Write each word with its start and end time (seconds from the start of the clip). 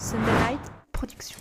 Sunderlight 0.00 0.60
Productions. 0.92 1.36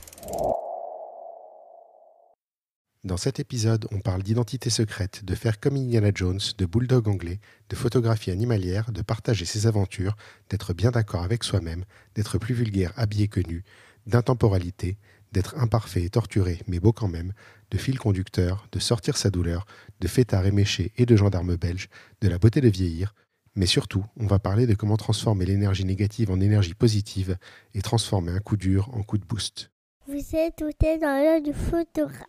Dans 3.05 3.15
cet 3.15 3.39
épisode, 3.39 3.87
on 3.93 4.01
parle 4.01 4.21
d'identité 4.21 4.69
secrète, 4.69 5.23
de 5.23 5.33
faire 5.33 5.61
comme 5.61 5.77
Indiana 5.77 6.11
Jones, 6.13 6.41
de 6.57 6.65
bulldog 6.65 7.07
anglais, 7.07 7.39
de 7.69 7.77
photographie 7.77 8.31
animalière, 8.31 8.91
de 8.91 9.01
partager 9.01 9.45
ses 9.45 9.65
aventures, 9.65 10.17
d'être 10.49 10.73
bien 10.73 10.91
d'accord 10.91 11.23
avec 11.23 11.45
soi-même, 11.45 11.85
d'être 12.15 12.37
plus 12.37 12.53
vulgaire 12.53 12.91
habillé 12.97 13.29
que 13.29 13.39
nu, 13.39 13.63
d'intemporalité, 14.07 14.97
d'être 15.31 15.57
imparfait 15.57 16.03
et 16.03 16.09
torturé, 16.09 16.59
mais 16.67 16.81
beau 16.81 16.91
quand 16.91 17.07
même, 17.07 17.31
de 17.71 17.77
fil 17.77 17.97
conducteur, 17.97 18.67
de 18.73 18.79
sortir 18.79 19.15
sa 19.15 19.29
douleur, 19.29 19.65
de 20.01 20.07
fêtard 20.09 20.45
éméché 20.45 20.91
et 20.97 21.05
de 21.05 21.15
gendarme 21.15 21.55
belge, 21.55 21.87
de 22.19 22.27
la 22.27 22.39
beauté 22.39 22.59
de 22.59 22.67
vieillir, 22.67 23.13
mais 23.55 23.65
surtout, 23.65 24.03
on 24.17 24.27
va 24.27 24.39
parler 24.39 24.67
de 24.67 24.73
comment 24.73 24.97
transformer 24.97 25.45
l'énergie 25.45 25.85
négative 25.85 26.31
en 26.31 26.39
énergie 26.39 26.73
positive 26.73 27.37
et 27.73 27.81
transformer 27.81 28.31
un 28.31 28.39
coup 28.39 28.57
dur 28.57 28.89
en 28.93 29.03
coup 29.03 29.17
de 29.17 29.25
boost. 29.25 29.71
Vous 30.07 30.35
êtes 30.35 30.55
tout 30.57 30.85
est 30.85 30.97
dans 30.97 31.21
l'heure 31.21 31.41
du 31.41 31.53
photographe. 31.53 32.25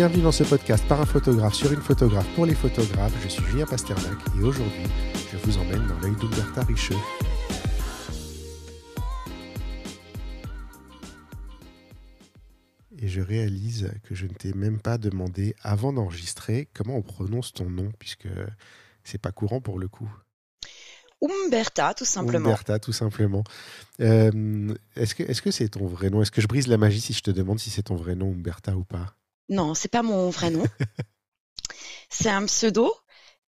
Bienvenue 0.00 0.22
dans 0.22 0.32
ce 0.32 0.44
podcast 0.44 0.84
par 0.88 1.00
un 1.00 1.04
photographe 1.04 1.54
sur 1.54 1.70
une 1.72 1.80
photographe 1.82 2.26
pour 2.34 2.46
les 2.46 2.54
photographes. 2.54 3.12
Je 3.22 3.28
suis 3.28 3.44
Julien 3.44 3.66
Pasternak 3.66 4.16
et 4.38 4.42
aujourd'hui, 4.42 4.86
je 5.30 5.36
vous 5.36 5.58
emmène 5.58 5.86
dans 5.88 5.98
l'œil 6.00 6.16
d'Umberta 6.16 6.62
Richeux. 6.62 6.96
Et 13.02 13.08
je 13.08 13.20
réalise 13.22 13.90
que 14.04 14.14
je 14.14 14.26
ne 14.26 14.32
t'ai 14.34 14.52
même 14.52 14.78
pas 14.78 14.98
demandé 14.98 15.56
avant 15.62 15.92
d'enregistrer 15.92 16.68
comment 16.74 16.96
on 16.96 17.02
prononce 17.02 17.52
ton 17.52 17.68
nom, 17.68 17.90
puisque 17.98 18.28
c'est 19.04 19.18
pas 19.18 19.32
courant 19.32 19.60
pour 19.60 19.78
le 19.78 19.88
coup. 19.88 20.10
Umberta, 21.22 21.94
tout 21.94 22.04
simplement. 22.04 22.48
Umberta, 22.50 22.78
tout 22.78 22.92
simplement. 22.92 23.42
Euh, 24.00 24.74
est-ce 24.96 25.14
que 25.14 25.22
est-ce 25.22 25.42
que 25.42 25.50
c'est 25.50 25.68
ton 25.70 25.86
vrai 25.86 26.10
nom? 26.10 26.22
Est-ce 26.22 26.30
que 26.30 26.40
je 26.40 26.46
brise 26.46 26.66
la 26.66 26.76
magie 26.78 27.00
si 27.00 27.12
je 27.12 27.20
te 27.22 27.30
demande 27.30 27.58
si 27.58 27.70
c'est 27.70 27.82
ton 27.84 27.96
vrai 27.96 28.14
nom, 28.14 28.32
Umberta, 28.32 28.76
ou 28.76 28.84
pas? 28.84 29.14
Non, 29.48 29.74
c'est 29.74 29.90
pas 29.90 30.02
mon 30.02 30.30
vrai 30.30 30.50
nom. 30.50 30.64
c'est 32.10 32.30
un 32.30 32.44
pseudo 32.46 32.94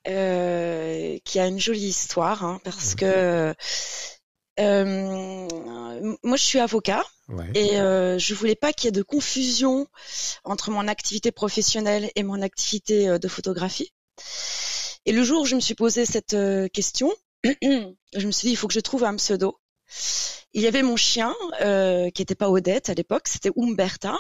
euh, 0.08 1.18
qui 1.24 1.38
a 1.38 1.46
une 1.46 1.60
jolie 1.60 1.88
histoire, 1.88 2.44
hein, 2.44 2.60
parce 2.64 2.92
Ok. 2.92 3.00
que 3.00 3.54
moi 4.58 6.36
je 6.36 6.42
suis 6.42 6.60
avocat 6.60 7.04
Ouais. 7.28 7.50
et 7.54 7.80
euh, 7.80 8.18
je 8.18 8.34
voulais 8.34 8.54
pas 8.56 8.72
qu'il 8.72 8.86
y 8.86 8.88
ait 8.88 8.92
de 8.92 9.02
confusion 9.02 9.86
entre 10.44 10.70
mon 10.70 10.86
activité 10.86 11.32
professionnelle 11.32 12.10
et 12.14 12.22
mon 12.22 12.42
activité 12.42 13.08
euh, 13.08 13.18
de 13.18 13.28
photographie. 13.28 13.92
Et 15.06 15.12
le 15.12 15.22
jour 15.22 15.42
où 15.42 15.46
je 15.46 15.54
me 15.54 15.60
suis 15.60 15.74
posé 15.74 16.04
cette 16.04 16.34
euh, 16.34 16.68
question, 16.68 17.10
je 17.44 18.26
me 18.26 18.30
suis 18.32 18.46
dit 18.46 18.52
il 18.52 18.56
faut 18.56 18.68
que 18.68 18.74
je 18.74 18.80
trouve 18.80 19.04
un 19.04 19.16
pseudo. 19.16 19.58
Il 20.52 20.62
y 20.62 20.66
avait 20.66 20.82
mon 20.82 20.96
chien 20.96 21.34
euh, 21.62 22.10
qui 22.10 22.20
était 22.20 22.34
pas 22.34 22.50
Odette 22.50 22.90
à 22.90 22.94
l'époque, 22.94 23.28
c'était 23.28 23.50
Umberta. 23.56 24.18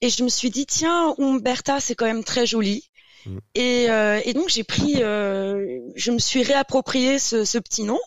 Et 0.00 0.08
je 0.08 0.22
me 0.22 0.28
suis 0.28 0.50
dit 0.50 0.64
tiens 0.64 1.14
Umberta 1.18 1.80
c'est 1.80 1.94
quand 1.96 2.06
même 2.06 2.24
très 2.24 2.46
joli. 2.46 2.88
Mm. 3.26 3.38
Et, 3.54 3.90
euh, 3.90 4.20
et 4.24 4.34
donc 4.34 4.48
j'ai 4.48 4.64
pris, 4.64 5.02
euh, 5.02 5.80
je 5.96 6.10
me 6.10 6.18
suis 6.18 6.42
réapproprié 6.42 7.18
ce, 7.18 7.44
ce 7.44 7.58
petit 7.58 7.84
nom, 7.84 7.98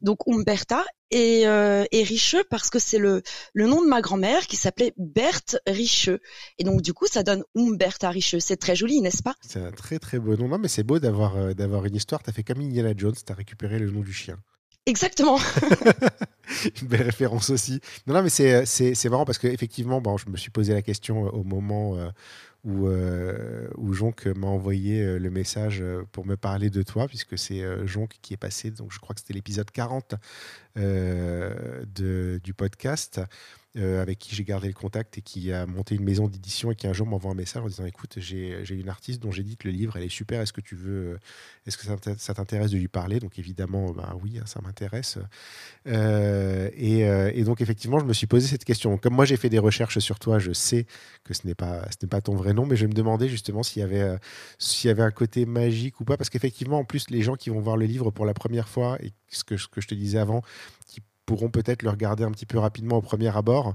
donc 0.00 0.18
Umberta 0.26 0.84
et, 1.10 1.46
euh, 1.46 1.84
et 1.92 2.02
Richeux 2.02 2.44
parce 2.50 2.70
que 2.70 2.78
c'est 2.78 2.98
le, 2.98 3.22
le 3.52 3.66
nom 3.66 3.82
de 3.82 3.88
ma 3.88 4.00
grand-mère 4.00 4.46
qui 4.46 4.56
s'appelait 4.56 4.92
Berthe 4.96 5.56
Richeux. 5.66 6.20
Et 6.58 6.64
donc 6.64 6.82
du 6.82 6.92
coup 6.92 7.06
ça 7.06 7.22
donne 7.22 7.44
Umberta 7.56 8.10
Richeux. 8.10 8.40
C'est 8.40 8.56
très 8.56 8.74
joli, 8.76 9.00
n'est-ce 9.00 9.22
pas? 9.22 9.34
C'est 9.40 9.60
un 9.60 9.72
très 9.72 9.98
très 9.98 10.18
beau 10.18 10.36
nom. 10.36 10.48
Non, 10.48 10.58
mais 10.58 10.68
c'est 10.68 10.82
beau 10.82 10.98
d'avoir 10.98 11.36
euh, 11.36 11.54
d'avoir 11.54 11.84
une 11.86 11.94
histoire. 11.94 12.22
T'as 12.22 12.32
fait 12.32 12.42
comme 12.42 12.60
Indiana 12.60 12.92
Jones, 12.96 13.14
t'as 13.24 13.34
récupéré 13.34 13.78
le 13.78 13.90
nom 13.90 14.00
du 14.00 14.12
chien. 14.12 14.38
Exactement. 14.86 15.38
une 16.82 16.88
belle 16.88 17.02
référence 17.02 17.48
aussi. 17.48 17.80
Non, 18.06 18.14
non, 18.14 18.22
mais 18.22 18.28
c'est 18.28 19.08
marrant 19.08 19.24
parce 19.24 19.38
que 19.38 19.46
effectivement, 19.46 20.02
bon, 20.02 20.18
je 20.18 20.28
me 20.28 20.36
suis 20.36 20.50
posé 20.50 20.74
la 20.74 20.82
question 20.82 21.22
au 21.22 21.42
moment 21.42 21.96
où 22.64 22.86
euh, 22.86 23.68
où 23.76 23.92
Jonc 23.92 24.14
m'a 24.36 24.46
envoyé 24.46 25.02
euh, 25.02 25.18
le 25.18 25.30
message 25.30 25.80
euh, 25.80 26.04
pour 26.12 26.26
me 26.26 26.36
parler 26.36 26.70
de 26.70 26.82
toi, 26.82 27.06
puisque 27.06 27.38
c'est 27.38 27.62
Jonc 27.86 28.08
qui 28.22 28.34
est 28.34 28.38
passé. 28.38 28.70
Donc, 28.70 28.92
je 28.92 28.98
crois 28.98 29.14
que 29.14 29.20
c'était 29.20 29.34
l'épisode 29.34 29.70
40 29.70 30.14
euh, 30.76 31.84
de, 31.94 32.40
du 32.42 32.54
podcast. 32.54 33.20
Euh, 33.76 34.02
avec 34.02 34.18
qui 34.18 34.34
j'ai 34.34 34.44
gardé 34.44 34.68
le 34.68 34.74
contact 34.74 35.18
et 35.18 35.22
qui 35.22 35.52
a 35.52 35.66
monté 35.66 35.94
une 35.94 36.04
maison 36.04 36.28
d'édition 36.28 36.70
et 36.70 36.74
qui 36.76 36.86
un 36.86 36.92
jour 36.92 37.06
m'envoie 37.06 37.32
un 37.32 37.34
message 37.34 37.62
en 37.62 37.66
disant 37.66 37.84
écoute 37.86 38.14
j'ai 38.18 38.64
une 38.70 38.88
artiste 38.88 39.20
dont 39.22 39.30
j'édite 39.32 39.64
le 39.64 39.70
livre 39.70 39.96
elle 39.96 40.04
est 40.04 40.08
super 40.08 40.40
est-ce 40.40 40.52
que 40.52 40.60
tu 40.60 40.76
veux 40.76 41.14
euh, 41.14 41.18
est-ce 41.66 41.76
que 41.78 41.84
ça 41.84 41.96
t'int- 41.96 42.18
ça 42.18 42.34
t'intéresse 42.34 42.70
de 42.70 42.78
lui 42.78 42.88
parler? 42.88 43.20
Donc 43.20 43.38
évidemment 43.38 43.90
bah 43.92 44.16
oui 44.22 44.38
hein, 44.38 44.46
ça 44.46 44.60
m'intéresse 44.62 45.18
euh, 45.86 46.70
et, 46.74 47.44
donc 47.44 47.60
effectivement, 47.60 47.98
je 47.98 48.04
me 48.04 48.12
suis 48.12 48.26
posé 48.26 48.46
cette 48.46 48.64
question. 48.64 48.96
Comme 48.98 49.14
moi, 49.14 49.24
j'ai 49.24 49.36
fait 49.36 49.48
des 49.50 49.58
recherches 49.58 49.98
sur 49.98 50.18
toi, 50.18 50.38
je 50.38 50.52
sais 50.52 50.86
que 51.24 51.34
ce 51.34 51.46
n'est 51.46 51.54
pas 51.54 51.82
ce 51.90 51.96
n'est 52.02 52.08
pas 52.08 52.20
ton 52.20 52.34
vrai 52.34 52.52
nom, 52.54 52.66
mais 52.66 52.76
je 52.76 52.86
me 52.86 52.92
demandais 52.92 53.28
justement 53.28 53.62
s'il 53.62 53.80
y 53.80 53.82
avait 53.84 54.18
s'il 54.58 54.88
y 54.88 54.90
avait 54.90 55.02
un 55.02 55.10
côté 55.10 55.46
magique 55.46 56.00
ou 56.00 56.04
pas, 56.04 56.16
parce 56.16 56.30
qu'effectivement, 56.30 56.78
en 56.78 56.84
plus, 56.84 57.10
les 57.10 57.22
gens 57.22 57.34
qui 57.36 57.50
vont 57.50 57.60
voir 57.60 57.76
le 57.76 57.86
livre 57.86 58.10
pour 58.10 58.26
la 58.26 58.34
première 58.34 58.68
fois 58.68 58.98
et 59.02 59.12
ce 59.28 59.44
que 59.44 59.56
ce 59.56 59.68
que 59.68 59.80
je 59.80 59.88
te 59.88 59.94
disais 59.94 60.18
avant, 60.18 60.42
qui 60.86 61.00
pourront 61.26 61.50
peut-être 61.50 61.82
le 61.82 61.90
regarder 61.90 62.24
un 62.24 62.30
petit 62.30 62.46
peu 62.46 62.58
rapidement 62.58 62.96
au 62.96 63.02
premier 63.02 63.34
abord 63.36 63.74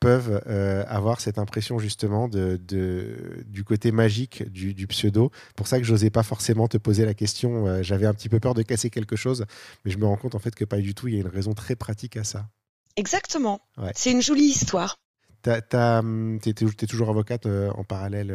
peuvent 0.00 0.42
euh, 0.46 0.82
avoir 0.88 1.20
cette 1.20 1.38
impression 1.38 1.78
justement 1.78 2.26
de, 2.26 2.58
de- 2.66 3.44
du 3.46 3.64
côté 3.64 3.92
magique 3.92 4.50
du, 4.50 4.72
du 4.72 4.86
pseudo. 4.86 5.30
Pour 5.56 5.66
ça 5.66 5.78
que 5.78 5.84
j'osais 5.84 6.08
pas 6.08 6.22
forcément 6.22 6.68
te 6.68 6.78
poser 6.78 7.04
la 7.04 7.12
question. 7.12 7.66
euh, 7.66 7.82
J'avais 7.82 8.06
un 8.06 8.14
petit 8.14 8.30
peu 8.30 8.40
peur 8.40 8.54
de 8.54 8.62
casser 8.62 8.88
quelque 8.88 9.14
chose, 9.14 9.44
mais 9.84 9.90
je 9.90 9.98
me 9.98 10.06
rends 10.06 10.16
compte 10.16 10.34
en 10.34 10.38
fait 10.38 10.54
que 10.54 10.64
pas 10.64 10.78
du 10.78 10.94
tout. 10.94 11.08
Il 11.08 11.14
y 11.14 11.18
a 11.18 11.20
une 11.20 11.26
raison 11.28 11.52
très 11.52 11.76
pratique 11.76 12.16
à 12.16 12.24
ça. 12.24 12.48
Exactement. 12.96 13.60
Ouais. 13.76 13.92
C'est 13.94 14.10
une 14.12 14.22
jolie 14.22 14.44
histoire. 14.44 14.96
T'as, 15.42 15.98
hum, 15.98 16.38
t'es 16.40 16.54
toujours 16.54 17.10
avocate 17.10 17.44
euh, 17.44 17.70
en 17.72 17.84
parallèle 17.84 18.30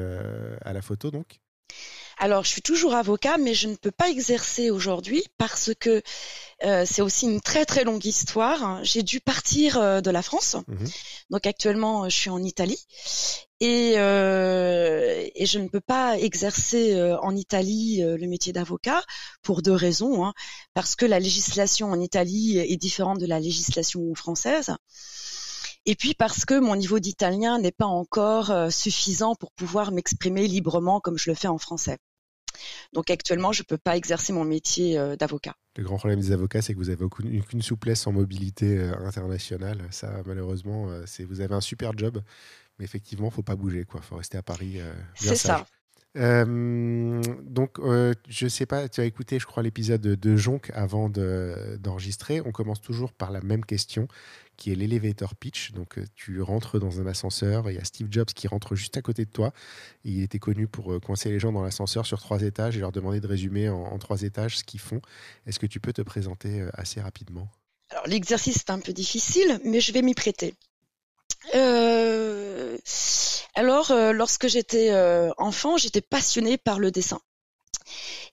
à 0.63 0.71
la 0.71 0.81
photo, 0.83 1.09
donc? 1.09 1.39
Alors, 2.25 2.43
je 2.43 2.49
suis 2.49 2.63
toujours 2.63 2.95
avocat, 2.95 3.37
mais 3.37 3.53
je 3.53 3.67
ne 3.67 3.75
peux 3.75 3.91
pas 3.91 4.09
exercer 4.09 4.71
aujourd'hui 4.71 5.23
parce 5.37 5.69
que 5.79 6.01
euh, 6.63 6.83
c'est 6.83 7.03
aussi 7.03 7.27
une 7.27 7.39
très 7.39 7.65
très 7.65 7.83
longue 7.83 8.03
histoire. 8.03 8.83
J'ai 8.83 9.03
dû 9.03 9.19
partir 9.21 9.77
euh, 9.77 10.01
de 10.01 10.09
la 10.09 10.23
France. 10.23 10.55
Mhm. 10.67 10.89
Donc 11.29 11.45
actuellement, 11.45 12.09
je 12.09 12.15
suis 12.17 12.31
en 12.31 12.41
Italie 12.41 12.83
et, 13.59 13.93
euh, 13.97 15.23
et 15.35 15.45
je 15.45 15.59
ne 15.59 15.67
peux 15.67 15.81
pas 15.81 16.17
exercer 16.17 16.95
euh, 16.95 17.15
en 17.19 17.35
Italie 17.35 18.01
euh, 18.01 18.17
le 18.17 18.25
métier 18.25 18.53
d'avocat 18.53 19.03
pour 19.43 19.61
deux 19.61 19.73
raisons. 19.73 20.25
hein. 20.25 20.33
Parce 20.73 20.95
que 20.95 21.05
la 21.05 21.19
législation 21.19 21.91
en 21.91 21.99
Italie 21.99 22.57
est 22.57 22.77
différente 22.77 23.19
de 23.19 23.27
la 23.27 23.39
législation 23.39 24.01
française. 24.15 24.75
Et 25.85 25.93
puis 25.93 26.15
parce 26.15 26.43
que 26.43 26.57
mon 26.57 26.75
niveau 26.75 26.97
d'italien 26.97 27.59
n'est 27.59 27.71
pas 27.71 27.85
encore 27.85 28.51
suffisant 28.71 29.35
pour 29.35 29.51
pouvoir 29.51 29.91
m'exprimer 29.91 30.47
librement 30.47 30.99
comme 30.99 31.19
je 31.19 31.29
le 31.29 31.35
fais 31.35 31.47
en 31.47 31.59
français. 31.59 31.99
Donc 32.93 33.09
actuellement, 33.09 33.51
je 33.51 33.61
ne 33.61 33.65
peux 33.65 33.77
pas 33.77 33.97
exercer 33.97 34.33
mon 34.33 34.43
métier 34.45 34.97
euh, 34.97 35.15
d'avocat. 35.15 35.55
Le 35.77 35.83
grand 35.83 35.97
problème 35.97 36.19
des 36.19 36.31
avocats, 36.31 36.61
c'est 36.61 36.73
que 36.73 36.79
vous 36.79 36.89
avez 36.89 37.03
aucune, 37.03 37.39
aucune 37.39 37.61
souplesse 37.61 38.07
en 38.07 38.11
mobilité 38.13 38.77
euh, 38.77 38.93
internationale. 39.05 39.81
Ça, 39.91 40.21
malheureusement, 40.25 40.89
euh, 40.89 41.03
c'est 41.05 41.23
vous 41.25 41.41
avez 41.41 41.53
un 41.53 41.61
super 41.61 41.97
job, 41.97 42.21
mais 42.79 42.85
effectivement, 42.85 43.29
faut 43.29 43.43
pas 43.43 43.55
bouger, 43.55 43.83
quoi. 43.85 44.01
Faut 44.01 44.15
rester 44.15 44.37
à 44.37 44.43
Paris. 44.43 44.79
euh, 44.79 44.93
C'est 45.15 45.35
ça. 45.35 45.65
Euh, 46.17 47.21
donc, 47.43 47.79
euh, 47.79 48.13
je 48.29 48.47
sais 48.47 48.65
pas, 48.65 48.87
tu 48.87 49.01
as 49.01 49.05
écouté, 49.05 49.37
je 49.37 49.45
crois, 49.45 49.63
l'épisode 49.63 50.01
de 50.01 50.35
Jonc 50.37 50.61
avant 50.73 51.09
de- 51.09 51.77
d'enregistrer. 51.81 52.41
On 52.41 52.51
commence 52.51 52.79
toujours 52.81 53.11
par 53.11 53.31
la 53.31 53.41
même 53.41 53.65
question, 53.65 54.07
qui 54.55 54.71
est 54.71 54.75
l'elevator 54.75 55.35
pitch. 55.35 55.73
Donc, 55.73 55.97
euh, 55.97 56.05
tu 56.15 56.41
rentres 56.41 56.79
dans 56.79 57.01
un 57.01 57.07
ascenseur, 57.07 57.69
il 57.69 57.75
y 57.75 57.79
a 57.79 57.83
Steve 57.83 58.07
Jobs 58.09 58.27
qui 58.27 58.47
rentre 58.47 58.75
juste 58.75 58.95
à 58.95 59.01
côté 59.01 59.25
de 59.25 59.29
toi. 59.29 59.51
Il 60.05 60.21
était 60.21 60.39
connu 60.39 60.67
pour 60.67 60.93
euh, 60.93 60.99
coincer 60.99 61.29
les 61.29 61.39
gens 61.39 61.51
dans 61.51 61.63
l'ascenseur 61.63 62.05
sur 62.05 62.21
trois 62.21 62.41
étages 62.41 62.77
et 62.77 62.79
leur 62.79 62.93
demander 62.93 63.19
de 63.19 63.27
résumer 63.27 63.67
en, 63.67 63.83
en 63.83 63.97
trois 63.97 64.21
étages 64.21 64.59
ce 64.59 64.63
qu'ils 64.63 64.79
font. 64.79 65.01
Est-ce 65.47 65.59
que 65.59 65.67
tu 65.67 65.79
peux 65.81 65.93
te 65.93 66.01
présenter 66.01 66.65
assez 66.73 67.01
rapidement? 67.01 67.49
Alors 67.89 68.07
l'exercice 68.07 68.57
est 68.57 68.71
un 68.71 68.79
peu 68.79 68.93
difficile, 68.93 69.59
mais 69.63 69.79
je 69.79 69.91
vais 69.91 70.01
m'y 70.01 70.13
prêter. 70.15 70.55
Euh, 71.53 72.77
alors, 73.55 73.91
euh, 73.91 74.11
lorsque 74.11 74.47
j'étais 74.47 74.91
euh, 74.91 75.31
enfant, 75.37 75.77
j'étais 75.77 76.01
passionnée 76.01 76.57
par 76.57 76.79
le 76.79 76.91
dessin. 76.91 77.19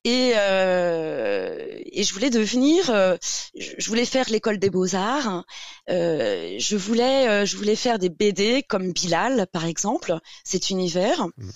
Et, 0.04 0.32
euh, 0.36 1.78
et 1.84 2.02
je 2.02 2.12
voulais 2.12 2.30
devenir, 2.30 2.90
euh, 2.90 3.16
je 3.54 3.88
voulais 3.88 4.04
faire 4.04 4.28
l'école 4.30 4.58
des 4.58 4.70
beaux-arts. 4.70 5.44
Euh, 5.90 6.56
je 6.58 6.76
voulais, 6.76 7.28
euh, 7.28 7.46
je 7.46 7.56
voulais 7.56 7.76
faire 7.76 7.98
des 7.98 8.08
BD 8.08 8.64
comme 8.64 8.92
Bilal, 8.92 9.46
par 9.52 9.64
exemple, 9.64 10.18
cet 10.44 10.70
univers. 10.70 11.26
Mhm. 11.36 11.52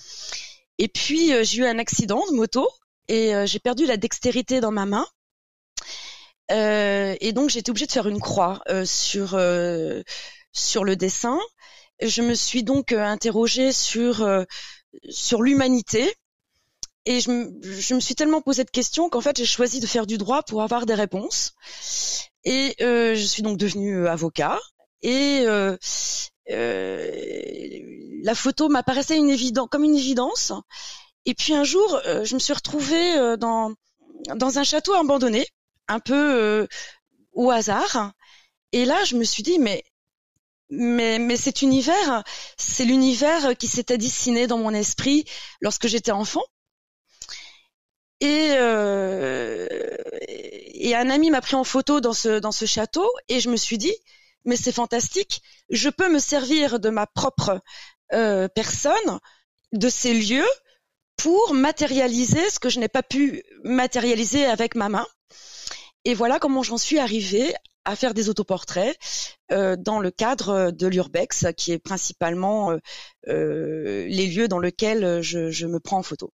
Et 0.79 0.87
puis 0.87 1.33
euh, 1.33 1.43
j'ai 1.43 1.59
eu 1.59 1.65
un 1.65 1.79
accident 1.79 2.23
de 2.29 2.35
moto 2.35 2.67
et 3.07 3.35
euh, 3.35 3.45
j'ai 3.45 3.59
perdu 3.59 3.85
la 3.85 3.97
dextérité 3.97 4.61
dans 4.61 4.71
ma 4.71 4.85
main. 4.85 5.05
Euh, 6.51 7.15
et 7.19 7.33
donc 7.33 7.49
j'étais 7.49 7.71
obligée 7.71 7.87
de 7.87 7.91
faire 7.91 8.07
une 8.07 8.21
croix 8.21 8.61
euh, 8.69 8.85
sur 8.85 9.33
euh, 9.33 10.03
sur 10.53 10.83
le 10.83 10.95
dessin. 10.95 11.39
Je 12.01 12.21
me 12.21 12.33
suis 12.33 12.63
donc 12.63 12.91
interrogée 12.91 13.71
sur 13.71 14.27
sur 15.09 15.41
l'humanité 15.41 16.13
et 17.07 17.21
je, 17.21 17.31
je, 17.61 17.95
me 17.95 18.01
suis 18.01 18.15
tellement 18.15 18.41
posé 18.41 18.65
de 18.65 18.69
questions 18.69 19.09
qu'en 19.09 19.21
fait 19.21 19.37
j'ai 19.37 19.45
choisi 19.45 19.79
de 19.79 19.87
faire 19.87 20.05
du 20.05 20.17
droit 20.17 20.43
pour 20.43 20.61
avoir 20.61 20.85
des 20.85 20.93
réponses. 20.93 21.53
Et 22.43 22.75
euh, 22.81 23.15
je 23.15 23.23
suis 23.23 23.43
donc 23.43 23.57
devenue 23.57 23.99
euh, 23.99 24.11
avocat. 24.11 24.59
Et 25.01 25.43
euh, 25.45 25.77
euh, 26.49 27.79
la 28.23 28.35
photo 28.35 28.67
m'apparaissait 28.67 29.19
comme 29.71 29.83
une 29.85 29.95
évidence. 29.95 30.51
Et 31.25 31.33
puis 31.33 31.53
un 31.53 31.63
jour, 31.63 31.99
euh, 32.05 32.25
je 32.25 32.35
me 32.35 32.39
suis 32.39 32.53
retrouvée 32.53 33.37
dans 33.37 33.73
dans 34.35 34.59
un 34.59 34.63
château 34.63 34.93
abandonné, 34.93 35.47
un 35.87 35.99
peu 35.99 36.67
au 37.31 37.51
hasard. 37.51 38.11
Et 38.73 38.83
là, 38.83 39.01
je 39.05 39.15
me 39.15 39.23
suis 39.23 39.43
dit, 39.43 39.59
mais 39.59 39.83
mais, 40.69 41.19
mais 41.19 41.37
cet 41.37 41.61
univers, 41.61 42.23
c'est 42.57 42.85
l'univers 42.85 43.57
qui 43.57 43.67
s'était 43.67 43.97
dessiné 43.97 44.47
dans 44.47 44.57
mon 44.57 44.73
esprit 44.73 45.25
lorsque 45.61 45.87
j'étais 45.87 46.11
enfant. 46.11 46.43
Et, 48.19 48.53
euh, 48.53 49.67
et 50.27 50.95
un 50.95 51.09
ami 51.09 51.29
m'a 51.29 51.41
pris 51.41 51.55
en 51.55 51.63
photo 51.63 52.01
dans 52.01 52.13
ce, 52.13 52.39
dans 52.39 52.51
ce 52.51 52.65
château 52.65 53.07
et 53.27 53.39
je 53.39 53.49
me 53.49 53.57
suis 53.57 53.77
dit, 53.77 53.93
mais 54.45 54.55
c'est 54.55 54.71
fantastique, 54.71 55.41
je 55.69 55.89
peux 55.89 56.09
me 56.09 56.19
servir 56.19 56.79
de 56.79 56.89
ma 56.89 57.05
propre 57.05 57.61
euh, 58.13 58.47
personne, 58.47 59.19
de 59.73 59.89
ces 59.89 60.13
lieux, 60.13 60.47
pour 61.17 61.53
matérialiser 61.53 62.49
ce 62.49 62.59
que 62.59 62.69
je 62.69 62.79
n'ai 62.79 62.87
pas 62.87 63.03
pu 63.03 63.43
matérialiser 63.63 64.45
avec 64.45 64.75
ma 64.75 64.89
main. 64.89 65.07
Et 66.05 66.13
voilà 66.13 66.39
comment 66.39 66.63
j'en 66.63 66.77
suis 66.77 66.99
arrivée 66.99 67.53
à 67.87 67.95
faire 67.95 68.13
des 68.13 68.29
autoportraits 68.29 68.95
euh, 69.51 69.75
dans 69.75 69.99
le 69.99 70.11
cadre 70.11 70.71
de 70.71 70.87
l'urbex, 70.87 71.45
qui 71.55 71.71
est 71.71 71.79
principalement 71.79 72.71
euh, 72.71 72.77
euh 73.27 74.07
les 74.07 74.27
lieux 74.27 74.47
dans 74.47 74.59
lesquels 74.59 75.21
je, 75.21 75.49
je 75.49 75.67
me 75.67 75.79
prends 75.79 75.97
en 75.97 76.03
photo. 76.03 76.31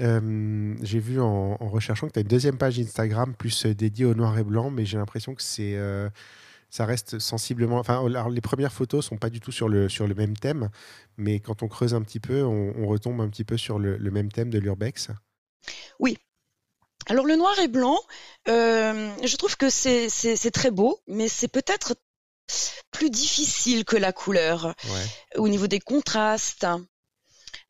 Euh, 0.00 0.74
j'ai 0.82 1.00
vu 1.00 1.20
en, 1.20 1.56
recherchant 1.56 2.06
que 2.06 2.12
tu 2.12 2.18
as 2.20 2.22
une 2.22 2.28
deuxième 2.28 2.56
page 2.56 2.78
Instagram 2.78 3.34
plus 3.34 3.66
euh, 3.66 3.74
dédiée 3.74 4.04
au 4.04 4.14
noir 4.14 4.38
et 4.38 4.44
blanc, 4.44 4.70
mais 4.70 4.84
j'ai 4.84 4.96
l'impression 4.96 5.34
que 5.34 5.42
c'est 5.42 5.76
euh, 5.76 6.08
ça 6.70 6.84
reste 6.84 7.18
sensiblement. 7.18 7.78
Enfin, 7.78 8.04
les 8.30 8.40
premières 8.40 8.72
photos 8.72 9.04
sont 9.04 9.16
pas 9.16 9.30
du 9.30 9.40
tout 9.40 9.52
sur 9.52 9.68
le, 9.68 9.88
sur 9.88 10.06
le 10.06 10.14
même 10.14 10.36
thème, 10.36 10.68
mais 11.16 11.40
quand 11.40 11.62
on 11.62 11.68
creuse 11.68 11.94
un 11.94 12.02
petit 12.02 12.20
peu, 12.20 12.42
on, 12.44 12.86
retombe 12.86 13.20
un 13.20 13.28
petit 13.28 13.44
peu 13.44 13.56
sur 13.56 13.78
le, 13.78 13.98
même 14.10 14.30
thème 14.30 14.50
de 14.50 14.58
l'urbex. 14.58 15.08
Oui. 15.98 16.18
Alors 17.06 17.24
le 17.24 17.36
noir 17.36 17.58
et 17.58 17.68
blanc, 17.68 17.98
je 18.46 19.36
trouve 19.36 19.56
que 19.56 19.70
c'est 19.70 20.50
très 20.50 20.70
beau, 20.70 21.00
mais 21.06 21.28
c'est 21.28 21.48
peut-être 21.48 21.94
plus 22.90 23.10
difficile 23.10 23.84
que 23.84 23.96
la 23.96 24.12
couleur 24.12 24.74
au 25.36 25.48
niveau 25.48 25.66
des 25.66 25.80
contrastes. 25.80 26.66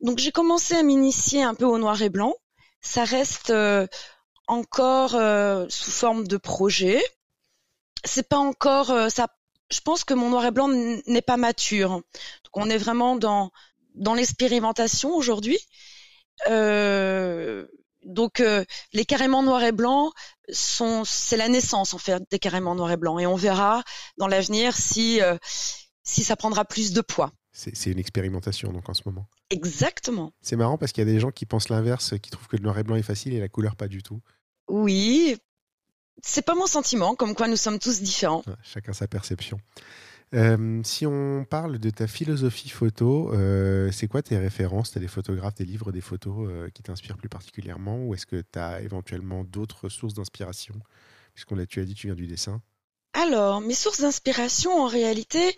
Donc 0.01 0.19
j'ai 0.19 0.31
commencé 0.31 0.75
à 0.75 0.83
m'initier 0.83 1.43
un 1.43 1.55
peu 1.55 1.65
au 1.65 1.77
noir 1.77 2.01
et 2.01 2.09
blanc. 2.09 2.35
Ça 2.81 3.03
reste 3.03 3.49
euh, 3.49 3.87
encore 4.47 5.15
euh, 5.15 5.65
sous 5.69 5.91
forme 5.91 6.27
de 6.27 6.37
projet. 6.37 7.01
C'est 8.05 8.27
pas 8.27 8.37
encore 8.37 8.91
euh, 8.91 9.09
ça. 9.09 9.27
Je 9.69 9.81
pense 9.81 10.03
que 10.03 10.13
mon 10.13 10.29
noir 10.29 10.45
et 10.45 10.51
blanc 10.51 10.69
n'est 10.69 11.21
pas 11.21 11.37
mature. 11.37 11.89
Donc 11.89 12.53
on 12.53 12.69
est 12.69 12.77
vraiment 12.77 13.15
dans 13.17 13.51
dans 13.95 14.13
l'expérimentation 14.13 15.13
aujourd'hui. 15.13 15.59
Donc 18.09 18.43
les 18.93 19.05
carréments 19.05 19.43
noir 19.43 19.63
et 19.63 19.71
blanc 19.71 20.11
sont 20.51 21.03
c'est 21.05 21.37
la 21.37 21.47
naissance 21.47 21.93
en 21.93 21.97
fait 21.97 22.21
des 22.29 22.39
carréments 22.39 22.75
noir 22.75 22.91
et 22.91 22.97
blanc 22.97 23.19
et 23.19 23.25
on 23.25 23.35
verra 23.35 23.83
dans 24.17 24.27
l'avenir 24.27 24.75
si 24.75 25.19
si 26.03 26.23
ça 26.23 26.35
prendra 26.35 26.65
plus 26.65 26.91
de 26.91 27.01
poids. 27.01 27.31
C'est 27.51 27.87
une 27.87 27.99
expérimentation 27.99 28.71
donc 28.71 28.89
en 28.89 28.93
ce 28.93 29.01
moment. 29.05 29.27
Exactement. 29.49 30.31
C'est 30.41 30.55
marrant 30.55 30.77
parce 30.77 30.91
qu'il 30.91 31.05
y 31.05 31.09
a 31.09 31.11
des 31.11 31.19
gens 31.19 31.31
qui 31.31 31.45
pensent 31.45 31.69
l'inverse, 31.69 32.17
qui 32.19 32.29
trouvent 32.29 32.47
que 32.47 32.57
le 32.57 32.63
noir 32.63 32.77
et 32.77 32.83
blanc 32.83 32.95
est 32.95 33.03
facile 33.03 33.33
et 33.33 33.39
la 33.39 33.49
couleur 33.49 33.75
pas 33.75 33.87
du 33.87 34.01
tout. 34.03 34.21
Oui, 34.69 35.35
c'est 36.23 36.43
pas 36.43 36.55
mon 36.55 36.67
sentiment, 36.67 37.15
comme 37.15 37.35
quoi 37.35 37.47
nous 37.47 37.57
sommes 37.57 37.79
tous 37.79 38.01
différents. 38.01 38.43
chacun 38.63 38.93
sa 38.93 39.07
perception. 39.07 39.59
Euh, 40.35 40.81
si 40.83 41.07
on 41.07 41.43
parle 41.43 41.79
de 41.79 41.89
ta 41.89 42.05
philosophie 42.05 42.69
photo, 42.69 43.33
euh, 43.33 43.91
c'est 43.91 44.07
quoi 44.07 44.21
tes 44.21 44.37
références? 44.37 44.91
Tu 44.91 44.99
as 44.99 45.01
des 45.01 45.07
photographes, 45.07 45.55
des 45.55 45.65
livres, 45.65 45.91
des 45.91 46.01
photos 46.01 46.47
euh, 46.49 46.69
qui 46.69 46.83
t'inspirent 46.83 47.17
plus 47.17 47.29
particulièrement 47.29 48.05
Ou 48.05 48.13
est-ce 48.13 48.27
que 48.27 48.43
tu 48.51 48.59
as 48.59 48.81
éventuellement 48.81 49.43
d'autres 49.43 49.89
sources 49.89 50.13
d'inspiration? 50.13 50.75
Puisqu'on 51.33 51.55
l'a, 51.55 51.65
tu 51.65 51.79
as 51.79 51.85
dit, 51.85 51.95
tu 51.95 52.07
viens 52.07 52.15
du 52.15 52.27
dessin. 52.27 52.61
Alors, 53.13 53.61
mes 53.61 53.73
sources 53.73 54.01
d'inspiration, 54.01 54.71
en 54.71 54.87
réalité, 54.87 55.55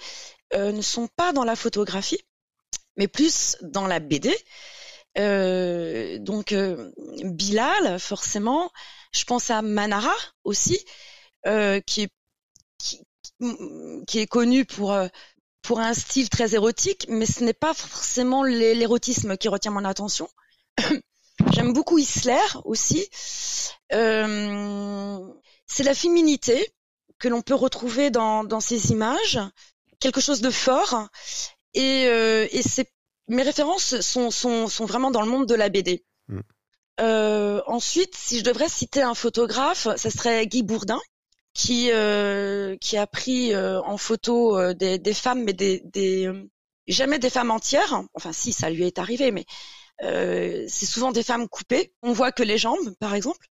ne 0.54 0.82
sont 0.82 1.08
pas 1.08 1.34
dans 1.34 1.46
la 1.46 1.56
photographie 1.56 2.20
mais 2.98 3.08
plus 3.08 3.58
dans 3.62 3.88
la 3.88 4.00
BD. 4.00 4.36
Donc 6.20 6.54
Bilal, 7.24 8.00
forcément. 8.00 8.70
Je 9.14 9.24
pense 9.24 9.50
à 9.50 9.62
Manara 9.62 10.14
aussi, 10.44 10.86
qui, 11.86 12.10
qui, 12.78 13.02
qui, 14.08 14.20
est 14.20 14.28
connu 14.28 14.66
pour 14.66 14.96
pour 15.62 15.80
un 15.80 15.94
style 15.94 16.30
très 16.30 16.56
érotique, 16.56 17.06
mais 17.10 17.26
ce 17.26 17.44
n'est 17.44 17.54
pas 17.54 17.74
forcément 17.74 18.44
l'érotisme 18.44 19.38
qui 19.38 19.48
retient 19.48 19.72
mon 19.72 19.86
attention. 19.86 20.28
J'aime 21.54 21.74
beaucoup 21.74 21.98
Isler 21.98 22.38
aussi. 22.66 23.08
Euh, 23.94 25.28
c'est 25.68 25.84
la 25.84 25.94
féminité 25.94 26.74
que 27.20 27.28
l'on 27.28 27.42
peut 27.42 27.56
retrouver 27.56 28.10
dans, 28.10 28.44
dans 28.44 28.60
ces 28.60 28.92
images, 28.92 29.40
quelque 30.00 30.22
chose 30.22 30.42
de 30.42 30.50
fort 30.50 31.08
et, 31.74 32.06
euh, 32.08 32.48
et 32.52 32.62
c'est 32.62 32.92
mes 33.28 33.44
références 33.44 34.02
sont, 34.02 34.32
sont, 34.32 34.68
sont 34.68 34.86
vraiment 34.86 35.12
dans 35.12 35.22
le 35.22 35.30
monde 35.30 35.46
de 35.46 35.56
la 35.56 35.70
BD. 35.70 36.04
Mm. 36.28 36.40
Euh, 37.00 37.62
ensuite, 37.68 38.16
si 38.16 38.40
je 38.40 38.44
devrais 38.44 38.70
citer 38.70 39.02
un 39.02 39.14
photographe, 39.14 39.88
ça 39.96 40.10
serait 40.10 40.46
Guy 40.48 40.64
Bourdin, 40.64 41.00
qui 41.54 41.92
euh, 41.92 42.78
qui 42.78 42.98
a 42.98 43.08
pris 43.08 43.54
euh, 43.54 43.82
en 43.82 43.98
photo 43.98 44.58
euh, 44.58 44.74
des, 44.74 45.00
des, 45.00 45.14
femmes, 45.14 45.44
mais 45.44 45.54
des, 45.54 45.82
des 45.86 46.30
jamais 46.88 47.20
des 47.20 47.30
femmes 47.30 47.52
entières. 47.52 48.04
Enfin, 48.14 48.34
si 48.34 48.54
ça 48.54 48.70
lui 48.70 48.86
est 48.86 49.00
arrivé, 49.00 49.32
mais 49.32 49.46
c'est 50.02 50.86
souvent 50.86 51.12
des 51.12 51.24
femmes 51.24 51.48
coupées. 51.48 51.94
On 52.02 52.14
voit 52.14 52.32
que 52.32 52.44
les 52.44 52.58
jambes, 52.58 52.96
par 53.00 53.14
exemple. 53.14 53.48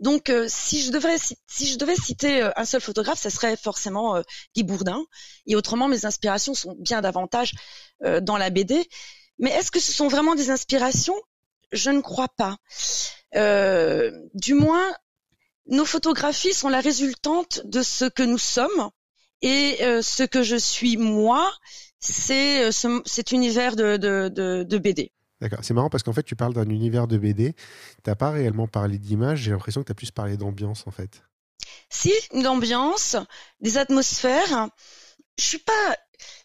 Donc, 0.00 0.28
euh, 0.30 0.46
si 0.48 0.82
je 0.82 0.90
devrais 0.90 1.16
si 1.18 1.66
je 1.66 1.78
devais 1.78 1.96
citer 1.96 2.42
euh, 2.42 2.50
un 2.56 2.64
seul 2.64 2.80
photographe, 2.80 3.18
ça 3.18 3.30
serait 3.30 3.56
forcément 3.56 4.16
euh, 4.16 4.22
Guy 4.54 4.64
Bourdin. 4.64 5.04
Et 5.46 5.56
autrement, 5.56 5.88
mes 5.88 6.04
inspirations 6.04 6.54
sont 6.54 6.74
bien 6.78 7.00
davantage 7.00 7.52
dans 8.22 8.36
la 8.36 8.50
BD. 8.50 8.86
Mais 9.38 9.50
est-ce 9.50 9.70
que 9.70 9.80
ce 9.80 9.92
sont 9.92 10.08
vraiment 10.08 10.34
des 10.34 10.50
inspirations? 10.50 11.14
Je 11.72 11.90
ne 11.90 12.00
crois 12.00 12.28
pas. 12.28 12.56
du 14.34 14.54
moins, 14.54 14.94
nos 15.66 15.84
photographies 15.84 16.54
sont 16.54 16.68
la 16.68 16.80
résultante 16.80 17.62
de 17.64 17.82
ce 17.82 18.04
que 18.04 18.22
nous 18.22 18.38
sommes. 18.38 18.90
Et 19.42 19.76
ce 20.00 20.22
que 20.22 20.42
je 20.42 20.56
suis 20.56 20.96
moi, 20.96 21.52
c'est 21.98 22.70
cet 22.72 23.32
univers 23.32 23.76
de, 23.76 23.98
de, 23.98 24.28
de, 24.28 24.62
de 24.62 24.78
BD. 24.78 25.12
D'accord. 25.40 25.58
C'est 25.62 25.74
marrant 25.74 25.90
parce 25.90 26.02
qu'en 26.02 26.14
fait, 26.14 26.22
tu 26.22 26.36
parles 26.36 26.54
d'un 26.54 26.70
univers 26.70 27.06
de 27.06 27.18
BD. 27.18 27.52
Tu 27.52 27.60
n'as 28.10 28.14
pas 28.14 28.30
réellement 28.30 28.66
parlé 28.66 28.96
d'image. 28.98 29.40
J'ai 29.40 29.50
l'impression 29.50 29.82
que 29.82 29.86
tu 29.86 29.92
as 29.92 29.94
plus 29.94 30.10
parlé 30.10 30.38
d'ambiance, 30.38 30.86
en 30.86 30.90
fait. 30.90 31.22
Si, 31.90 32.12
d'ambiance, 32.32 33.16
des 33.60 33.76
atmosphères. 33.76 34.68
Je 35.38 35.44
suis 35.44 35.58
pas. 35.58 35.96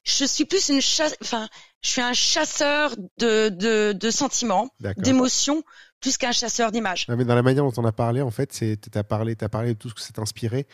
Je 0.03 0.25
suis 0.25 0.43
plus 0.45 0.67
une 0.67 0.81
chasse. 0.81 1.15
Enfin, 1.21 1.47
je 1.81 1.89
suis 1.91 2.01
un 2.01 2.13
chasseur 2.13 2.95
de, 3.19 3.47
de, 3.47 3.93
de 3.93 4.11
sentiments, 4.11 4.69
d'émotions, 4.97 5.63
plus 5.99 6.17
qu'un 6.17 6.31
chasseur 6.31 6.71
d'images. 6.71 7.05
mais 7.09 7.25
dans 7.25 7.35
la 7.35 7.41
manière 7.41 7.63
dont 7.63 7.73
on 7.77 7.85
a 7.85 7.91
parlé, 7.91 8.21
en 8.21 8.31
fait, 8.31 8.47
tu 8.47 8.77
as 8.93 9.03
parlé, 9.03 9.35
as 9.39 9.49
parlé 9.49 9.73
de 9.73 9.79
tout 9.79 9.89
ce 9.89 9.95
que 9.95 10.01
c'est 10.01 10.19
inspiré 10.19 10.65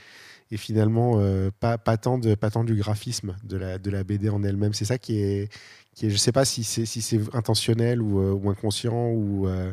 et 0.52 0.58
finalement 0.58 1.20
euh, 1.20 1.50
pas, 1.60 1.78
pas, 1.78 1.98
tant 1.98 2.18
de, 2.18 2.36
pas 2.36 2.52
tant 2.52 2.64
du 2.64 2.76
graphisme 2.76 3.36
de 3.44 3.58
la, 3.58 3.78
de 3.78 3.90
la 3.90 4.04
BD 4.04 4.30
en 4.30 4.44
elle-même. 4.44 4.74
C'est 4.74 4.86
ça 4.86 4.98
qui 4.98 5.20
est, 5.20 5.52
qui 5.96 6.08
est, 6.08 6.10
je 6.10 6.18
sais 6.18 6.32
pas 6.32 6.46
si 6.46 6.64
c'est 6.64 6.86
si 6.86 7.02
c'est 7.02 7.20
intentionnel 7.34 8.02
ou, 8.02 8.20
euh, 8.20 8.32
ou, 8.32 8.50
inconscient 8.50 9.10
ou 9.10 9.48
euh, 9.48 9.72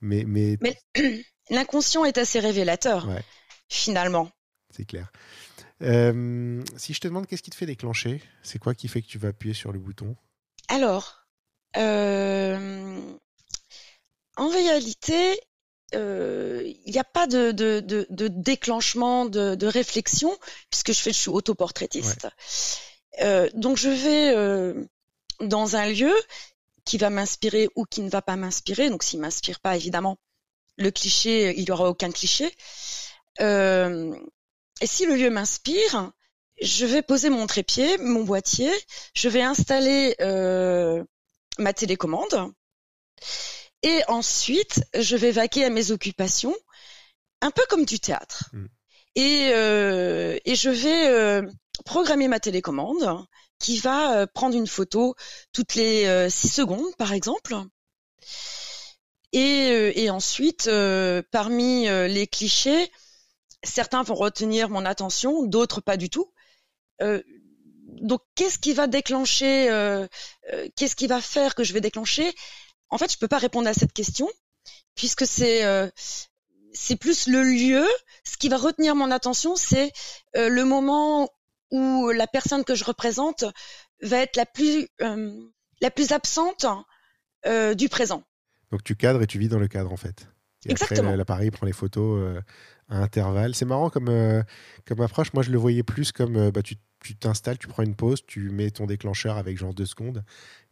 mais 0.00 0.24
mais, 0.26 0.56
mais 0.60 0.78
l'inconscient 1.50 2.04
est 2.04 2.18
assez 2.18 2.40
révélateur 2.40 3.08
finalement. 3.68 4.30
C'est 4.74 4.84
clair. 4.84 5.10
si 5.80 6.94
je 6.94 7.00
te 7.00 7.08
demande 7.08 7.26
qu'est-ce 7.26 7.42
qui 7.42 7.50
te 7.50 7.56
fait 7.56 7.66
déclencher, 7.66 8.22
c'est 8.42 8.58
quoi 8.58 8.74
qui 8.74 8.88
fait 8.88 9.02
que 9.02 9.08
tu 9.08 9.18
vas 9.18 9.28
appuyer 9.28 9.54
sur 9.54 9.72
le 9.72 9.78
bouton? 9.78 10.16
Alors, 10.68 11.26
en 14.40 14.48
réalité, 14.48 15.38
euh, 15.94 16.62
il 16.86 16.92
n'y 16.92 16.98
a 16.98 17.04
pas 17.04 17.26
de, 17.26 17.52
de, 17.52 17.80
de, 17.80 18.06
de 18.08 18.28
déclenchement 18.28 19.26
de, 19.26 19.54
de, 19.54 19.66
réflexion 19.66 20.34
puisque 20.70 20.92
je 20.92 20.98
fais 20.98 21.12
je 21.12 21.18
suis 21.18 21.28
autoportraitiste. 21.28 22.26
Euh, 23.20 23.50
donc 23.52 23.76
je 23.76 23.90
vais 23.90 24.34
euh, 24.34 24.86
dans 25.40 25.76
un 25.76 25.86
lieu 25.86 26.14
qui 26.86 26.96
va 26.96 27.10
m'inspirer 27.10 27.68
ou 27.76 27.84
qui 27.84 28.00
ne 28.00 28.08
va 28.08 28.22
pas 28.22 28.36
m'inspirer. 28.36 28.88
Donc 28.88 29.02
s'il 29.02 29.20
m'inspire 29.20 29.60
pas, 29.60 29.76
évidemment, 29.76 30.16
le 30.78 30.90
cliché, 30.90 31.52
il 31.58 31.68
y 31.68 31.70
aura 31.70 31.90
aucun 31.90 32.10
cliché. 32.10 32.50
Euh, 33.40 34.16
et 34.80 34.86
si 34.86 35.04
le 35.04 35.16
lieu 35.16 35.28
m'inspire, 35.28 36.12
je 36.62 36.86
vais 36.86 37.02
poser 37.02 37.28
mon 37.28 37.46
trépied, 37.46 37.98
mon 37.98 38.24
boîtier, 38.24 38.72
je 39.12 39.28
vais 39.28 39.42
installer 39.42 40.16
euh, 40.22 41.04
ma 41.58 41.74
télécommande 41.74 42.54
et 43.82 44.02
ensuite 44.08 44.82
je 44.94 45.16
vais 45.16 45.32
vaquer 45.32 45.64
à 45.64 45.70
mes 45.70 45.90
occupations, 45.90 46.56
un 47.40 47.50
peu 47.50 47.62
comme 47.68 47.84
du 47.84 48.00
théâtre. 48.00 48.50
Mm. 48.52 48.66
Et, 49.16 49.50
euh, 49.52 50.38
et 50.44 50.54
je 50.54 50.70
vais 50.70 51.08
euh, 51.08 51.42
programmer 51.84 52.28
ma 52.28 52.40
télécommande 52.40 53.26
qui 53.58 53.78
va 53.78 54.20
euh, 54.20 54.26
prendre 54.26 54.56
une 54.56 54.66
photo 54.66 55.14
toutes 55.52 55.74
les 55.74 56.06
euh, 56.06 56.28
six 56.30 56.48
secondes, 56.48 56.94
par 56.96 57.12
exemple. 57.12 57.54
Et, 59.32 59.70
euh, 59.70 59.92
et 59.94 60.10
ensuite, 60.10 60.66
euh, 60.66 61.22
parmi 61.30 61.88
euh, 61.88 62.08
les 62.08 62.26
clichés, 62.26 62.90
certains 63.62 64.02
vont 64.02 64.14
retenir 64.14 64.68
mon 64.70 64.84
attention, 64.84 65.44
d'autres 65.44 65.80
pas 65.80 65.96
du 65.96 66.10
tout. 66.10 66.32
Euh, 67.02 67.22
donc, 68.00 68.22
qu'est-ce 68.34 68.58
qui 68.58 68.72
va 68.72 68.86
déclencher 68.86 69.70
euh, 69.70 70.06
euh, 70.52 70.68
Qu'est-ce 70.76 70.96
qui 70.96 71.06
va 71.06 71.20
faire 71.20 71.54
que 71.54 71.64
je 71.64 71.72
vais 71.72 71.80
déclencher? 71.80 72.32
En 72.90 72.98
fait, 72.98 73.12
je 73.12 73.18
peux 73.18 73.28
pas 73.28 73.38
répondre 73.38 73.68
à 73.68 73.74
cette 73.74 73.92
question 73.92 74.28
puisque 74.94 75.26
c'est 75.26 75.64
euh, 75.64 75.88
c'est 76.72 76.96
plus 76.96 77.26
le 77.26 77.42
lieu. 77.42 77.86
Ce 78.24 78.36
qui 78.36 78.48
va 78.48 78.56
retenir 78.56 78.94
mon 78.94 79.10
attention, 79.10 79.56
c'est 79.56 79.92
euh, 80.36 80.48
le 80.48 80.64
moment 80.64 81.28
où 81.70 82.10
la 82.10 82.26
personne 82.26 82.64
que 82.64 82.74
je 82.74 82.84
représente 82.84 83.44
va 84.02 84.18
être 84.18 84.36
la 84.36 84.46
plus 84.46 84.88
euh, 85.02 85.32
la 85.80 85.90
plus 85.90 86.12
absente 86.12 86.66
du 87.74 87.88
présent. 87.88 88.22
Donc 88.70 88.84
tu 88.84 88.96
cadres 88.96 89.22
et 89.22 89.26
tu 89.26 89.38
vis 89.38 89.48
dans 89.48 89.58
le 89.58 89.68
cadre 89.68 89.92
en 89.92 89.96
fait. 89.96 90.28
Et 90.66 90.72
Exactement. 90.72 91.08
Après, 91.08 91.16
l'appareil 91.16 91.50
prend 91.50 91.64
les 91.64 91.72
photos 91.72 92.42
à 92.90 92.98
intervalles. 92.98 93.54
C'est 93.54 93.64
marrant 93.64 93.88
comme, 93.88 94.08
euh, 94.08 94.42
comme 94.86 95.00
approche. 95.00 95.32
Moi, 95.32 95.42
je 95.42 95.50
le 95.50 95.58
voyais 95.58 95.82
plus 95.82 96.12
comme 96.12 96.36
euh, 96.36 96.50
bah, 96.50 96.62
tu 96.62 96.76
tu 97.00 97.16
t'installes, 97.16 97.58
tu 97.58 97.66
prends 97.66 97.82
une 97.82 97.94
pause, 97.94 98.20
tu 98.26 98.50
mets 98.50 98.70
ton 98.70 98.86
déclencheur 98.86 99.36
avec 99.36 99.58
genre 99.58 99.74
deux 99.74 99.86
secondes 99.86 100.22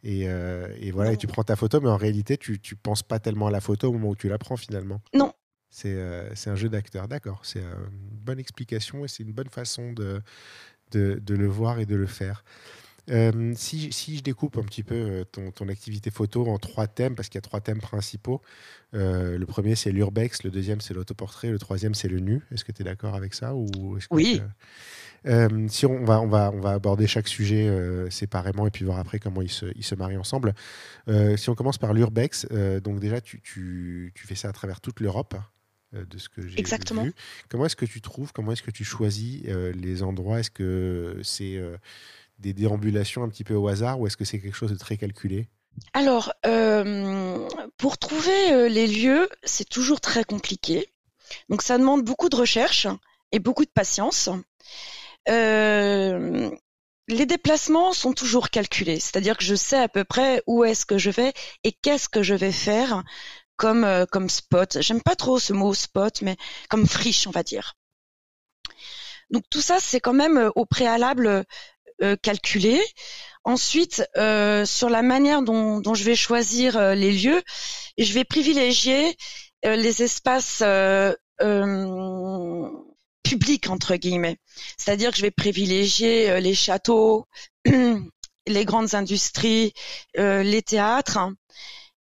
et, 0.03 0.29
euh, 0.29 0.73
et 0.79 0.91
voilà, 0.91 1.13
et 1.13 1.17
tu 1.17 1.27
prends 1.27 1.43
ta 1.43 1.55
photo. 1.55 1.81
Mais 1.81 1.89
en 1.89 1.97
réalité, 1.97 2.37
tu 2.37 2.59
tu 2.59 2.75
penses 2.75 3.03
pas 3.03 3.19
tellement 3.19 3.47
à 3.47 3.51
la 3.51 3.61
photo 3.61 3.89
au 3.89 3.93
moment 3.93 4.09
où 4.09 4.15
tu 4.15 4.29
la 4.29 4.37
prends 4.37 4.57
finalement. 4.57 5.01
Non. 5.13 5.33
C'est 5.69 5.93
euh, 5.93 6.33
c'est 6.35 6.49
un 6.49 6.55
jeu 6.55 6.69
d'acteur. 6.69 7.07
D'accord. 7.07 7.41
C'est 7.43 7.61
une 7.61 7.89
bonne 8.21 8.39
explication 8.39 9.05
et 9.05 9.07
c'est 9.07 9.23
une 9.23 9.33
bonne 9.33 9.49
façon 9.49 9.93
de, 9.93 10.21
de, 10.91 11.19
de 11.21 11.35
le 11.35 11.47
voir 11.47 11.79
et 11.79 11.85
de 11.85 11.95
le 11.95 12.07
faire. 12.07 12.43
Euh, 13.09 13.53
si, 13.55 13.91
si 13.91 14.17
je 14.17 14.23
découpe 14.23 14.57
un 14.57 14.63
petit 14.63 14.83
peu 14.83 14.95
euh, 14.95 15.23
ton, 15.23 15.51
ton 15.51 15.67
activité 15.69 16.11
photo 16.11 16.47
en 16.47 16.57
trois 16.57 16.87
thèmes, 16.87 17.15
parce 17.15 17.29
qu'il 17.29 17.37
y 17.37 17.39
a 17.39 17.41
trois 17.41 17.61
thèmes 17.61 17.79
principaux. 17.79 18.41
Euh, 18.93 19.37
le 19.37 19.45
premier, 19.45 19.75
c'est 19.75 19.91
l'urbex, 19.91 20.43
le 20.43 20.51
deuxième, 20.51 20.81
c'est 20.81 20.93
l'autoportrait, 20.93 21.49
le 21.49 21.59
troisième, 21.59 21.93
c'est 21.95 22.07
le 22.07 22.19
nu. 22.19 22.41
Est-ce 22.51 22.63
que 22.63 22.71
tu 22.71 22.81
es 22.81 22.85
d'accord 22.85 23.15
avec 23.15 23.33
ça 23.33 23.55
ou 23.55 23.97
est-ce 23.97 24.07
que 24.07 24.13
Oui. 24.15 24.41
Euh, 25.27 25.67
si 25.67 25.85
on 25.85 26.05
va, 26.05 26.21
on, 26.21 26.27
va, 26.27 26.51
on 26.53 26.59
va 26.61 26.71
aborder 26.71 27.05
chaque 27.07 27.27
sujet 27.27 27.69
séparément 28.09 28.65
et 28.67 28.71
puis 28.71 28.85
voir 28.85 28.99
après 28.99 29.19
comment 29.19 29.41
ils 29.41 29.51
se, 29.51 29.65
ils 29.75 29.83
se 29.83 29.95
marient 29.95 30.17
ensemble. 30.17 30.53
Si 31.35 31.49
on 31.49 31.55
commence 31.55 31.77
par 31.77 31.93
l'urbex, 31.93 32.47
donc 32.83 32.99
déjà, 32.99 33.19
tu, 33.21 33.41
tu, 33.41 34.11
tu 34.15 34.27
fais 34.27 34.35
ça 34.35 34.49
à 34.49 34.53
travers 34.53 34.79
toute 34.81 34.99
l'Europe. 35.01 35.35
de 35.91 36.17
ce 36.17 36.29
que 36.29 36.47
j'ai 36.47 36.59
Exactement. 36.59 37.03
vu. 37.03 37.13
Comment 37.49 37.65
est-ce 37.65 37.75
que 37.75 37.85
tu 37.85 37.99
trouves, 38.01 38.31
comment 38.31 38.51
est-ce 38.51 38.63
que 38.63 38.71
tu 38.71 38.83
choisis 38.83 39.43
les 39.43 40.03
endroits? 40.03 40.39
Est-ce 40.39 40.51
que 40.51 41.19
c'est 41.23 41.59
des 42.39 42.53
déambulations 42.53 43.23
un 43.23 43.29
petit 43.29 43.43
peu 43.43 43.53
au 43.53 43.67
hasard 43.67 43.99
ou 43.99 44.07
est-ce 44.07 44.17
que 44.17 44.25
c'est 44.25 44.39
quelque 44.39 44.55
chose 44.55 44.71
de 44.71 44.77
très 44.77 44.97
calculé? 44.97 45.49
Alors, 45.93 46.33
euh, 46.45 47.47
pour 47.77 47.97
trouver 47.97 48.51
euh, 48.51 48.69
les 48.69 48.87
lieux, 48.87 49.29
c'est 49.43 49.67
toujours 49.67 50.01
très 50.01 50.23
compliqué. 50.23 50.89
Donc, 51.49 51.61
ça 51.61 51.77
demande 51.77 52.03
beaucoup 52.03 52.29
de 52.29 52.35
recherche 52.35 52.87
et 53.31 53.39
beaucoup 53.39 53.65
de 53.65 53.69
patience. 53.69 54.29
Euh, 55.29 56.49
les 57.07 57.25
déplacements 57.25 57.93
sont 57.93 58.13
toujours 58.13 58.49
calculés, 58.49 58.99
c'est-à-dire 58.99 59.37
que 59.37 59.43
je 59.43 59.55
sais 59.55 59.77
à 59.79 59.89
peu 59.89 60.03
près 60.03 60.43
où 60.47 60.63
est-ce 60.63 60.85
que 60.85 60.97
je 60.97 61.09
vais 61.09 61.33
et 61.63 61.71
qu'est-ce 61.71 62.09
que 62.09 62.23
je 62.23 62.35
vais 62.35 62.51
faire 62.51 63.03
comme 63.57 64.29
spot. 64.29 64.77
J'aime 64.79 65.01
pas 65.01 65.17
trop 65.17 65.37
ce 65.37 65.51
mot 65.51 65.73
spot, 65.73 66.21
mais 66.21 66.37
comme 66.69 66.87
friche, 66.87 67.27
on 67.27 67.31
va 67.31 67.43
dire. 67.43 67.75
Donc 69.31 69.43
tout 69.49 69.61
ça, 69.61 69.77
c'est 69.79 69.99
quand 69.99 70.13
même 70.13 70.49
au 70.55 70.65
préalable 70.65 71.45
euh, 72.01 72.15
calculé. 72.21 72.81
Ensuite, 73.43 74.03
euh, 74.17 74.65
sur 74.65 74.89
la 74.89 75.01
manière 75.01 75.41
dont, 75.41 75.93
je 75.93 76.03
vais 76.03 76.15
choisir 76.15 76.77
euh, 76.77 76.93
les 76.93 77.11
lieux, 77.11 77.41
je 77.97 78.13
vais 78.13 78.23
privilégier 78.23 79.17
euh, 79.65 79.75
les 79.75 80.03
espaces 80.03 80.63
publics 83.23 83.69
entre 83.69 83.95
guillemets. 83.95 84.37
C'est-à-dire 84.77 85.11
que 85.11 85.17
je 85.17 85.21
vais 85.21 85.31
privilégier 85.31 86.39
les 86.41 86.53
châteaux, 86.53 87.27
les 87.65 88.65
grandes 88.65 88.93
industries, 88.93 89.73
les 90.15 90.61
théâtres, 90.61 91.19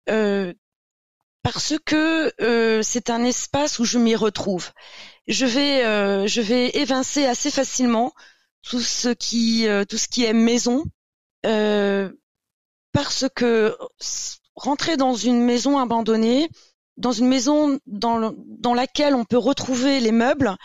euh, 0.10 0.54
parce 1.42 1.74
que 1.86 2.32
c'est 2.84 3.10
un 3.10 3.24
espace 3.24 3.80
où 3.80 3.86
je 3.86 3.98
m'y 3.98 4.16
retrouve. 4.16 4.70
Je 5.28 5.46
vais, 5.46 6.28
je 6.28 6.42
vais 6.42 6.70
évincer 6.70 7.26
assez 7.26 7.50
facilement 7.50 8.14
tout 8.64 8.82
ce 8.82 9.10
qui, 9.10 9.68
euh, 9.68 9.86
tout 9.86 9.98
ce 9.98 10.08
qui 10.08 10.24
est 10.26 10.34
maison, 10.34 10.84
euh, 11.46 12.12
parce 12.92 13.26
que 13.36 13.78
rentrer 14.56 14.98
dans 14.98 15.16
une 15.16 15.42
maison 15.42 15.80
abandonnée, 15.80 16.50
dans 16.98 17.12
une 17.12 17.28
maison 17.28 17.80
dans, 17.88 18.18
le- 18.18 18.36
dans 18.38 18.74
laquelle 18.74 19.16
on 19.16 19.26
peut 19.26 19.38
retrouver 19.38 20.00
les 20.00 20.12
meubles, 20.12 20.56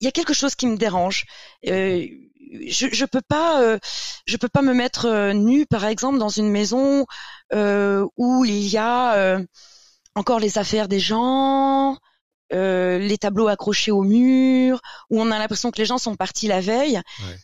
il 0.00 0.04
y 0.04 0.08
a 0.08 0.12
quelque 0.12 0.34
chose 0.34 0.54
qui 0.54 0.66
me 0.66 0.76
dérange. 0.76 1.24
Euh, 1.66 2.06
je, 2.66 2.86
je 2.92 3.04
peux 3.04 3.22
pas, 3.26 3.62
euh, 3.62 3.78
je 4.26 4.36
peux 4.36 4.48
pas 4.48 4.62
me 4.62 4.74
mettre 4.74 5.06
euh, 5.06 5.32
nue, 5.32 5.66
par 5.66 5.84
exemple, 5.86 6.18
dans 6.18 6.28
une 6.28 6.50
maison 6.50 7.06
où 8.16 8.44
il 8.46 8.68
y 8.68 8.78
a 8.78 9.38
encore 10.14 10.40
les 10.40 10.58
affaires 10.58 10.88
des 10.88 11.00
gens, 11.00 11.96
euh, 12.52 12.98
les 12.98 13.18
tableaux 13.18 13.48
accrochés 13.48 13.90
au 13.90 14.02
mur, 14.02 14.80
où 15.10 15.20
on 15.20 15.30
a 15.30 15.38
l'impression 15.38 15.70
que 15.70 15.78
les 15.78 15.86
gens 15.86 15.98
sont 15.98 16.16
partis 16.16 16.48
la 16.48 16.60
veille. 16.60 17.00
Ouais. 17.20 17.36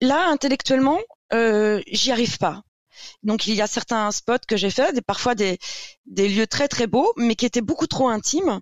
Là, 0.00 0.28
intellectuellement, 0.28 0.98
euh, 1.32 1.80
j'y 1.86 2.10
arrive 2.12 2.38
pas. 2.38 2.62
Donc 3.22 3.46
il 3.46 3.54
y 3.54 3.62
a 3.62 3.66
certains 3.66 4.10
spots 4.10 4.46
que 4.46 4.56
j'ai 4.56 4.70
fait, 4.70 4.92
des, 4.92 5.00
parfois 5.00 5.34
des, 5.34 5.58
des 6.06 6.28
lieux 6.28 6.46
très 6.46 6.68
très 6.68 6.86
beaux, 6.86 7.12
mais 7.16 7.34
qui 7.36 7.46
étaient 7.46 7.60
beaucoup 7.60 7.86
trop 7.86 8.08
intimes. 8.08 8.60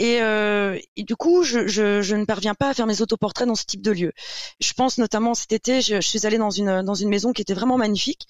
Et, 0.00 0.20
euh, 0.20 0.78
et 0.96 1.02
du 1.02 1.16
coup, 1.16 1.42
je, 1.42 1.66
je, 1.66 2.02
je 2.02 2.14
ne 2.14 2.24
parviens 2.24 2.54
pas 2.54 2.68
à 2.68 2.74
faire 2.74 2.86
mes 2.86 3.02
autoportraits 3.02 3.48
dans 3.48 3.56
ce 3.56 3.64
type 3.64 3.82
de 3.82 3.90
lieu. 3.90 4.12
Je 4.60 4.72
pense 4.74 4.98
notamment 4.98 5.34
cet 5.34 5.52
été, 5.52 5.80
je, 5.80 5.96
je 5.96 6.06
suis 6.06 6.24
allée 6.24 6.38
dans 6.38 6.50
une 6.50 6.82
dans 6.82 6.94
une 6.94 7.08
maison 7.08 7.32
qui 7.32 7.42
était 7.42 7.54
vraiment 7.54 7.78
magnifique, 7.78 8.28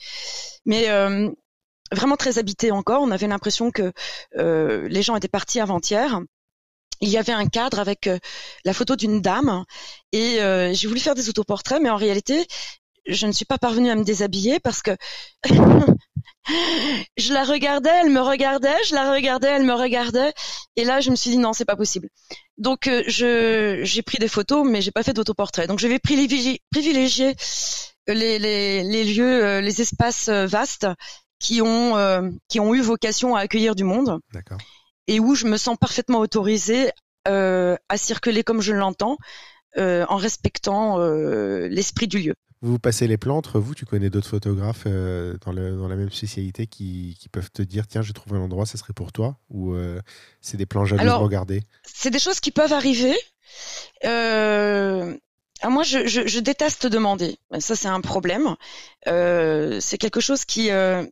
mais 0.65 0.89
euh, 0.89 1.29
vraiment 1.93 2.17
très 2.17 2.39
habitée 2.39 2.71
encore. 2.71 3.03
On 3.03 3.11
avait 3.11 3.27
l'impression 3.27 3.71
que 3.71 3.93
euh, 4.39 4.89
les 4.89 5.03
gens 5.03 5.15
étaient 5.17 5.29
partis 5.29 5.61
avant-hier. 5.61 6.21
Il 7.01 7.09
y 7.09 7.19
avait 7.19 7.33
un 7.33 7.47
cadre 7.47 7.79
avec 7.79 8.07
euh, 8.07 8.19
la 8.65 8.73
photo 8.73 8.97
d'une 8.97 9.21
dame 9.21 9.65
et 10.13 10.41
euh, 10.41 10.73
j'ai 10.73 10.89
voulu 10.89 11.01
faire 11.01 11.15
des 11.15 11.29
autoportraits, 11.29 11.81
mais 11.83 11.91
en 11.91 11.97
réalité, 11.97 12.47
je 13.07 13.27
ne 13.27 13.33
suis 13.33 13.45
pas 13.45 13.59
parvenue 13.59 13.91
à 13.91 13.95
me 13.95 14.05
déshabiller 14.05 14.61
parce 14.61 14.83
que 14.83 14.97
je 17.17 17.33
la 17.33 17.45
regardais, 17.45 17.91
elle 18.03 18.11
me 18.11 18.21
regardait, 18.21 18.77
je 18.87 18.95
la 18.95 19.13
regardais, 19.13 19.49
elle 19.49 19.65
me 19.65 19.75
regardait, 19.75 20.33
et 20.77 20.85
là 20.85 21.01
je 21.01 21.11
me 21.11 21.17
suis 21.17 21.31
dit 21.31 21.39
non, 21.39 21.53
c'est 21.53 21.65
pas 21.65 21.77
possible. 21.77 22.09
Donc 22.59 22.87
euh, 22.87 23.03
je 23.07 23.81
j'ai 23.83 24.03
pris 24.03 24.19
des 24.19 24.29
photos, 24.29 24.67
mais 24.67 24.83
j'ai 24.83 24.91
pas 24.91 25.03
fait 25.03 25.15
d'autoportrait. 25.15 25.67
Donc 25.67 25.79
je 25.79 25.89
vais 25.89 25.99
privilégier, 25.99 26.61
les, 28.07 28.39
les, 28.39 28.83
les 28.83 29.05
lieux, 29.05 29.45
euh, 29.45 29.61
les 29.61 29.81
espaces 29.81 30.29
euh, 30.29 30.47
vastes 30.47 30.87
qui 31.39 31.63
ont 31.63 31.97
euh, 31.97 32.29
qui 32.49 32.61
ont 32.61 32.75
eu 32.75 32.81
vocation 32.81 33.37
à 33.37 33.41
accueillir 33.41 33.75
du 33.75 33.85
monde 33.85 34.19
D'accord. 34.33 34.59
Et 35.09 35.19
où 35.19 35.35
je 35.35 35.47
me 35.47 35.57
sens 35.57 35.77
parfaitement 35.77 36.21
autorisée 36.21 36.91
euh, 37.27 37.77
à 37.89 37.97
circuler 37.99 38.45
comme 38.45 38.61
je 38.61 38.73
l'entends, 38.73 39.19
euh, 39.77 40.07
en 40.09 40.17
respectant 40.17 41.01
euh, 41.01 41.67
l'esprit 41.69 42.07
du 42.07 42.19
lieu. 42.21 42.35
Vous 42.61 42.79
passez 42.79 43.07
les 43.07 43.17
plans 43.19 43.37
entre 43.37 43.61
vous, 43.61 43.75
tu 43.75 43.85
connais 43.87 44.11
d'autres 44.11 44.29
photographes 44.29 44.85
euh, 44.87 45.37
dans, 45.45 45.53
le- 45.53 45.77
dans 45.77 45.87
la 45.89 45.95
même 45.95 46.11
spécialité 46.11 46.67
qui, 46.67 47.17
qui 47.21 47.29
peuvent 47.29 47.51
te 47.53 47.63
dire 47.63 47.87
tiens, 47.87 48.03
j'ai 48.03 48.13
trouvé 48.13 48.37
un 48.37 48.41
endroit, 48.43 48.67
ça 48.67 48.79
serait 48.79 48.93
pour 48.95 49.13
toi 49.13 49.37
Ou 49.51 49.75
euh, 49.75 50.01
c'est 50.41 50.57
des 50.57 50.67
plans 50.67 50.85
de 50.85 51.23
regarder 51.23 51.63
c'est 51.85 52.11
des 52.11 52.19
choses 52.19 52.41
qui 52.41 52.51
peuvent 52.51 52.73
arriver. 52.73 53.15
Euh, 54.05 55.17
ah, 55.61 55.71
moi, 55.71 55.83
je, 55.83 56.07
je, 56.07 56.27
je 56.27 56.39
déteste 56.41 56.87
demander. 56.87 57.39
Ça, 57.59 57.75
c'est 57.77 57.89
un 57.89 58.01
problème. 58.01 58.55
Euh, 59.07 59.79
c'est 59.81 59.99
quelque 59.99 60.21
chose 60.21 60.45
qui, 60.45 60.71
euh, 60.71 61.05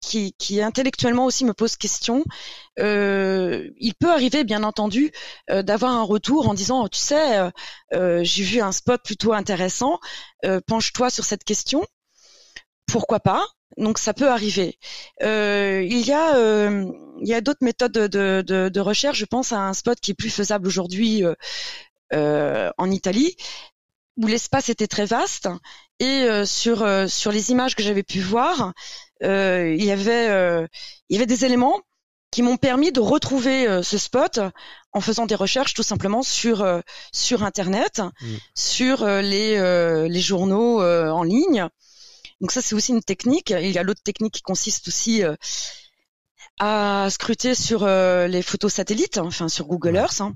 qui, 0.00 0.34
qui 0.38 0.62
intellectuellement 0.62 1.26
aussi 1.26 1.44
me 1.44 1.52
pose 1.54 1.76
question. 1.76 2.24
Euh, 2.78 3.70
il 3.78 3.94
peut 3.94 4.10
arriver, 4.10 4.44
bien 4.44 4.62
entendu, 4.64 5.12
euh, 5.50 5.62
d'avoir 5.62 5.92
un 5.92 6.02
retour 6.02 6.48
en 6.48 6.54
disant, 6.54 6.88
tu 6.88 6.98
sais, 7.00 7.38
euh, 7.38 7.50
euh, 7.94 8.20
j'ai 8.24 8.42
vu 8.44 8.60
un 8.60 8.72
spot 8.72 9.02
plutôt 9.04 9.32
intéressant. 9.32 9.98
euh, 10.44 10.60
penche-toi 10.66 11.10
sur 11.10 11.24
cette 11.24 11.44
question. 11.44 11.84
Pourquoi 12.86 13.20
pas? 13.20 13.46
Donc 13.78 13.98
ça 13.98 14.12
peut 14.12 14.28
arriver. 14.28 14.78
Euh, 15.22 15.82
il 15.88 16.00
y 16.06 16.12
a, 16.12 16.34
a 16.36 17.40
d'autres 17.40 17.64
méthodes 17.64 17.92
de, 17.92 18.42
de, 18.46 18.68
de, 18.68 18.80
recherche. 18.80 19.18
Je 19.18 19.24
pense 19.24 19.52
à 19.52 19.60
un 19.60 19.72
spot 19.72 19.98
qui 20.00 20.10
est 20.10 20.14
plus 20.14 20.30
faisable 20.30 20.66
aujourd'hui 20.66 21.24
en 22.12 22.90
Italie. 22.90 23.36
où 24.16 24.26
l'espace 24.26 24.68
était 24.68 24.86
très 24.86 25.06
vaste 25.06 25.48
et 25.98 26.26
sur 26.44 26.86
sur 27.08 27.32
les 27.32 27.50
images 27.50 27.74
que 27.74 27.82
j'avais 27.82 28.02
pu 28.02 28.20
voir, 28.20 28.72
il 29.22 29.84
y 29.84 29.90
avait 29.90 30.66
il 31.08 31.14
y 31.14 31.16
avait 31.16 31.26
des 31.26 31.44
éléments 31.44 31.80
qui 32.30 32.42
m'ont 32.42 32.56
permis 32.56 32.92
de 32.92 33.00
retrouver 33.00 33.82
ce 33.82 33.98
spot 33.98 34.40
en 34.92 35.00
faisant 35.00 35.26
des 35.26 35.34
recherches 35.34 35.74
tout 35.74 35.82
simplement 35.82 36.22
sur 36.22 36.66
sur 37.12 37.42
internet, 37.42 38.00
mm. 38.00 38.36
sur 38.54 39.06
les 39.06 40.08
les 40.08 40.20
journaux 40.20 40.82
en 40.82 41.22
ligne. 41.22 41.66
Donc 42.40 42.52
ça 42.52 42.60
c'est 42.60 42.74
aussi 42.74 42.92
une 42.92 43.02
technique. 43.02 43.50
Il 43.50 43.70
y 43.70 43.78
a 43.78 43.82
l'autre 43.82 44.02
technique 44.02 44.34
qui 44.34 44.42
consiste 44.42 44.88
aussi 44.88 45.22
à 46.58 47.08
scruter 47.10 47.54
sur 47.54 47.82
euh, 47.82 48.28
les 48.28 48.42
photos 48.42 48.72
satellites, 48.72 49.18
hein, 49.18 49.24
enfin 49.24 49.48
sur 49.48 49.66
Google 49.66 49.96
Earth. 49.96 50.20
Hein. 50.20 50.34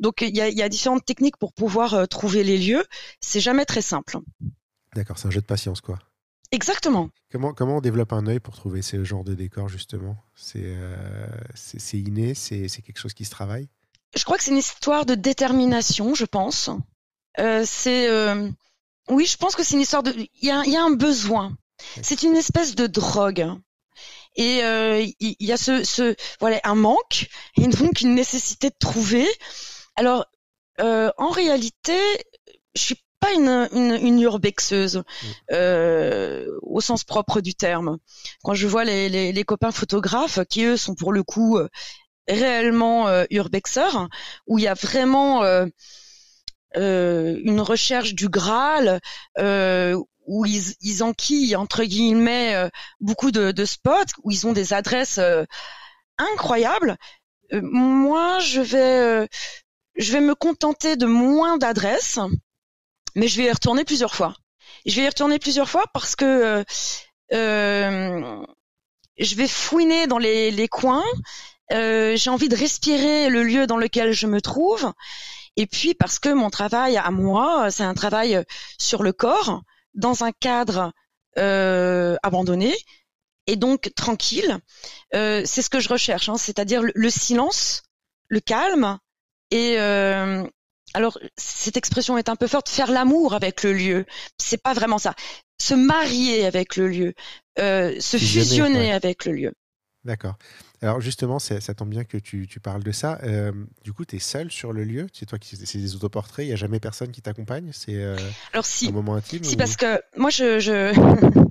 Donc 0.00 0.20
il 0.20 0.36
y 0.36 0.62
a, 0.62 0.68
différentes 0.68 1.04
techniques 1.04 1.36
pour 1.38 1.52
pouvoir 1.52 1.94
euh, 1.94 2.06
trouver 2.06 2.44
les 2.44 2.58
lieux. 2.58 2.84
C'est 3.20 3.40
jamais 3.40 3.64
très 3.64 3.82
simple. 3.82 4.18
D'accord, 4.94 5.18
c'est 5.18 5.28
un 5.28 5.30
jeu 5.30 5.40
de 5.40 5.46
patience 5.46 5.80
quoi. 5.80 5.98
Exactement. 6.52 7.10
Comment, 7.30 7.52
comment 7.52 7.78
on 7.78 7.80
développe 7.80 8.12
un 8.12 8.26
œil 8.26 8.40
pour 8.40 8.54
trouver 8.54 8.82
ce 8.82 9.02
genre 9.04 9.24
de 9.24 9.34
décor 9.34 9.68
justement? 9.68 10.16
C'est 10.34 10.62
euh, 10.64 11.26
inné, 11.92 12.34
c'est 12.34 12.68
quelque 12.68 12.98
chose 12.98 13.14
qui 13.14 13.24
se 13.24 13.30
travaille? 13.30 13.68
Je 14.16 14.24
crois 14.24 14.36
que 14.38 14.44
c'est 14.44 14.52
une 14.52 14.56
histoire 14.58 15.04
de 15.04 15.14
détermination, 15.14 16.14
je 16.14 16.24
pense. 16.24 16.70
c'est 17.64 18.08
oui, 19.08 19.26
je 19.26 19.36
pense 19.36 19.54
que 19.54 19.62
c'est 19.62 19.74
une 19.74 19.80
histoire 19.80 20.02
de. 20.02 20.12
Il 20.12 20.48
y 20.48 20.50
a, 20.50 20.64
y 20.64 20.76
a 20.76 20.82
un 20.82 20.90
besoin. 20.90 21.56
C'est 22.02 22.22
une 22.22 22.36
espèce 22.36 22.74
de 22.74 22.86
drogue 22.86 23.46
et 24.34 24.62
euh, 24.64 25.06
il 25.20 25.36
y, 25.40 25.52
a 25.52 25.56
ce, 25.56 25.82
ce, 25.82 26.14
voilà 26.40 26.60
un 26.64 26.74
manque 26.74 27.28
et 27.56 27.66
donc 27.66 28.00
une 28.00 28.14
nécessité 28.14 28.68
de 28.68 28.74
trouver. 28.78 29.26
Alors 29.94 30.26
euh, 30.80 31.10
en 31.16 31.30
réalité, 31.30 31.98
je 32.74 32.82
suis 32.82 33.02
pas 33.20 33.32
une, 33.32 33.68
une, 33.72 33.98
une 34.00 34.20
urbexeuse 34.20 34.98
mm. 34.98 35.26
euh, 35.52 36.46
au 36.62 36.80
sens 36.80 37.04
propre 37.04 37.40
du 37.40 37.54
terme. 37.54 37.98
Quand 38.42 38.54
je 38.54 38.66
vois 38.66 38.84
les, 38.84 39.08
les, 39.08 39.32
les, 39.32 39.44
copains 39.44 39.72
photographes 39.72 40.40
qui 40.48 40.64
eux 40.64 40.76
sont 40.76 40.94
pour 40.94 41.12
le 41.12 41.22
coup 41.22 41.58
euh, 41.58 41.68
réellement 42.28 43.08
euh, 43.08 43.24
urbexeurs, 43.30 44.08
où 44.46 44.58
il 44.58 44.64
y 44.64 44.68
a 44.68 44.74
vraiment 44.74 45.42
euh, 45.42 45.66
euh, 46.76 47.38
une 47.42 47.60
recherche 47.60 48.14
du 48.14 48.28
Graal, 48.28 49.00
euh, 49.38 49.98
où 50.26 50.44
ils, 50.44 50.74
ils 50.80 51.02
enquillent 51.02 51.56
entre 51.56 51.84
guillemets 51.84 52.54
euh, 52.54 52.68
beaucoup 53.00 53.30
de, 53.30 53.52
de, 53.52 53.64
spots, 53.64 54.12
où 54.22 54.30
ils 54.30 54.46
ont 54.46 54.52
des 54.52 54.72
adresses 54.72 55.18
euh, 55.18 55.44
incroyables. 56.18 56.96
Euh, 57.52 57.60
moi, 57.62 58.40
je 58.40 58.60
vais, 58.60 59.28
je 59.96 60.12
vais 60.12 60.20
me 60.20 60.34
contenter 60.34 60.96
de 60.96 61.06
moins 61.06 61.58
d'adresses, 61.58 62.18
mais 63.16 63.26
je 63.26 63.36
vais 63.38 63.48
y 63.48 63.50
retourner 63.50 63.84
plusieurs 63.84 64.14
fois. 64.14 64.36
Je 64.86 64.94
vais 64.94 65.02
y 65.02 65.08
retourner 65.08 65.40
plusieurs 65.40 65.68
fois 65.68 65.84
parce 65.92 66.14
que 66.14 66.64
je 67.32 68.44
vais 69.34 69.48
fouiner 69.48 70.06
dans 70.06 70.18
les, 70.18 70.52
les 70.52 70.68
coins. 70.68 71.04
J'ai 71.70 72.30
envie 72.30 72.48
de 72.48 72.56
respirer 72.56 73.28
le 73.28 73.42
lieu 73.42 73.66
dans 73.66 73.78
lequel 73.78 74.12
je 74.12 74.28
me 74.28 74.40
trouve. 74.40 74.92
Et 75.56 75.66
puis 75.66 75.94
parce 75.94 76.18
que 76.18 76.28
mon 76.28 76.50
travail 76.50 76.96
à 76.96 77.10
moi, 77.10 77.70
c'est 77.70 77.82
un 77.82 77.94
travail 77.94 78.44
sur 78.78 79.02
le 79.02 79.12
corps 79.12 79.62
dans 79.94 80.22
un 80.22 80.32
cadre 80.32 80.92
euh, 81.38 82.16
abandonné 82.22 82.74
et 83.46 83.56
donc 83.56 83.92
tranquille. 83.94 84.58
Euh, 85.14 85.42
c'est 85.44 85.62
ce 85.62 85.70
que 85.70 85.80
je 85.80 85.88
recherche, 85.88 86.28
hein, 86.28 86.36
c'est-à-dire 86.36 86.82
le, 86.82 87.10
silence, 87.10 87.82
le 88.28 88.40
calme 88.40 88.98
et 89.50 89.78
euh, 89.78 90.46
alors 90.96 91.18
cette 91.36 91.76
expression 91.76 92.16
est 92.16 92.28
un 92.28 92.36
peu 92.36 92.46
forte, 92.46 92.68
faire 92.68 92.90
l'amour 92.90 93.34
avec 93.34 93.62
le 93.62 93.72
lieu. 93.72 94.06
C'est 94.38 94.62
pas 94.62 94.72
vraiment 94.72 94.98
ça. 94.98 95.14
Se 95.60 95.74
marier 95.74 96.46
avec 96.46 96.76
le 96.76 96.88
lieu, 96.88 97.14
se 97.58 98.16
fusionner 98.16 98.92
avec 98.92 99.24
le 99.26 99.32
lieu. 99.32 99.52
D'accord. 100.06 100.36
Alors 100.82 101.00
justement, 101.00 101.40
ça 101.40 101.74
tombe 101.74 101.88
bien 101.88 102.04
que 102.04 102.16
tu, 102.16 102.46
parles 102.62 102.84
de 102.84 102.92
ça. 102.92 103.18
Euh, 103.24 103.52
du 103.82 103.92
coup, 103.92 104.04
tu 104.04 104.16
es 104.16 104.18
seul 104.20 104.52
sur 104.52 104.72
le 104.72 104.84
lieu? 104.84 105.08
C'est 105.12 105.26
toi 105.26 105.38
qui 105.38 105.56
c'est 105.56 105.78
des 105.78 105.96
autoportraits, 105.96 106.44
il 106.44 106.48
n'y 106.48 106.54
a 106.54 106.56
jamais 106.56 106.78
personne 106.78 107.10
qui 107.10 107.22
t'accompagne? 107.22 107.70
C'est 107.72 107.96
euh, 107.96 108.16
Alors 108.52 108.64
si, 108.64 108.88
un 108.88 108.92
moment 108.92 109.16
intime 109.16 109.42
Si, 109.42 109.56
parce 109.56 109.76
que 109.76 110.00
moi, 110.16 110.30
je, 110.30 110.60
je, 110.60 111.44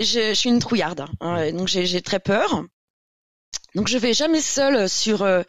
je, 0.00 0.34
suis 0.34 0.50
une 0.50 0.58
trouillarde, 0.58 1.04
hein, 1.20 1.52
donc 1.52 1.68
j'ai 1.68 2.02
très 2.02 2.18
peur. 2.18 2.64
Donc 3.76 3.88
je 3.88 3.98
vais 3.98 4.14
jamais 4.14 4.40
seule 4.40 4.88
sur 4.88 5.22
euh, 5.22 5.42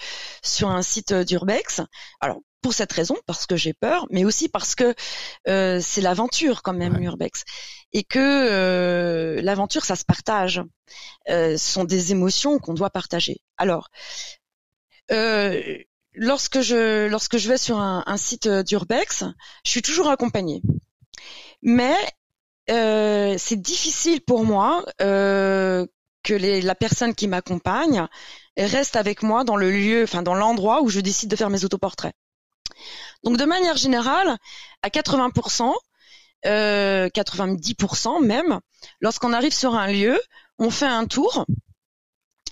sur 0.44 0.70
un 0.70 0.84
site 0.84 1.14
d'urbex. 1.14 1.82
Alors 2.22 2.40
pour 2.66 2.74
cette 2.74 2.94
raison, 2.94 3.16
parce 3.28 3.46
que 3.46 3.56
j'ai 3.56 3.74
peur, 3.74 4.08
mais 4.10 4.26
aussi 4.26 4.50
parce 4.50 4.74
que 4.74 4.96
euh, 5.48 5.80
c'est 5.80 6.02
l'aventure 6.02 6.64
quand 6.64 6.74
même 6.74 7.00
Urbex, 7.00 7.44
et 7.94 8.04
que 8.04 8.18
euh, 8.18 9.40
l'aventure 9.44 9.86
ça 9.86 9.96
se 9.96 10.04
partage. 10.04 10.64
Euh, 11.30 11.58
ce 11.58 11.72
sont 11.74 11.84
des 11.84 12.12
émotions 12.12 12.58
qu'on 12.58 12.74
doit 12.74 12.90
partager. 12.90 13.38
Alors, 13.58 13.90
lorsque 16.16 16.62
je 16.62 17.08
lorsque 17.08 17.38
je 17.38 17.50
vais 17.50 17.60
sur 17.60 17.78
un, 17.78 18.18
site 18.18 18.48
d'Urbex, 18.48 19.26
je 19.64 19.70
suis 19.70 19.84
toujours 19.84 20.10
accompagnée, 20.10 20.64
mais 21.62 21.96
c'est 22.68 23.62
difficile 23.62 24.22
pour 24.22 24.44
moi 24.44 24.84
que 24.98 25.88
les, 26.30 26.64
la 26.64 26.74
personne 26.74 27.14
qui 27.14 27.28
m'accompagne 27.28 28.08
reste 28.58 28.96
avec 28.96 29.22
moi 29.22 29.44
dans 29.44 29.56
le 29.56 29.70
lieu, 29.70 30.02
enfin 30.02 30.24
dans 30.24 30.34
l'endroit 30.34 30.82
où 30.82 30.90
je 30.90 31.00
décide 31.00 31.30
de 31.30 31.36
faire 31.36 31.52
mes 31.52 31.64
autoportraits. 31.64 32.16
Donc 33.24 33.38
de 33.38 33.46
manière 33.46 33.78
générale, 33.78 34.38
à 34.82 34.90
80%, 34.90 35.74
90% 36.44 36.48
euh, 36.48 38.20
même, 38.20 38.60
lorsqu'on 39.00 39.34
arrive 39.34 39.54
sur 39.54 39.76
un 39.76 39.88
lieu, 39.88 40.20
on 40.60 40.70
fait 40.70 40.86
un 40.86 41.06
tour. 41.06 41.46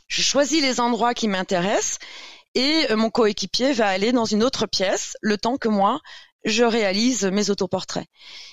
Je 0.08 0.22
choisis 0.22 0.62
les 0.62 0.80
endroits 0.80 1.14
qui 1.14 1.28
m'intéressent 1.28 2.00
et 2.56 2.88
euh, 2.90 2.96
mon 2.96 3.10
coéquipier 3.10 3.74
va 3.74 3.88
aller 3.88 4.12
dans 4.12 4.26
une 4.26 4.44
autre 4.44 4.66
pièce 4.66 5.16
le 5.22 5.38
temps 5.38 5.58
que 5.58 5.70
moi 5.70 6.02
je 6.44 6.64
réalise 6.64 7.26
mes 7.26 7.50
autoportraits. 7.50 8.08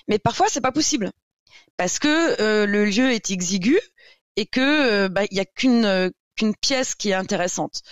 Mais 0.09 0.19
parfois 0.19 0.47
c'est 0.49 0.61
pas 0.61 0.73
possible 0.73 1.11
parce 1.77 1.99
que 1.99 2.41
euh, 2.41 2.67
le 2.67 2.85
lieu 2.85 3.11
est 3.11 3.31
exigu 3.31 3.81
et 4.37 4.47
que 4.47 5.09
bah, 5.09 5.23
il 5.31 5.37
y 5.37 5.41
a 5.41 5.45
qu'une 5.45 6.13
une 6.41 6.55
pièce 6.55 6.95
qui 6.95 7.11
est 7.11 7.15
intéressante. 7.15 7.83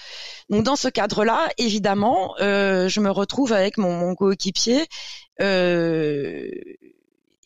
Donc 0.48 0.64
dans 0.64 0.76
ce 0.76 0.88
cadre-là, 0.88 1.48
évidemment, 1.58 2.34
euh, 2.40 2.88
je 2.88 3.00
me 3.00 3.11
retrouve 3.11 3.52
avec 3.52 3.78
mon, 3.78 4.14
coéquipier 4.14 4.87
euh, 5.40 6.50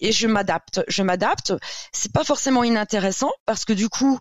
et 0.01 0.13
je 0.13 0.27
m'adapte. 0.27 0.83
Je 0.89 1.03
m'adapte. 1.03 1.53
C'est 1.93 2.13
pas 2.13 2.25
forcément 2.25 2.65
inintéressant 2.65 3.31
parce 3.47 3.65
que 3.65 3.73
du 3.73 3.89
coup, 3.89 4.19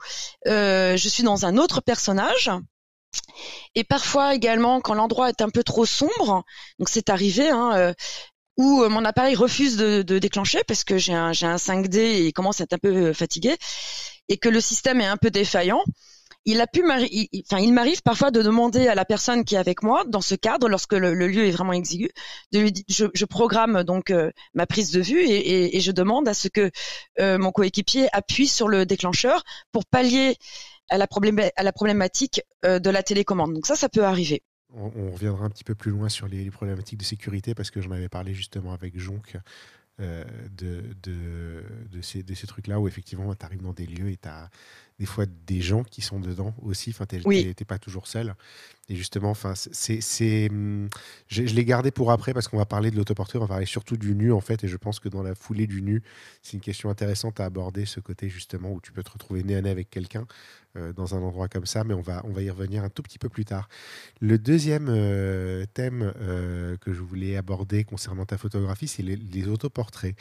euh, 0.48 0.98
je 0.98 1.10
suis 1.10 1.24
dans 1.24 1.46
un 1.46 1.58
autre 1.58 1.82
personnage. 1.82 2.52
Et 3.76 3.84
parfois 3.84 4.36
également, 4.36 4.80
quand 4.80 4.94
l'endroit 4.94 5.30
est 5.30 5.42
un 5.42 5.50
peu 5.50 5.64
trop 5.64 5.86
sombre, 5.86 6.44
donc 6.80 6.88
c'est 6.88 7.10
arrivé, 7.10 7.50
hein, 7.50 7.94
où 8.56 8.88
mon 8.88 9.04
appareil 9.04 9.36
refuse 9.36 9.76
de, 9.76 10.02
déclencher 10.02 10.62
parce 10.66 10.86
que 10.86 10.98
j'ai 10.98 11.14
un, 11.14 11.34
j'ai 11.34 11.46
un 11.46 11.58
5D 11.58 11.98
et 11.98 12.28
il 12.28 12.34
commence 12.34 12.62
à 12.62 12.64
être 12.64 12.74
un 12.74 12.78
peu 12.78 13.12
fatigué 13.12 13.58
et 14.30 14.38
que 14.38 14.50
le 14.50 14.62
système 14.62 15.02
est 15.02 15.06
un 15.06 15.18
peu 15.18 15.30
défaillant 15.30 15.84
il 16.46 17.74
m'arrive 17.74 18.02
parfois 18.02 18.32
de 18.32 18.42
demander 18.42 18.88
à 18.88 18.96
la 18.96 19.06
personne 19.06 19.44
qui 19.46 19.56
est 19.56 19.60
avec 19.60 19.84
moi, 19.84 20.04
dans 20.08 20.22
ce 20.22 20.36
cadre, 20.36 20.70
lorsque 20.70 20.94
le, 20.94 21.14
lieu 21.14 21.46
est 21.46 21.52
vraiment 21.52 21.74
exigu, 21.74 22.10
de 22.52 22.60
lui, 22.60 22.74
je, 22.90 23.06
je 23.14 23.26
programme 23.26 23.84
donc 23.84 24.10
euh, 24.10 24.32
ma 24.54 24.66
prise 24.66 24.92
de 24.92 25.02
vue 25.02 25.22
et, 25.22 25.80
je 25.80 25.92
demande 25.92 26.28
à 26.28 26.34
ce 26.34 26.48
que 26.48 26.72
euh, 27.20 27.38
mon 27.38 27.52
coéquipier 27.52 28.08
appuie 28.14 28.48
sur 28.48 28.68
le 28.68 28.86
déclencheur 28.86 29.44
pour 29.72 29.86
pallier 29.86 30.36
à 30.90 30.98
la, 30.98 31.08
problématique 31.08 32.42
euh, 32.66 32.80
de 32.80 32.90
la 32.90 33.02
télécommande. 33.02 33.54
Donc 33.54 33.66
ça, 33.66 33.76
ça 33.76 33.90
peut 33.90 34.04
arriver. 34.04 34.44
On, 34.74 35.12
reviendra 35.12 35.46
un 35.46 35.50
petit 35.50 35.64
peu 35.64 35.76
plus 35.76 35.92
loin 35.92 36.10
sur 36.10 36.28
les, 36.28 36.50
problématiques 36.50 37.00
de 37.00 37.04
sécurité 37.04 37.56
parce 37.56 37.72
que 37.72 37.82
j'en 37.82 37.92
avais 37.92 38.10
parlé 38.10 38.34
justement 38.34 38.74
avec 38.74 38.98
Jonc. 38.98 39.22
de, 40.00 40.26
de, 41.04 41.64
de, 41.92 42.02
ces, 42.02 42.24
de 42.24 42.34
ces 42.34 42.48
trucs-là 42.48 42.80
où 42.80 42.88
effectivement 42.88 43.34
tu 43.36 43.46
arrives 43.46 43.62
dans 43.62 43.74
des 43.74 43.86
lieux 43.86 44.10
et 44.10 44.18
tu 44.18 44.28
as 44.28 44.50
des 45.02 45.08
fois 45.08 45.26
des 45.48 45.62
gens 45.62 45.84
qui 45.84 46.02
sont 46.02 46.20
dedans 46.20 46.54
aussi. 46.62 46.92
Enfin, 46.92 47.08
t'es 47.08 47.66
pas 47.66 47.80
toujours 47.80 48.06
seul. 48.06 48.36
Et 48.88 48.96
justement, 48.96 49.32
enfin, 49.32 49.54
c'est, 49.56 50.48
hum, 50.52 50.90
je, 51.26 51.42
l'ai 51.42 51.66
gardé 51.66 51.90
pour 51.90 52.12
après 52.12 52.36
parce 52.36 52.48
qu'on 52.48 52.60
va 52.60 52.68
parler 52.68 52.92
de 52.92 52.96
l'autoportrait, 52.98 53.40
on 53.40 53.42
va 53.42 53.48
parler 53.48 53.66
surtout 53.66 53.98
du 53.98 54.14
nu 54.14 54.32
en 54.32 54.42
fait. 54.42 54.64
Et 54.64 54.68
je 54.68 54.78
pense 54.78 55.00
que 55.00 55.10
dans 55.10 55.24
la 55.24 55.34
foulée 55.34 55.66
du 55.66 55.82
nu, 55.82 56.04
c'est 56.44 56.54
une 56.54 56.60
question 56.62 56.92
intéressante 56.92 57.40
à 57.40 57.46
aborder 57.46 57.88
ce 57.88 58.00
côté 58.00 58.30
justement 58.30 58.72
où 58.72 58.80
tu 58.80 58.92
peux 58.92 59.02
te 59.02 59.10
retrouver 59.10 59.42
nez 59.42 59.56
à 59.56 59.62
nez 59.64 59.72
avec 59.72 59.90
quelqu'un 59.90 60.28
euh, 60.78 60.94
dans 60.94 61.16
un 61.16 61.22
endroit 61.24 61.48
comme 61.48 61.66
ça. 61.66 61.84
Mais 61.84 61.96
on 61.96 62.02
va, 62.02 62.22
on 62.26 62.32
va 62.32 62.44
y 62.44 62.52
revenir 62.52 62.84
un 62.84 62.90
tout 62.90 63.02
petit 63.02 63.18
peu 63.18 63.28
plus 63.28 63.46
tard. 63.46 63.70
Le 64.20 64.38
deuxième 64.38 64.86
euh, 64.88 65.66
thème 65.74 66.14
euh, 66.22 66.78
que 66.78 66.94
je 66.94 67.02
voulais 67.02 67.38
aborder 67.38 67.86
concernant 67.86 68.28
ta 68.28 68.38
photographie, 68.38 68.88
c'est 68.88 69.02
les, 69.02 69.16
les 69.16 69.48
autoportraits. 69.48 70.16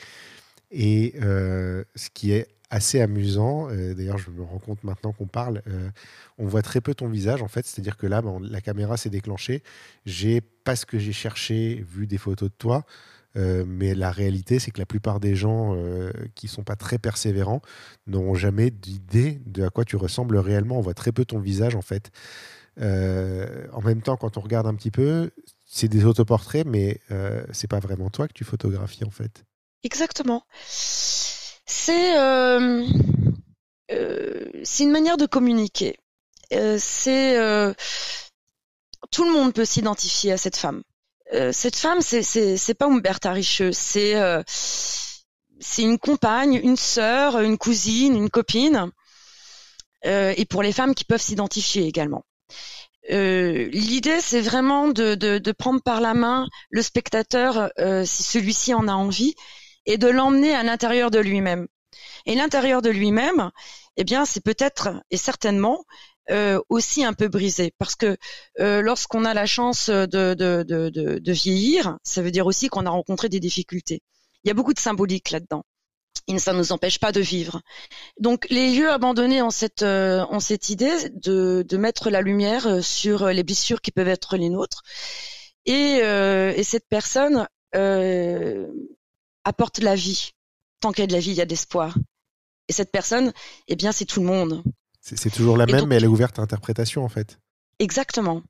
Et 0.71 1.13
ce 1.19 2.09
qui 2.11 2.31
est 2.31 2.47
assez 2.71 3.01
amusant. 3.01 3.69
Euh, 3.69 3.93
d'ailleurs, 3.93 4.17
je 4.17 4.31
me 4.31 4.41
rends 4.41 4.57
compte 4.57 4.83
maintenant 4.83 5.11
qu'on 5.11 5.27
parle, 5.27 5.61
euh, 5.67 5.89
on 6.37 6.47
voit 6.47 6.61
très 6.61 6.81
peu 6.81 6.95
ton 6.95 7.09
visage 7.09 7.43
en 7.43 7.47
fait. 7.47 7.65
C'est-à-dire 7.65 7.97
que 7.97 8.07
là, 8.07 8.23
la 8.41 8.61
caméra 8.61 8.97
s'est 8.97 9.09
déclenchée. 9.09 9.61
J'ai, 10.05 10.41
parce 10.41 10.85
que 10.85 10.97
j'ai 10.97 11.13
cherché, 11.13 11.85
vu 11.87 12.07
des 12.07 12.17
photos 12.17 12.49
de 12.49 12.55
toi, 12.57 12.85
mais 13.35 13.95
la 13.95 14.11
réalité, 14.11 14.59
c'est 14.59 14.71
que 14.71 14.79
la 14.79 14.85
plupart 14.85 15.21
des 15.21 15.37
gens 15.37 15.73
qui 16.35 16.49
sont 16.49 16.63
pas 16.63 16.75
très 16.75 16.97
persévérants 16.97 17.61
n'auront 18.05 18.35
jamais 18.35 18.71
d'idée 18.71 19.41
de 19.45 19.63
à 19.63 19.69
quoi 19.69 19.85
tu 19.85 19.95
ressembles 19.95 20.35
réellement. 20.35 20.77
On 20.77 20.81
voit 20.81 20.93
très 20.93 21.13
peu 21.13 21.23
ton 21.23 21.39
visage 21.39 21.75
en 21.75 21.81
fait. 21.81 22.11
en 22.77 23.81
même 23.85 24.01
temps, 24.01 24.17
quand 24.17 24.37
on 24.37 24.41
regarde 24.41 24.67
un 24.67 24.75
petit 24.75 24.91
peu, 24.91 25.31
c'est 25.65 25.87
des 25.87 26.03
autoportraits, 26.03 26.67
mais 26.67 26.99
c'est 27.53 27.69
pas 27.69 27.79
vraiment 27.79 28.09
toi 28.09 28.27
que 28.27 28.33
tu 28.33 28.43
photographies 28.43 29.05
en 29.05 29.11
fait. 29.11 29.45
Exactement. 29.83 30.43
C'est 31.73 32.13
c'est 34.63 34.83
une 34.83 34.91
manière 34.91 35.17
de 35.17 35.25
communiquer. 35.25 35.97
c'est 36.77 37.75
tout 39.11 39.23
le 39.25 39.31
monde 39.31 39.53
peut 39.53 39.65
s'identifier 39.65 40.31
à 40.31 40.37
cette 40.37 40.57
femme. 40.57 40.83
Euh, 41.33 41.51
cette 41.53 41.75
femme, 41.75 42.01
c'est 42.01 42.73
pas 42.73 42.87
Umberta 42.87 43.31
Richeux, 43.31 43.71
c'est 43.71 44.15
euh, 44.15 44.43
c'est 44.47 45.83
une 45.83 45.97
compagne, 45.97 46.59
une 46.61 46.75
sœur, 46.75 47.39
une 47.39 47.57
cousine, 47.57 48.15
une 48.15 48.29
copine, 48.29 48.91
euh, 50.05 50.33
et 50.35 50.45
pour 50.45 50.63
les 50.63 50.73
femmes 50.73 50.95
qui 50.95 51.05
peuvent 51.05 51.21
s'identifier 51.21 51.85
également. 51.85 52.25
L'idée, 53.09 54.21
c'est 54.21 54.41
vraiment 54.41 54.87
de, 54.87 55.15
de, 55.15 55.51
prendre 55.51 55.81
par 55.81 56.01
la 56.01 56.13
main 56.13 56.47
le 56.69 56.81
spectateur, 56.81 57.71
si 58.05 58.23
celui-ci 58.23 58.73
en 58.73 58.87
a 58.87 58.93
envie, 58.93 59.35
et 59.85 59.97
de 59.97 60.07
l'emmener 60.07 60.53
à 60.55 60.63
l'intérieur 60.63 61.11
de 61.11 61.19
lui-même. 61.19 61.67
Et 62.25 62.35
l'intérieur 62.35 62.81
de 62.81 62.89
lui-même, 62.89 63.51
eh 63.97 64.03
bien, 64.03 64.25
c'est 64.25 64.43
peut-être 64.43 64.89
et 65.09 65.17
certainement 65.17 65.85
euh, 66.29 66.61
aussi 66.69 67.03
un 67.03 67.13
peu 67.13 67.27
brisé 67.27 67.73
parce 67.77 67.95
que 67.95 68.15
euh, 68.59 68.81
lorsqu'on 68.81 69.25
a 69.25 69.33
la 69.33 69.45
chance 69.45 69.89
de, 69.89 70.05
de, 70.33 70.63
de, 70.63 70.89
de, 71.19 71.31
vieillir, 71.31 71.97
ça 72.03 72.21
veut 72.21 72.31
dire 72.31 72.45
aussi 72.45 72.69
qu'on 72.69 72.85
a 72.85 72.89
rencontré 72.89 73.27
des 73.27 73.39
difficultés. 73.39 74.01
Il 74.43 74.47
y 74.47 74.51
a 74.51 74.53
beaucoup 74.53 74.73
de 74.73 74.79
symbolique 74.79 75.31
là-dedans. 75.31 75.63
Et 76.27 76.37
ça 76.37 76.53
ne 76.53 76.59
nous 76.59 76.71
empêche 76.71 76.99
pas 76.99 77.11
de 77.11 77.19
vivre. 77.19 77.61
Donc 78.19 78.47
les 78.49 78.73
lieux 78.73 78.91
abandonnés 78.91 79.41
ont 79.41 79.49
cette, 79.49 79.81
euh, 79.81 80.25
ont 80.29 80.39
cette 80.39 80.69
idée 80.69 81.09
de, 81.09 81.65
de 81.67 81.77
mettre 81.77 82.09
la 82.09 82.21
lumière 82.21 82.83
sur 82.83 83.27
les 83.27 83.43
blessures 83.43 83.81
qui 83.81 83.91
peuvent 83.91 84.07
être 84.07 84.37
les 84.37 84.49
nôtres. 84.49 84.83
Et, 85.65 85.97
et 85.97 86.63
cette 86.63 86.87
personne 86.87 87.47
apporte 89.43 89.79
la 89.79 89.95
vie. 89.95 90.31
Tant 90.79 90.91
qu'il 90.91 91.03
y 91.03 91.05
a 91.05 91.07
de 91.07 91.13
la 91.13 91.19
vie, 91.19 91.31
il 91.31 91.37
y 91.37 91.41
a 91.41 91.45
de 91.45 91.49
l'espoir. 91.49 91.97
Et 92.67 92.73
cette 92.73 92.91
personne, 92.91 93.33
eh 93.67 93.75
bien, 93.75 93.91
c'est 93.91 94.05
tout 94.05 94.19
le 94.19 94.25
monde. 94.25 94.63
C'est 95.01 95.31
toujours 95.31 95.57
la 95.57 95.65
même, 95.65 95.87
mais 95.87 95.95
elle 95.95 96.03
est 96.03 96.07
ouverte 96.07 96.37
à 96.39 96.43
interprétation 96.43 97.03
en 97.03 97.09
fait. 97.09 97.39
Exactement. 97.79 98.43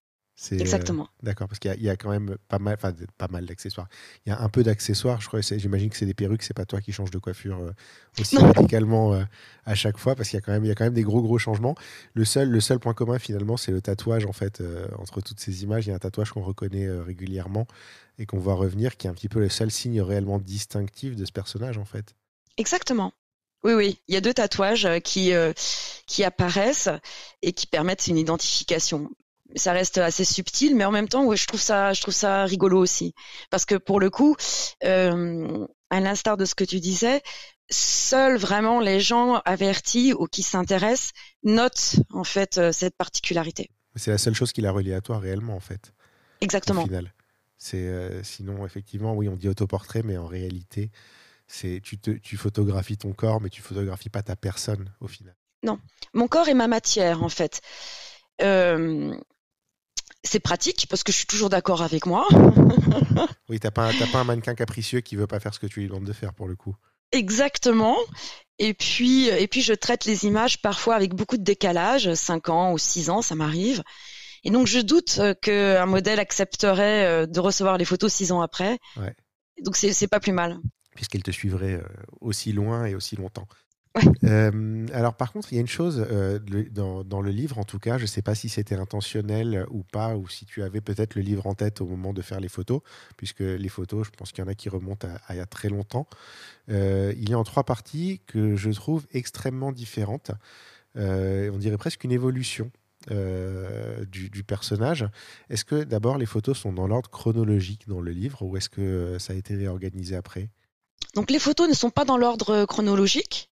Euh, 0.51 0.57
Exactement. 0.57 1.07
D'accord, 1.21 1.47
parce 1.47 1.59
qu'il 1.59 1.81
y, 1.81 1.89
a 1.89 1.95
quand 1.95 2.09
même 2.09 2.37
pas 2.47 2.57
mal, 2.57 2.73
enfin 2.73 2.93
pas 3.17 3.27
mal 3.27 3.45
d'accessoires. 3.45 3.87
Il 4.25 4.29
y 4.29 4.31
a 4.31 4.41
un 4.41 4.49
peu 4.49 4.63
d'accessoires. 4.63 5.21
Je 5.21 5.27
crois, 5.27 5.41
j'imagine 5.41 5.89
que 5.89 5.97
c'est 5.97 6.05
des 6.05 6.13
perruques. 6.13 6.43
C'est 6.43 6.55
pas 6.55 6.65
toi 6.65 6.81
qui 6.81 6.91
changes 6.91 7.11
de 7.11 7.19
coiffure 7.19 7.59
euh, 7.59 7.71
aussi 8.19 8.37
radicalement 8.37 9.13
euh, 9.13 9.23
à 9.65 9.75
chaque 9.75 9.97
fois, 9.97 10.15
parce 10.15 10.29
qu'il 10.29 10.37
y 10.37 10.41
a 10.41 10.41
quand 10.41 10.51
même, 10.51 10.65
il 10.65 10.69
y 10.69 10.71
a 10.71 10.75
quand 10.75 10.85
même 10.85 10.93
des 10.93 11.03
gros 11.03 11.21
gros 11.21 11.37
changements. 11.37 11.75
Le 12.13 12.25
seul, 12.25 12.49
le 12.49 12.59
seul 12.59 12.79
point 12.79 12.93
commun 12.93 13.19
finalement, 13.19 13.57
c'est 13.57 13.71
le 13.71 13.81
tatouage 13.81 14.25
en 14.25 14.33
fait 14.33 14.63
entre 14.97 15.21
toutes 15.21 15.39
ces 15.39 15.63
images. 15.63 15.85
Il 15.85 15.89
y 15.89 15.93
a 15.93 15.95
un 15.95 15.99
tatouage 15.99 16.31
qu'on 16.31 16.41
reconnaît 16.41 16.89
régulièrement 16.89 17.67
et 18.17 18.25
qu'on 18.25 18.39
voit 18.39 18.55
revenir, 18.55 18.97
qui 18.97 19.07
est 19.07 19.09
un 19.09 19.13
petit 19.13 19.29
peu 19.29 19.39
le 19.39 19.49
seul 19.49 19.71
signe 19.71 20.01
réellement 20.01 20.39
distinctif 20.39 21.15
de 21.15 21.25
ce 21.25 21.31
personnage 21.31 21.77
en 21.77 21.85
fait. 21.85 22.15
Exactement. 22.57 23.13
Oui, 23.63 23.73
oui, 23.73 23.99
il 24.07 24.15
y 24.15 24.17
a 24.17 24.21
deux 24.21 24.33
tatouages 24.33 24.85
euh, 24.85 24.99
qui 24.99 25.33
euh, 25.33 25.53
qui 26.07 26.23
apparaissent 26.23 26.89
et 27.41 27.53
qui 27.53 27.67
permettent 27.67 28.07
une 28.07 28.17
identification. 28.17 29.09
Ça 29.55 29.73
reste 29.73 29.97
assez 29.97 30.25
subtil, 30.25 30.75
mais 30.75 30.85
en 30.85 30.91
même 30.91 31.07
temps, 31.07 31.33
je 31.35 31.45
trouve 31.45 31.61
ça, 31.61 31.93
je 31.93 32.01
trouve 32.01 32.13
ça 32.13 32.45
rigolo 32.45 32.79
aussi, 32.79 33.13
parce 33.49 33.65
que 33.65 33.75
pour 33.75 33.99
le 33.99 34.09
coup, 34.09 34.35
euh, 34.83 35.65
à 35.89 35.99
l'instar 35.99 36.37
de 36.37 36.45
ce 36.45 36.55
que 36.55 36.63
tu 36.63 36.79
disais, 36.79 37.21
seuls 37.69 38.37
vraiment 38.37 38.79
les 38.79 38.99
gens 38.99 39.41
avertis 39.45 40.13
ou 40.13 40.25
qui 40.25 40.43
s'intéressent 40.43 41.11
notent 41.43 41.97
en 42.11 42.23
fait 42.23 42.71
cette 42.71 42.95
particularité. 42.95 43.69
C'est 43.95 44.11
la 44.11 44.17
seule 44.17 44.35
chose 44.35 44.53
qui 44.53 44.61
la 44.61 44.71
relie 44.71 44.93
à 44.93 45.01
toi 45.01 45.19
réellement, 45.19 45.55
en 45.55 45.59
fait. 45.59 45.93
Exactement. 46.41 46.81
Au 46.81 46.85
final. 46.85 47.13
C'est 47.57 48.23
sinon 48.23 48.65
effectivement, 48.65 49.13
oui, 49.13 49.29
on 49.29 49.35
dit 49.35 49.47
autoportrait, 49.47 50.01
mais 50.03 50.17
en 50.17 50.25
réalité, 50.25 50.91
c'est 51.45 51.81
tu, 51.83 51.99
tu 51.99 52.37
photographies 52.37 52.97
ton 52.97 53.13
corps, 53.13 53.41
mais 53.41 53.49
tu 53.49 53.61
photographies 53.61 54.09
pas 54.09 54.23
ta 54.23 54.35
personne 54.35 54.91
au 55.01 55.07
final. 55.07 55.35
Non, 55.63 55.79
mon 56.13 56.27
corps 56.27 56.47
est 56.47 56.55
ma 56.55 56.67
matière 56.67 57.23
en 57.23 57.29
fait. 57.29 57.61
Euh, 58.41 59.15
c'est 60.23 60.39
pratique 60.39 60.87
parce 60.89 61.03
que 61.03 61.11
je 61.11 61.17
suis 61.17 61.25
toujours 61.25 61.49
d'accord 61.49 61.81
avec 61.81 62.05
moi. 62.05 62.27
oui, 63.49 63.59
t'as 63.59 63.71
pas, 63.71 63.91
pas 64.11 64.19
un 64.19 64.23
mannequin 64.23 64.55
capricieux 64.55 65.01
qui 65.01 65.15
veut 65.15 65.27
pas 65.27 65.39
faire 65.39 65.53
ce 65.53 65.59
que 65.59 65.67
tu 65.67 65.81
lui 65.81 65.87
demandes 65.87 66.05
de 66.05 66.13
faire 66.13 66.33
pour 66.33 66.47
le 66.47 66.55
coup. 66.55 66.75
Exactement. 67.11 67.97
Et 68.59 68.73
puis, 68.73 69.27
et 69.27 69.47
puis 69.47 69.61
je 69.61 69.73
traite 69.73 70.05
les 70.05 70.25
images 70.25 70.61
parfois 70.61 70.95
avec 70.95 71.13
beaucoup 71.13 71.37
de 71.37 71.43
décalage, 71.43 72.13
5 72.13 72.49
ans 72.49 72.71
ou 72.71 72.77
6 72.77 73.09
ans, 73.09 73.21
ça 73.21 73.35
m'arrive. 73.35 73.83
Et 74.43 74.51
donc 74.51 74.67
je 74.67 74.79
doute 74.79 75.19
qu'un 75.41 75.85
modèle 75.85 76.19
accepterait 76.19 77.05
euh, 77.05 77.25
de 77.25 77.39
recevoir 77.39 77.77
les 77.77 77.85
photos 77.85 78.13
6 78.13 78.31
ans 78.31 78.41
après. 78.41 78.77
Ouais. 78.97 79.15
Donc 79.63 79.75
c'est 79.75 80.07
pas 80.07 80.19
plus 80.19 80.31
mal 80.31 80.59
puisqu'elle 80.95 81.23
te 81.23 81.31
suivrait 81.31 81.73
euh, 81.73 81.83
aussi 82.19 82.51
loin 82.53 82.85
et 82.85 82.95
aussi 82.95 83.15
longtemps. 83.15 83.47
Euh, 84.23 84.87
alors 84.93 85.15
par 85.15 85.31
contre, 85.31 85.51
il 85.51 85.55
y 85.55 85.57
a 85.57 85.61
une 85.61 85.67
chose 85.67 86.05
euh, 86.09 86.39
dans, 87.03 87.21
le 87.21 87.31
livre, 87.31 87.57
en 87.57 87.63
tout 87.63 87.79
cas, 87.79 87.97
je 87.97 88.03
ne 88.03 88.07
sais 88.07 88.21
pas 88.21 88.35
si 88.35 88.49
c'était 88.49 88.75
intentionnel 88.75 89.65
ou 89.69 89.83
pas, 89.83 90.15
ou 90.15 90.27
si 90.27 90.45
tu 90.45 90.63
avais 90.63 90.81
peut-être 90.81 91.15
le 91.15 91.21
livre 91.21 91.47
en 91.47 91.55
tête 91.55 91.81
au 91.81 91.85
moment 91.85 92.13
de 92.13 92.21
faire 92.21 92.39
les 92.39 92.49
photos, 92.49 92.81
puisque 93.17 93.39
les 93.39 93.69
photos, 93.69 94.07
je 94.07 94.11
pense 94.11 94.31
qu'il 94.31 94.43
y 94.43 94.47
en 94.47 94.49
a 94.49 94.55
qui 94.55 94.69
remontent 94.69 95.07
à, 95.27 95.33
il 95.33 95.37
y 95.37 95.41
a 95.41 95.45
très 95.45 95.69
longtemps. 95.69 96.07
il 96.69 97.29
y 97.29 97.33
a 97.33 97.39
en 97.39 97.43
trois 97.43 97.63
parties 97.63 98.21
que 98.27 98.55
je 98.55 98.69
trouve 98.71 99.05
extrêmement 99.11 99.71
différentes. 99.71 100.31
on 100.95 101.57
dirait 101.57 101.77
presque 101.77 102.03
une 102.03 102.11
évolution 102.11 102.71
du, 103.09 104.29
du, 104.29 104.43
personnage. 104.43 105.05
Est-ce 105.49 105.65
que 105.65 105.83
d'abord 105.83 106.17
les 106.17 106.27
photos 106.27 106.57
sont 106.57 106.71
dans 106.71 106.87
l'ordre 106.87 107.09
chronologique 107.09 107.87
dans 107.87 107.99
le 107.99 108.11
livre, 108.11 108.43
ou 108.43 108.55
est-ce 108.55 108.69
que 108.69 109.17
ça 109.19 109.33
a 109.33 109.35
été 109.35 109.55
réorganisé 109.55 110.15
après? 110.15 110.49
Donc 111.15 111.29
les 111.29 111.39
photos 111.39 111.67
ne 111.67 111.73
sont 111.73 111.89
pas 111.89 112.05
dans 112.05 112.17
l'ordre 112.17 112.65
chronologique? 112.65 113.50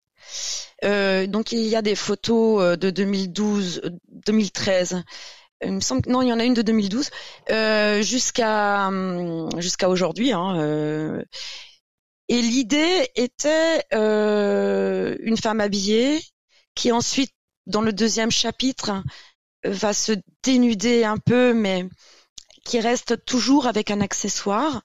Euh, 0.85 1.27
donc 1.27 1.53
il 1.53 1.67
y 1.67 1.77
a 1.77 1.83
des 1.83 1.95
photos 1.95 2.63
euh, 2.63 2.77
de 2.77 2.91
2012, 2.91 3.83
2013. 4.27 4.95
Euh, 4.95 5.01
il 5.65 5.73
me 5.73 5.81
semble 5.81 6.03
non, 6.09 6.23
il 6.23 6.29
y 6.29 6.33
en 6.33 6.39
a 6.39 6.45
une 6.45 6.55
de 6.55 6.63
2012 6.63 7.11
jusqu'à 8.03 8.89
hum, 8.89 9.49
jusqu'à 9.59 9.89
aujourd'hui. 9.89 10.33
Hein, 10.33 11.23
et 12.29 12.41
l'idée 12.41 13.09
était 13.15 13.85
une 13.93 15.37
femme 15.37 15.61
habillée 15.61 16.21
qui 16.75 16.93
ensuite, 16.93 17.33
dans 17.67 17.83
le 17.83 17.93
deuxième 17.93 18.31
chapitre, 18.31 19.03
va 19.65 19.95
se 19.95 20.13
dénuder 20.43 21.05
un 21.05 21.17
peu, 21.17 21.55
mais 21.55 21.89
qui 22.65 22.81
reste 22.81 23.25
toujours 23.25 23.67
avec 23.67 23.91
un 23.91 24.01
accessoire 24.01 24.83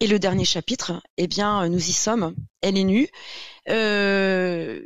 et 0.00 0.06
le 0.06 0.18
dernier 0.18 0.44
chapitre, 0.44 1.00
eh 1.16 1.26
bien, 1.26 1.68
nous 1.68 1.78
y 1.78 1.92
sommes. 1.92 2.34
Elle 2.60 2.76
est 2.76 2.84
nue. 2.84 3.08
Euh, 3.68 4.80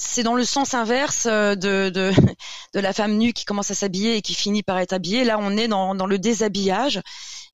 c'est 0.00 0.22
dans 0.22 0.34
le 0.34 0.44
sens 0.44 0.74
inverse 0.74 1.26
euh, 1.26 1.54
de, 1.54 1.90
de, 1.90 2.10
de, 2.74 2.80
la 2.80 2.92
femme 2.92 3.16
nue 3.16 3.32
qui 3.32 3.44
commence 3.44 3.70
à 3.70 3.74
s'habiller 3.74 4.16
et 4.16 4.22
qui 4.22 4.34
finit 4.34 4.62
par 4.62 4.78
être 4.78 4.92
habillée. 4.92 5.24
Là, 5.24 5.38
on 5.38 5.56
est 5.56 5.68
dans, 5.68 5.94
dans 5.94 6.06
le 6.06 6.18
déshabillage 6.18 7.00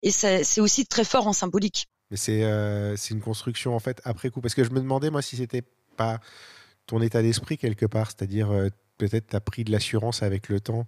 et 0.02 0.10
c'est 0.10 0.60
aussi 0.60 0.86
très 0.86 1.04
fort 1.04 1.26
en 1.26 1.32
symbolique. 1.32 1.88
Mais 2.10 2.16
c'est 2.16 2.44
euh, 2.44 2.96
une 3.10 3.20
construction 3.20 3.74
en 3.74 3.80
fait 3.80 4.00
après 4.04 4.30
coup. 4.30 4.40
Parce 4.40 4.54
que 4.54 4.62
je 4.62 4.70
me 4.70 4.80
demandais, 4.80 5.10
moi, 5.10 5.22
si 5.22 5.36
c'était 5.36 5.64
pas 5.96 6.20
ton 6.86 7.02
état 7.02 7.20
d'esprit 7.20 7.58
quelque 7.58 7.86
part, 7.86 8.06
c'est-à-dire 8.08 8.50
euh, 8.52 8.68
peut-être 8.96 9.28
tu 9.28 9.36
as 9.36 9.40
pris 9.40 9.64
de 9.64 9.72
l'assurance 9.72 10.22
avec 10.22 10.48
le 10.48 10.60
temps 10.60 10.86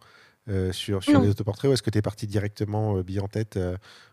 sur, 0.73 1.05
sur 1.05 1.21
les 1.21 1.29
autoportraits 1.29 1.69
ou 1.69 1.75
est-ce 1.75 1.83
que 1.83 1.91
tu 1.91 1.99
es 1.99 2.03
parti 2.03 2.27
directement 2.27 3.03
bien 3.03 3.21
en 3.21 3.29
tête 3.29 3.59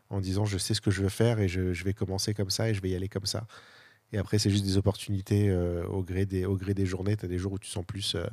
en 0.10 0.20
disant 0.20 0.44
je 0.44 0.58
sais 0.58 0.74
ce 0.74 0.82
que 0.82 0.92
je 0.92 1.02
veux 1.02 1.08
faire 1.08 1.40
et 1.40 1.48
je, 1.48 1.62
vais 1.86 1.94
commencer 1.94 2.34
comme 2.34 2.50
ça 2.50 2.68
et 2.68 2.74
je 2.74 2.82
vais 2.82 2.90
y 2.90 2.96
aller 2.96 3.08
comme 3.08 3.26
ça? 3.26 3.48
Et 4.16 4.18
après, 4.18 4.40
c'est 4.40 4.50
juste 4.50 4.64
des 4.64 4.78
opportunités 4.78 5.50
euh, 5.50 5.86
au, 5.88 6.02
gré 6.02 6.26
des, 6.26 6.46
au 6.46 6.56
gré 6.56 6.74
des 6.74 6.86
journées. 6.86 7.18
Tu 7.18 7.26
as 7.26 7.28
des 7.28 7.38
jours 7.38 7.52
où 7.52 7.60
tu 7.60 7.70
sens 7.70 7.84
plus 7.86 8.16
euh, 8.16 8.24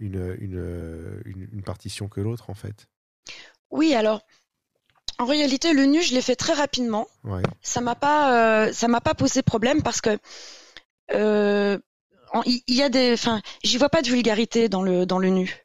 une, 0.00 0.36
une, 0.40 1.48
une, 1.52 1.62
partition 1.62 2.08
que 2.08 2.20
l'autre, 2.20 2.50
en 2.50 2.54
fait. 2.54 2.88
Oui, 3.70 3.94
alors, 3.94 4.22
en 5.20 5.26
réalité, 5.26 5.72
le 5.72 5.84
nu, 5.84 6.02
je 6.02 6.14
l'ai 6.14 6.20
fait 6.20 6.34
très 6.34 6.52
rapidement. 6.52 7.06
Ça 7.62 7.80
m'a 7.80 7.94
pas, 7.94 8.64
euh, 8.66 8.72
ça 8.72 8.88
m'a 8.88 9.00
pas 9.00 9.14
posé 9.14 9.42
problème 9.42 9.84
parce 9.84 10.00
que 10.00 10.18
il 11.12 12.74
y, 12.74 12.82
a 12.82 12.88
des, 12.88 13.12
enfin, 13.12 13.40
j'y 13.62 13.78
vois 13.78 13.88
pas 13.88 14.02
de 14.02 14.08
vulgarité 14.08 14.68
dans 14.68 14.82
le 14.82 15.06
dans 15.06 15.18
le 15.18 15.28
nu. 15.28 15.64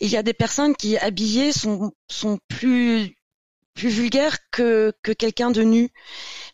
Il 0.00 0.08
y 0.08 0.16
a 0.16 0.22
des 0.22 0.34
personnes 0.34 0.74
qui 0.74 0.96
habillées 0.96 1.52
sont 1.52 1.92
sont 2.08 2.38
plus 2.48 3.18
plus 3.74 3.90
vulgaire 3.90 4.38
que, 4.50 4.92
que 5.02 5.12
quelqu'un 5.12 5.50
de 5.50 5.62
nu. 5.62 5.90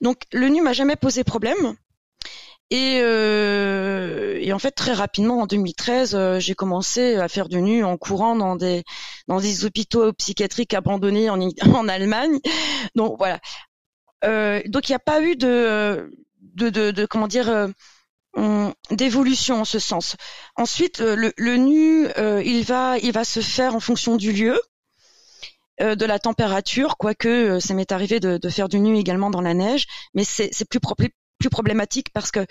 Donc 0.00 0.22
le 0.32 0.48
nu 0.48 0.62
m'a 0.62 0.72
jamais 0.72 0.96
posé 0.96 1.22
problème. 1.22 1.76
Et, 2.70 3.00
euh, 3.02 4.38
et, 4.40 4.52
en 4.52 4.58
fait, 4.60 4.70
très 4.70 4.92
rapidement, 4.92 5.40
en 5.42 5.46
2013, 5.46 6.14
euh, 6.14 6.38
j'ai 6.38 6.54
commencé 6.54 7.16
à 7.16 7.28
faire 7.28 7.48
du 7.48 7.60
nu 7.62 7.82
en 7.84 7.96
courant 7.96 8.36
dans 8.36 8.54
des 8.56 8.84
dans 9.26 9.40
des 9.40 9.64
hôpitaux 9.64 10.12
psychiatriques 10.12 10.74
abandonnés 10.74 11.30
en, 11.30 11.40
en 11.74 11.88
Allemagne. 11.88 12.38
Donc 12.94 13.16
voilà. 13.18 13.40
Euh, 14.24 14.62
donc 14.66 14.88
il 14.88 14.92
n'y 14.92 14.96
a 14.96 15.00
pas 15.00 15.22
eu 15.22 15.36
de, 15.36 16.10
de, 16.42 16.70
de, 16.70 16.90
de 16.92 17.06
comment 17.06 17.28
dire 17.28 17.48
euh, 17.48 17.68
hum, 18.36 18.74
d'évolution 18.90 19.62
en 19.62 19.64
ce 19.66 19.78
sens. 19.78 20.16
Ensuite, 20.56 21.00
euh, 21.00 21.16
le, 21.16 21.32
le 21.38 21.56
nu, 21.56 22.08
euh, 22.18 22.42
il 22.44 22.64
va, 22.64 22.98
il 22.98 23.12
va 23.12 23.24
se 23.24 23.40
faire 23.40 23.74
en 23.76 23.80
fonction 23.80 24.16
du 24.16 24.32
lieu, 24.32 24.60
de 25.80 26.04
la 26.04 26.18
température, 26.18 26.98
quoique 26.98 27.58
ça 27.58 27.72
m'est 27.72 27.90
arrivé 27.90 28.20
de, 28.20 28.36
de 28.36 28.48
faire 28.50 28.68
du 28.68 28.78
nu 28.80 28.98
également 28.98 29.30
dans 29.30 29.40
la 29.40 29.54
neige, 29.54 29.86
mais 30.12 30.24
c'est 30.24 30.50
plus 30.68 30.78
propre- 30.78 31.08
plus 31.40 31.50
problématique 31.50 32.10
parce 32.12 32.30
que 32.30 32.46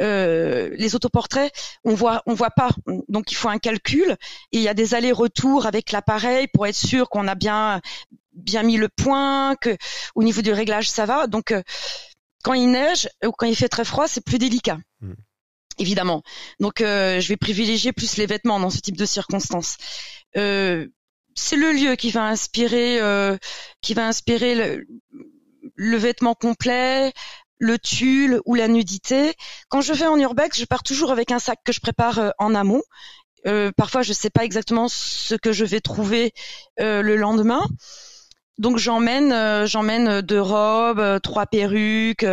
euh, 0.00 0.70
les 0.72 0.96
autoportraits 0.96 1.52
on 1.84 1.94
voit 1.94 2.22
on 2.26 2.34
voit 2.34 2.50
pas. 2.50 2.70
Donc 3.08 3.30
il 3.30 3.36
faut 3.36 3.48
un 3.48 3.58
calcul 3.58 4.16
et 4.50 4.56
il 4.56 4.62
y 4.62 4.68
a 4.68 4.74
des 4.74 4.94
allers-retours 4.94 5.66
avec 5.66 5.92
l'appareil 5.92 6.48
pour 6.48 6.66
être 6.66 6.74
sûr 6.74 7.08
qu'on 7.08 7.28
a 7.28 7.36
bien 7.36 7.80
bien 8.32 8.62
mis 8.64 8.76
le 8.76 8.88
point 8.88 9.54
que 9.56 9.76
au 10.14 10.24
niveau 10.24 10.42
du 10.42 10.52
réglage 10.52 10.90
ça 10.90 11.06
va. 11.06 11.28
Donc 11.28 11.52
euh, 11.52 11.62
quand 12.42 12.54
il 12.54 12.70
neige 12.70 13.08
ou 13.24 13.30
quand 13.30 13.46
il 13.46 13.54
fait 13.54 13.68
très 13.68 13.84
froid 13.84 14.08
c'est 14.08 14.24
plus 14.24 14.38
délicat. 14.38 14.78
Mm. 15.00 15.12
évidemment. 15.78 16.22
Donc 16.58 16.80
euh, 16.80 17.20
je 17.20 17.28
vais 17.28 17.36
privilégier 17.36 17.92
plus 17.92 18.16
les 18.16 18.26
vêtements 18.26 18.58
dans 18.58 18.70
ce 18.70 18.80
type 18.80 18.96
de 18.96 19.06
circonstances. 19.06 19.76
Euh, 20.36 20.88
c'est 21.34 21.56
le 21.56 21.72
lieu 21.72 21.94
qui 21.96 22.10
va 22.10 22.24
inspirer 22.26 23.00
euh, 23.00 23.36
qui 23.80 23.94
va 23.94 24.06
inspirer 24.06 24.54
le, 24.54 24.86
le 25.74 25.96
vêtement 25.96 26.34
complet 26.34 27.12
le 27.60 27.78
tulle 27.78 28.40
ou 28.46 28.56
la 28.56 28.66
nudité. 28.66 29.34
Quand 29.68 29.82
je 29.82 29.92
vais 29.92 30.06
en 30.06 30.18
urbex, 30.18 30.58
je 30.58 30.64
pars 30.64 30.82
toujours 30.82 31.12
avec 31.12 31.30
un 31.30 31.38
sac 31.38 31.60
que 31.64 31.72
je 31.72 31.80
prépare 31.80 32.18
euh, 32.18 32.30
en 32.38 32.54
amont. 32.54 32.82
Euh, 33.46 33.70
parfois, 33.76 34.02
je 34.02 34.10
ne 34.10 34.14
sais 34.14 34.30
pas 34.30 34.44
exactement 34.44 34.88
ce 34.88 35.34
que 35.34 35.52
je 35.52 35.64
vais 35.64 35.80
trouver 35.80 36.32
euh, 36.80 37.02
le 37.02 37.16
lendemain. 37.16 37.64
Donc 38.58 38.76
j'emmène, 38.76 40.20
deux 40.20 40.40
robes, 40.42 41.20
trois 41.22 41.46
perruques, 41.46 42.26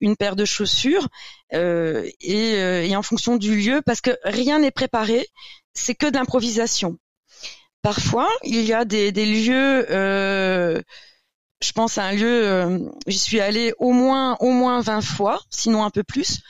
une 0.00 0.14
paire 0.14 0.36
de 0.36 0.44
chaussures, 0.44 1.08
et, 1.52 2.92
en 2.94 3.02
fonction 3.02 3.34
du 3.36 3.56
lieu, 3.56 3.82
parce 3.84 4.00
que 4.00 4.16
rien 4.22 4.60
n'est 4.60 4.70
préparé, 4.70 5.26
c'est 5.74 5.96
que 5.96 6.06
de 6.06 6.14
l'improvisation. 6.14 6.98
Parfois, 7.82 8.28
il 8.44 8.62
y 8.62 8.72
a 8.72 8.84
des, 8.84 9.10
lieux 9.10 9.84
je 11.62 11.72
pense 11.72 11.96
à 11.98 12.04
un 12.04 12.12
lieu, 12.12 12.46
euh, 12.46 12.78
j'y 13.06 13.18
suis 13.18 13.40
allée 13.40 13.72
au 13.78 13.92
moins 13.92 14.36
au 14.40 14.50
moins 14.50 14.80
20 14.80 15.00
fois, 15.00 15.40
sinon 15.50 15.84
un 15.84 15.90
peu 15.90 16.02
plus. 16.02 16.40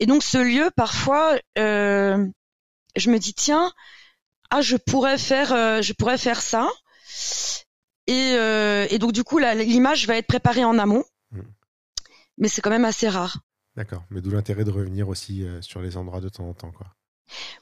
Et 0.00 0.06
donc 0.06 0.22
ce 0.22 0.38
lieu, 0.38 0.70
parfois, 0.76 1.36
euh, 1.58 2.26
je 2.96 3.10
me 3.10 3.18
dis 3.18 3.34
tiens, 3.34 3.72
ah 4.50 4.60
je 4.60 4.76
pourrais 4.76 5.18
faire, 5.18 5.52
euh, 5.52 5.82
je 5.82 5.92
pourrais 5.92 6.18
faire 6.18 6.40
ça. 6.40 6.68
Et, 8.06 8.34
euh, 8.36 8.86
et 8.90 8.98
donc 8.98 9.12
du 9.12 9.24
coup, 9.24 9.38
l'image 9.38 10.06
va 10.06 10.16
être 10.16 10.26
préparée 10.26 10.64
en 10.64 10.78
amont, 10.78 11.04
Mm. 11.32 11.40
mais 12.38 12.48
c'est 12.48 12.60
quand 12.60 12.70
même 12.70 12.84
assez 12.84 13.08
rare. 13.08 13.38
D'accord. 13.76 14.04
Mais 14.10 14.20
d'où 14.20 14.30
l'intérêt 14.30 14.64
de 14.64 14.70
revenir 14.70 15.08
aussi 15.08 15.42
euh, 15.44 15.60
sur 15.62 15.80
les 15.80 15.96
endroits 15.96 16.20
de 16.20 16.28
temps 16.28 16.48
en 16.48 16.54
temps, 16.54 16.70
quoi. 16.70 16.86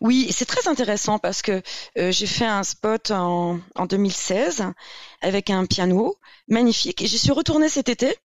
Oui, 0.01 0.29
c'est 0.33 0.47
très 0.47 0.69
intéressant 0.69 1.19
parce 1.19 1.43
que 1.43 1.63
euh, 1.99 2.11
j'ai 2.13 2.27
fait 2.27 2.45
un 2.47 2.63
spot 2.63 3.11
en, 3.11 3.61
en 3.75 3.87
2016 3.87 4.65
avec 5.21 5.51
un 5.51 5.67
piano 5.67 6.17
magnifique 6.49 7.03
et 7.03 7.07
j'y 7.07 7.19
suis 7.19 7.33
retournée 7.33 7.69
cet 7.69 7.89
été. 7.89 8.17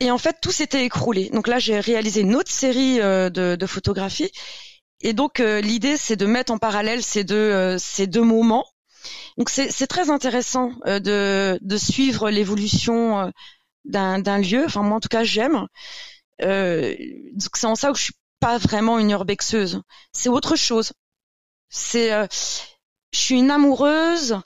Et 0.00 0.10
en 0.10 0.18
fait, 0.18 0.36
tout 0.40 0.50
s'était 0.52 0.84
écroulé. 0.84 1.28
Donc 1.30 1.46
là, 1.46 1.58
j'ai 1.58 1.78
réalisé 1.78 2.22
une 2.22 2.34
autre 2.34 2.50
série 2.50 3.00
euh, 3.00 3.28
de, 3.28 3.56
de 3.56 3.66
photographies. 3.66 4.32
Et 5.02 5.12
donc, 5.12 5.40
euh, 5.40 5.60
l'idée, 5.60 5.96
c'est 5.96 6.16
de 6.16 6.26
mettre 6.26 6.52
en 6.52 6.58
parallèle 6.58 7.02
ces 7.02 7.24
deux, 7.24 7.34
euh, 7.36 7.78
ces 7.78 8.06
deux 8.06 8.22
moments. 8.22 8.66
Donc, 9.38 9.50
c'est 9.50 9.86
très 9.86 10.10
intéressant 10.10 10.72
euh, 10.86 11.00
de, 11.00 11.58
de 11.62 11.76
suivre 11.76 12.30
l'évolution 12.30 13.20
euh, 13.20 13.30
d'un 13.84 14.38
lieu. 14.38 14.64
Enfin, 14.66 14.82
moi, 14.82 14.96
en 14.96 15.00
tout 15.00 15.08
cas, 15.08 15.24
j'aime. 15.24 15.66
Euh, 16.42 16.94
c'est 17.54 17.66
en 17.66 17.74
ça 17.74 17.92
que 17.92 17.98
je 17.98 18.04
suis 18.04 18.14
pas 18.40 18.58
vraiment 18.58 18.98
une 18.98 19.10
urbexeuse. 19.10 19.82
C'est 20.12 20.28
autre 20.28 20.56
chose. 20.56 20.92
C'est, 21.68 22.12
euh, 22.12 22.26
je 23.12 23.18
suis 23.18 23.38
une 23.38 23.50
amoureuse 23.50 24.38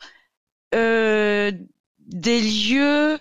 euh, 0.74 1.52
des 1.98 2.40
lieux 2.40 3.18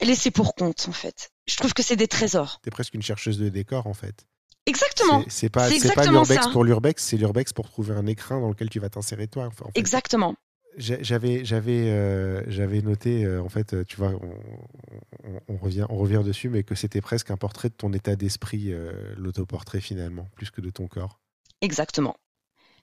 laissés 0.00 0.30
pour 0.30 0.54
compte, 0.54 0.86
en 0.88 0.92
fait. 0.92 1.30
Je 1.46 1.56
trouve 1.56 1.74
que 1.74 1.82
c'est 1.82 1.96
des 1.96 2.08
trésors. 2.08 2.60
T'es 2.62 2.70
presque 2.70 2.94
une 2.94 3.02
chercheuse 3.02 3.38
de 3.38 3.48
décor, 3.48 3.86
en 3.86 3.94
fait. 3.94 4.24
Exactement. 4.66 5.24
C'est- 5.28 5.48
pas, 5.48 5.68
pas 5.94 6.06
l'urbex 6.06 6.46
pour 6.48 6.62
l'urbex, 6.64 7.02
c'est 7.04 7.16
l'urbex 7.16 7.52
pour 7.52 7.68
trouver 7.68 7.94
un 7.94 8.06
écrin 8.06 8.40
dans 8.40 8.48
lequel 8.48 8.70
tu 8.70 8.78
vas 8.78 8.88
t'insérer 8.88 9.26
toi. 9.26 9.46
en 9.46 9.50
fait. 9.50 9.64
Exactement. 9.74 10.36
J'avais, 10.78 11.44
j'avais, 11.44 11.90
euh, 11.90 12.42
j'avais 12.48 12.80
noté, 12.80 13.24
euh, 13.24 13.42
en 13.42 13.48
fait, 13.50 13.74
euh, 13.74 13.84
tu 13.84 13.96
vois, 13.96 14.10
on, 14.10 15.28
on- 15.28 15.40
on 15.48 15.56
revient, 15.58 15.84
on 15.90 15.96
revient 15.96 16.22
dessus, 16.24 16.48
mais 16.48 16.62
que 16.62 16.74
c'était 16.74 17.00
presque 17.02 17.30
un 17.30 17.36
portrait 17.36 17.68
de 17.68 17.74
ton 17.74 17.92
état 17.92 18.16
d'esprit, 18.16 18.72
euh, 18.72 19.14
l'autoportrait 19.16 19.80
finalement, 19.82 20.28
plus 20.34 20.50
que 20.50 20.60
de 20.62 20.70
ton 20.70 20.88
corps. 20.88 21.20
Exactement. 21.60 22.16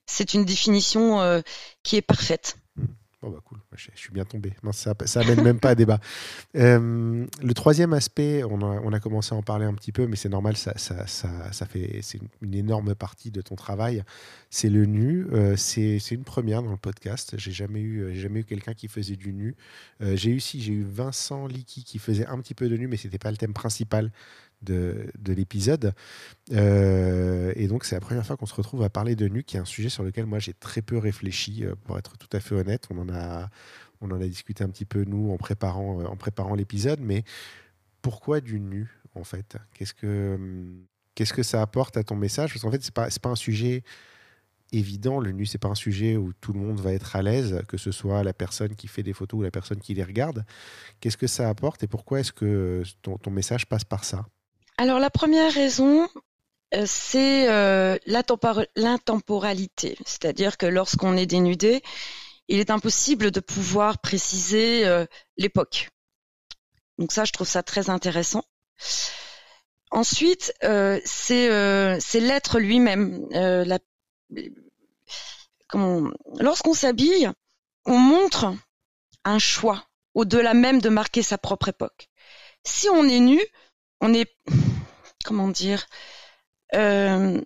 C'est 0.05 0.33
une 0.33 0.45
définition 0.45 1.41
qui 1.83 1.95
est 1.97 2.01
parfaite. 2.01 2.57
Bon 3.21 3.31
bah 3.31 3.39
cool, 3.43 3.57
je, 3.75 3.89
suis 3.95 4.13
bien 4.13 4.23
tombé. 4.23 4.53
Non, 4.63 4.71
ça, 4.71 4.93
ça 5.03 5.19
amène 5.19 5.43
même 5.43 5.59
pas 5.59 5.69
à 5.69 5.75
débat. 5.75 5.99
Euh, 6.55 7.25
le 7.43 7.53
troisième 7.53 7.93
aspect, 7.93 8.43
on 8.43 8.61
a, 8.61 8.81
on 8.83 8.91
a 8.91 8.99
commencé 8.99 9.35
à 9.35 9.37
en 9.37 9.43
parler 9.43 9.65
un 9.65 9.73
petit 9.73 9.91
peu, 9.91 10.07
mais 10.07 10.15
c'est 10.15 10.29
normal, 10.29 10.57
ça, 10.57 10.77
ça, 10.77 11.05
ça, 11.05 11.51
ça 11.51 11.65
fait, 11.65 11.99
c'est 12.01 12.19
une, 12.41 12.55
énorme 12.55 12.95
partie 12.95 13.29
de 13.29 13.41
ton 13.41 13.55
travail. 13.55 14.03
C'est 14.49 14.69
le 14.69 14.85
nu. 14.85 15.27
Euh, 15.31 15.55
c'est 15.55 15.99
une 16.11 16.23
première 16.23 16.63
dans 16.63 16.71
le 16.71 16.77
podcast. 16.77 17.35
J'ai 17.37 17.51
jamais 17.51 17.81
eu, 17.81 18.15
jamais 18.15 18.41
eu 18.41 18.43
quelqu'un 18.45 18.73
qui 18.73 18.87
faisait 18.87 19.15
du 19.15 19.31
nu. 19.31 19.55
Euh, 20.01 20.15
j'ai 20.15 20.31
eu 20.31 20.39
si, 20.39 20.59
j'ai 20.59 20.73
eu 20.73 20.83
Vincent 20.83 21.45
Licky 21.45 21.83
qui 21.83 21.99
faisait 21.99 22.25
un 22.25 22.39
petit 22.39 22.55
peu 22.55 22.67
de 22.67 22.75
nu, 22.75 22.87
mais 22.87 22.97
c'était 22.97 23.19
pas 23.19 23.31
le 23.31 23.37
thème 23.37 23.53
principal 23.53 24.11
de, 24.61 25.11
de 25.17 25.33
l'épisode. 25.33 25.93
Euh, 26.51 27.53
et 27.55 27.67
donc, 27.67 27.85
c'est 27.85 27.95
la 27.95 28.01
première 28.01 28.25
fois 28.25 28.37
qu'on 28.37 28.45
se 28.45 28.53
retrouve 28.53 28.83
à 28.83 28.89
parler 28.89 29.15
de 29.15 29.27
nu, 29.27 29.43
qui 29.43 29.57
est 29.57 29.59
un 29.59 29.65
sujet 29.65 29.89
sur 29.89 30.03
lequel 30.03 30.25
moi 30.25 30.39
j'ai 30.39 30.53
très 30.53 30.81
peu 30.81 30.97
réfléchi, 30.97 31.65
euh, 31.65 31.75
pour 31.83 31.97
être 31.97 32.17
tout 32.17 32.29
à 32.33 32.39
fait 32.39 32.55
honnête. 32.55 32.87
On 32.89 32.97
en 32.99 33.09
a, 33.09 33.49
on 34.01 34.11
en 34.11 34.21
a 34.21 34.27
discuté 34.27 34.63
un 34.63 34.69
petit 34.69 34.85
peu, 34.85 35.03
nous, 35.03 35.31
en 35.31 35.37
préparant, 35.37 36.01
euh, 36.01 36.05
en 36.05 36.15
préparant 36.15 36.55
l'épisode. 36.55 36.99
Mais 36.99 37.23
pourquoi 38.01 38.41
du 38.41 38.59
nu, 38.59 38.89
en 39.15 39.23
fait? 39.23 39.57
Qu'est-ce 39.73 39.93
que, 39.93 40.37
que 41.15 41.43
ça 41.43 41.61
apporte 41.61 41.97
à 41.97 42.03
ton 42.03 42.15
message? 42.15 42.53
Parce 42.53 42.61
qu'en 42.61 42.71
fait, 42.71 42.83
c'est 42.83 42.93
pas, 42.93 43.09
c'est 43.09 43.21
pas 43.21 43.29
un 43.29 43.35
sujet 43.35 43.83
évident. 44.71 45.19
Le 45.19 45.31
nu, 45.31 45.45
c'est 45.45 45.57
pas 45.57 45.67
un 45.67 45.75
sujet 45.75 46.15
où 46.15 46.31
tout 46.33 46.53
le 46.53 46.59
monde 46.59 46.79
va 46.79 46.93
être 46.93 47.15
à 47.15 47.21
l'aise, 47.21 47.61
que 47.67 47.77
ce 47.77 47.91
soit 47.91 48.23
la 48.23 48.33
personne 48.33 48.75
qui 48.75 48.87
fait 48.87 49.03
des 49.03 49.13
photos 49.13 49.39
ou 49.39 49.43
la 49.43 49.51
personne 49.51 49.79
qui 49.79 49.93
les 49.93 50.03
regarde. 50.03 50.45
Qu'est-ce 50.99 51.17
que 51.17 51.27
ça 51.27 51.49
apporte 51.49 51.83
et 51.83 51.87
pourquoi 51.87 52.19
est-ce 52.19 52.31
que 52.31 52.83
ton, 53.01 53.17
ton 53.17 53.31
message 53.31 53.65
passe 53.65 53.83
par 53.83 54.03
ça? 54.03 54.27
Alors 54.79 54.99
la 54.99 55.09
première 55.09 55.51
raison, 55.53 56.07
euh, 56.73 56.85
c'est 56.87 57.49
euh, 57.49 57.97
l'intempor- 58.05 58.65
l'intemporalité. 58.77 59.97
C'est-à-dire 60.05 60.57
que 60.57 60.65
lorsqu'on 60.65 61.17
est 61.17 61.25
dénudé, 61.25 61.83
il 62.47 62.59
est 62.61 62.69
impossible 62.69 63.29
de 63.29 63.41
pouvoir 63.41 63.99
préciser 63.99 64.87
euh, 64.87 65.05
l'époque. 65.35 65.89
Donc 66.97 67.11
ça, 67.11 67.25
je 67.25 67.33
trouve 67.33 67.45
ça 67.45 67.61
très 67.61 67.89
intéressant. 67.89 68.45
Ensuite, 69.91 70.53
c'est 71.03 72.19
l'être 72.21 72.59
lui-même. 72.59 73.27
Lorsqu'on 76.39 76.73
s'habille, 76.73 77.29
on 77.85 77.97
montre 77.97 78.53
un 79.25 79.39
choix 79.39 79.83
au-delà 80.13 80.53
même 80.53 80.79
de 80.79 80.87
marquer 80.87 81.21
sa 81.21 81.37
propre 81.37 81.67
époque. 81.67 82.07
Si 82.63 82.87
on 82.87 83.03
est 83.03 83.19
nu, 83.19 83.41
on 84.01 84.13
est 84.13 84.31
comment 85.23 85.47
dire, 85.47 85.85
euh, 86.75 87.41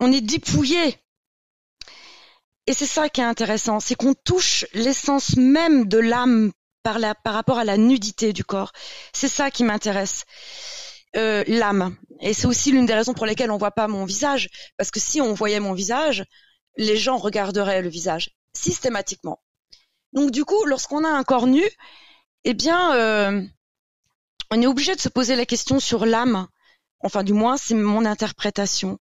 on 0.00 0.12
est 0.12 0.20
dépouillé. 0.20 0.98
Et 2.66 2.72
c'est 2.72 2.86
ça 2.86 3.08
qui 3.08 3.20
est 3.20 3.24
intéressant, 3.24 3.80
c'est 3.80 3.94
qu'on 3.94 4.14
touche 4.14 4.66
l'essence 4.74 5.36
même 5.36 5.86
de 5.86 5.98
l'âme 5.98 6.52
par, 6.82 7.00
rapport 7.24 7.58
à 7.58 7.64
la 7.64 7.76
nudité 7.76 8.32
du 8.32 8.44
corps. 8.44 8.72
C'est 9.12 9.28
ça 9.28 9.50
qui 9.50 9.64
m'intéresse, 9.64 10.24
euh, 11.16 11.44
l'âme. 11.46 11.96
Et 12.20 12.32
c'est 12.32 12.46
aussi 12.46 12.72
l'une 12.72 12.86
des 12.86 12.94
raisons 12.94 13.14
pour 13.14 13.26
lesquelles 13.26 13.50
on 13.50 13.58
voit 13.58 13.70
pas 13.72 13.88
mon 13.88 14.04
visage, 14.04 14.48
parce 14.76 14.90
que 14.90 15.00
si 15.00 15.20
on 15.20 15.34
voyait 15.34 15.60
mon 15.60 15.72
visage, 15.72 16.24
les 16.76 16.96
gens 16.96 17.16
regarderaient 17.16 17.82
le 17.82 17.88
visage 17.88 18.30
systématiquement. 18.54 19.40
Donc 20.12 20.30
du 20.30 20.44
coup, 20.44 20.64
lorsqu'on 20.64 21.04
a 21.04 21.08
un 21.08 21.24
corps 21.24 21.46
nu, 21.46 21.64
eh 22.44 22.54
bien, 22.54 22.94
euh, 22.94 23.42
on 24.50 24.60
est 24.60 24.66
obligé 24.66 24.94
de 24.94 25.00
se 25.00 25.08
poser 25.08 25.36
la 25.36 25.46
question 25.46 25.80
sur 25.80 26.06
l'âme. 26.06 26.48
Enfin, 27.02 27.24
du 27.24 27.32
moins, 27.32 27.56
c'est 27.56 27.74
mon 27.74 28.04
interprétation. 28.04 28.98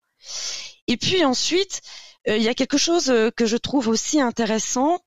Et 0.87 0.97
puis 0.97 1.25
ensuite, 1.25 1.81
euh, 2.27 2.37
il 2.37 2.43
y 2.43 2.49
a 2.49 2.53
quelque 2.53 2.77
chose 2.77 3.09
euh, 3.09 3.31
que 3.31 3.45
je 3.45 3.57
trouve 3.57 3.87
aussi 3.87 4.21
intéressant, 4.21 4.99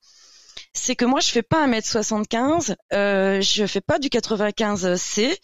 c'est 0.72 0.96
que 0.96 1.04
moi, 1.04 1.20
je 1.20 1.30
fais 1.30 1.42
pas 1.42 1.66
1m75, 1.66 2.76
euh, 2.92 3.40
je 3.40 3.66
fais 3.66 3.80
pas 3.80 3.98
du 3.98 4.08
95C. 4.08 5.36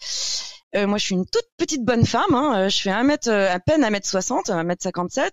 Euh, 0.75 0.87
moi, 0.87 0.97
je 0.97 1.05
suis 1.05 1.15
une 1.15 1.25
toute 1.25 1.47
petite 1.57 1.83
bonne 1.83 2.05
femme. 2.05 2.33
Hein, 2.33 2.65
euh, 2.65 2.69
je 2.69 2.81
fais 2.81 2.91
1 2.91 3.03
mètre, 3.03 3.29
euh, 3.29 3.51
à 3.51 3.59
peine 3.59 3.83
1m60, 3.83 4.49
1m57. 4.49 5.31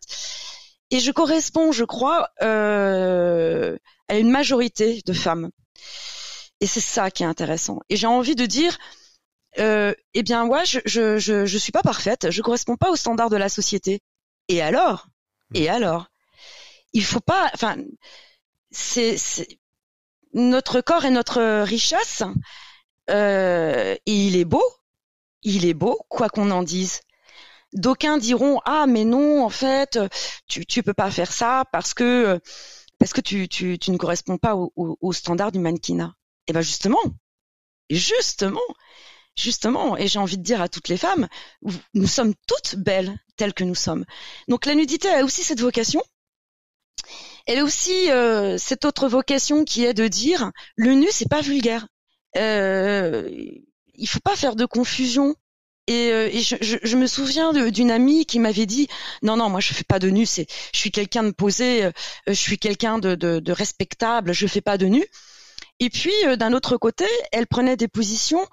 Et 0.90 1.00
je 1.00 1.10
corresponds, 1.10 1.72
je 1.72 1.84
crois, 1.84 2.28
à 2.40 4.18
une 4.18 4.30
majorité 4.30 5.00
de 5.04 5.12
femmes. 5.12 5.50
Et 6.60 6.66
c'est 6.66 6.80
ça 6.80 7.10
qui 7.10 7.24
est 7.24 7.26
intéressant. 7.26 7.80
Et 7.88 7.96
j'ai 7.96 8.06
envie 8.06 8.36
de 8.36 8.46
dire, 8.46 8.78
euh, 9.58 9.94
eh 10.14 10.22
bien, 10.22 10.46
ouais, 10.46 10.64
je, 10.66 10.80
je, 10.84 11.18
je, 11.18 11.46
je 11.46 11.58
suis 11.58 11.72
pas 11.72 11.82
parfaite, 11.82 12.30
je 12.30 12.42
corresponds 12.42 12.76
pas 12.76 12.90
aux 12.90 12.96
standards 12.96 13.30
de 13.30 13.36
la 13.36 13.48
société. 13.48 14.00
Et 14.48 14.62
alors? 14.62 15.08
Mm. 15.50 15.56
Et 15.56 15.68
alors? 15.68 16.06
Il 16.92 17.04
faut 17.04 17.20
pas, 17.20 17.50
enfin, 17.54 17.76
c'est 18.70 19.16
notre 20.32 20.80
corps 20.80 21.04
est 21.04 21.10
notre 21.10 21.62
richesse, 21.62 22.22
euh, 23.10 23.94
et 24.06 24.26
il 24.26 24.36
est 24.36 24.44
beau, 24.44 24.64
il 25.42 25.64
est 25.66 25.74
beau, 25.74 25.98
quoi 26.08 26.28
qu'on 26.28 26.50
en 26.50 26.62
dise. 26.62 27.00
D'aucuns 27.72 28.18
diront 28.18 28.60
ah 28.64 28.86
mais 28.86 29.04
non 29.04 29.44
en 29.44 29.50
fait 29.50 29.98
tu 30.46 30.64
tu 30.64 30.84
peux 30.84 30.94
pas 30.94 31.10
faire 31.10 31.32
ça 31.32 31.64
parce 31.72 31.92
que 31.92 32.40
parce 32.98 33.12
que 33.12 33.20
tu 33.20 33.48
tu, 33.48 33.78
tu 33.78 33.90
ne 33.90 33.96
corresponds 33.96 34.38
pas 34.38 34.54
au, 34.54 34.72
au, 34.76 34.96
au 35.00 35.12
standard 35.12 35.50
du 35.50 35.58
mannequinat. 35.58 36.14
Et 36.46 36.52
ben 36.52 36.60
justement, 36.60 37.02
justement, 37.90 38.60
justement, 39.36 39.96
et 39.96 40.06
j'ai 40.08 40.18
envie 40.18 40.38
de 40.38 40.42
dire 40.42 40.60
à 40.60 40.68
toutes 40.68 40.88
les 40.88 40.96
femmes, 40.96 41.28
nous 41.94 42.06
sommes 42.06 42.34
toutes 42.46 42.76
belles 42.76 43.16
telles 43.36 43.54
que 43.54 43.64
nous 43.64 43.74
sommes. 43.74 44.04
Donc 44.48 44.66
la 44.66 44.74
nudité 44.74 45.08
a 45.08 45.24
aussi 45.24 45.42
cette 45.42 45.60
vocation. 45.60 46.02
Elle 47.46 47.58
a 47.58 47.64
aussi 47.64 48.10
euh, 48.10 48.56
cette 48.56 48.84
autre 48.84 49.08
vocation 49.08 49.64
qui 49.64 49.84
est 49.84 49.94
de 49.94 50.08
dire 50.08 50.50
le 50.76 50.92
nu 50.92 51.08
c'est 51.10 51.28
pas 51.28 51.42
vulgaire. 51.42 51.86
Euh, 52.36 53.28
il 53.94 54.08
faut 54.08 54.20
pas 54.20 54.36
faire 54.36 54.56
de 54.56 54.64
confusion. 54.64 55.36
Et, 55.86 56.10
euh, 56.12 56.30
je, 56.32 56.96
me 56.96 57.06
souviens 57.06 57.52
d'une 57.52 57.90
amie 57.90 58.24
qui 58.24 58.38
m'avait 58.38 58.64
dit 58.64 58.88
non 59.20 59.36
non 59.36 59.50
moi 59.50 59.60
je 59.60 59.74
fais 59.74 59.84
pas 59.84 59.98
de 59.98 60.08
nu 60.08 60.24
c'est 60.24 60.46
je 60.72 60.78
suis 60.78 60.90
quelqu'un 60.90 61.24
de 61.24 61.30
posé 61.30 61.84
euh, 61.84 61.90
je 62.26 62.32
suis 62.32 62.56
quelqu'un 62.56 62.98
de, 62.98 63.14
de, 63.14 63.52
respectable 63.52 64.32
je 64.32 64.46
fais 64.46 64.62
pas 64.62 64.78
de 64.78 64.86
nu 64.86 65.04
et 65.80 65.90
puis 65.90 66.14
d'un 66.38 66.54
autre 66.54 66.78
côté 66.78 67.04
elle 67.32 67.46
prenait 67.46 67.76
des 67.76 67.86
positions 67.86 68.48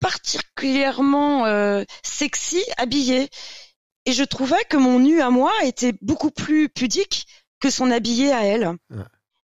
particulièrement 0.00 1.46
euh, 1.46 1.84
sexy 2.02 2.62
habillée 2.76 3.28
et 4.06 4.12
je 4.12 4.24
trouvais 4.24 4.62
que 4.68 4.76
mon 4.76 4.98
nu 5.00 5.20
à 5.20 5.30
moi 5.30 5.52
était 5.64 5.94
beaucoup 6.02 6.30
plus 6.30 6.68
pudique 6.68 7.26
que 7.60 7.70
son 7.70 7.90
habillé 7.90 8.32
à 8.32 8.44
elle 8.44 8.68
Ouais. 8.90 9.04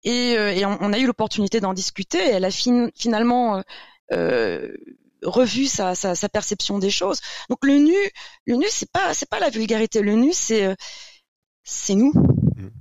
et, 0.04 0.38
euh, 0.38 0.51
et 0.54 0.65
on, 0.65 0.93
a 0.93 0.99
eu 0.99 1.06
l'opportunité 1.06 1.60
d'en 1.62 1.73
discuter 1.73 2.17
et 2.19 2.30
elle 2.32 2.45
a 2.45 2.51
fin- 2.51 2.89
finalement 2.95 3.58
euh, 3.58 3.62
euh, 4.13 4.75
revu 5.23 5.67
sa, 5.67 5.95
sa, 5.95 6.15
sa 6.15 6.27
perception 6.30 6.80
des 6.80 6.89
choses. 6.89 7.21
Donc 7.49 7.60
le 7.63 7.77
nu, 7.77 7.95
le 8.45 8.56
nu 8.56 8.65
c'est 8.69 8.91
pas 8.91 9.13
c'est 9.13 9.30
pas 9.30 9.39
la 9.39 9.49
vulgarité. 9.51 10.01
Le 10.01 10.15
nu 10.15 10.34
c'est 10.34 10.65
euh, 10.65 10.75
c'est 11.63 11.93
nous, 11.95 12.12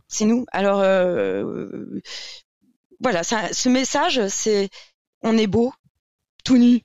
c'est 0.09 0.25
nous. 0.25 0.47
Alors 0.51 0.81
euh, 0.81 2.01
voilà, 2.99 3.23
ça- 3.23 3.53
ce 3.53 3.69
message 3.69 4.27
c'est 4.29 4.71
on 5.23 5.37
est 5.37 5.47
beau, 5.47 5.73
tout 6.45 6.57
nu. 6.57 6.81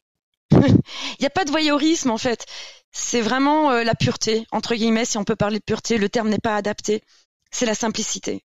Il 0.51 1.19
n'y 1.19 1.25
a 1.25 1.31
pas 1.31 1.45
de 1.45 1.51
voyeurisme 1.51 2.11
en 2.11 2.17
fait. 2.17 2.45
C'est 2.91 3.21
vraiment 3.21 3.71
euh, 3.71 3.83
la 3.83 3.95
pureté 3.95 4.45
entre 4.51 4.75
guillemets 4.75 5.05
si 5.05 5.17
on 5.17 5.23
peut 5.23 5.35
parler 5.35 5.59
de 5.59 5.63
pureté. 5.63 5.97
Le 5.97 6.09
terme 6.09 6.29
n'est 6.29 6.37
pas 6.39 6.55
adapté. 6.55 7.01
C'est 7.51 7.65
la 7.65 7.75
simplicité. 7.75 8.43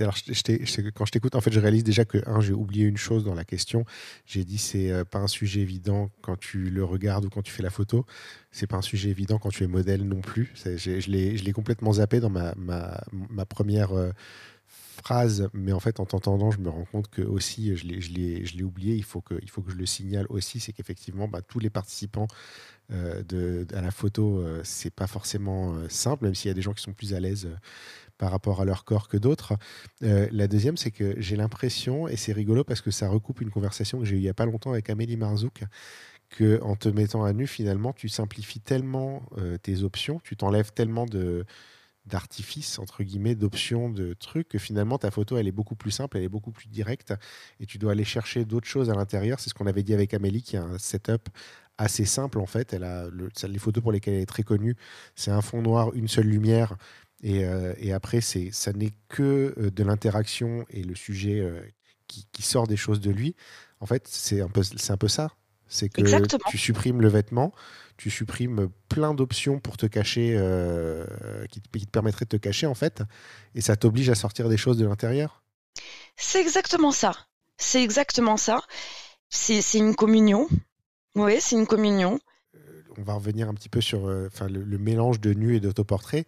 Alors, 0.00 0.16
je- 0.16 0.88
quand 0.90 1.04
je 1.04 1.12
t'écoute, 1.12 1.34
en 1.34 1.42
fait, 1.42 1.52
je 1.52 1.60
réalise 1.60 1.84
déjà 1.84 2.06
que, 2.06 2.16
un, 2.26 2.40
j'ai 2.40 2.54
oublié 2.54 2.86
une 2.86 2.96
chose 2.96 3.24
dans 3.24 3.34
la 3.34 3.44
question. 3.44 3.84
J'ai 4.24 4.42
dit, 4.42 4.56
c'est 4.56 4.90
euh, 4.90 5.04
pas 5.04 5.18
un 5.18 5.26
sujet 5.26 5.60
évident 5.60 6.08
quand 6.22 6.38
tu 6.38 6.70
le 6.70 6.82
regardes 6.82 7.26
ou 7.26 7.28
quand 7.28 7.42
tu 7.42 7.52
fais 7.52 7.62
la 7.62 7.68
photo. 7.68 8.06
C'est 8.50 8.66
pas 8.66 8.78
un 8.78 8.82
sujet 8.82 9.10
évident 9.10 9.38
quand 9.38 9.50
tu 9.50 9.64
es 9.64 9.66
modèle 9.66 10.02
non 10.04 10.22
plus. 10.22 10.50
Je 10.54 11.10
l'ai 11.10 11.52
complètement 11.52 11.92
zappé 11.92 12.20
dans 12.20 12.30
ma 12.30 13.44
première 13.44 13.92
euh, 13.92 14.12
phrase, 14.96 15.48
mais 15.54 15.72
en 15.72 15.80
fait, 15.80 16.00
en 16.00 16.06
t'entendant, 16.06 16.50
je 16.50 16.58
me 16.60 16.68
rends 16.70 16.84
compte 16.86 17.08
que 17.08 17.22
aussi, 17.22 17.76
je 17.76 17.86
l'ai- 17.86 18.62
oublié. 18.64 18.94
Il 18.96 19.04
faut, 19.04 19.20
que, 19.20 19.34
il 19.42 19.50
faut 19.50 19.62
que 19.62 19.70
je 19.70 19.76
le 19.76 19.86
signale 19.86 20.26
aussi. 20.30 20.60
C'est 20.60 20.72
qu'effectivement, 20.72 21.28
bah, 21.28 21.42
tous 21.42 21.58
les 21.58 21.70
participants 21.70 22.26
euh, 22.92 23.22
de, 23.24 23.66
à 23.74 23.80
la 23.82 23.90
photo, 23.90 24.38
euh, 24.40 24.60
c'est 24.64 24.90
pas 24.94 25.06
forcément 25.06 25.74
euh, 25.74 25.88
simple, 25.88 26.24
même 26.24 26.34
s'il 26.34 26.48
y 26.48 26.52
a 26.52 26.54
des 26.54 26.62
gens 26.62 26.72
qui 26.74 26.82
sont 26.82 26.92
plus 26.94 27.14
à 27.14 27.20
l'aise. 27.20 27.46
euh, 27.46 27.56
par 28.18 28.30
rapport 28.30 28.60
à 28.62 28.64
leur 28.64 28.84
corps 28.84 29.08
que 29.08 29.16
d'autres. 29.16 29.54
La 30.00 30.48
deuxième, 30.48 30.76
c'est 30.76 30.90
que 30.90 31.14
j'ai 31.20 31.36
l'impression, 31.36 32.08
et 32.08 32.16
c'est 32.16 32.32
rigolo 32.32 32.64
parce 32.64 32.80
que 32.80 32.90
ça 32.90 33.08
recoupe 33.08 33.40
une 33.42 33.50
conversation 33.50 33.98
que 33.98 34.04
j'ai 34.06 34.16
eue 34.16 34.18
il 34.20 34.22
n'y 34.22 34.28
a 34.28 34.34
pas 34.34 34.46
longtemps 34.46 34.70
avec 34.72 34.90
Amélie 34.90 35.16
Marzouk, 35.16 35.64
que 36.30 36.60
en 36.62 36.76
te 36.76 36.88
mettant 36.88 37.24
à 37.24 37.32
nu, 37.32 37.46
finalement, 37.46 37.92
tu 37.92 38.08
simplifies 38.08 38.60
tellement 38.60 39.22
tes 39.62 39.82
options, 39.82 40.20
tu 40.24 40.36
t'enlèves 40.36 40.72
tellement 40.72 41.06
de 41.06 41.44
d'artifices, 42.06 42.78
entre 42.78 43.02
guillemets, 43.02 43.34
d'options, 43.34 43.90
de 43.90 44.14
trucs, 44.14 44.48
que 44.48 44.58
finalement 44.58 44.98
ta 44.98 45.10
photo, 45.10 45.36
elle 45.36 45.48
est 45.48 45.52
beaucoup 45.52 45.74
plus 45.74 45.90
simple, 45.90 46.16
elle 46.16 46.24
est 46.24 46.28
beaucoup 46.28 46.52
plus 46.52 46.68
directe, 46.68 47.14
et 47.60 47.66
tu 47.66 47.78
dois 47.78 47.92
aller 47.92 48.04
chercher 48.04 48.44
d'autres 48.44 48.68
choses 48.68 48.90
à 48.90 48.94
l'intérieur. 48.94 49.40
C'est 49.40 49.50
ce 49.50 49.54
qu'on 49.54 49.66
avait 49.66 49.82
dit 49.82 49.94
avec 49.94 50.14
Amélie, 50.14 50.42
qui 50.42 50.56
a 50.56 50.62
un 50.62 50.78
setup 50.78 51.28
assez 51.78 52.04
simple, 52.04 52.38
en 52.38 52.46
fait. 52.46 52.72
Elle 52.72 52.84
a 52.84 53.08
les 53.48 53.58
photos 53.58 53.82
pour 53.82 53.92
lesquelles 53.92 54.14
elle 54.14 54.22
est 54.22 54.26
très 54.26 54.42
connue, 54.44 54.76
c'est 55.14 55.30
un 55.30 55.42
fond 55.42 55.62
noir, 55.62 55.92
une 55.94 56.08
seule 56.08 56.26
lumière, 56.26 56.76
et, 57.22 57.44
euh, 57.44 57.74
et 57.78 57.92
après, 57.92 58.20
ça 58.20 58.72
n'est 58.72 58.92
que 59.08 59.54
euh, 59.58 59.70
de 59.70 59.84
l'interaction 59.84 60.64
et 60.70 60.82
le 60.82 60.94
sujet 60.94 61.40
euh, 61.40 61.60
qui, 62.06 62.42
sort 62.42 62.66
des 62.66 62.76
choses 62.76 63.00
de 63.00 63.10
lui. 63.10 63.34
En 63.80 63.86
fait, 63.86 64.06
c'est 64.06 64.40
un 64.40 64.48
peu, 64.48 64.62
c'est 64.62 64.92
un 64.92 64.96
peu 64.96 65.08
ça. 65.08 65.32
C'est 65.68 65.88
que 65.88 66.00
Exactement. 66.00 66.44
tu 66.48 66.58
supprimes 66.58 67.00
le 67.00 67.08
vêtement, 67.08 67.52
tu 67.96 68.10
supprimes 68.10 68.68
plein 68.88 69.14
d'options 69.14 69.58
pour 69.58 69.76
te 69.76 69.86
cacher, 69.86 70.34
euh, 70.36 71.04
qui, 71.50 71.60
te, 71.60 71.68
qui 71.76 71.86
te 71.86 71.90
permettraient 71.90 72.24
de 72.24 72.30
te 72.30 72.36
cacher, 72.36 72.66
en 72.66 72.74
fait, 72.74 73.02
et 73.54 73.60
ça 73.60 73.76
t'oblige 73.76 74.10
à 74.10 74.14
sortir 74.14 74.48
des 74.48 74.56
choses 74.56 74.76
de 74.78 74.86
l'intérieur. 74.86 75.42
C'est 76.16 76.40
exactement 76.40 76.92
ça. 76.92 77.12
C'est 77.58 77.82
exactement 77.82 78.36
ça. 78.36 78.60
C'est 79.28 79.60
une 79.74 79.94
communion. 79.94 80.46
Oui, 81.14 81.36
c'est 81.40 81.56
une 81.56 81.66
communion. 81.66 82.20
on 82.96 83.02
va 83.02 83.14
revenir 83.14 83.48
un 83.48 83.54
petit 83.54 83.68
peu 83.68 83.80
sur 83.80 84.06
euh, 84.06 84.28
le, 84.48 84.62
le 84.62 84.78
mélange 84.78 85.20
de 85.20 85.32
nu 85.34 85.56
et 85.56 85.60
d'autoportrait. 85.60 86.26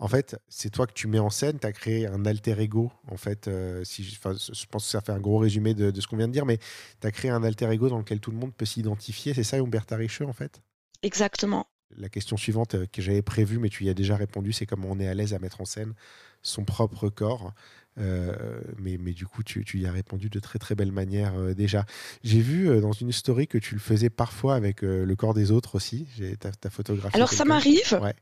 En 0.00 0.08
fait, 0.08 0.36
c'est 0.48 0.70
toi 0.70 0.86
que 0.86 0.92
tu 0.92 1.06
mets 1.06 1.20
en 1.20 1.30
scène, 1.30 1.58
tu 1.60 1.66
as 1.66 1.72
créé 1.72 2.06
un 2.06 2.24
alter 2.26 2.58
ego. 2.60 2.90
En 3.10 3.16
fait, 3.16 3.46
euh, 3.48 3.84
si, 3.84 4.02
je- 4.02 4.18
pense 4.20 4.50
que 4.50 4.80
ça 4.90 5.00
fait 5.00 5.12
un 5.12 5.20
gros 5.20 5.38
résumé 5.38 5.72
de, 5.72 5.90
de 5.90 6.00
ce 6.00 6.08
qu'on 6.08 6.16
vient 6.16 6.26
de 6.28 6.32
dire, 6.32 6.46
mais 6.46 6.58
tu 7.00 7.06
as 7.06 7.10
créé 7.12 7.30
un 7.30 7.44
alter 7.44 7.70
ego 7.70 7.88
dans 7.88 7.98
lequel 7.98 8.18
tout 8.20 8.30
le 8.32 8.36
monde 8.36 8.52
peut 8.52 8.64
s'identifier. 8.66 9.34
C'est 9.34 9.44
ça, 9.44 9.56
Umberta 9.58 9.96
Richeux, 9.96 10.26
en 10.26 10.32
fait? 10.32 10.62
Exactement. 11.02 11.66
La 11.96 12.08
question 12.08 12.36
suivante 12.36 12.74
euh, 12.74 12.86
que 12.92 13.00
j'avais 13.02 13.22
prévue, 13.22 13.58
mais 13.58 13.68
tu 13.68 13.84
y 13.84 13.88
as 13.88 13.94
déjà 13.94 14.16
répondu, 14.16 14.52
c'est 14.52 14.66
comment 14.66 14.88
on 14.90 14.98
est 14.98 15.06
à 15.06 15.14
l'aise 15.14 15.32
à 15.32 15.38
mettre 15.38 15.60
en 15.60 15.64
scène 15.64 15.94
son 16.42 16.64
propre 16.64 17.08
corps. 17.08 17.52
Euh, 17.98 18.60
mais, 18.78 18.98
mais 18.98 19.12
du 19.12 19.26
coup, 19.26 19.44
tu, 19.44 19.64
tu 19.64 19.78
y 19.78 19.86
as 19.86 19.92
répondu 19.92 20.28
de 20.28 20.40
très 20.40 20.58
très 20.58 20.74
belle 20.74 20.90
manière 20.90 21.34
euh, 21.38 21.54
déjà. 21.54 21.86
J'ai 22.24 22.40
vu 22.40 22.68
euh, 22.68 22.80
dans 22.80 22.90
une 22.92 23.12
story 23.12 23.46
que 23.46 23.58
tu 23.58 23.74
le 23.74 23.80
faisais 23.80 24.10
parfois 24.10 24.56
avec 24.56 24.82
le 24.82 25.14
corps 25.14 25.34
des 25.34 25.52
autres 25.52 25.76
aussi. 25.76 26.08
J'ai 26.16 26.36
ta, 26.36 26.50
ta 26.50 26.68
photographie. 26.70 27.14
Alors 27.14 27.32
ça 27.32 27.44
m'arrive. 27.44 27.98
Ouais. 28.02 28.16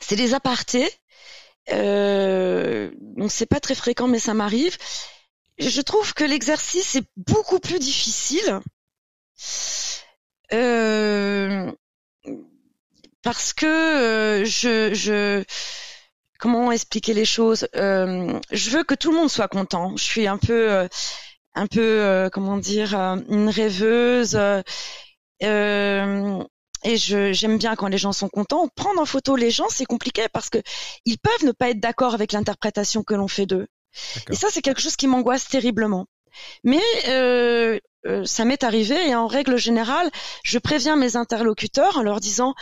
C'est 0.00 0.16
des 0.16 0.34
apartés. 0.34 0.88
Euh, 1.72 2.90
donc 3.00 3.30
c'est 3.32 3.46
pas 3.46 3.60
très 3.60 3.74
fréquent, 3.74 4.08
mais 4.08 4.18
ça 4.18 4.34
m'arrive. 4.34 4.76
Je 5.58 5.80
trouve 5.82 6.14
que 6.14 6.24
l'exercice 6.24 6.96
est 6.96 7.04
beaucoup 7.16 7.60
plus 7.60 7.78
difficile. 7.78 8.60
Euh, 10.52 11.70
parce 13.22 13.52
que 13.52 13.66
euh, 13.66 14.44
je, 14.44 14.94
je 14.94 15.44
comment 16.38 16.72
expliquer 16.72 17.14
les 17.14 17.24
choses? 17.24 17.68
Euh, 17.76 18.38
Je 18.50 18.70
veux 18.70 18.84
que 18.84 18.94
tout 18.94 19.10
le 19.12 19.18
monde 19.18 19.30
soit 19.30 19.48
content. 19.48 19.96
Je 19.96 20.02
suis 20.04 20.26
un 20.26 20.38
peu, 20.38 20.88
un 21.54 21.66
peu, 21.66 22.28
comment 22.32 22.56
dire, 22.56 22.94
une 22.94 23.48
rêveuse. 23.48 24.38
Et 26.84 26.96
je 26.96 27.32
j'aime 27.32 27.58
bien 27.58 27.76
quand 27.76 27.88
les 27.88 27.98
gens 27.98 28.12
sont 28.12 28.28
contents. 28.28 28.68
Prendre 28.68 29.00
en 29.00 29.06
photo 29.06 29.36
les 29.36 29.50
gens, 29.50 29.68
c'est 29.68 29.84
compliqué 29.84 30.26
parce 30.32 30.50
que 30.50 30.58
ils 31.04 31.18
peuvent 31.18 31.44
ne 31.44 31.52
pas 31.52 31.70
être 31.70 31.80
d'accord 31.80 32.14
avec 32.14 32.32
l'interprétation 32.32 33.02
que 33.02 33.14
l'on 33.14 33.28
fait 33.28 33.46
d'eux. 33.46 33.68
Et 34.30 34.36
ça, 34.36 34.48
c'est 34.50 34.62
quelque 34.62 34.80
chose 34.80 34.96
qui 34.96 35.06
m'angoisse 35.06 35.48
terriblement. 35.48 36.06
Mais 36.62 36.80
euh, 37.08 37.78
euh, 38.06 38.24
ça 38.24 38.44
m'est 38.44 38.64
arrivé 38.64 39.08
et 39.08 39.14
en 39.14 39.26
règle 39.26 39.56
générale, 39.56 40.10
je 40.44 40.58
préviens 40.58 40.96
mes 40.96 41.16
interlocuteurs 41.16 41.98
en 41.98 42.02
leur 42.02 42.20
disant 42.20 42.54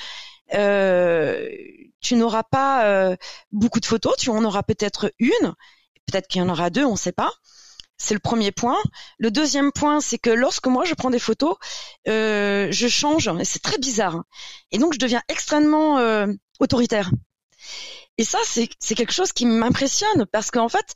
euh, 0.54 1.48
tu 2.00 2.16
n'auras 2.16 2.42
pas 2.42 2.86
euh, 2.86 3.16
beaucoup 3.52 3.80
de 3.80 3.86
photos, 3.86 4.16
tu 4.16 4.30
en 4.30 4.44
auras 4.44 4.62
peut-être 4.62 5.12
une, 5.18 5.54
peut-être 6.06 6.28
qu'il 6.28 6.40
y 6.40 6.44
en 6.44 6.48
aura 6.48 6.70
deux, 6.70 6.84
on 6.84 6.92
ne 6.92 6.96
sait 6.96 7.12
pas. 7.12 7.30
C'est 7.98 8.14
le 8.14 8.20
premier 8.20 8.52
point. 8.52 8.78
Le 9.18 9.30
deuxième 9.30 9.72
point, 9.72 10.00
c'est 10.00 10.18
que 10.18 10.30
lorsque 10.30 10.68
moi 10.68 10.84
je 10.84 10.94
prends 10.94 11.10
des 11.10 11.18
photos, 11.18 11.56
euh, 12.06 12.68
je 12.70 12.88
change, 12.88 13.28
et 13.40 13.44
c'est 13.44 13.58
très 13.58 13.78
bizarre. 13.78 14.22
Et 14.70 14.78
donc 14.78 14.94
je 14.94 14.98
deviens 14.98 15.22
extrêmement 15.28 15.98
euh, 15.98 16.26
autoritaire. 16.60 17.10
Et 18.16 18.24
ça, 18.24 18.38
c'est 18.44 18.94
quelque 18.94 19.12
chose 19.12 19.32
qui 19.32 19.46
m'impressionne 19.46 20.26
parce 20.32 20.50
qu'en 20.50 20.68
fait, 20.68 20.94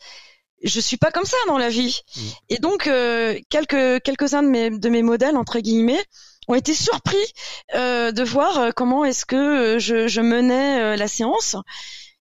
je 0.63 0.81
suis 0.81 0.97
pas 0.97 1.11
comme 1.11 1.25
ça 1.25 1.37
dans 1.49 1.59
la 1.59 1.69
vie. 1.69 2.03
Mm. 2.17 2.21
Et 2.51 2.59
donc 2.59 2.87
euh, 2.87 3.39
quelques 3.51 4.03
quelques 4.03 4.35
uns 4.35 4.45
de 4.45 4.49
mes 4.49 4.71
de 4.71 4.89
mes 4.89 5.03
modèles 5.03 5.37
entre 5.37 5.59
guillemets 5.59 6.05
ont 6.49 6.55
été 6.55 6.75
surpris 6.75 7.17
euh, 7.75 8.13
de 8.13 8.23
voir 8.23 8.73
comment 8.75 9.05
est-ce 9.05 9.25
que 9.25 9.79
je, 9.79 10.07
je 10.07 10.21
menais 10.21 10.97
la 10.97 11.09
séance. 11.09 11.57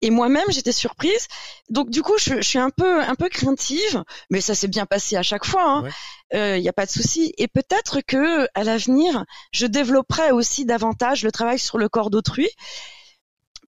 Et 0.03 0.11
moi-même, 0.11 0.45
j'étais 0.51 0.73
surprise. 0.73 1.27
Donc 1.71 1.91
du 1.91 2.03
coup, 2.03 2.17
je, 2.19 2.41
suis 2.43 2.59
un 2.59 2.71
peu 2.71 3.01
un 3.03 3.15
peu 3.15 3.29
craintive, 3.29 4.05
mais 4.31 4.41
ça 4.41 4.55
s'est 4.55 4.69
bien 4.69 4.87
passé 4.87 5.17
à 5.17 5.23
chaque 5.23 5.47
fois. 5.47 5.85
Il 6.33 6.39
hein. 6.39 6.59
n'y 6.59 6.67
euh, 6.67 6.71
a 6.71 6.73
pas 6.73 6.87
de 6.87 6.91
souci. 6.91 7.33
Et 7.39 7.49
peut-être 7.49 8.01
que 8.03 8.47
à 8.55 8.65
l'avenir, 8.65 9.25
je 9.53 9.67
développerai 9.67 10.33
aussi 10.33 10.65
davantage 10.65 11.23
le 11.25 11.33
travail 11.33 11.59
sur 11.59 11.79
le 11.79 11.89
corps 11.89 12.11
d'autrui, 12.11 12.49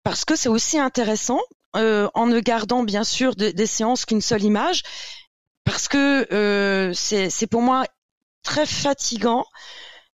parce 0.02 0.24
que 0.24 0.36
c'est 0.36 0.50
aussi 0.50 0.78
intéressant, 0.78 1.40
euh, 1.76 2.08
en 2.14 2.26
ne 2.26 2.40
gardant 2.40 2.82
bien 2.82 3.04
sûr 3.04 3.34
des 3.34 3.66
séances 3.66 4.04
qu'une 4.04 4.20
seule 4.20 4.42
image, 4.42 4.82
parce 5.64 5.88
que 5.88 6.26
euh, 6.32 6.92
c'est 6.92 7.46
pour 7.46 7.62
moi 7.62 7.84
très 8.42 8.66
fatigant, 8.66 9.46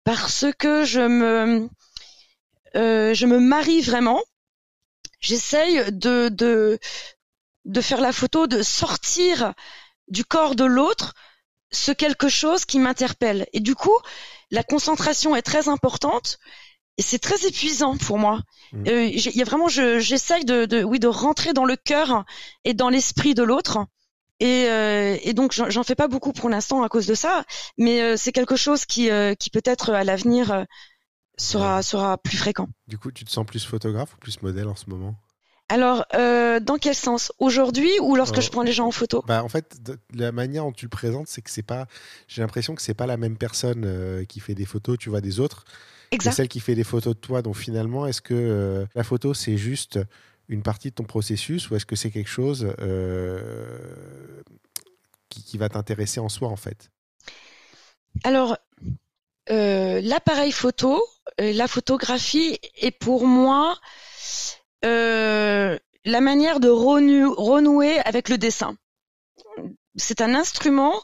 parce 0.04 0.46
que 0.60 0.84
je 0.84 1.02
me 1.02 1.70
je 2.74 3.26
me 3.26 3.40
marie 3.40 3.82
vraiment 3.82 4.22
j'essaye 5.22 5.92
de, 5.92 6.30
de, 6.30 6.80
de 7.66 7.82
faire 7.82 8.02
la 8.02 8.12
photo, 8.12 8.48
de 8.48 8.62
sortir 8.62 9.54
du 10.08 10.26
corps 10.26 10.56
de 10.56 10.66
l'autre 10.66 11.14
ce 11.72 11.92
quelque 11.92 12.28
chose 12.28 12.66
qui 12.66 12.80
m'interpelle. 12.80 13.48
Et 13.54 13.62
du 13.62 13.76
coup, 13.76 13.98
la 14.52 14.64
concentration 14.64 15.36
est 15.36 15.42
très 15.42 15.70
importante 15.70 16.38
et 16.98 17.02
c'est 17.02 17.20
très 17.20 17.46
épuisant 17.48 17.98
pour 17.98 18.18
moi. 18.18 18.42
Mmh. 18.74 18.88
Euh, 18.88 19.06
il 19.06 19.36
y 19.36 19.42
a 19.42 19.46
vraiment, 19.46 19.70
j'essaye 19.70 20.44
de, 20.44 20.66
de, 20.66 20.84
oui, 20.84 21.00
de 21.00 21.08
rentrer 21.08 21.54
dans 21.54 21.66
le 21.66 21.78
cœur 21.78 22.26
et 22.66 22.74
dans 22.74 22.90
l'esprit 22.90 23.34
de 23.34 23.44
l'autre. 23.44 23.80
Et, 24.42 24.66
euh, 24.68 25.18
et, 25.22 25.34
donc 25.34 25.54
j'en 25.54 25.84
fais 25.84 25.96
pas 25.96 26.08
beaucoup 26.08 26.34
pour 26.34 26.50
l'instant 26.50 26.82
à 26.82 26.90
cause 26.90 27.06
de 27.06 27.14
ça, 27.14 27.46
mais 27.78 28.02
euh, 28.02 28.18
c'est 28.18 28.32
quelque 28.32 28.56
chose 28.56 28.86
qui, 28.86 29.10
qui 29.40 29.50
peut-être 29.52 29.92
à 29.92 30.04
l'avenir 30.04 30.66
sera, 31.42 31.82
sera 31.82 32.18
plus 32.18 32.38
fréquent. 32.38 32.68
Du 32.88 32.98
coup, 32.98 33.12
tu 33.12 33.26
te 33.26 33.32
sens 33.32 33.46
plus 33.46 33.66
photographe 33.66 34.14
ou 34.14 34.18
plus 34.18 34.42
modèle 34.42 34.68
en 34.68 34.76
ce 34.76 34.90
moment? 34.90 35.16
Alors, 35.70 36.06
euh, 36.16 36.60
dans 36.60 36.78
quel 36.78 36.94
sens? 36.94 37.32
Aujourd'hui 37.40 37.90
ou 38.02 38.16
lorsque 38.16 38.40
euh, 38.40 38.42
je 38.42 38.50
prends 38.52 38.64
les 38.64 38.74
gens 38.74 38.88
en 38.88 38.92
photo? 38.92 39.24
bah, 39.26 39.42
En 39.44 39.48
fait, 39.48 39.80
la 40.14 40.34
manière 40.34 40.64
dont 40.64 40.74
tu 40.74 40.86
le 40.86 40.90
présentes, 40.90 41.28
c'est 41.28 41.42
que 41.42 41.50
c'est 41.50 41.64
pas. 41.64 41.88
J'ai 42.28 42.42
l'impression 42.42 42.76
que 42.76 42.82
c'est 42.82 42.94
pas 42.94 43.06
la 43.06 43.16
même 43.16 43.38
personne 43.38 43.84
euh, 43.86 44.26
qui 44.26 44.42
fait 44.42 44.54
des 44.54 44.66
photos, 44.66 44.98
tu 44.98 45.10
vois, 45.10 45.22
des 45.22 45.40
autres. 45.40 45.64
Exact. 46.14 46.34
celle 46.34 46.50
qui 46.50 46.60
fait 46.60 46.76
des 46.76 46.84
photos 46.84 47.16
de 47.16 47.20
toi. 47.22 47.42
Donc 47.42 47.56
finalement, 47.56 48.06
est-ce 48.06 48.22
que 48.22 48.86
la 48.94 49.04
photo, 49.04 49.34
c'est 49.34 49.56
juste 49.56 49.98
une 50.50 50.62
partie 50.62 50.90
de 50.90 50.96
ton 50.96 51.06
processus 51.06 51.70
ou 51.70 51.78
est-ce 51.78 51.86
que 51.86 51.96
c'est 51.96 52.12
quelque 52.12 52.30
chose 52.30 52.68
qui, 55.30 55.44
qui 55.46 55.58
va 55.58 55.70
t'intéresser 55.70 56.20
en 56.20 56.28
soi, 56.28 56.50
en 56.50 56.58
fait? 56.58 56.92
Alors, 58.26 58.58
l'appareil 59.52 60.52
photo, 60.52 61.04
la 61.38 61.68
photographie 61.68 62.60
est 62.78 62.92
pour 62.92 63.26
moi 63.28 63.78
euh, 64.84 65.78
la 66.04 66.22
manière 66.22 66.60
de 66.60 66.70
renouer 66.70 68.00
avec 68.00 68.30
le 68.30 68.38
dessin. 68.38 68.76
C'est 69.96 70.22
un 70.22 70.34
instrument 70.34 71.02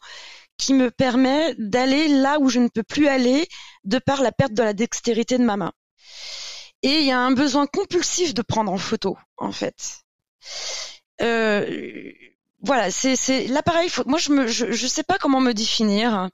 qui 0.57 0.73
me 0.73 0.89
permet 0.89 1.53
d'aller 1.59 2.07
là 2.07 2.39
où 2.39 2.49
je 2.49 2.59
ne 2.59 2.67
peux 2.67 2.83
plus 2.83 3.07
aller 3.07 3.47
de 3.83 3.99
par 3.99 4.23
la 4.23 4.31
perte 4.31 4.53
de 4.53 4.63
la 4.63 4.73
dextérité 4.73 5.37
de 5.37 5.43
ma 5.43 5.55
main. 5.55 5.71
Et 6.81 6.99
il 6.99 7.03
y 7.03 7.11
a 7.11 7.19
un 7.19 7.31
besoin 7.31 7.67
compulsif 7.67 8.33
de 8.33 8.41
prendre 8.41 8.71
en 8.71 8.77
photo, 8.77 9.17
en 9.37 9.51
fait. 9.51 9.99
Euh, 11.21 12.11
voilà, 12.61 12.89
c'est 12.89 13.47
l'appareil 13.47 13.89
photo. 13.89 14.09
Moi, 14.09 14.19
je 14.19 14.65
ne 14.65 14.87
sais 14.87 15.03
pas 15.03 15.19
comment 15.19 15.41
me 15.41 15.53
définir. 15.53 16.29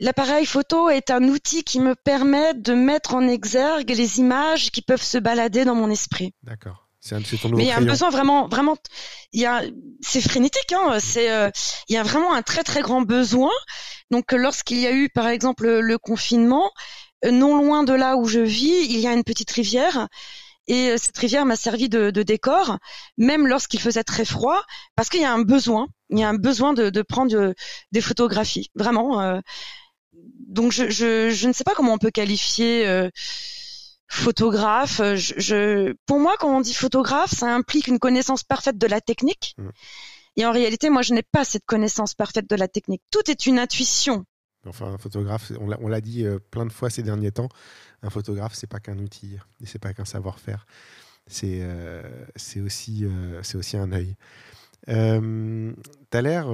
L'appareil 0.00 0.46
photo 0.46 0.90
est 0.90 1.10
un 1.10 1.24
outil 1.24 1.64
qui 1.64 1.80
me 1.80 1.94
permet 1.94 2.54
de 2.54 2.72
mettre 2.72 3.14
en 3.14 3.26
exergue 3.26 3.90
les 3.90 4.20
images 4.20 4.70
qui 4.70 4.80
peuvent 4.80 5.02
se 5.02 5.18
balader 5.18 5.64
dans 5.64 5.74
mon 5.74 5.90
esprit. 5.90 6.34
D'accord. 6.44 6.88
C'est 7.00 7.38
ton 7.40 7.50
Mais 7.50 7.64
il 7.64 7.68
y 7.68 7.70
a 7.70 7.78
un 7.78 7.84
besoin 7.84 8.10
vraiment, 8.10 8.48
vraiment, 8.48 8.76
il 9.32 9.40
y 9.40 9.46
a, 9.46 9.62
c'est 10.00 10.20
frénétique, 10.20 10.72
hein. 10.72 10.98
C'est, 11.00 11.30
euh, 11.30 11.50
il 11.88 11.94
y 11.94 11.96
a 11.96 12.02
vraiment 12.02 12.34
un 12.34 12.42
très 12.42 12.64
très 12.64 12.82
grand 12.82 13.02
besoin. 13.02 13.52
Donc, 14.10 14.32
lorsqu'il 14.32 14.78
y 14.78 14.86
a 14.86 14.92
eu, 14.92 15.08
par 15.08 15.28
exemple, 15.28 15.66
le, 15.66 15.98
confinement, 15.98 16.70
euh, 17.24 17.30
non 17.30 17.56
loin 17.56 17.84
de 17.84 17.92
là 17.92 18.16
où 18.16 18.26
je 18.26 18.40
vis, 18.40 18.84
il 18.84 18.98
y 18.98 19.06
a 19.06 19.12
une 19.12 19.24
petite 19.24 19.50
rivière. 19.50 20.08
Et 20.66 20.90
euh, 20.90 20.96
cette 20.98 21.16
rivière 21.16 21.46
m'a 21.46 21.56
servi 21.56 21.88
de, 21.88 22.10
de 22.10 22.22
décor, 22.22 22.78
même 23.16 23.46
lorsqu'il 23.46 23.80
faisait 23.80 24.04
très 24.04 24.24
froid, 24.24 24.60
parce 24.96 25.08
qu'il 25.08 25.22
y 25.22 25.24
a 25.24 25.32
un 25.32 25.42
besoin. 25.42 25.86
Il 26.10 26.18
y 26.18 26.24
a 26.24 26.28
un 26.28 26.36
besoin 26.36 26.72
de, 26.72 26.90
de 26.90 27.02
prendre 27.02 27.54
des 27.92 28.00
photographies. 28.00 28.70
Vraiment 28.74 29.40
donc 30.48 30.72
je, 30.72 30.90
je, 30.90 31.30
je, 31.30 31.48
ne 31.48 31.52
sais 31.52 31.64
pas 31.64 31.74
comment 31.74 31.92
on 31.92 31.98
peut 31.98 32.10
qualifier 32.10 32.86
euh, 32.86 33.08
photographe. 34.08 35.00
Je, 35.14 35.34
je, 35.36 35.94
pour 36.06 36.18
moi, 36.18 36.36
quand 36.38 36.56
on 36.56 36.60
dit 36.60 36.74
photographe, 36.74 37.32
ça 37.32 37.54
implique 37.54 37.86
une 37.86 37.98
connaissance 37.98 38.42
parfaite 38.42 38.78
de 38.78 38.86
la 38.86 39.00
technique. 39.00 39.54
Mm. 39.58 39.68
Et 40.36 40.46
en 40.46 40.52
réalité, 40.52 40.88
moi, 40.88 41.02
je 41.02 41.14
n'ai 41.14 41.22
pas 41.22 41.44
cette 41.44 41.64
connaissance 41.66 42.14
parfaite 42.14 42.48
de 42.48 42.56
la 42.56 42.68
technique. 42.68 43.02
Tout 43.10 43.30
est 43.30 43.46
une 43.46 43.58
intuition. 43.58 44.24
Enfin, 44.66 44.86
un 44.86 44.98
photographe, 44.98 45.52
on 45.58 45.88
l'a 45.88 46.00
dit 46.00 46.24
euh, 46.24 46.38
plein 46.38 46.66
de 46.66 46.72
fois 46.72 46.90
ces 46.90 47.02
derniers 47.02 47.32
temps, 47.32 47.48
un 48.02 48.10
photographe, 48.10 48.54
c'est 48.54 48.66
pas 48.66 48.80
qu'un 48.80 48.98
outil, 48.98 49.36
et 49.60 49.66
c'est 49.66 49.78
pas 49.78 49.92
qu'un 49.94 50.04
savoir-faire. 50.04 50.66
C'est 51.26 51.60
euh, 51.62 52.02
aussi, 52.64 53.04
aussi 53.54 53.76
un 53.76 53.92
œil. 53.92 54.16
Euh, 54.88 55.72
tu 56.10 56.16
as 56.16 56.22
l'air 56.22 56.48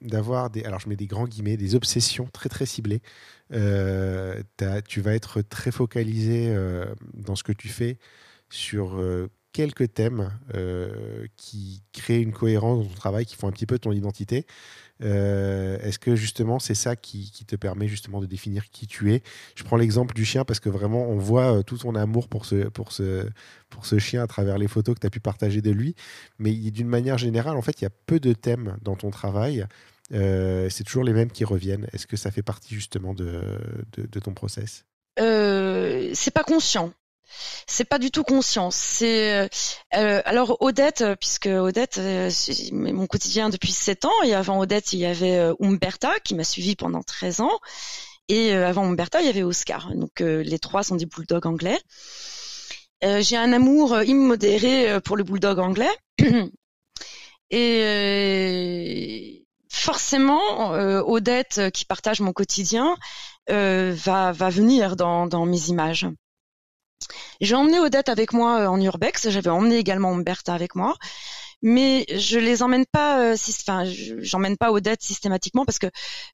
d'avoir 0.00 0.50
des, 0.50 0.62
alors 0.64 0.78
je 0.78 0.88
mets 0.88 0.96
des 0.96 1.06
grands 1.06 1.26
guillemets, 1.26 1.56
des 1.56 1.74
obsessions 1.74 2.28
très 2.32 2.48
très 2.48 2.66
ciblées. 2.66 3.02
Euh, 3.52 4.42
tu 4.86 5.00
vas 5.00 5.14
être 5.14 5.42
très 5.42 5.70
focalisé 5.70 6.48
euh, 6.48 6.86
dans 7.14 7.36
ce 7.36 7.42
que 7.42 7.52
tu 7.52 7.68
fais 7.68 7.98
sur 8.48 9.00
quelques 9.52 9.94
thèmes 9.94 10.30
qui 11.36 11.82
créent 11.92 12.22
une 12.22 12.32
cohérence 12.32 12.84
dans 12.84 12.90
ton 12.90 12.96
travail, 12.96 13.26
qui 13.26 13.36
font 13.36 13.48
un 13.48 13.52
petit 13.52 13.66
peu 13.66 13.78
ton 13.78 13.92
identité. 13.92 14.46
Euh, 15.02 15.78
est-ce 15.80 15.98
que 15.98 16.14
justement 16.14 16.58
c'est 16.58 16.74
ça 16.74 16.94
qui, 16.94 17.30
te 17.46 17.56
permet 17.56 17.88
justement 17.88 18.20
de 18.20 18.26
définir 18.26 18.68
qui 18.70 18.86
tu 18.86 19.12
es? 19.12 19.22
Je 19.54 19.64
prends 19.64 19.76
l'exemple 19.76 20.14
du 20.14 20.24
chien 20.24 20.44
parce 20.44 20.60
que 20.60 20.68
vraiment 20.68 21.08
on 21.08 21.16
voit 21.16 21.58
euh, 21.58 21.62
tout 21.62 21.78
ton 21.78 21.94
amour 21.94 22.28
pour 22.28 22.44
ce, 22.44 22.68
pour 22.68 22.92
ce, 22.92 23.26
pour 23.70 23.86
ce 23.86 23.98
chien 23.98 24.22
à 24.22 24.26
travers 24.26 24.58
les 24.58 24.68
photos 24.68 24.94
que 24.94 25.00
tu 25.00 25.06
as 25.06 25.10
pu 25.10 25.20
partager 25.20 25.62
de 25.62 25.70
lui. 25.70 25.94
Mais 26.38 26.52
d'une 26.52 26.88
manière 26.88 27.18
générale, 27.18 27.56
en 27.56 27.62
fait, 27.62 27.80
il 27.80 27.84
y 27.84 27.86
a 27.86 27.90
peu 28.06 28.20
de 28.20 28.32
thèmes 28.32 28.76
dans 28.82 28.96
ton 28.96 29.10
travail. 29.10 29.66
Euh, 30.12 30.68
c'est 30.70 30.84
toujours 30.84 31.04
les 31.04 31.12
mêmes 31.12 31.30
qui 31.30 31.44
reviennent. 31.44 31.88
Est-ce 31.92 32.06
que 32.06 32.16
ça 32.16 32.30
fait 32.30 32.42
partie 32.42 32.74
justement 32.74 33.14
de, 33.14 33.40
ton 34.22 34.34
process? 34.34 34.84
C'est 35.16 36.32
pas 36.32 36.44
conscient 36.44 36.92
c'est 37.66 37.84
pas 37.84 37.98
du 37.98 38.10
tout 38.10 38.24
conscience. 38.24 38.76
C'est 38.76 39.48
euh, 39.94 40.22
alors 40.24 40.56
Odette, 40.60 41.04
puisque 41.20 41.46
Odette, 41.46 41.98
euh, 41.98 42.30
mon 42.72 43.06
quotidien 43.06 43.50
depuis 43.50 43.72
7 43.72 44.04
ans. 44.04 44.22
Et 44.24 44.34
avant 44.34 44.58
Odette, 44.60 44.92
il 44.92 45.00
y 45.00 45.06
avait 45.06 45.36
euh, 45.38 45.54
Umberta 45.60 46.12
qui 46.24 46.34
m'a 46.34 46.44
suivi 46.44 46.76
pendant 46.76 47.02
13 47.02 47.40
ans. 47.40 47.58
Et 48.28 48.52
avant 48.52 48.84
Umberta, 48.84 49.20
il 49.20 49.26
y 49.26 49.30
avait 49.30 49.42
Oscar. 49.42 49.92
Donc 49.94 50.20
les 50.20 50.58
trois 50.60 50.84
sont 50.84 50.94
des 50.94 51.06
bulldogs 51.06 51.46
anglais. 51.46 51.80
J'ai 53.02 53.36
un 53.36 53.52
amour 53.52 54.00
immodéré 54.04 55.00
pour 55.00 55.16
le 55.16 55.24
bulldog 55.24 55.58
anglais. 55.58 55.90
Et 57.50 59.39
forcément, 59.70 60.70
Odette, 60.70 61.70
qui 61.72 61.84
partage 61.84 62.20
mon 62.20 62.32
quotidien, 62.32 62.96
va, 63.48 64.32
va 64.32 64.50
venir 64.50 64.96
dans, 64.96 65.26
dans 65.26 65.46
mes 65.46 65.68
images. 65.68 66.06
J'ai 67.40 67.54
emmené 67.54 67.80
Odette 67.80 68.08
avec 68.08 68.32
moi 68.32 68.60
euh, 68.60 68.66
en 68.66 68.80
urbex. 68.80 69.30
J'avais 69.30 69.50
emmené 69.50 69.76
également 69.76 70.12
Umberta 70.12 70.54
avec 70.54 70.74
moi 70.74 70.96
mais 71.62 72.06
je 72.14 72.38
les 72.38 72.62
emmène 72.62 72.86
pas 72.90 73.20
euh, 73.20 73.36
enfin 73.60 73.84
j'emmène 74.20 74.56
pas 74.56 74.72
Odette 74.72 75.02
systématiquement 75.02 75.64
parce 75.64 75.78
que 75.78 75.88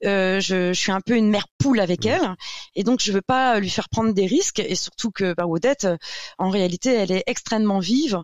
euh, 0.04 0.40
je, 0.40 0.72
je, 0.72 0.78
suis 0.78 0.92
un 0.92 1.00
peu 1.00 1.16
une 1.16 1.30
mère 1.30 1.46
poule 1.58 1.80
avec 1.80 2.04
mmh. 2.04 2.08
elle 2.08 2.34
et 2.74 2.84
donc 2.84 3.00
je 3.00 3.12
veux 3.12 3.22
pas 3.22 3.58
lui 3.58 3.70
faire 3.70 3.88
prendre 3.88 4.12
des 4.12 4.26
risques 4.26 4.60
et 4.60 4.74
surtout 4.74 5.10
que 5.10 5.34
bah, 5.34 5.46
Odette 5.46 5.88
en 6.38 6.50
réalité 6.50 6.92
elle 6.92 7.12
est 7.12 7.24
extrêmement 7.26 7.78
vive 7.78 8.22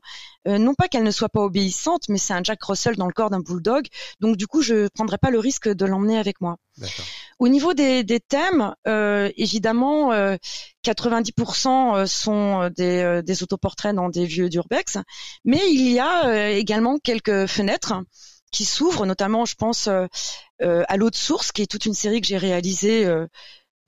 euh, 0.49 0.59
non 0.59 0.75
pas 0.75 0.89
qu'elle 0.89 1.05
ne 1.05 1.11
soit 1.11 1.29
pas 1.29 1.41
obéissante, 1.41 2.09
mais 2.09 2.19
c'est 2.19 2.33
un 2.33 2.43
Jack 2.43 2.63
Russell 2.65 2.97
dans 2.97 3.07
le 3.07 3.13
corps 3.13 3.31
d'un 3.31 3.41
bulldog. 3.41 3.87
Donc 4.21 4.37
du 4.37 4.47
coup, 4.47 4.63
je 4.63 4.75
ne 4.75 4.89
prendrai 4.89 5.19
pas 5.19 5.31
le 5.31 5.39
risque 5.39 5.69
de 5.69 5.87
l'emmener 5.87 6.19
avec 6.19 6.41
moi. 6.41 6.57
Au 7.39 7.49
niveau 7.49 7.75
des, 7.75 8.05
thèmes, 8.29 8.75
euh, 8.89 9.31
évidemment, 9.37 10.11
90% 10.85 11.97
euh, 11.97 12.07
sont 12.07 12.71
des, 12.71 13.23
des, 13.25 13.43
autoportraits 13.43 13.95
dans 13.95 14.09
des 14.09 14.27
vieux 14.27 14.49
d'urbex, 14.49 14.99
mais 15.45 15.61
il 15.71 15.91
y 15.91 16.01
a 16.01 16.51
également 16.51 16.99
quelques 16.99 17.47
fenêtres 17.47 17.95
qui 18.51 18.65
s'ouvrent, 18.65 19.07
notamment, 19.07 19.45
je 19.45 19.55
pense, 19.55 19.89
à 19.89 20.97
l'eau 20.97 21.09
de 21.09 21.17
source, 21.17 21.53
qui 21.53 21.63
est 21.63 21.67
toute 21.67 21.87
une 21.87 21.95
série 21.95 22.21
que 22.21 22.27
j'ai 22.27 22.37
réalisée 22.37 23.11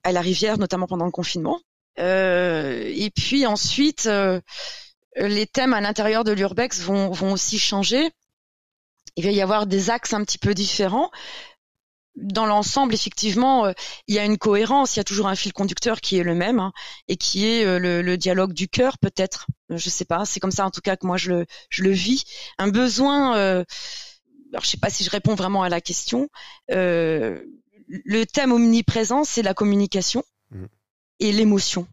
à 0.03 0.11
la 0.11 0.21
rivière, 0.21 0.57
notamment 0.57 0.87
pendant 0.87 1.05
le 1.05 1.11
confinement. 1.11 1.59
et 1.97 3.11
puis 3.15 3.45
ensuite, 3.45 4.09
les 5.15 5.47
thèmes 5.47 5.73
à 5.73 5.81
l'intérieur 5.81 6.23
de 6.23 6.31
l'urbex 6.31 6.81
vont, 6.81 7.11
vont 7.11 7.31
aussi 7.31 7.59
changer. 7.59 8.09
Il 9.15 9.23
va 9.23 9.31
y 9.31 9.41
avoir 9.41 9.65
des 9.65 9.89
axes 9.89 10.13
un 10.13 10.23
petit 10.23 10.37
peu 10.37 10.53
différents. 10.53 11.09
Dans 12.15 12.45
l'ensemble, 12.45 12.93
effectivement, 12.93 13.65
euh, 13.65 13.73
il 14.07 14.15
y 14.15 14.19
a 14.19 14.25
une 14.25 14.37
cohérence, 14.37 14.95
il 14.95 14.99
y 14.99 15.01
a 15.01 15.03
toujours 15.03 15.27
un 15.27 15.35
fil 15.35 15.53
conducteur 15.53 15.99
qui 15.99 16.17
est 16.17 16.23
le 16.23 16.35
même 16.35 16.59
hein, 16.59 16.71
et 17.07 17.17
qui 17.17 17.45
est 17.45 17.65
euh, 17.65 17.79
le, 18.01 18.17
dialogue 18.17 18.53
du 18.53 18.67
cœur, 18.67 18.97
peut-être. 18.97 19.47
Je 19.69 19.89
sais 19.89 20.05
pas, 20.05 20.25
c'est 20.25 20.39
comme 20.39 20.51
ça 20.51 20.65
en 20.65 20.71
tout 20.71 20.81
cas 20.81 20.95
que 20.95 21.05
moi 21.05 21.17
je 21.17 21.31
le, 21.31 21.45
je 21.69 21.83
le 21.83 21.91
vis. 21.91 22.23
Un 22.57 22.69
besoin. 22.69 23.37
Euh, 23.37 23.63
alors 24.53 24.63
je 24.63 24.69
sais 24.69 24.77
pas 24.77 24.89
si 24.89 25.03
je 25.03 25.09
réponds 25.09 25.35
vraiment 25.35 25.63
à 25.63 25.69
la 25.69 25.81
question. 25.81 26.29
le 26.69 28.23
thème 28.23 28.51
omniprésent, 28.51 29.23
c'est 29.25 29.41
la 29.41 29.53
communication 29.53 30.23
mmh. 30.51 30.65
et 31.19 31.31
l'émotion. 31.31 31.87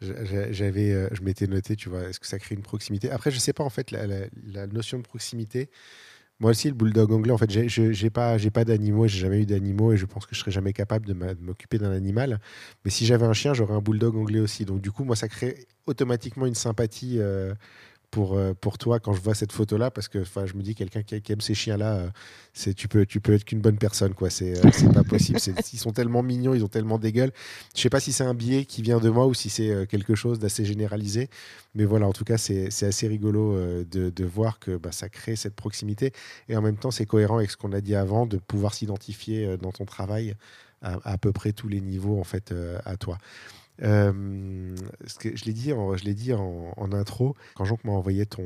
J'avais, 0.00 1.08
je 1.12 1.22
m'étais 1.22 1.48
noté, 1.48 1.74
tu 1.74 1.88
vois, 1.88 2.08
est-ce 2.08 2.20
que 2.20 2.26
ça 2.26 2.38
crée 2.38 2.54
une 2.54 2.62
proximité? 2.62 3.10
Après, 3.10 3.30
je 3.30 3.38
sais 3.38 3.52
pas 3.52 3.64
en 3.64 3.70
fait 3.70 3.90
la, 3.90 4.06
la 4.06 4.66
notion 4.66 4.98
de 4.98 5.02
proximité. 5.02 5.70
Moi 6.40 6.52
aussi, 6.52 6.68
le 6.68 6.74
bulldog 6.74 7.10
anglais, 7.12 7.32
en 7.32 7.38
fait, 7.38 7.50
j'ai 7.50 8.10
pas, 8.10 8.36
pas 8.38 8.64
d'animaux, 8.64 9.08
j'ai 9.08 9.18
jamais 9.18 9.40
eu 9.42 9.46
d'animaux 9.46 9.92
et 9.92 9.96
je 9.96 10.06
pense 10.06 10.24
que 10.24 10.36
je 10.36 10.40
serais 10.40 10.52
jamais 10.52 10.72
capable 10.72 11.04
de 11.04 11.12
m'occuper 11.12 11.78
d'un 11.78 11.90
animal. 11.90 12.38
Mais 12.84 12.92
si 12.92 13.06
j'avais 13.06 13.26
un 13.26 13.32
chien, 13.32 13.54
j'aurais 13.54 13.74
un 13.74 13.80
bulldog 13.80 14.16
anglais 14.16 14.38
aussi. 14.38 14.64
Donc 14.64 14.80
du 14.80 14.92
coup, 14.92 15.02
moi, 15.02 15.16
ça 15.16 15.28
crée 15.28 15.66
automatiquement 15.86 16.46
une 16.46 16.54
sympathie 16.54 17.16
euh, 17.18 17.54
pour, 18.10 18.36
euh, 18.36 18.54
pour 18.54 18.78
toi 18.78 19.00
quand 19.00 19.12
je 19.12 19.20
vois 19.20 19.34
cette 19.34 19.52
photo-là, 19.52 19.90
parce 19.90 20.08
que 20.08 20.24
je 20.24 20.54
me 20.54 20.62
dis, 20.62 20.74
quelqu'un 20.74 21.02
qui, 21.02 21.32
aime 21.32 21.40
ces 21.40 21.54
chiens-là, 21.54 21.96
euh, 21.96 22.08
c'est 22.52 22.74
tu 22.74 22.88
peux, 22.88 23.04
tu 23.04 23.20
peux 23.20 23.34
être 23.34 23.44
qu'une 23.44 23.60
bonne 23.60 23.78
personne. 23.78 24.14
quoi. 24.14 24.30
C'est 24.30 24.58
euh, 24.64 24.92
pas 24.92 25.04
possible. 25.04 25.38
Ils 25.72 25.78
sont 25.78 25.92
tellement 25.92 26.22
mignons, 26.22 26.54
ils 26.54 26.64
ont 26.64 26.68
tellement 26.68 26.98
des 26.98 27.12
gueules. 27.12 27.32
Je 27.74 27.80
sais 27.80 27.90
pas 27.90 28.00
si 28.00 28.12
c'est 28.12 28.24
un 28.24 28.34
biais 28.34 28.64
qui 28.64 28.82
vient 28.82 28.98
de 28.98 29.10
moi 29.10 29.26
ou 29.26 29.34
si 29.34 29.50
c'est 29.50 29.86
quelque 29.88 30.14
chose 30.14 30.38
d'assez 30.38 30.64
généralisé. 30.64 31.28
Mais 31.74 31.84
voilà, 31.84 32.06
en 32.06 32.12
tout 32.12 32.24
cas, 32.24 32.38
c'est 32.38 32.68
assez 32.82 33.08
rigolo 33.08 33.56
de, 33.84 34.10
de, 34.10 34.24
voir 34.24 34.58
que 34.58 34.76
bah, 34.76 34.92
ça 34.92 35.08
crée 35.08 35.36
cette 35.36 35.54
proximité. 35.54 36.12
Et 36.48 36.56
en 36.56 36.62
même 36.62 36.76
temps, 36.76 36.90
c'est 36.90 37.06
cohérent 37.06 37.38
avec 37.38 37.50
ce 37.50 37.56
qu'on 37.56 37.72
a 37.72 37.80
dit 37.80 37.94
avant, 37.94 38.26
de 38.26 38.38
pouvoir 38.38 38.74
s'identifier 38.74 39.56
dans 39.58 39.72
ton 39.72 39.84
travail 39.84 40.34
à, 40.80 40.98
à, 41.04 41.18
peu 41.18 41.32
près 41.32 41.52
tous 41.52 41.68
les 41.68 41.80
niveaux 41.80 42.18
en 42.18 42.24
fait 42.24 42.54
à 42.84 42.96
toi. 42.96 43.18
Euh, 43.82 44.74
je 45.22 45.44
l'ai 45.44 46.14
dit, 46.14 46.32
en, 46.32 46.92
intro, 46.92 47.36
quand 47.54 47.64
Jean 47.64 47.78
m'a 47.84 47.92
envoyé 47.92 48.26
ton, 48.26 48.42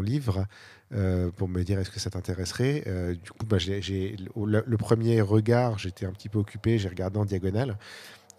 livre 0.00 0.46
euh, 0.94 1.30
pour 1.36 1.48
me 1.48 1.62
dire 1.62 1.78
est-ce 1.78 1.90
que 1.90 2.00
ça 2.00 2.10
t'intéresserait, 2.10 2.84
euh, 2.86 3.14
du 3.14 3.30
coup, 3.32 3.46
bah, 3.46 3.58
le, 3.58 4.76
premier 4.76 5.20
regard, 5.20 5.78
j'étais 5.78 6.06
un 6.06 6.12
petit 6.12 6.28
peu 6.28 6.38
occupé, 6.38 6.78
j'ai 6.78 6.88
regardé 6.88 7.18
en 7.18 7.24
diagonale. 7.24 7.76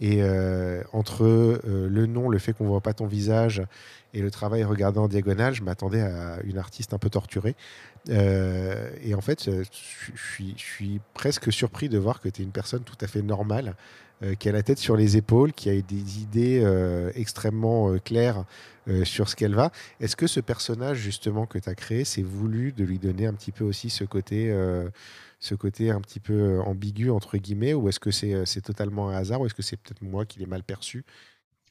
Et 0.03 0.23
entre 0.93 1.61
le 1.63 2.05
nom, 2.07 2.27
le 2.27 2.39
fait 2.39 2.53
qu'on 2.53 2.65
voit 2.65 2.81
pas 2.81 2.95
ton 2.95 3.05
visage 3.05 3.61
et 4.15 4.21
le 4.23 4.31
travail 4.31 4.63
regardé 4.63 4.97
en 4.97 5.07
diagonale, 5.07 5.53
je 5.53 5.61
m'attendais 5.61 6.01
à 6.01 6.39
une 6.43 6.57
artiste 6.57 6.95
un 6.95 6.97
peu 6.97 7.11
torturée. 7.11 7.55
et 8.09 9.13
en 9.13 9.21
fait, 9.21 9.43
je 9.45 10.55
suis 10.57 11.01
presque 11.13 11.53
surpris 11.53 11.87
de 11.87 11.99
voir 11.99 12.19
que 12.19 12.29
tu 12.29 12.41
es 12.41 12.45
une 12.45 12.51
personne 12.51 12.81
tout 12.81 12.97
à 12.99 13.05
fait 13.05 13.21
normale, 13.21 13.75
euh, 14.23 14.35
qui 14.35 14.49
a 14.49 14.51
la 14.51 14.61
tête 14.61 14.77
sur 14.77 14.95
les 14.95 15.17
épaules, 15.17 15.51
qui 15.51 15.69
a 15.69 15.81
des 15.81 16.19
idées 16.19 16.61
euh, 16.63 17.11
extrêmement 17.15 17.91
euh, 17.91 17.97
claires 17.97 18.45
sur 19.03 19.29
ce 19.29 19.35
qu'elle 19.35 19.53
va. 19.53 19.71
Est-ce 19.99 20.15
que 20.15 20.25
ce 20.25 20.39
personnage 20.39 20.97
justement 20.97 21.45
que 21.45 21.59
tu 21.59 21.69
as 21.69 21.75
créé, 21.75 22.03
c'est 22.03 22.23
voulu 22.23 22.71
de 22.71 22.83
lui 22.83 22.97
donner 22.97 23.27
un 23.27 23.33
petit 23.33 23.51
peu 23.51 23.63
aussi 23.63 23.91
ce 23.91 24.03
côté, 24.03 24.51
ce 25.39 25.53
côté 25.53 25.91
un 25.91 26.01
petit 26.01 26.19
peu 26.19 26.59
ambigu 26.61 27.11
entre 27.11 27.37
guillemets, 27.37 27.75
ou 27.75 27.89
est-ce 27.89 27.99
que 27.99 28.09
c'est 28.09 28.61
totalement 28.61 29.09
un 29.09 29.15
hasard, 29.15 29.39
ou 29.39 29.45
est-ce 29.45 29.53
que 29.53 29.61
c'est 29.61 29.77
peut-être 29.77 30.01
moi 30.01 30.25
qui 30.25 30.39
l'ai 30.39 30.47
mal 30.47 30.63
perçu? 30.63 31.05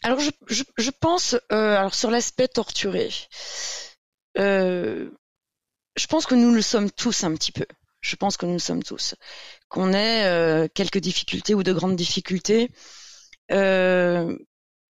Alors 0.04 0.20
je, 0.20 0.90
pense, 0.90 1.36
alors 1.50 1.94
sur 1.96 2.12
l'aspect 2.12 2.48
torturé, 2.48 3.10
je 4.36 5.10
pense 6.08 6.26
que 6.26 6.36
nous 6.36 6.54
le 6.54 6.62
sommes 6.62 6.92
tous 6.92 7.24
un 7.24 7.34
petit 7.34 7.52
peu. 7.52 7.66
Je 8.00 8.16
pense 8.16 8.36
que 8.36 8.46
nous 8.46 8.54
le 8.54 8.60
sommes 8.60 8.84
tous 8.84 9.16
qu'on 9.70 9.92
ait 9.94 10.24
euh, 10.26 10.68
quelques 10.74 10.98
difficultés 10.98 11.54
ou 11.54 11.62
de 11.62 11.72
grandes 11.72 11.96
difficultés, 11.96 12.70
euh, 13.52 14.36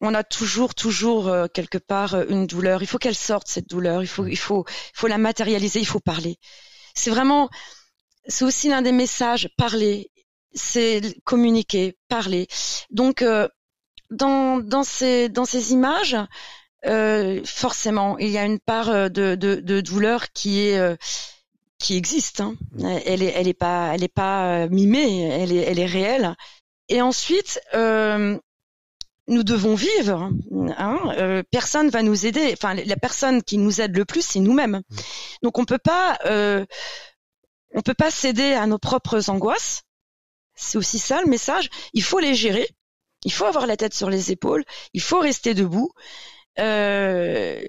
on 0.01 0.15
a 0.15 0.25
toujours, 0.25 0.75
toujours 0.75 1.29
euh, 1.29 1.47
quelque 1.53 1.79
part 1.79 2.15
une 2.29 2.47
douleur. 2.47 2.83
Il 2.83 2.87
faut 2.87 2.99
qu'elle 2.99 3.15
sorte 3.15 3.47
cette 3.47 3.69
douleur. 3.69 4.03
Il 4.03 4.09
faut, 4.09 4.27
il 4.27 4.39
faut, 4.39 4.65
il 4.67 4.99
faut 4.99 5.07
la 5.07 5.19
matérialiser. 5.19 5.81
Il 5.81 5.87
faut 5.87 6.01
parler. 6.01 6.39
C'est 6.95 7.11
vraiment, 7.11 7.51
c'est 8.27 8.45
aussi 8.45 8.71
l'un 8.71 8.81
des 8.83 8.93
messages. 8.93 9.51
Parler, 9.59 10.11
c'est 10.55 11.03
communiquer, 11.25 11.99
parler. 12.09 12.49
Donc, 12.91 13.23
dans, 14.11 14.59
dans 14.61 14.83
ces, 14.83 15.29
dans 15.29 15.45
ces 15.45 15.73
images, 15.73 16.17
forcément, 17.45 18.19
il 18.19 18.31
y 18.31 18.39
a 18.39 18.47
une 18.47 18.61
part 18.61 19.11
de, 19.11 19.81
douleur 19.83 20.33
qui 20.33 20.61
est 20.61 20.97
qui 21.81 21.97
existe. 21.97 22.41
Hein. 22.41 22.55
Elle 23.05 23.23
est, 23.23 23.55
pas, 23.55 23.93
elle 23.95 24.05
est 24.05 24.09
pas 24.09 24.65
euh, 24.65 24.69
mimée, 24.69 25.23
elle 25.23 25.53
est, 25.53 25.65
elle 25.65 25.79
est 25.79 25.87
réelle. 25.87 26.37
Et 26.89 27.01
ensuite, 27.03 27.61
euh, 27.75 28.39
nous 29.27 29.43
devons 29.43 29.75
vivre. 29.75 30.31
Hein. 30.77 30.99
Euh, 31.17 31.43
personne 31.51 31.89
va 31.89 32.03
nous 32.03 32.27
aider. 32.27 32.51
Enfin, 32.53 32.75
la 32.75 32.97
personne 32.97 33.43
qui 33.43 33.59
nous 33.59 33.81
aide 33.81 33.97
le 33.97 34.05
plus, 34.05 34.23
c'est 34.23 34.41
nous-mêmes. 34.41 34.83
Donc, 35.43 35.59
on 35.59 35.65
peut 35.65 35.79
pas, 35.79 36.19
euh, 36.27 36.67
on 37.75 37.81
peut 37.81 37.95
pas 37.95 38.11
céder 38.11 38.53
à 38.53 38.67
nos 38.67 38.79
propres 38.79 39.31
angoisses. 39.31 39.83
C'est 40.55 40.77
aussi 40.77 40.99
ça 40.99 41.21
le 41.23 41.31
message. 41.31 41.71
Il 41.95 42.03
faut 42.03 42.19
les 42.19 42.35
gérer. 42.35 42.69
Il 43.25 43.33
faut 43.33 43.45
avoir 43.45 43.67
la 43.67 43.77
tête 43.77 43.95
sur 43.95 44.11
les 44.11 44.33
épaules. 44.33 44.65
Il 44.95 45.01
faut 45.01 45.21
rester 45.21 45.55
debout. 45.55 45.91
Euh, 46.59 47.61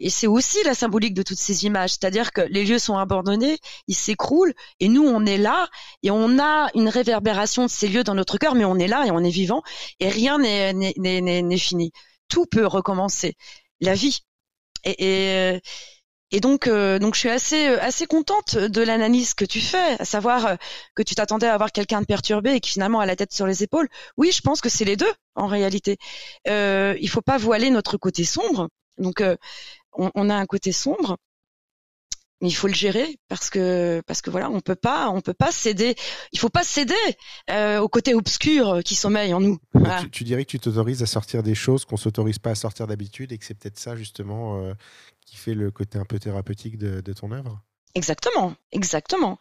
et 0.00 0.10
c'est 0.10 0.26
aussi 0.26 0.62
la 0.64 0.74
symbolique 0.74 1.14
de 1.14 1.22
toutes 1.22 1.38
ces 1.38 1.64
images, 1.64 1.90
c'est-à-dire 1.90 2.32
que 2.32 2.42
les 2.42 2.64
lieux 2.64 2.78
sont 2.78 2.96
abandonnés, 2.96 3.58
ils 3.88 3.96
s'écroulent, 3.96 4.54
et 4.80 4.88
nous 4.88 5.02
on 5.02 5.26
est 5.26 5.38
là, 5.38 5.68
et 6.02 6.10
on 6.10 6.38
a 6.38 6.68
une 6.74 6.88
réverbération 6.88 7.64
de 7.64 7.70
ces 7.70 7.88
lieux 7.88 8.04
dans 8.04 8.14
notre 8.14 8.38
cœur, 8.38 8.54
mais 8.54 8.64
on 8.64 8.78
est 8.78 8.86
là 8.86 9.06
et 9.06 9.10
on 9.10 9.20
est 9.20 9.30
vivant, 9.30 9.62
et 9.98 10.08
rien 10.08 10.38
n'est 10.38 11.58
fini. 11.58 11.92
Tout 12.28 12.46
peut 12.46 12.66
recommencer. 12.66 13.34
La 13.80 13.94
vie. 13.94 14.20
Et, 14.84 15.54
et, 15.54 15.60
et 16.30 16.40
donc, 16.40 16.66
euh, 16.66 16.98
donc 16.98 17.14
je 17.14 17.20
suis 17.20 17.30
assez, 17.30 17.68
euh, 17.68 17.80
assez 17.80 18.06
contente 18.06 18.56
de 18.56 18.82
l'analyse 18.82 19.32
que 19.32 19.46
tu 19.46 19.60
fais, 19.60 19.98
à 19.98 20.04
savoir 20.04 20.46
euh, 20.46 20.56
que 20.94 21.02
tu 21.02 21.14
t'attendais 21.14 21.46
à 21.46 21.54
avoir 21.54 21.72
quelqu'un 21.72 22.02
de 22.02 22.06
perturbé 22.06 22.52
et 22.52 22.60
qui 22.60 22.70
finalement 22.70 23.00
a 23.00 23.06
la 23.06 23.16
tête 23.16 23.32
sur 23.32 23.46
les 23.46 23.62
épaules. 23.62 23.88
Oui, 24.18 24.30
je 24.32 24.42
pense 24.42 24.60
que 24.60 24.68
c'est 24.68 24.84
les 24.84 24.96
deux 24.96 25.12
en 25.34 25.46
réalité. 25.46 25.96
Euh, 26.46 26.96
il 27.00 27.08
faut 27.08 27.22
pas 27.22 27.38
voiler 27.38 27.70
notre 27.70 27.96
côté 27.96 28.24
sombre. 28.24 28.68
Donc, 28.98 29.22
on, 29.92 30.10
on, 30.14 30.28
a 30.28 30.34
un 30.34 30.44
côté 30.44 30.72
sombre, 30.72 31.18
mais 32.40 32.48
il 32.48 32.54
faut 32.54 32.66
le 32.66 32.74
gérer 32.74 33.16
parce 33.28 33.48
que 33.48 34.02
parce 34.08 34.22
que 34.22 34.30
voilà, 34.30 34.50
on 34.50 34.60
peut 34.60 34.74
pas, 34.74 35.08
on 35.08 35.20
peut 35.20 35.34
pas 35.34 35.52
céder. 35.52 35.94
Il 36.32 36.40
faut 36.40 36.48
pas 36.48 36.64
céder 36.64 36.94
au 37.78 37.88
côté 37.88 38.14
obscur 38.14 38.80
qui 38.84 38.96
sommeille 38.96 39.32
en 39.32 39.40
nous. 39.40 39.58
Tu, 40.00 40.10
tu, 40.10 40.24
dirais 40.24 40.44
que 40.44 40.50
tu 40.50 40.58
t'autorises 40.58 41.00
à 41.00 41.06
sortir 41.06 41.44
des 41.44 41.54
choses 41.54 41.84
qu'on 41.84 41.96
s'autorise 41.96 42.40
pas 42.40 42.50
à 42.50 42.54
sortir 42.56 42.88
d'habitude 42.88 43.30
et 43.30 43.38
que 43.38 43.44
c'est 43.44 43.54
peut-être 43.54 43.78
ça 43.78 43.94
justement 43.94 44.74
qui 45.28 45.36
fait 45.36 45.54
le 45.54 45.70
côté 45.70 45.98
un 45.98 46.04
peu 46.04 46.18
thérapeutique 46.18 46.78
de, 46.78 47.12
ton 47.12 47.32
œuvre. 47.32 47.60
Exactement, 47.94 48.54
exactement, 48.72 49.38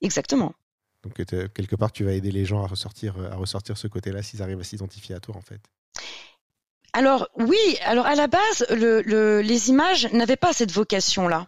exactement. 0.00 0.54
Donc 1.02 1.14
quelque 1.14 1.76
part, 1.76 1.92
tu 1.92 2.04
vas 2.04 2.12
aider 2.12 2.30
les 2.30 2.44
gens 2.44 2.62
à 2.62 2.66
ressortir, 2.66 3.16
à 3.30 3.36
ressortir 3.36 3.76
ce 3.76 3.88
côté-là 3.88 4.22
s'ils 4.22 4.42
arrivent 4.42 4.60
à 4.60 4.64
s'identifier 4.64 5.14
à 5.14 5.20
toi, 5.20 5.36
en 5.36 5.40
fait. 5.42 5.60
Alors 6.94 7.28
oui, 7.36 7.58
alors 7.82 8.06
à 8.06 8.14
la 8.14 8.26
base, 8.26 8.66
le, 8.70 9.40
les 9.40 9.68
images 9.68 10.10
n'avaient 10.12 10.36
pas 10.36 10.52
cette 10.52 10.72
vocation-là. 10.72 11.46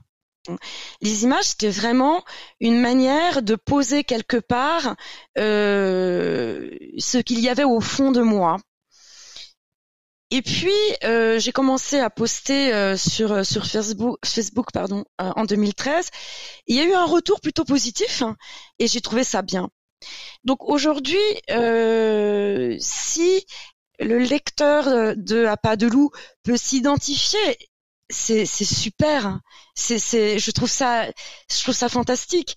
Les 1.00 1.24
images, 1.24 1.44
c'était 1.44 1.70
vraiment 1.70 2.22
une 2.60 2.78
manière 2.78 3.42
de 3.42 3.54
poser 3.54 4.04
quelque 4.04 4.36
part 4.36 4.94
euh, 5.38 6.68
ce 6.98 7.18
qu'il 7.18 7.40
y 7.40 7.48
avait 7.48 7.64
au 7.64 7.80
fond 7.80 8.12
de 8.12 8.20
moi. 8.20 8.58
Et 10.30 10.42
puis 10.42 10.72
euh, 11.04 11.38
j'ai 11.38 11.52
commencé 11.52 12.00
à 12.00 12.10
poster 12.10 12.72
euh, 12.72 12.96
sur 12.96 13.32
euh, 13.32 13.44
sur 13.44 13.66
Facebook 13.66 14.18
Facebook 14.24 14.72
pardon 14.72 15.04
en 15.18 15.44
2013. 15.44 16.10
Il 16.66 16.76
y 16.76 16.80
a 16.80 16.84
eu 16.84 16.94
un 16.94 17.04
retour 17.04 17.40
plutôt 17.40 17.64
positif 17.64 18.22
hein, 18.22 18.36
et 18.78 18.86
j'ai 18.86 19.00
trouvé 19.00 19.24
ça 19.24 19.42
bien. 19.42 19.68
Donc 20.44 20.64
aujourd'hui, 20.64 21.16
si 22.80 23.46
le 24.00 24.18
lecteur 24.18 25.14
de 25.16 25.44
À 25.46 25.56
pas 25.56 25.76
de 25.76 25.86
loup 25.86 26.10
peut 26.42 26.56
s'identifier, 26.56 27.56
c'est 28.10 28.44
super. 28.46 29.26
Hein. 29.26 29.40
C'est 29.74 30.38
je 30.38 30.50
trouve 30.50 30.70
ça 30.70 31.06
je 31.50 31.62
trouve 31.62 31.74
ça 31.74 31.88
fantastique. 31.88 32.56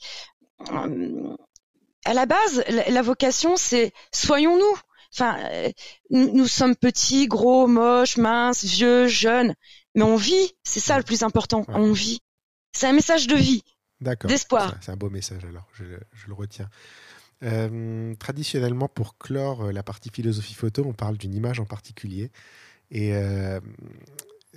À 2.06 2.14
la 2.14 2.26
base, 2.26 2.64
la 2.68 3.02
vocation 3.02 3.56
c'est 3.56 3.94
soyons-nous 4.14 4.78
Enfin, 5.14 5.38
euh, 5.52 5.72
nous, 6.10 6.48
sommes 6.48 6.76
petits, 6.76 7.28
gros, 7.28 7.68
moches, 7.68 8.18
minces, 8.18 8.64
vieux, 8.64 9.08
jeunes, 9.08 9.54
mais 9.96 10.04
on 10.04 10.16
vit. 10.16 10.54
C'est 10.64 10.80
ça 10.80 10.98
le 10.98 11.04
plus 11.04 11.24
important. 11.24 11.66
On 11.70 11.92
vit. 11.92 12.22
C'est 12.74 12.88
un 12.88 12.94
message 12.94 13.28
de 13.28 13.36
vie, 13.36 13.64
d'espoir. 14.00 14.76
C'est 14.82 14.92
un 14.92 14.98
beau 14.98 15.10
message 15.10 15.44
alors. 15.46 15.68
Je, 15.74 15.84
le 16.28 16.34
retiens. 16.34 16.70
Euh, 17.44 18.14
traditionnellement, 18.16 18.88
pour 18.88 19.18
clore 19.18 19.66
euh, 19.66 19.72
la 19.72 19.84
partie 19.84 20.10
philosophie 20.10 20.56
photo, 20.56 20.84
on 20.86 20.94
parle 20.94 21.18
d'une 21.18 21.36
image 21.36 21.60
en 21.60 21.66
particulier. 21.66 22.32
Et 22.90 23.12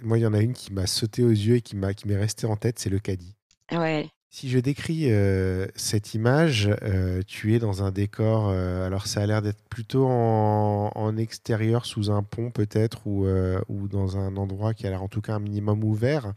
moi, 0.03 0.19
il 0.19 0.21
y 0.21 0.27
en 0.27 0.33
a 0.33 0.41
une 0.41 0.53
qui 0.53 0.73
m'a 0.73 0.87
sauté 0.87 1.25
aux 1.25 1.31
yeux 1.31 1.57
et 1.57 1.61
qui 1.63 1.75
m'a 1.75 1.95
qui 1.95 2.07
m'est 2.07 2.17
restée 2.17 2.47
en 2.47 2.57
tête, 2.57 2.79
c'est 2.79 2.89
le 2.89 3.01
caddie. 3.01 3.35
Ouais. 3.73 4.09
Si 4.33 4.49
je 4.49 4.61
décris 4.61 5.11
euh, 5.11 5.67
cette 5.75 6.15
image, 6.15 6.71
euh, 6.83 7.21
tu 7.27 7.57
es 7.57 7.59
dans 7.59 7.83
un 7.83 7.91
décor, 7.91 8.49
euh, 8.49 8.87
alors 8.87 9.09
ça 9.09 9.23
a 9.23 9.27
l'air 9.27 9.43
d'être 9.43 9.61
plutôt 9.69 10.07
en, 10.07 11.17
extérieur, 11.17 11.85
sous 11.85 12.13
un 12.13 12.23
pont 12.23 12.53
peut-être, 12.53 13.09
ou, 13.09 13.27
ou 13.69 13.89
dans 13.89 14.17
un 14.19 14.37
endroit 14.37 14.73
qui 14.73 14.87
a 14.87 14.91
l'air 14.91 15.03
en 15.03 15.09
tout 15.09 15.21
cas 15.21 15.35
un 15.35 15.41
minimum 15.41 15.83
ouvert. 15.83 16.33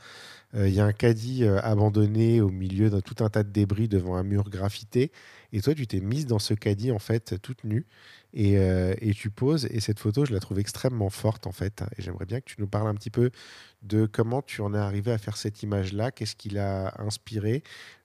Il 0.56 0.70
y 0.70 0.80
a 0.80 0.86
un 0.86 0.94
caddie 0.94 1.46
abandonné 1.46 2.42
au 2.42 2.50
milieu 2.50 2.90
d'un 2.90 3.02
tout 3.02 3.24
un 3.24 3.30
tas 3.30 3.44
de 3.44 3.50
débris 3.50 3.88
devant 3.88 4.16
un 4.16 4.24
mur 4.24 4.50
graffité. 4.50 5.12
Et 5.56 5.62
toi, 5.62 5.76
tu 5.76 5.86
t'es 5.86 6.00
mise 6.00 6.26
dans 6.26 6.40
ce 6.40 6.56
caddie, 6.56 6.92
en 6.92 6.98
fait, 6.98 7.40
toute 7.40 7.64
nue. 7.64 7.86
Et, 8.34 8.58
euh, 8.58 8.96
et 9.00 9.14
tu 9.14 9.30
poses. 9.30 9.68
Et 9.70 9.80
cette 9.80 10.00
photo, 10.00 10.26
je 10.26 10.34
la 10.34 10.40
trouve 10.40 10.58
extrêmement 10.58 11.12
forte, 11.12 11.46
en 11.46 11.52
fait. 11.52 11.84
Et 11.96 12.02
j'aimerais 12.02 12.26
bien 12.26 12.42
que 12.42 12.46
tu 12.46 12.56
nous 12.58 12.66
parles 12.66 12.88
un 12.88 12.96
petit 12.96 13.12
peu 13.12 13.30
de 13.84 14.08
comment 14.08 14.42
tu 14.42 14.62
en 14.62 14.74
es 14.74 14.80
arrivé 14.80 15.12
à 15.12 15.20
faire 15.20 15.38
cette 15.38 15.62
image-là. 15.62 16.10
Qu'est-ce 16.10 16.36
qui 16.36 16.50
l'a 16.50 16.96
inspiré 16.98 17.62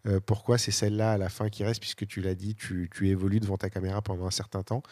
euh, 0.07 0.21
Pourquoi 0.21 0.59
c'est 0.59 0.73
celle-là 0.73 1.13
à 1.13 1.19
la 1.19 1.31
fin 1.31 1.49
qui 1.49 1.65
reste 1.65 1.81
Puisque 1.81 2.07
tu 2.07 2.21
l'as 2.21 2.35
dit, 2.35 2.55
tu, 2.55 2.91
tu 2.95 3.09
évolues 3.09 3.41
devant 3.41 3.57
ta 3.57 3.71
caméra 3.71 4.03
pendant 4.03 4.27
un 4.27 4.31
certain 4.31 4.63
temps. 4.63 4.83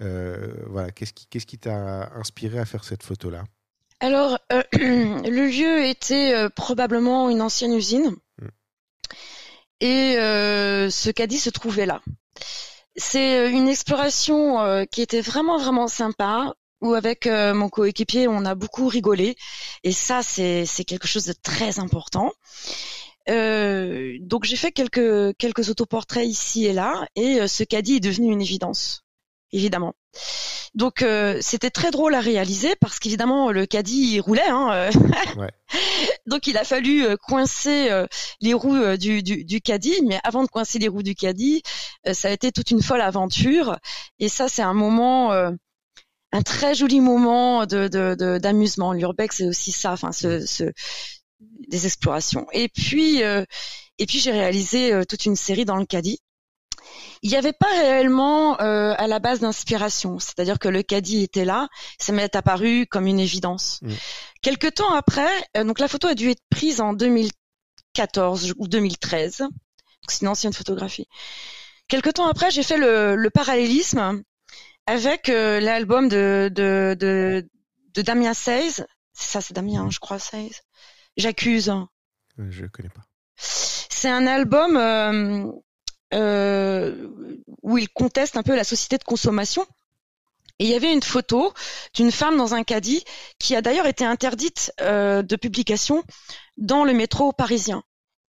Euh, 0.00 0.54
voilà. 0.68 0.92
Qu'est-ce 0.92 1.12
qui 1.12 1.26
qui 1.26 1.58
t'a 1.58 2.12
inspiré 2.14 2.60
à 2.60 2.64
faire 2.64 2.84
cette 2.84 3.02
photo-là? 3.02 3.42
Alors, 3.98 4.38
le 4.72 5.48
lieu 5.48 5.84
était 5.84 6.48
probablement 6.54 7.28
une 7.28 7.42
ancienne 7.42 7.74
usine. 7.74 8.14
Et 9.84 10.16
euh, 10.16 10.88
ce 10.88 11.10
caddie 11.10 11.38
se 11.38 11.50
trouvait 11.50 11.84
là. 11.84 12.00
C'est 12.96 13.36
euh, 13.36 13.50
une 13.50 13.68
exploration 13.68 14.58
euh, 14.62 14.84
qui 14.86 15.02
était 15.02 15.20
vraiment, 15.20 15.58
vraiment 15.58 15.88
sympa, 15.88 16.54
où 16.80 16.94
avec 16.94 17.26
mon 17.26 17.68
coéquipier, 17.68 18.26
on 18.26 18.46
a 18.46 18.54
beaucoup 18.54 18.88
rigolé. 18.88 19.36
Et 19.84 19.92
ça, 19.92 20.22
c'est 20.22 20.66
quelque 20.86 21.06
chose 21.06 21.26
de 21.26 21.34
très 21.34 21.78
important. 21.78 22.32
Euh, 23.30 24.18
donc 24.20 24.44
j'ai 24.44 24.56
fait 24.56 24.70
quelques 24.70 25.34
quelques 25.38 25.70
autoportraits 25.70 26.26
ici 26.26 26.66
et 26.66 26.74
là, 26.74 27.06
et 27.16 27.48
ce 27.48 27.64
caddie 27.64 27.96
est 27.96 28.00
devenu 28.00 28.30
une 28.30 28.42
évidence, 28.42 29.03
évidemment. 29.56 29.94
Donc 30.74 31.02
euh, 31.02 31.38
c'était 31.40 31.70
très 31.70 31.90
drôle 31.92 32.14
à 32.14 32.20
réaliser 32.20 32.74
parce 32.80 32.98
qu'évidemment 32.98 33.52
le 33.52 33.64
caddie 33.66 34.14
il 34.14 34.20
roulait, 34.20 34.48
hein, 34.48 34.70
euh. 34.72 34.90
Ouais. 35.38 35.50
donc 36.26 36.46
il 36.46 36.56
a 36.58 36.64
fallu 36.64 37.04
euh, 37.04 37.16
coincer 37.16 37.90
euh, 37.90 38.06
les 38.40 38.54
roues 38.54 38.96
du, 38.96 39.22
du, 39.22 39.44
du 39.44 39.60
caddie, 39.60 40.00
mais 40.04 40.18
avant 40.24 40.42
de 40.42 40.48
coincer 40.48 40.78
les 40.78 40.88
roues 40.88 41.02
du 41.02 41.14
caddie, 41.14 41.62
euh, 42.06 42.14
ça 42.14 42.28
a 42.28 42.30
été 42.32 42.50
toute 42.52 42.70
une 42.70 42.82
folle 42.82 43.00
aventure, 43.00 43.78
et 44.18 44.28
ça 44.28 44.48
c'est 44.48 44.62
un 44.62 44.74
moment 44.74 45.32
euh, 45.32 45.50
un 46.32 46.42
très 46.42 46.74
joli 46.74 47.00
moment 47.00 47.66
de 47.66 47.86
de- 47.88 48.16
de- 48.18 48.38
d'amusement. 48.38 48.92
L'urbex 48.92 49.36
c'est 49.36 49.46
aussi 49.46 49.70
ça, 49.70 49.92
enfin 49.92 50.10
ce, 50.10 50.44
ce 50.44 50.64
des 51.68 51.86
explorations. 51.86 52.46
Et 52.52 52.68
puis 52.68 53.22
euh, 53.22 53.44
et 53.98 54.06
puis 54.06 54.18
j'ai 54.18 54.32
réalisé 54.32 54.92
euh, 54.92 55.04
toute 55.04 55.24
une 55.24 55.36
série 55.36 55.64
dans 55.64 55.76
le 55.76 55.86
caddie. 55.86 56.18
Il 57.22 57.30
n'y 57.30 57.36
avait 57.36 57.52
pas 57.52 57.70
réellement 57.70 58.60
euh, 58.60 58.94
à 58.98 59.06
la 59.06 59.18
base 59.18 59.40
d'inspiration, 59.40 60.18
c'est-à-dire 60.18 60.58
que 60.58 60.68
le 60.68 60.82
caddie 60.82 61.22
était 61.22 61.44
là, 61.44 61.68
ça 61.98 62.12
m'est 62.12 62.36
apparu 62.36 62.86
comme 62.86 63.06
une 63.06 63.20
évidence. 63.20 63.78
Mm. 63.82 63.92
Quelque 64.42 64.66
temps 64.66 64.92
après, 64.92 65.30
euh, 65.56 65.64
donc 65.64 65.78
la 65.78 65.88
photo 65.88 66.08
a 66.08 66.14
dû 66.14 66.30
être 66.30 66.42
prise 66.50 66.80
en 66.80 66.92
2014 66.92 68.54
ou 68.58 68.68
2013, 68.68 69.38
donc 69.38 69.50
c'est 70.08 70.20
une 70.22 70.28
ancienne 70.28 70.52
photographie. 70.52 71.08
Quelque 71.88 72.10
temps 72.10 72.26
après, 72.26 72.50
j'ai 72.50 72.62
fait 72.62 72.78
le, 72.78 73.14
le 73.16 73.30
parallélisme 73.30 74.22
avec 74.86 75.28
euh, 75.28 75.60
l'album 75.60 76.08
de, 76.08 76.50
de, 76.52 76.96
de, 76.98 77.48
de 77.94 78.02
Damien 78.02 78.34
Seize. 78.34 78.86
C'est 79.12 79.30
ça, 79.30 79.40
c'est 79.40 79.54
Damien, 79.54 79.88
je 79.90 79.98
crois, 79.98 80.18
Seize. 80.18 80.62
J'accuse. 81.16 81.68
Euh, 81.70 82.50
Je 82.50 82.66
connais 82.66 82.88
pas. 82.88 83.02
C'est 83.36 84.08
un 84.08 84.26
album 84.26 84.76
euh, 84.76 85.50
où 86.12 87.78
il 87.78 87.88
conteste 87.88 88.36
un 88.36 88.42
peu 88.42 88.54
la 88.54 88.64
société 88.64 88.98
de 88.98 89.04
consommation. 89.04 89.66
Et 90.58 90.66
il 90.66 90.70
y 90.70 90.74
avait 90.74 90.92
une 90.92 91.02
photo 91.02 91.52
d'une 91.94 92.12
femme 92.12 92.36
dans 92.36 92.54
un 92.54 92.62
caddie 92.62 93.04
qui 93.38 93.56
a 93.56 93.62
d'ailleurs 93.62 93.86
été 93.86 94.04
interdite 94.04 94.72
euh, 94.80 95.22
de 95.22 95.36
publication 95.36 96.04
dans 96.56 96.84
le 96.84 96.92
métro 96.92 97.32
parisien. 97.32 97.82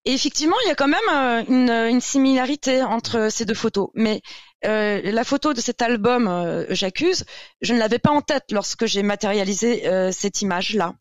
Et 0.05 0.13
effectivement, 0.13 0.55
il 0.65 0.69
y 0.69 0.71
a 0.71 0.75
quand 0.75 0.87
même 0.87 1.09
euh, 1.13 1.43
une, 1.47 1.69
une 1.69 2.01
similarité 2.01 2.81
entre 2.81 3.29
ces 3.29 3.45
deux 3.45 3.53
photos. 3.53 3.89
Mais 3.93 4.21
euh, 4.65 5.01
la 5.03 5.23
photo 5.23 5.53
de 5.53 5.61
cet 5.61 5.81
album, 5.81 6.27
euh, 6.27 6.65
J'accuse, 6.69 7.25
je 7.61 7.73
ne 7.73 7.79
l'avais 7.79 7.99
pas 7.99 8.11
en 8.11 8.21
tête 8.21 8.51
lorsque 8.51 8.85
j'ai 8.85 9.03
matérialisé 9.03 9.87
euh, 9.87 10.11
cette 10.11 10.41
image-là. 10.41 10.95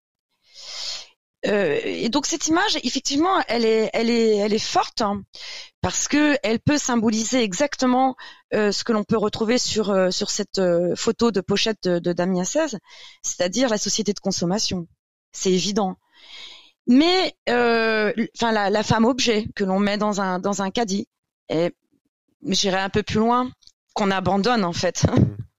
Euh, 1.46 1.78
et 1.84 2.08
donc 2.08 2.26
cette 2.26 2.46
image, 2.48 2.78
effectivement, 2.82 3.42
elle 3.48 3.64
est, 3.64 3.90
elle 3.92 4.58
forte 4.60 5.02
hein, 5.02 5.22
parce 5.82 6.08
que 6.08 6.38
elle 6.42 6.60
peut 6.60 6.78
symboliser 6.78 7.42
exactement 7.42 8.16
euh, 8.54 8.72
ce 8.72 8.84
que 8.84 8.92
l'on 8.92 9.04
peut 9.04 9.18
retrouver 9.18 9.58
sur 9.58 9.90
euh, 9.90 10.10
cette 10.10 10.58
euh, 10.58 10.94
photo 10.96 11.30
de 11.30 11.40
pochette 11.40 11.82
de, 11.84 11.98
de 11.98 12.12
Damien 12.12 12.44
16, 12.44 12.78
c'est-à-dire 13.22 13.68
la 13.68 13.78
société 13.78 14.12
de 14.12 14.20
consommation. 14.20 14.86
C'est 15.32 15.52
évident. 15.52 15.96
Mais, 16.86 17.34
enfin, 17.48 18.52
la, 18.52 18.70
la 18.70 18.82
femme 18.82 19.04
objet 19.04 19.46
que 19.54 19.64
l'on 19.64 19.78
met 19.78 19.96
dans 19.96 20.20
un 20.20 20.38
dans 20.38 20.62
un 20.62 20.70
caddie, 20.70 21.08
j'irai 22.46 22.78
un 22.78 22.90
peu 22.90 23.02
plus 23.02 23.18
loin, 23.18 23.50
qu'on 23.94 24.10
abandonne 24.10 24.64
en 24.64 24.74
fait, 24.74 25.06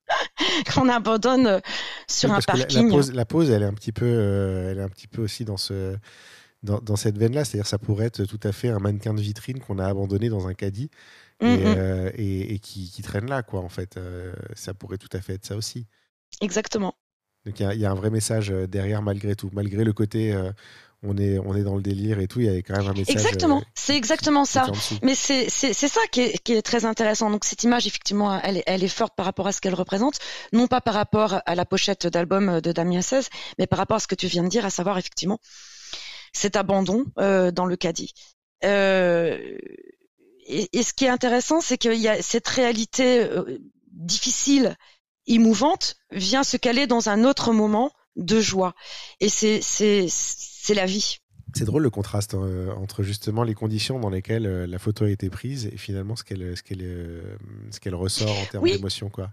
qu'on 0.74 0.90
abandonne 0.90 1.48
euh, 1.48 1.60
sur 2.08 2.30
Oui, 2.30 2.36
un 2.36 2.40
que 2.40 2.58
la- 2.58 2.58
parking. 2.66 2.90
La, 3.14 3.26
pose, 3.26 3.50
la 3.50 3.56
elle 3.58 3.64
est 3.64 3.68
un 3.68 3.74
petit 3.74 3.92
peu, 3.92 4.06
euh, 4.06 4.72
elle 4.72 4.80
est 4.80 4.84
un 4.84 4.90
petit 4.90 5.08
peu 5.08 5.22
aussi 5.22 5.46
dans 5.46 5.58
ce, 5.58 5.98
dans, 6.64 6.80
dans 6.80 6.96
cette 6.96 7.18
veine-là. 7.18 7.46
C'est-à-dire, 7.46 7.68
ça 7.68 7.78
pourrait 7.78 8.06
être 8.06 8.26
tout 8.26 8.40
à 8.44 8.52
fait 8.52 8.70
un 8.70 8.80
mannequin 8.80 9.14
de 9.14 9.22
vitrine 9.22 9.60
qu'on 9.60 9.80
a 9.80 9.86
abandonné 9.88 10.30
dans 10.30 10.48
un 10.48 10.54
caddie 10.54 10.90
Mm, 11.42 11.46
et, 11.48 11.58
mm. 11.58 11.62
euh, 11.78 12.12
et- 12.16 12.54
et 12.56 12.60
qui, 12.60 12.90
qui 12.90 13.02
traîne 13.02 13.28
là, 13.30 13.44
quoi. 13.44 13.60
En 13.60 13.68
fait, 13.70 13.98
Euh, 13.98 14.32
ça 14.56 14.74
pourrait 14.74 14.98
tout 14.98 15.10
à 15.12 15.20
fait 15.20 15.34
être 15.34 15.46
ça 15.46 15.58
aussi. 15.58 15.86
Exactement. 16.40 16.96
Donc, 17.46 17.60
il 17.60 17.64
y 17.64 17.66
a- 17.66 17.74
il 17.74 17.80
y, 17.82 17.86
a 17.86 17.92
un 17.92 17.96
vrai 17.96 18.10
message 18.10 18.52
euh, 18.52 18.68
derrière, 18.68 19.02
malgré 19.02 19.36
tout, 19.36 19.50
malgré 19.52 19.84
le 19.84 19.92
côté, 19.92 20.34
euh, 20.34 20.52
on 21.04 21.18
est, 21.18 21.38
on 21.40 21.56
est 21.56 21.64
dans 21.64 21.76
le 21.76 21.82
délire 21.82 22.20
et 22.20 22.28
tout. 22.28 22.40
Il 22.42 22.46
y 22.46 22.50
a 22.50 22.58
quand 22.62 22.78
même 22.78 22.88
un 22.88 22.94
message. 22.94 23.16
Exactement. 23.16 23.60
euh, 23.60 23.72
C'est 23.76 23.96
exactement 23.96 24.46
ça. 24.46 24.68
Mais 25.02 25.16
c'est 25.16 25.50
c'est 25.50 25.74
c'est 25.74 25.88
ça 25.88 26.02
qui 26.12 26.22
est, 26.22 26.38
qui 26.44 26.54
est 26.54 26.62
très 26.62 26.86
intéressant. 26.86 27.30
Donc 27.30 27.46
cette 27.46 27.64
image, 27.64 27.88
effectivement, 27.88 28.40
elle 28.42 28.58
est, 28.58 28.64
elle 28.66 28.84
est 28.84 28.88
forte 28.88 29.16
par 29.16 29.26
rapport 29.26 29.48
à 29.48 29.52
ce 29.52 29.62
qu'elle 29.62 29.76
représente, 29.76 30.20
non 30.54 30.68
pas 30.68 30.82
par 30.82 30.94
rapport 30.94 31.42
à 31.46 31.56
la 31.56 31.66
pochette 31.66 32.08
d'album 32.08 32.62
de 32.62 32.72
Damien 32.72 33.02
16, 33.02 33.30
mais 33.60 33.68
par 33.68 33.80
rapport 33.80 33.98
à 33.98 34.00
ce 34.00 34.08
que 34.08 34.16
tu 34.16 34.28
viens 34.28 34.44
de 34.44 34.50
dire, 34.50 34.66
à 34.66 34.70
savoir 34.70 34.98
effectivement 34.98 35.40
cet 36.34 36.56
abandon 36.56 37.06
euh, 37.18 37.52
dans 37.52 37.66
le 37.66 37.76
caddie. 37.76 38.14
Euh, 38.64 39.58
et, 40.48 40.78
et 40.78 40.84
ce 40.84 40.94
qui 40.94 41.06
est 41.06 41.10
intéressant, 41.10 41.62
c'est 41.62 41.78
qu'il 41.78 41.94
y 41.96 42.08
a 42.08 42.22
cette 42.22 42.48
réalité 42.48 43.24
euh, 43.24 43.60
difficile, 43.92 44.76
émouvante, 45.28 45.96
vient 46.12 46.44
se 46.44 46.58
caler 46.58 46.88
dans 46.88 47.10
un 47.10 47.24
autre 47.24 47.52
moment 47.54 47.92
de 48.16 48.40
joie. 48.40 48.74
Et 49.20 49.30
c'est 49.30 49.62
c'est 49.62 50.06
c'est 50.10 50.74
la 50.74 50.86
vie. 50.86 51.18
C'est 51.54 51.66
drôle 51.66 51.84
le 51.84 51.90
contraste 51.90 52.34
euh, 52.34 52.74
entre 52.76 53.04
justement 53.04 53.44
les 53.44 53.54
conditions 53.54 54.00
dans 54.00 54.10
lesquelles 54.10 54.46
euh, 54.46 54.68
la 54.68 54.80
photo 54.80 55.06
a 55.06 55.10
été 55.10 55.30
prise 55.30 55.68
et 55.72 55.78
finalement 55.78 56.16
ce 56.16 56.24
qu'elle 56.24 56.58
ce 56.58 56.64
qu'elle 56.64 56.82
euh, 56.82 57.38
ce 57.72 57.80
qu'elle 57.80 57.96
ressort 57.96 58.38
en 58.38 58.46
termes 58.46 58.64
Oui. 58.64 58.74
d'émotion 58.74 59.10
quoi. 59.10 59.30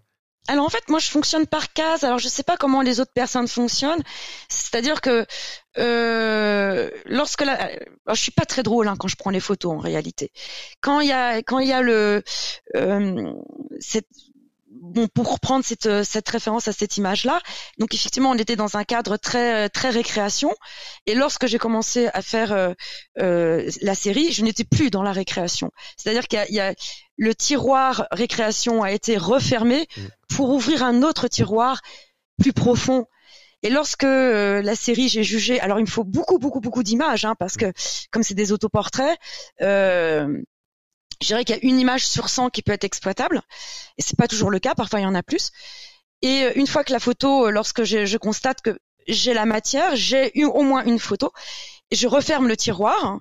Alors 0.49 0.67
en 0.67 0.69
fait, 0.69 0.89
moi 0.89 0.99
je 0.99 1.09
fonctionne 1.09 1.47
par 1.47 1.73
case. 1.73 2.03
Alors 2.03 2.19
je 2.19 2.27
sais 2.29 2.43
pas 2.43 2.57
comment 2.57 2.83
les 2.83 2.99
autres 2.99 3.13
personnes 3.13 3.47
fonctionnent. 3.47 4.03
C'est-à-dire 4.49 5.01
que 5.01 5.25
euh, 5.79 6.91
lorsque 7.07 7.43
la, 7.43 7.55
alors, 7.55 8.15
je 8.15 8.21
suis 8.21 8.33
pas 8.33 8.45
très 8.45 8.63
drôle 8.65 8.89
hein, 8.89 8.97
quand 8.99 9.07
je 9.09 9.17
prends 9.17 9.31
les 9.31 9.41
photos 9.41 9.73
en 9.73 9.79
réalité. 9.79 10.33
Quand 10.81 10.99
il 11.01 11.09
y 11.09 11.13
a 11.13 11.39
quand 11.39 11.61
il 11.61 11.69
y 11.69 11.73
a 11.73 11.81
le 11.81 12.23
euh, 12.77 13.33
cette 13.79 14.09
bon 14.83 15.07
pour 15.09 15.33
reprendre 15.33 15.65
cette 15.65 15.87
euh, 15.87 16.05
cette 16.05 16.29
référence 16.29 16.69
à 16.69 16.73
cette 16.73 16.97
image 16.97 17.25
là. 17.25 17.41
Donc 17.79 17.95
effectivement, 17.95 18.31
on 18.31 18.35
était 18.35 18.57
dans 18.57 18.77
un 18.77 18.85
cadre 18.85 19.17
très 19.17 19.69
très 19.69 19.91
récréation. 19.91 20.55
Et 21.07 21.15
lorsque 21.15 21.47
j'ai 21.47 21.59
commencé 21.59 22.09
à 22.13 22.21
faire 22.21 22.53
euh, 22.53 22.73
euh, 23.21 23.71
la 23.81 23.95
série, 23.95 24.33
je 24.33 24.43
n'étais 24.43 24.65
plus 24.65 24.91
dans 24.91 25.03
la 25.03 25.13
récréation. 25.13 25.71
C'est-à-dire 25.97 26.29
qu'il 26.29 26.45
y 26.51 26.55
y 26.55 26.61
a 26.61 26.75
le 27.17 27.35
tiroir 27.35 28.07
récréation 28.11 28.83
a 28.83 28.91
été 28.93 29.17
refermé 29.17 29.87
pour 30.29 30.51
ouvrir 30.51 30.83
un 30.83 31.03
autre 31.03 31.29
tiroir 31.29 31.81
plus 32.39 32.53
profond. 32.53 33.07
Et 33.63 33.71
lorsque 33.71 34.05
euh, 34.05 34.61
la 34.61 34.75
série, 34.75 35.09
j'ai 35.09 35.23
jugé, 35.23 35.61
alors 35.61 35.79
il 35.79 35.83
me 35.83 35.91
faut 35.91 36.05
beaucoup, 36.05 36.39
beaucoup, 36.39 36.61
beaucoup 36.61 36.83
d'images, 36.83 37.25
hein, 37.25 37.35
parce 37.39 37.57
que 37.57 37.73
comme 38.11 38.25
c'est 38.25 38.35
des 38.35 38.51
autoportraits, 38.51 39.17
euh, 39.61 40.43
je 41.23 41.29
dirais 41.29 41.45
qu'il 41.45 41.57
y 41.57 41.59
a 41.59 41.63
une 41.63 41.79
image 41.79 42.07
sur 42.07 42.29
100 42.29 42.51
qui 42.51 42.63
peut 42.63 42.73
être 42.73 42.85
exploitable, 42.85 43.43
et 43.99 44.03
c'est 44.03 44.17
pas 44.17 44.29
toujours 44.29 44.51
le 44.51 44.59
cas, 44.59 44.75
parfois 44.75 45.01
il 45.01 45.05
y 45.05 45.07
en 45.07 45.15
a 45.15 45.23
plus. 45.23 45.51
Et 46.23 46.45
euh, 46.45 46.53
une 46.57 46.67
fois 46.67 46.85
que 46.85 46.93
la 46.93 47.01
photo, 47.01 47.47
euh, 47.47 47.51
lorsque 47.51 47.85
je, 47.85 48.07
je 48.07 48.19
constate 48.19 48.63
que 48.63 48.79
j'ai 49.09 49.35
la 49.35 49.47
matière, 49.47 49.97
j'ai 49.97 50.39
eu 50.39 50.45
au 50.45 50.63
moins 50.63 50.85
une 50.85 50.99
photo, 50.99 51.33
je 51.91 52.07
referme 52.07 52.49
le 52.49 52.57
tiroir, 52.57 53.19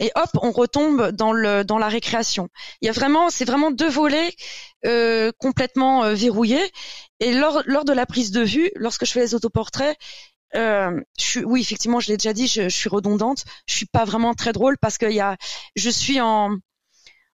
et 0.00 0.10
hop, 0.14 0.30
on 0.42 0.50
retombe 0.50 1.10
dans 1.10 1.32
le 1.32 1.62
dans 1.62 1.78
la 1.78 1.88
récréation. 1.88 2.48
Il 2.80 2.86
y 2.86 2.88
a 2.88 2.92
vraiment, 2.92 3.28
c'est 3.28 3.44
vraiment 3.44 3.70
deux 3.70 3.88
volets 3.88 4.34
euh, 4.86 5.30
complètement 5.38 6.04
euh, 6.04 6.14
verrouillés. 6.14 6.72
Et 7.20 7.32
lors 7.34 7.62
lors 7.66 7.84
de 7.84 7.92
la 7.92 8.06
prise 8.06 8.30
de 8.30 8.40
vue, 8.40 8.70
lorsque 8.76 9.04
je 9.04 9.12
fais 9.12 9.20
les 9.20 9.34
autoportraits, 9.34 9.96
euh, 10.56 10.98
je 11.18 11.24
suis, 11.24 11.44
oui, 11.44 11.60
effectivement, 11.60 12.00
je 12.00 12.08
l'ai 12.08 12.16
déjà 12.16 12.32
dit, 12.32 12.46
je, 12.46 12.62
je, 12.62 12.76
suis 12.76 12.88
redondante. 12.88 13.44
Je 13.66 13.74
suis 13.74 13.86
pas 13.86 14.04
vraiment 14.06 14.34
très 14.34 14.52
drôle 14.52 14.78
parce 14.78 14.96
que 14.96 15.06
y 15.06 15.20
a, 15.20 15.36
je 15.76 15.90
suis 15.90 16.20
en 16.20 16.56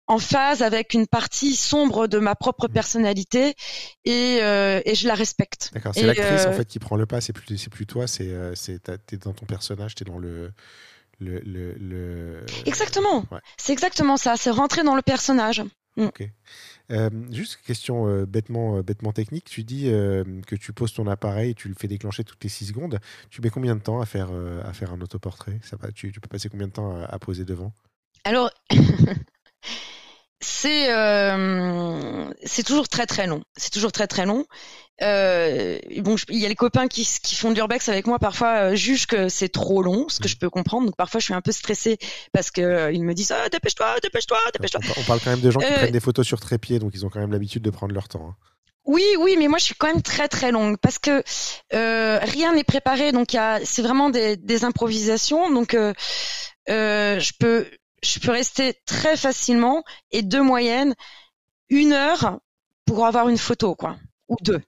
en 0.07 0.19
phase 0.19 0.63
avec 0.63 0.95
une 0.95 1.07
partie 1.07 1.57
sombre 1.57 2.07
de 2.07 2.19
ma 2.19 2.35
propre 2.35 2.69
personnalité 2.69 3.55
et, 4.05 4.39
euh, 4.43 4.81
et 4.85 4.95
je 4.95 5.09
la 5.09 5.15
respecte. 5.15 5.71
D'accord, 5.73 5.93
c'est 5.95 6.07
l'actrice 6.07 6.47
en 6.47 6.53
fait 6.53 6.67
qui 6.67 6.79
prend 6.79 6.97
le 6.97 7.07
pas, 7.07 7.21
c'est 7.21 7.33
plus, 7.33 7.59
c'est 7.59 7.71
plus 7.71 7.87
toi, 7.87 8.07
c'est, 8.07 8.33
c'est, 8.55 8.83
t'es 9.07 9.17
dans 9.17 9.33
ton 9.33 9.47
personnage, 9.47 9.95
t'es 9.95 10.05
dans 10.05 10.19
le, 10.19 10.53
le, 11.19 11.41
le, 11.41 11.73
le... 11.75 12.47
Exactement, 12.67 13.25
ouais. 13.31 13.41
c'est 13.57 13.73
exactement 13.73 14.17
ça, 14.17 14.37
c'est 14.37 14.51
rentrer 14.51 14.83
dans 14.83 14.95
le 14.95 15.03
personnage. 15.03 15.63
Mm. 15.97 16.05
Ok. 16.05 16.29
Euh, 16.93 17.11
juste 17.31 17.59
question 17.67 18.07
euh, 18.07 18.27
bêtement, 18.27 18.77
euh, 18.77 18.83
bêtement 18.83 19.13
technique. 19.13 19.47
Tu 19.47 19.65
dis 19.65 19.89
euh, 19.89 20.25
que 20.47 20.55
tu 20.55 20.73
poses 20.73 20.93
ton 20.93 21.07
appareil, 21.07 21.55
tu 21.55 21.69
le 21.69 21.75
fais 21.75 21.89
déclencher 21.89 22.23
toutes 22.25 22.43
les 22.45 22.51
6 22.51 22.67
secondes. 22.67 23.01
Tu 23.31 23.41
mets 23.41 23.51
combien 23.51 23.75
de 23.75 23.81
temps 23.81 24.01
à 24.01 24.07
faire, 24.07 24.31
à 24.65 24.73
faire 24.73 24.93
un 24.93 25.01
autoportrait? 25.01 25.59
Ça 25.63 25.77
va, 25.77 25.91
tu, 25.91 26.13
tu, 26.13 26.21
peux 26.21 26.29
passer 26.29 26.49
combien 26.49 26.69
de 26.69 26.73
temps 26.73 26.97
à, 26.97 27.05
à 27.05 27.19
poser 27.19 27.45
devant? 27.45 27.73
Alors, 28.25 28.51
c'est 30.41 30.87
c'est 32.45 32.63
toujours 32.63 32.89
très 32.89 33.07
très 33.07 33.27
long. 33.27 33.43
C'est 33.57 33.71
toujours 33.71 33.93
très 33.93 34.07
très 34.07 34.27
long. 34.27 34.45
Euh, 35.03 35.79
bon, 35.99 36.17
il 36.31 36.39
y 36.39 36.47
a 36.47 36.49
les 36.49 36.55
copains 36.55 36.89
qui, 36.89 37.07
qui 37.23 37.35
font 37.35 37.51
de 37.51 37.55
l'urbex 37.55 37.89
avec 37.89 38.07
moi 38.07 38.19
parfois 38.19 38.71
euh, 38.71 38.75
jugent 38.75 39.07
que 39.07 39.29
c'est 39.29 39.51
trop 39.51 39.83
long, 39.83 40.09
ce 40.09 40.21
que 40.21 40.29
je 40.29 40.37
peux 40.37 40.49
comprendre. 40.49 40.87
Donc 40.87 40.97
parfois 40.97 41.21
je 41.21 41.27
suis 41.27 41.35
un 41.35 41.43
peu 41.43 41.53
stressée 41.53 41.99
parce 42.33 42.51
que 42.51 42.63
euh, 42.63 42.93
ils 42.93 43.05
me 43.05 43.13
disent 43.13 43.33
ah, 43.33 43.49
dépêche-toi, 43.51 43.97
dépêche-toi, 44.03 44.39
dépêche-toi. 44.55 44.81
On 44.97 45.03
parle 45.03 45.21
quand 45.21 45.31
même 45.31 45.41
de 45.41 45.51
gens 45.51 45.61
qui 45.61 45.67
prennent 45.67 45.91
des 45.91 46.01
photos 46.01 46.27
sur 46.27 46.41
trépied, 46.41 46.79
donc 46.79 46.93
ils 46.95 47.05
ont 47.05 47.11
quand 47.11 47.21
même 47.21 47.33
l'habitude 47.33 47.63
de 47.63 47.71
prendre 47.71 47.93
leur 47.93 48.09
temps. 48.09 48.29
Hein. 48.31 48.37
Oui, 48.87 49.05
oui, 49.19 49.37
mais 49.39 49.49
moi 49.49 49.59
je 49.59 49.65
suis 49.65 49.75
quand 49.75 49.89
même 49.89 50.03
très 50.03 50.29
très 50.29 50.53
longue 50.53 50.79
parce 50.79 50.99
que 50.99 51.23
euh, 51.75 52.19
rien 52.23 52.55
n'est 52.55 52.65
préparé, 52.65 53.13
donc 53.13 53.37
c'est 53.65 53.83
vraiment 53.83 54.11
des, 54.11 54.37
des, 54.37 54.65
improvisations, 54.65 55.53
donc 55.53 55.75
euh, 55.75 55.93
je 56.67 57.33
peux 57.39 57.67
je 58.07 58.21
peux 58.21 58.31
rester 58.31 58.75
très 58.87 59.17
facilement 59.17 59.85
et 60.11 60.23
de 60.23 60.39
moyenne 60.39 60.95
une 61.69 61.93
heure 61.93 62.41
pour 62.87 63.07
avoir 63.07 63.29
une 63.29 63.39
photo, 63.39 63.75
quoi, 63.75 63.97
ou 64.29 64.37
deux. 64.41 64.63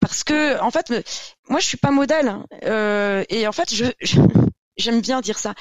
Parce 0.00 0.24
que 0.24 0.58
en 0.60 0.70
fait 0.70 0.90
moi 1.48 1.60
je 1.60 1.66
suis 1.66 1.76
pas 1.76 1.90
modèle 1.90 2.34
euh, 2.64 3.22
et 3.28 3.46
en 3.46 3.52
fait 3.52 3.72
j'aime 4.76 5.00
bien 5.00 5.20
dire 5.20 5.38
ça. 5.38 5.54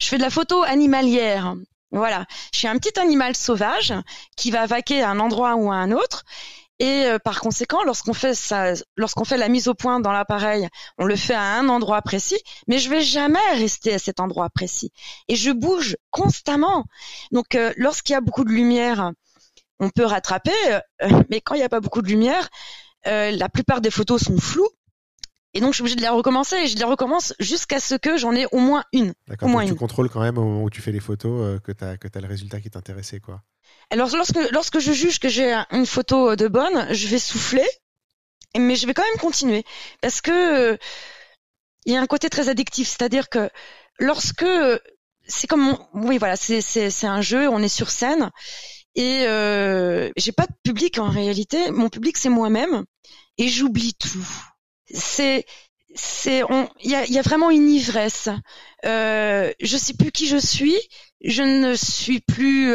Je 0.00 0.08
fais 0.08 0.18
de 0.18 0.22
la 0.22 0.30
photo 0.30 0.62
animalière 0.62 1.54
voilà. 1.92 2.26
Je 2.52 2.58
suis 2.58 2.68
un 2.68 2.78
petit 2.78 2.98
animal 2.98 3.36
sauvage 3.36 3.94
qui 4.36 4.50
va 4.50 4.66
vaquer 4.66 5.02
à 5.02 5.10
un 5.10 5.20
endroit 5.20 5.54
ou 5.54 5.70
à 5.70 5.76
un 5.76 5.92
autre 5.92 6.24
et 6.78 7.06
euh, 7.06 7.18
par 7.18 7.40
conséquent, 7.40 7.82
lorsqu'on 7.84 8.12
fait 8.12 8.34
ça, 8.34 8.74
lorsqu'on 8.96 9.24
fait 9.24 9.38
la 9.38 9.48
mise 9.48 9.68
au 9.68 9.74
point 9.74 10.00
dans 10.00 10.12
l'appareil, 10.12 10.68
on 10.98 11.04
le 11.04 11.16
fait 11.16 11.34
à 11.34 11.42
un 11.42 11.68
endroit 11.68 12.02
précis, 12.02 12.40
mais 12.68 12.78
je 12.78 12.90
vais 12.90 13.00
jamais 13.00 13.38
rester 13.52 13.94
à 13.94 13.98
cet 13.98 14.20
endroit 14.20 14.50
précis. 14.50 14.92
Et 15.28 15.36
je 15.36 15.50
bouge 15.50 15.96
constamment. 16.10 16.84
Donc, 17.32 17.54
euh, 17.54 17.72
lorsqu'il 17.76 18.12
y 18.12 18.16
a 18.16 18.20
beaucoup 18.20 18.44
de 18.44 18.50
lumière, 18.50 19.12
on 19.80 19.90
peut 19.90 20.04
rattraper, 20.04 20.50
euh, 20.70 20.80
mais 21.30 21.40
quand 21.40 21.54
il 21.54 21.58
n'y 21.58 21.64
a 21.64 21.68
pas 21.68 21.80
beaucoup 21.80 22.02
de 22.02 22.08
lumière, 22.08 22.48
euh, 23.06 23.30
la 23.30 23.48
plupart 23.48 23.80
des 23.80 23.90
photos 23.90 24.22
sont 24.22 24.38
floues. 24.38 24.68
Et 25.54 25.60
donc, 25.60 25.72
je 25.72 25.76
suis 25.76 25.82
obligée 25.82 25.96
de 25.96 26.02
les 26.02 26.08
recommencer 26.08 26.56
et 26.56 26.66
je 26.66 26.76
les 26.76 26.84
recommence 26.84 27.32
jusqu'à 27.38 27.80
ce 27.80 27.94
que 27.94 28.18
j'en 28.18 28.32
ai 28.34 28.46
au 28.52 28.58
moins 28.58 28.84
une. 28.92 29.14
D'accord, 29.26 29.48
tu 29.64 29.74
contrôles 29.74 30.10
quand 30.10 30.20
même 30.20 30.36
au 30.36 30.44
moment 30.44 30.62
où 30.64 30.70
tu 30.70 30.82
fais 30.82 30.92
les 30.92 31.00
photos 31.00 31.40
euh, 31.40 31.58
que 31.58 31.72
tu 31.72 31.82
as, 31.82 31.96
que 31.96 32.08
as 32.12 32.20
le 32.20 32.28
résultat 32.28 32.60
qui 32.60 32.68
t'intéressait, 32.68 33.20
quoi. 33.20 33.40
Alors, 33.90 34.08
lorsque, 34.16 34.50
lorsque 34.50 34.78
je 34.78 34.92
juge 34.92 35.18
que 35.18 35.28
j'ai 35.28 35.52
une 35.70 35.86
photo 35.86 36.36
de 36.36 36.48
bonne, 36.48 36.92
je 36.92 37.08
vais 37.08 37.18
souffler, 37.18 37.66
mais 38.56 38.76
je 38.76 38.86
vais 38.86 38.94
quand 38.94 39.04
même 39.04 39.20
continuer. 39.20 39.64
Parce 40.00 40.20
que 40.20 40.32
euh, 40.72 40.76
il 41.84 41.92
y 41.92 41.96
a 41.96 42.00
un 42.00 42.06
côté 42.06 42.28
très 42.28 42.48
addictif, 42.48 42.88
c'est-à-dire 42.88 43.28
que 43.28 43.48
lorsque 43.98 44.46
c'est 45.28 45.46
comme 45.46 45.76
oui 45.94 46.18
voilà 46.18 46.36
c'est 46.36 46.60
c'est 46.60 47.06
un 47.06 47.20
jeu 47.20 47.48
on 47.48 47.60
est 47.60 47.68
sur 47.68 47.90
scène 47.90 48.30
et 48.94 49.24
euh, 49.26 50.10
j'ai 50.16 50.30
pas 50.30 50.46
de 50.46 50.52
public 50.62 50.98
en 50.98 51.10
réalité 51.10 51.72
mon 51.72 51.88
public 51.88 52.16
c'est 52.16 52.28
moi-même 52.28 52.84
et 53.38 53.48
j'oublie 53.48 53.94
tout. 53.94 54.26
C'est 54.92 55.44
c'est 55.94 56.42
il 56.80 56.90
y 56.90 56.94
a, 56.94 57.06
y 57.06 57.18
a, 57.18 57.22
vraiment 57.22 57.50
une 57.50 57.70
ivresse. 57.70 58.28
Euh, 58.84 59.52
je 59.60 59.76
sais 59.76 59.94
plus 59.94 60.12
qui 60.12 60.26
je 60.26 60.36
suis, 60.36 60.76
je 61.24 61.42
ne 61.42 61.74
suis 61.74 62.20
plus, 62.20 62.74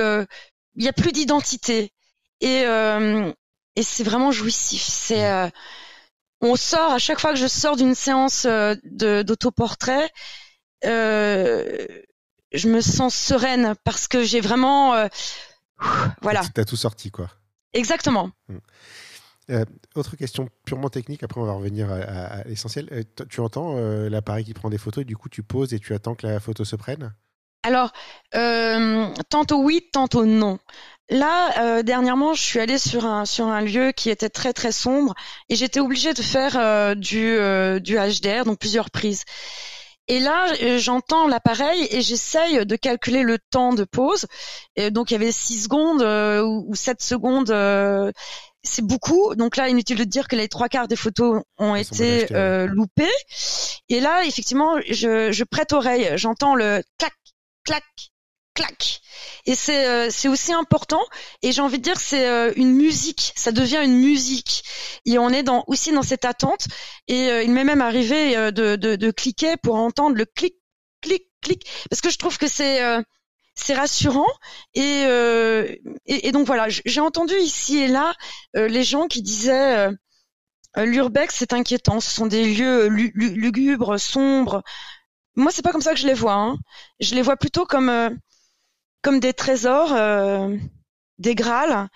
il 0.75 0.83
euh, 0.83 0.85
y 0.85 0.87
a 0.87 0.93
plus 0.93 1.11
d'identité 1.11 1.93
et 2.39 2.63
euh, 2.65 3.31
et 3.75 3.83
c'est 3.83 4.03
vraiment 4.03 4.31
jouissif. 4.31 4.83
C'est 4.83 5.29
euh, 5.29 5.49
on 6.41 6.55
sort 6.55 6.91
à 6.91 6.99
chaque 6.99 7.19
fois 7.19 7.31
que 7.31 7.39
je 7.39 7.47
sors 7.47 7.75
d'une 7.75 7.95
séance 7.95 8.45
euh, 8.45 8.75
de 8.83 9.21
d'autoportrait, 9.21 10.09
euh, 10.85 11.87
je 12.51 12.67
me 12.67 12.81
sens 12.81 13.15
sereine 13.15 13.75
parce 13.83 14.07
que 14.07 14.23
j'ai 14.23 14.41
vraiment 14.41 15.07
voilà. 16.21 16.41
T'as 16.53 16.65
tout 16.65 16.75
sorti 16.75 17.11
quoi. 17.11 17.29
Exactement. 17.73 18.31
Hum. 18.49 18.59
Euh, 19.49 19.65
autre 19.95 20.15
question 20.15 20.49
purement 20.65 20.89
technique, 20.89 21.23
après 21.23 21.41
on 21.41 21.45
va 21.45 21.53
revenir 21.53 21.91
à, 21.91 21.95
à, 21.95 22.39
à 22.39 22.43
l'essentiel. 22.43 22.87
Euh, 22.91 23.03
tu 23.27 23.41
entends 23.41 23.75
euh, 23.75 24.09
l'appareil 24.09 24.45
qui 24.45 24.53
prend 24.53 24.69
des 24.69 24.77
photos 24.77 25.01
et 25.01 25.05
du 25.05 25.17
coup 25.17 25.29
tu 25.29 25.43
poses 25.43 25.73
et 25.73 25.79
tu 25.79 25.93
attends 25.93 26.15
que 26.15 26.25
la 26.25 26.39
photo 26.39 26.63
se 26.63 26.75
prenne? 26.75 27.13
Alors, 27.63 27.91
euh, 28.35 29.07
tantôt 29.29 29.61
oui, 29.61 29.87
tantôt 29.91 30.25
non. 30.25 30.59
Là, 31.09 31.61
euh, 31.61 31.83
dernièrement, 31.83 32.33
je 32.33 32.41
suis 32.41 32.59
allée 32.59 32.77
sur 32.77 33.05
un 33.05 33.25
sur 33.25 33.47
un 33.47 33.61
lieu 33.61 33.91
qui 33.91 34.09
était 34.09 34.29
très 34.29 34.53
très 34.53 34.71
sombre 34.71 35.13
et 35.49 35.55
j'étais 35.55 35.79
obligée 35.81 36.13
de 36.13 36.21
faire 36.21 36.57
euh, 36.57 36.95
du 36.95 37.37
du 37.81 37.97
HDR, 37.97 38.45
donc 38.45 38.59
plusieurs 38.59 38.89
prises. 38.89 39.25
Et 40.07 40.19
là, 40.19 40.47
j'entends 40.77 41.27
l'appareil 41.27 41.87
et 41.89 42.01
j'essaye 42.01 42.65
de 42.65 42.75
calculer 42.75 43.23
le 43.23 43.37
temps 43.37 43.73
de 43.73 43.83
pause. 43.85 44.25
Et 44.75 44.91
donc, 44.91 45.11
il 45.11 45.13
y 45.13 45.15
avait 45.15 45.31
6 45.31 45.63
secondes 45.63 46.01
euh, 46.01 46.43
ou 46.43 46.75
7 46.75 47.01
secondes. 47.01 47.49
Euh, 47.49 48.11
c'est 48.63 48.85
beaucoup. 48.85 49.35
Donc 49.35 49.55
là, 49.55 49.69
inutile 49.69 49.97
de 49.97 50.03
dire 50.03 50.27
que 50.27 50.35
les 50.35 50.49
trois 50.49 50.67
quarts 50.67 50.87
des 50.87 50.95
photos 50.95 51.43
ont 51.57 51.75
Ils 51.75 51.81
été 51.81 52.27
euh, 52.33 52.67
loupées. 52.67 53.07
Et 53.89 54.01
là, 54.01 54.25
effectivement, 54.25 54.79
je, 54.89 55.31
je 55.31 55.43
prête 55.43 55.71
oreille. 55.71 56.11
J'entends 56.15 56.55
le 56.55 56.83
clac, 56.97 57.13
clac, 57.63 57.83
clac. 58.53 59.01
Et 59.45 59.55
c'est 59.55 59.87
euh, 59.87 60.07
c'est 60.09 60.27
aussi 60.27 60.53
important. 60.53 61.01
Et 61.41 61.51
j'ai 61.51 61.61
envie 61.61 61.77
de 61.77 61.83
dire 61.83 61.99
c'est 61.99 62.27
euh, 62.27 62.51
une 62.55 62.73
musique. 62.73 63.33
Ça 63.35 63.51
devient 63.51 63.81
une 63.83 63.97
musique. 63.97 64.63
Et 65.05 65.17
on 65.17 65.29
est 65.29 65.43
dans 65.43 65.63
aussi 65.67 65.91
dans 65.91 66.03
cette 66.03 66.25
attente. 66.25 66.67
Et 67.07 67.29
euh, 67.29 67.43
il 67.43 67.51
m'est 67.51 67.63
même 67.63 67.81
arrivé 67.81 68.35
euh, 68.37 68.51
de, 68.51 68.75
de, 68.75 68.95
de 68.95 69.11
cliquer 69.11 69.57
pour 69.57 69.75
entendre 69.75 70.15
le 70.15 70.25
clic, 70.25 70.55
clic, 71.01 71.23
clic, 71.41 71.67
parce 71.89 72.01
que 72.01 72.09
je 72.09 72.17
trouve 72.17 72.37
que 72.37 72.47
c'est 72.47 72.83
euh, 72.83 73.01
c'est 73.55 73.73
rassurant 73.73 74.27
et, 74.75 75.03
euh, 75.05 75.75
et, 76.05 76.27
et 76.27 76.31
donc 76.31 76.47
voilà 76.47 76.67
j'ai 76.69 77.01
entendu 77.01 77.35
ici 77.35 77.77
et 77.79 77.87
là 77.89 78.15
les 78.53 78.83
gens 78.83 79.07
qui 79.07 79.21
disaient 79.21 79.89
l'urbex 80.77 81.35
c'est 81.37 81.51
inquiétant 81.51 81.99
ce 81.99 82.09
sont 82.09 82.27
des 82.27 82.53
lieux 82.53 82.87
lugubres 82.87 83.99
sombres 83.99 84.63
moi 85.35 85.51
c'est 85.51 85.61
pas 85.61 85.71
comme 85.71 85.81
ça 85.81 85.93
que 85.93 85.99
je 85.99 86.07
les 86.07 86.13
vois 86.13 86.33
hein. 86.33 86.57
je 86.99 87.15
les 87.15 87.21
vois 87.21 87.37
plutôt 87.37 87.65
comme 87.65 88.19
comme 89.01 89.19
des 89.19 89.33
trésors, 89.33 89.93
euh, 89.93 90.55
des 91.17 91.35
grâles. 91.35 91.87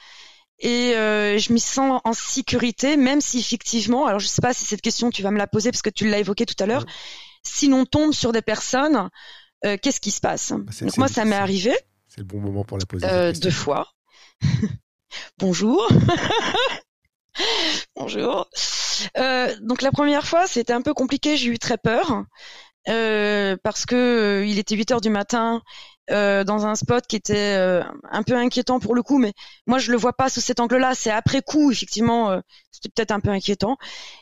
Et 0.60 0.96
euh, 0.96 1.38
je 1.38 1.52
m'y 1.52 1.60
sens 1.60 2.02
en 2.06 2.14
sécurité, 2.14 2.96
même 2.96 3.20
si 3.20 3.40
effectivement, 3.40 4.06
alors 4.06 4.20
je 4.20 4.28
sais 4.28 4.42
pas 4.42 4.54
si 4.54 4.66
cette 4.66 4.82
question 4.82 5.10
tu 5.10 5.22
vas 5.22 5.32
me 5.32 5.38
la 5.38 5.48
poser 5.48 5.72
parce 5.72 5.82
que 5.82 5.90
tu 5.90 6.10
l'as 6.10 6.20
évoqué 6.20 6.46
tout 6.46 6.56
à 6.64 6.66
l'heure, 6.66 6.86
si 7.44 7.68
l'on 7.68 7.86
tombe 7.86 8.14
sur 8.14 8.32
des 8.32 8.42
personnes, 8.42 9.10
euh, 9.66 9.78
qu'est-ce 9.82 10.00
qui 10.00 10.12
se 10.12 10.22
passe? 10.22 10.52
Bah 10.52 10.72
Donc 10.82 10.98
moi, 10.98 11.08
ça 11.08 11.26
m'est 11.26 11.36
arrivé. 11.36 11.76
C'est 12.08 12.20
le 12.20 12.26
bon 12.26 12.40
moment 12.40 12.64
pour 12.64 12.78
la 12.78 12.86
poser. 12.86 13.06
Euh, 13.06 13.34
deux 13.34 13.52
fois. 13.52 13.94
Bonjour. 15.38 15.88
Bonjour. 17.96 18.50
Euh, 19.18 19.54
donc 19.62 19.82
la 19.82 19.92
première 19.92 20.26
fois, 20.26 20.48
c'était 20.48 20.74
un 20.74 20.82
peu 20.82 20.94
compliqué. 20.94 21.36
J'ai 21.36 21.50
eu 21.50 21.60
très 21.60 21.78
peur 21.78 22.24
euh, 22.90 23.58
parce 23.64 23.86
que 23.86 24.44
il 24.46 24.60
était 24.60 24.76
8 24.76 24.92
heures 24.92 25.02
du 25.02 25.10
matin 25.10 25.62
euh, 26.12 26.44
dans 26.44 26.68
un 26.68 26.76
spot 26.76 27.08
qui 27.08 27.16
était 27.16 27.56
euh, 27.58 27.84
un 28.12 28.22
peu 28.22 28.36
inquiétant 28.36 28.80
pour 28.80 28.94
le 28.94 29.02
coup, 29.02 29.18
mais 29.18 29.34
moi 29.66 29.80
je 29.80 29.92
le 29.92 29.98
vois 29.98 30.14
pas 30.14 30.30
sous 30.30 30.40
cet 30.40 30.60
angle-là. 30.60 30.94
C'est 30.94 31.10
après 31.10 31.42
coup, 31.42 31.72
effectivement, 31.72 32.30
euh, 32.30 32.40
c'était 32.72 32.90
peut-être 32.90 33.12
un 33.12 33.20
peu 33.20 33.32
inquiétant. 33.32 33.78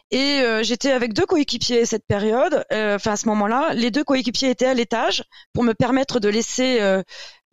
Et 0.10 0.40
euh, 0.42 0.64
j'étais 0.64 0.92
avec 0.92 1.14
deux 1.14 1.26
coéquipiers 1.26 1.86
cette 1.86 2.06
période, 2.08 2.64
enfin 2.72 3.12
à 3.12 3.18
ce 3.18 3.28
moment-là, 3.28 3.74
les 3.74 3.92
deux 3.92 4.06
coéquipiers 4.06 4.50
étaient 4.50 4.66
à 4.66 4.74
l'étage 4.74 5.24
pour 5.54 5.64
me 5.64 5.74
permettre 5.74 6.20
de 6.22 6.30
laisser 6.30 6.80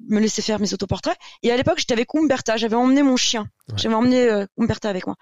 me 0.08 0.20
laisser 0.20 0.42
faire 0.42 0.60
mes 0.60 0.72
autoportraits. 0.72 1.16
Et 1.42 1.50
à 1.50 1.56
l'époque, 1.56 1.78
j'étais 1.78 1.92
avec 1.92 2.14
Umberta, 2.14 2.56
j'avais 2.56 2.76
emmené 2.76 3.02
mon 3.02 3.16
chien, 3.16 3.48
ouais. 3.68 3.74
j'avais 3.76 3.94
emmené 3.94 4.44
Umberta 4.58 4.88
avec 4.88 5.06
moi. 5.06 5.16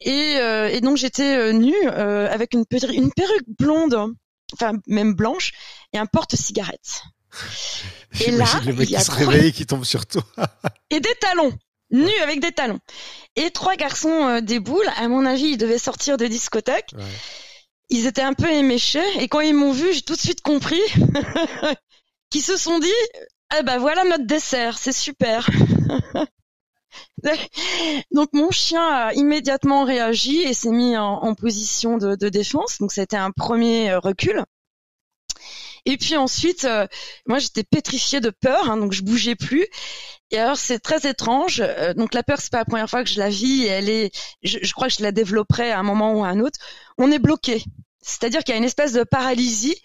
Et, 0.00 0.36
et 0.36 0.80
donc 0.80 0.98
j'étais 0.98 1.52
nue 1.52 1.88
avec 1.88 2.54
une, 2.54 2.64
une 2.92 3.12
perruque 3.12 3.48
blonde, 3.58 4.14
enfin 4.54 4.72
même 4.86 5.14
blanche, 5.14 5.52
et 5.92 5.98
un 5.98 6.06
porte-cigarette. 6.06 7.02
Et 8.20 8.30
là, 8.30 8.46
le 8.64 8.72
mec 8.72 8.88
il 8.90 8.96
qui 8.96 9.02
se 9.02 9.10
trois... 9.10 9.26
réveille 9.26 9.52
qui 9.52 9.66
tombe 9.66 9.84
sur 9.84 10.06
toi. 10.06 10.22
et 10.90 11.00
des 11.00 11.14
talons, 11.20 11.52
nus 11.90 12.18
avec 12.22 12.40
des 12.40 12.52
talons. 12.52 12.78
Et 13.34 13.50
trois 13.50 13.74
garçons 13.74 14.28
euh, 14.28 14.40
des 14.40 14.60
boules, 14.60 14.88
à 14.96 15.08
mon 15.08 15.26
avis, 15.26 15.50
ils 15.50 15.58
devaient 15.58 15.78
sortir 15.78 16.16
de 16.16 16.26
discothèque. 16.26 16.90
Ouais. 16.96 17.02
ils 17.90 18.06
étaient 18.06 18.22
un 18.22 18.34
peu 18.34 18.50
éméchés 18.50 19.04
et 19.18 19.26
quand 19.28 19.40
ils 19.40 19.54
m'ont 19.54 19.72
vu, 19.72 19.92
j'ai 19.92 20.02
tout 20.02 20.14
de 20.14 20.20
suite 20.20 20.42
compris 20.42 20.80
qu'ils 22.30 22.42
se 22.42 22.56
sont 22.56 22.78
dit 22.78 22.92
eh 23.58 23.62
ben 23.62 23.78
voilà 23.78 24.04
notre 24.04 24.26
dessert, 24.26 24.78
c'est 24.78 24.92
super. 24.92 25.48
donc 28.12 28.30
mon 28.32 28.50
chien 28.50 28.86
a 28.86 29.12
immédiatement 29.14 29.84
réagi 29.84 30.42
et 30.42 30.54
s'est 30.54 30.70
mis 30.70 30.96
en, 30.96 31.34
position 31.34 31.96
de, 31.98 32.28
défense. 32.28 32.78
Donc 32.78 32.92
c'était 32.92 33.16
un 33.16 33.30
premier 33.30 33.90
euh, 33.90 33.98
recul. 33.98 34.44
Et 35.86 35.98
puis 35.98 36.16
ensuite, 36.16 36.64
euh, 36.64 36.86
moi 37.26 37.38
j'étais 37.38 37.62
pétrifiée 37.62 38.20
de 38.20 38.30
peur, 38.30 38.70
hein, 38.70 38.76
donc 38.78 38.92
je 38.92 39.02
bougeais 39.02 39.34
plus. 39.34 39.66
Et 40.30 40.38
alors 40.38 40.56
c'est 40.56 40.78
très 40.78 41.08
étrange. 41.08 41.60
Euh, 41.60 41.94
donc 41.94 42.14
la 42.14 42.22
peur, 42.22 42.40
c'est 42.40 42.50
pas 42.50 42.58
la 42.58 42.64
première 42.64 42.88
fois 42.88 43.04
que 43.04 43.10
je 43.10 43.18
la 43.18 43.28
vis. 43.28 43.64
Et 43.64 43.68
elle 43.68 43.88
est, 43.88 44.10
je, 44.42 44.72
crois 44.72 44.88
que 44.88 44.94
je 44.94 45.02
la 45.02 45.12
développerai 45.12 45.70
à 45.70 45.78
un 45.78 45.82
moment 45.82 46.14
ou 46.14 46.24
à 46.24 46.28
un 46.28 46.40
autre. 46.40 46.58
On 46.98 47.10
est 47.10 47.18
bloqué, 47.18 47.62
c'est-à-dire 48.00 48.42
qu'il 48.44 48.54
y 48.54 48.56
a 48.56 48.58
une 48.58 48.64
espèce 48.64 48.92
de 48.92 49.04
paralysie 49.04 49.76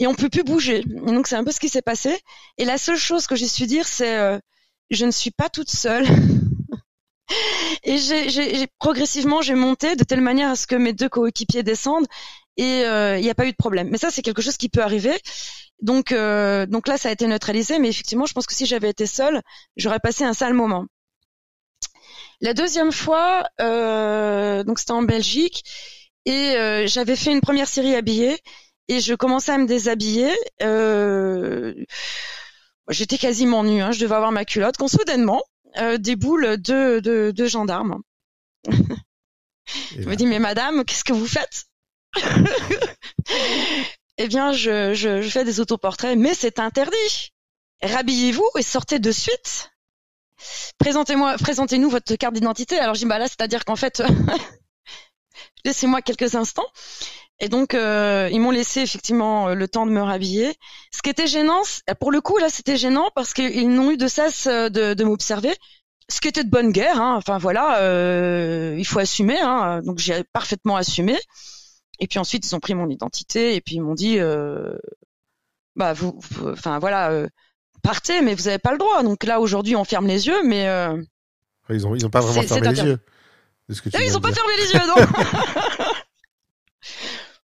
et 0.00 0.06
on 0.06 0.14
peut 0.14 0.28
plus 0.28 0.44
bouger. 0.44 0.78
Et 0.80 1.12
donc 1.12 1.28
c'est 1.28 1.36
un 1.36 1.44
peu 1.44 1.52
ce 1.52 1.60
qui 1.60 1.68
s'est 1.68 1.82
passé. 1.82 2.18
Et 2.58 2.64
la 2.64 2.78
seule 2.78 2.96
chose 2.98 3.26
que 3.26 3.36
j'ai 3.36 3.48
su 3.48 3.66
dire, 3.66 3.86
c'est 3.86 4.40
je 4.90 5.04
ne 5.04 5.10
suis 5.10 5.30
pas 5.30 5.48
toute 5.48 5.70
seule. 5.70 6.06
et 7.84 7.98
j'ai 7.98 8.66
progressivement 8.78 9.42
j'ai 9.42 9.54
monté 9.54 9.96
de 9.96 10.04
telle 10.04 10.20
manière 10.20 10.50
à 10.50 10.56
ce 10.56 10.66
que 10.66 10.76
mes 10.76 10.92
deux 10.92 11.08
coéquipiers 11.08 11.62
descendent 11.62 12.06
et 12.56 12.84
euh, 12.84 13.18
il 13.18 13.22
n'y 13.22 13.30
a 13.30 13.34
pas 13.34 13.46
eu 13.46 13.52
de 13.52 13.56
problème. 13.56 13.88
Mais 13.90 13.98
ça 13.98 14.10
c'est 14.10 14.22
quelque 14.22 14.42
chose 14.42 14.56
qui 14.56 14.68
peut 14.68 14.82
arriver. 14.82 15.18
Donc 15.82 16.12
euh, 16.12 16.66
donc 16.66 16.88
là 16.88 16.98
ça 16.98 17.08
a 17.08 17.12
été 17.12 17.26
neutralisé, 17.26 17.78
mais 17.78 17.88
effectivement 17.88 18.26
je 18.26 18.32
pense 18.32 18.46
que 18.46 18.54
si 18.54 18.66
j'avais 18.66 18.90
été 18.90 19.06
seule, 19.06 19.42
j'aurais 19.76 20.00
passé 20.00 20.24
un 20.24 20.34
sale 20.34 20.54
moment. 20.54 20.86
La 22.40 22.54
deuxième 22.54 22.92
fois, 22.92 23.48
euh, 23.60 24.62
donc 24.62 24.78
c'était 24.78 24.92
en 24.92 25.02
Belgique 25.02 25.64
et 26.24 26.56
euh, 26.56 26.86
j'avais 26.86 27.16
fait 27.16 27.32
une 27.32 27.40
première 27.40 27.66
série 27.66 27.96
habillée 27.96 28.38
et 28.88 29.00
je 29.00 29.14
commençais 29.14 29.52
à 29.52 29.58
me 29.58 29.66
déshabiller. 29.66 30.30
Euh, 30.62 31.74
J'étais 32.88 33.18
quasiment 33.18 33.64
nue, 33.64 33.82
hein, 33.82 33.92
je 33.92 34.00
devais 34.00 34.14
avoir 34.14 34.32
ma 34.32 34.44
culotte, 34.44 34.76
quand 34.76 34.88
soudainement, 34.88 35.42
euh, 35.76 35.98
des 35.98 36.16
boules 36.16 36.56
de, 36.60 37.32
gendarmes. 37.46 38.00
je 38.66 40.08
me 40.08 40.14
dis, 40.14 40.26
mais 40.26 40.38
madame, 40.38 40.84
qu'est-ce 40.84 41.04
que 41.04 41.12
vous 41.12 41.26
faites? 41.26 41.66
Eh 44.20 44.26
bien, 44.26 44.50
je, 44.50 44.94
je, 44.94 45.22
je, 45.22 45.28
fais 45.28 45.44
des 45.44 45.60
autoportraits, 45.60 46.18
mais 46.18 46.34
c'est 46.34 46.58
interdit. 46.58 47.30
Rhabillez-vous 47.82 48.50
et 48.58 48.62
sortez 48.62 48.98
de 48.98 49.12
suite. 49.12 49.70
Présentez-moi, 50.78 51.36
présentez-nous 51.38 51.88
votre 51.88 52.16
carte 52.16 52.34
d'identité. 52.34 52.80
Alors, 52.80 52.94
je 52.94 53.00
dis, 53.00 53.06
bah 53.06 53.20
là, 53.20 53.28
c'est-à-dire 53.28 53.64
qu'en 53.64 53.76
fait, 53.76 54.02
laissez-moi 55.64 56.02
quelques 56.02 56.34
instants. 56.34 56.66
Et 57.40 57.48
donc, 57.48 57.74
euh, 57.74 58.28
ils 58.32 58.40
m'ont 58.40 58.50
laissé 58.50 58.80
effectivement 58.80 59.48
euh, 59.48 59.54
le 59.54 59.68
temps 59.68 59.86
de 59.86 59.92
me 59.92 60.02
rhabiller. 60.02 60.54
Ce 60.92 61.02
qui 61.02 61.10
était 61.10 61.28
gênant, 61.28 61.62
pour 62.00 62.10
le 62.10 62.20
coup, 62.20 62.36
là, 62.38 62.48
c'était 62.48 62.76
gênant 62.76 63.10
parce 63.14 63.32
qu'ils 63.32 63.70
n'ont 63.70 63.92
eu 63.92 63.96
de 63.96 64.08
cesse 64.08 64.46
euh, 64.48 64.68
de, 64.68 64.94
de 64.94 65.04
m'observer. 65.04 65.54
Ce 66.10 66.20
qui 66.20 66.28
était 66.28 66.42
de 66.42 66.50
bonne 66.50 66.72
guerre. 66.72 67.00
Hein. 67.00 67.14
Enfin 67.16 67.38
voilà, 67.38 67.80
euh, 67.80 68.74
il 68.76 68.84
faut 68.84 68.98
assumer. 68.98 69.38
Hein. 69.40 69.82
Donc 69.84 69.98
j'ai 69.98 70.24
parfaitement 70.32 70.76
assumé. 70.76 71.16
Et 72.00 72.08
puis 72.08 72.18
ensuite, 72.18 72.44
ils 72.46 72.56
ont 72.56 72.60
pris 72.60 72.74
mon 72.74 72.88
identité 72.88 73.54
et 73.54 73.60
puis 73.60 73.76
ils 73.76 73.82
m'ont 73.82 73.94
dit, 73.94 74.18
euh, 74.18 74.76
bah 75.76 75.92
vous, 75.92 76.18
enfin 76.44 76.78
voilà, 76.78 77.26
partez, 77.82 78.20
mais 78.22 78.34
vous 78.34 78.44
n'avez 78.44 78.58
pas 78.58 78.72
le 78.72 78.78
droit. 78.78 79.02
Donc 79.02 79.24
là, 79.24 79.40
aujourd'hui, 79.40 79.76
on 79.76 79.84
ferme 79.84 80.06
les 80.06 80.28
yeux, 80.28 80.42
mais 80.44 80.64
ils 81.70 81.86
ont 81.86 81.94
ils 81.94 82.06
ont 82.06 82.10
pas 82.10 82.20
vraiment 82.20 82.42
fermé 82.42 82.68
les 82.70 82.82
yeux. 82.82 82.98
Ce 83.74 83.82
que 83.82 83.90
tu 83.90 84.02
ils 84.02 84.16
ont 84.16 84.20
pas 84.20 84.32
fermé 84.32 84.52
les 84.56 84.72
yeux, 84.72 84.86
non. 84.86 84.94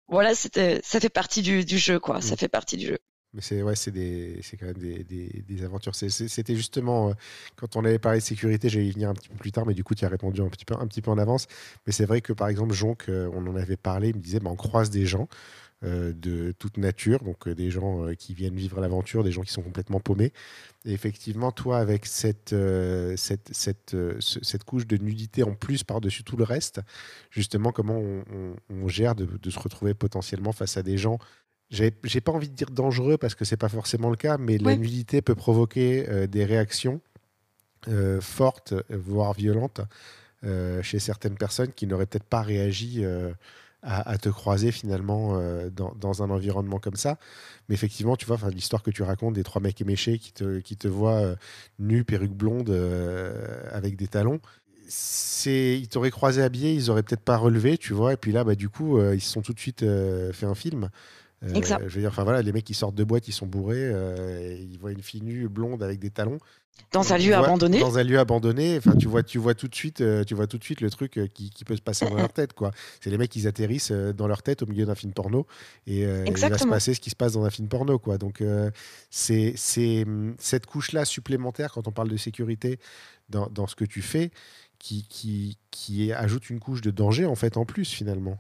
voilà, 0.07 0.35
c'était, 0.35 0.81
ça 0.83 0.99
fait 0.99 1.09
partie 1.09 1.41
du, 1.41 1.65
du 1.65 1.77
jeu, 1.77 1.99
quoi. 1.99 2.21
Ça 2.21 2.33
mm. 2.33 2.37
fait 2.37 2.47
partie 2.47 2.77
du 2.77 2.87
jeu. 2.87 2.97
Mais 3.33 3.41
c'est 3.41 3.61
ouais, 3.61 3.75
c'est 3.75 3.91
des, 3.91 4.39
c'est 4.41 4.55
quand 4.57 4.67
même 4.67 4.77
des, 4.77 5.03
des, 5.03 5.43
des 5.47 5.63
aventures. 5.63 5.93
c'était 5.93 6.55
justement 6.55 7.09
euh, 7.09 7.13
quand 7.55 7.75
on 7.75 7.83
avait 7.83 7.99
parlé 7.99 8.19
de 8.19 8.23
sécurité, 8.23 8.69
j'allais 8.69 8.87
y 8.87 8.91
venir 8.91 9.09
un 9.09 9.13
petit 9.13 9.27
peu 9.27 9.35
plus 9.35 9.51
tard, 9.51 9.65
mais 9.65 9.73
du 9.73 9.83
coup 9.83 9.95
tu 9.95 10.05
as 10.05 10.09
répondu 10.09 10.41
un 10.41 10.47
petit 10.47 10.65
peu, 10.65 10.75
un 10.75 10.87
petit 10.87 11.01
peu 11.01 11.11
en 11.11 11.17
avance. 11.17 11.47
Mais 11.85 11.91
c'est 11.91 12.05
vrai 12.05 12.21
que 12.21 12.31
par 12.31 12.47
exemple 12.47 12.73
Jonc, 12.73 12.97
euh, 13.09 13.29
on 13.33 13.45
en 13.45 13.55
avait 13.55 13.75
parlé, 13.75 14.09
il 14.09 14.15
me 14.15 14.21
disait, 14.21 14.39
bah, 14.39 14.49
on 14.49 14.55
croise 14.55 14.89
des 14.89 15.05
gens. 15.05 15.27
Euh, 15.83 16.11
de 16.11 16.53
toute 16.57 16.77
nature, 16.77 17.23
donc 17.23 17.47
des 17.47 17.69
gens 17.69 18.11
qui 18.15 18.33
viennent 18.33 18.55
vivre 18.55 18.81
l'aventure, 18.81 19.23
des 19.23 19.31
gens 19.31 19.43
qui 19.43 19.53
sont 19.53 19.61
complètement 19.61 19.99
paumés. 19.99 20.33
Et 20.85 20.93
effectivement, 20.93 21.51
toi, 21.51 21.77
avec 21.77 22.07
cette, 22.07 22.55
cette, 23.15 23.49
cette, 23.53 23.95
cette, 24.19 24.63
couche 24.63 24.87
de 24.87 24.97
nudité 24.97 25.43
en 25.43 25.53
plus 25.53 25.83
par-dessus 25.83 26.23
tout 26.23 26.35
le 26.35 26.45
reste, 26.45 26.81
justement, 27.29 27.71
comment 27.71 27.99
on, 27.99 28.55
on, 28.71 28.87
gère 28.87 29.13
de, 29.13 29.25
de, 29.25 29.49
se 29.51 29.59
retrouver 29.59 29.93
potentiellement 29.93 30.51
face 30.51 30.77
à 30.77 30.81
des 30.81 30.97
gens? 30.97 31.19
J'ai 31.69 32.21
pas 32.21 32.31
envie 32.31 32.47
de 32.47 32.55
dire 32.55 32.69
dangereux 32.69 33.17
parce 33.17 33.35
que 33.35 33.43
c'est 33.43 33.57
pas 33.57 33.67
forcément 33.67 34.09
le 34.09 34.15
cas, 34.15 34.37
mais 34.37 34.57
la 34.57 34.75
nudité 34.75 35.21
peut 35.21 35.35
provoquer 35.35 36.07
euh, 36.07 36.25
des 36.25 36.45
réactions 36.45 37.01
euh, 37.89 38.21
fortes, 38.21 38.73
voire 38.89 39.33
violentes, 39.33 39.81
euh, 40.45 40.81
chez 40.81 40.99
certaines 40.99 41.35
personnes 41.35 41.73
qui 41.73 41.85
n'auraient 41.85 42.05
peut-être 42.05 42.23
pas 42.23 42.41
réagi 42.41 43.03
à, 43.83 44.17
te 44.17 44.29
croiser 44.29 44.71
finalement 44.71 45.39
dans, 45.69 45.93
dans, 45.95 46.23
un 46.23 46.29
environnement 46.29 46.79
comme 46.79 46.95
ça. 46.95 47.17
Mais 47.69 47.75
effectivement, 47.75 48.15
tu 48.15 48.25
vois, 48.25 48.37
l'histoire 48.49 48.83
que 48.83 48.91
tu 48.91 49.03
racontes 49.03 49.35
des 49.35 49.43
trois 49.43 49.61
mecs 49.61 49.79
éméchés 49.79 50.19
qui 50.19 50.33
te, 50.33 50.59
qui 50.59 50.75
te 50.75 50.87
voient 50.87 51.35
nu, 51.79 52.03
perruque 52.03 52.33
blonde, 52.33 52.69
avec 53.71 53.95
des 53.95 54.07
talons, 54.07 54.41
ils 55.45 55.87
t'auraient 55.89 56.11
croisé 56.11 56.41
habillé, 56.41 56.73
ils 56.73 56.89
auraient 56.89 57.03
peut-être 57.03 57.23
pas 57.23 57.37
relevé, 57.37 57.77
tu 57.77 57.93
vois, 57.93 58.13
et 58.13 58.17
puis 58.17 58.31
là, 58.31 58.43
bah, 58.43 58.55
du 58.55 58.67
coup, 58.67 59.01
ils 59.13 59.21
se 59.21 59.31
sont 59.31 59.41
tout 59.41 59.53
de 59.53 59.59
suite 59.59 59.85
fait 60.33 60.45
un 60.45 60.55
film. 60.55 60.89
Euh, 61.43 61.61
je 61.87 61.95
veux 61.95 62.01
dire, 62.01 62.09
enfin 62.09 62.23
voilà, 62.23 62.41
les 62.41 62.51
mecs 62.51 62.65
qui 62.65 62.73
sortent 62.73 62.95
de 62.95 63.03
boîte, 63.03 63.27
ils 63.27 63.33
sont 63.33 63.45
bourrés, 63.45 63.75
euh, 63.77 64.57
ils 64.59 64.79
voient 64.79 64.91
une 64.91 65.03
fille 65.03 65.21
nue 65.21 65.47
blonde 65.47 65.83
avec 65.83 65.99
des 65.99 66.09
talons. 66.09 66.39
Dans 66.91 67.11
un 67.13 67.17
lieu 67.17 67.35
abandonné. 67.35 67.79
Dans 67.79 67.97
un 67.97 68.03
lieu 68.03 68.19
abandonné, 68.19 68.77
enfin 68.77 68.95
tu 68.95 69.07
vois, 69.07 69.23
tu 69.23 69.37
vois 69.37 69.53
tout 69.53 69.67
de 69.67 69.75
suite, 69.75 70.01
euh, 70.01 70.23
tu 70.23 70.35
vois 70.35 70.47
tout 70.47 70.57
de 70.57 70.63
suite 70.63 70.81
le 70.81 70.89
truc 70.89 71.19
qui, 71.33 71.49
qui 71.49 71.63
peut 71.63 71.75
se 71.75 71.81
passer 71.81 72.05
dans 72.05 72.15
leur 72.15 72.33
tête, 72.33 72.53
quoi. 72.53 72.71
C'est 73.01 73.09
les 73.09 73.17
mecs 73.17 73.31
qui 73.31 73.45
atterrissent 73.47 73.91
dans 73.91 74.27
leur 74.27 74.41
tête 74.41 74.63
au 74.63 74.67
milieu 74.67 74.85
d'un 74.85 74.95
film 74.95 75.13
porno 75.13 75.45
et 75.85 76.01
il 76.01 76.37
va 76.37 76.57
se 76.57 76.67
passer 76.67 76.93
ce 76.93 76.99
qui 76.99 77.09
se 77.09 77.15
passe 77.15 77.33
dans 77.33 77.45
un 77.45 77.49
film 77.49 77.67
porno, 77.67 77.99
quoi. 77.99 78.17
Donc 78.17 78.43
c'est 79.09 79.53
c'est 79.55 80.03
hum, 80.03 80.35
cette 80.39 80.65
couche-là 80.65 81.05
supplémentaire 81.05 81.71
quand 81.71 81.87
on 81.87 81.91
parle 81.91 82.09
de 82.09 82.17
sécurité 82.17 82.79
dans, 83.29 83.47
dans 83.47 83.67
ce 83.67 83.75
que 83.75 83.85
tu 83.85 84.01
fais, 84.01 84.31
qui 84.79 85.03
qui 85.07 85.57
qui 85.71 86.11
ajoute 86.13 86.49
une 86.49 86.59
couche 86.59 86.81
de 86.81 86.91
danger 86.91 87.25
en 87.25 87.35
fait 87.35 87.57
en 87.57 87.65
plus 87.65 87.91
finalement. 87.91 88.39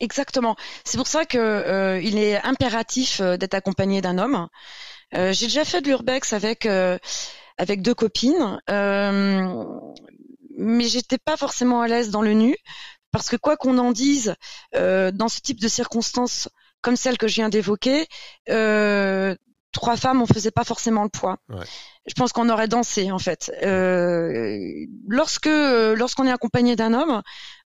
Exactement. 0.00 0.56
C'est 0.84 0.96
pour 0.96 1.06
ça 1.08 1.24
que 1.24 1.38
euh, 1.38 2.00
il 2.00 2.18
est 2.18 2.40
impératif 2.42 3.20
euh, 3.20 3.36
d'être 3.36 3.54
accompagné 3.54 4.00
d'un 4.00 4.18
homme. 4.18 4.48
Euh, 5.14 5.32
j'ai 5.32 5.46
déjà 5.46 5.64
fait 5.64 5.80
de 5.80 5.88
l'urbex 5.88 6.32
avec 6.32 6.68
avec 7.56 7.82
deux 7.82 7.94
copines, 7.94 8.60
mais 10.56 10.84
j'étais 10.84 11.18
pas 11.18 11.36
forcément 11.36 11.80
à 11.80 11.88
l'aise 11.88 12.10
dans 12.10 12.22
le 12.22 12.32
nu 12.32 12.56
parce 13.10 13.28
que 13.30 13.36
quoi 13.36 13.56
qu'on 13.56 13.78
en 13.78 13.90
dise, 13.90 14.34
dans 14.74 15.28
ce 15.28 15.40
type 15.40 15.60
de 15.60 15.68
circonstances 15.68 16.48
comme 16.82 16.94
celle 16.94 17.18
que 17.18 17.26
je 17.26 17.34
viens 17.36 17.48
d'évoquer, 17.48 18.06
trois 18.46 19.96
femmes, 19.96 20.22
on 20.22 20.26
faisait 20.26 20.52
pas 20.52 20.62
forcément 20.62 21.02
le 21.02 21.08
poids. 21.08 21.38
Je 22.06 22.14
pense 22.14 22.32
qu'on 22.32 22.48
aurait 22.50 22.68
dansé 22.68 23.10
en 23.10 23.18
fait. 23.18 23.50
lorsque 25.08 25.46
lorsqu'on 25.46 26.26
est 26.26 26.32
accompagné 26.32 26.76
d'un 26.76 26.92
homme, 26.94 27.22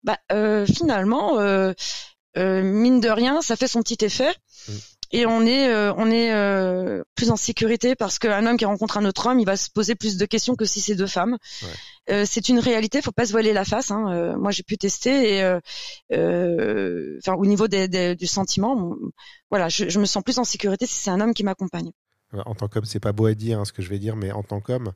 bah, 0.05 0.19
finalement 0.67 1.41
euh, 1.41 1.73
mine 2.37 3.01
de 3.01 3.09
rien, 3.09 3.43
ça 3.43 3.57
fait 3.57 3.69
son 3.69 3.83
petit 3.83 4.05
effet. 4.05 4.35
Et 5.13 5.27
on 5.27 5.43
est, 5.43 5.69
euh, 5.69 5.93
on 5.97 6.09
est 6.09 6.33
euh, 6.33 7.03
plus 7.17 7.31
en 7.31 7.37
sécurité 7.37 7.97
parce 7.97 8.21
qu'un 8.21 8.47
homme 8.47 8.57
qui 8.57 8.65
rencontre 8.65 8.97
un 8.97 9.05
autre 9.05 9.27
homme, 9.27 9.41
il 9.41 9.45
va 9.45 9.57
se 9.57 9.69
poser 9.69 9.97
plus 9.97 10.17
de 10.17 10.25
questions 10.25 10.55
que 10.55 10.65
si 10.65 10.81
c'est 10.81 10.95
deux 10.95 11.09
femmes. 11.09 11.37
c'est 12.07 12.49
une 12.49 12.61
réalité, 12.61 13.03
faut 13.03 13.13
pas 13.13 13.27
se 13.27 13.33
voiler 13.33 13.53
la 13.53 13.65
face. 13.65 13.91
Hein. 13.91 14.37
moi, 14.37 14.53
j'ai 14.53 14.63
pu 14.63 14.77
tester 14.79 15.39
et, 15.39 15.59
enfin, 16.13 17.35
au 17.35 17.47
niveau 17.47 17.67
des, 17.67 18.15
du 18.15 18.27
sentiment, 18.27 18.95
voilà, 19.51 19.69
je, 19.69 19.89
je, 19.89 19.99
me 19.99 20.07
sens 20.07 20.23
plus 20.23 20.39
en 20.39 20.45
sécurité 20.45 20.87
si 20.87 20.95
c'est 20.95 21.11
un 21.11 21.21
homme 21.21 21.35
qui 21.35 21.43
m'accompagne. 21.43 21.91
En 22.33 22.55
tant 22.55 22.69
qu'homme, 22.69 22.85
c'est 22.85 23.01
pas 23.01 23.13
beau 23.13 23.27
à 23.27 23.35
dire 23.35 23.59
hein, 23.59 23.65
ce 23.65 23.73
que 23.73 23.83
je 23.83 23.89
vais 23.89 23.99
dire, 23.99 24.15
mais 24.15 24.31
en 24.31 24.45
tant 24.45 24.61
qu'homme, 24.61 24.93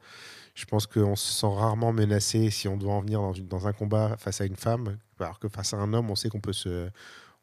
je 0.55 0.65
pense 0.67 0.87
qu'on 0.87 1.17
se 1.17 1.33
sent 1.33 1.53
rarement 1.53 1.93
menacé 1.93 2.51
si 2.51 2.69
on 2.69 2.77
doit 2.77 2.93
en 2.93 3.01
venir 3.01 3.21
dans, 3.21 3.33
une, 3.33 3.49
dans 3.49 3.67
un 3.67 3.73
combat 3.73 4.17
face 4.19 4.41
à 4.41 4.45
une 4.45 4.55
femme, 4.55 4.99
alors 5.19 5.41
que 5.41 5.49
face 5.49 5.75
à 5.75 5.79
un 5.79 5.93
homme, 5.93 6.11
on 6.11 6.15
sait 6.15 6.29
qu'on 6.29 6.41
peut 6.41 6.53
se 6.53 6.89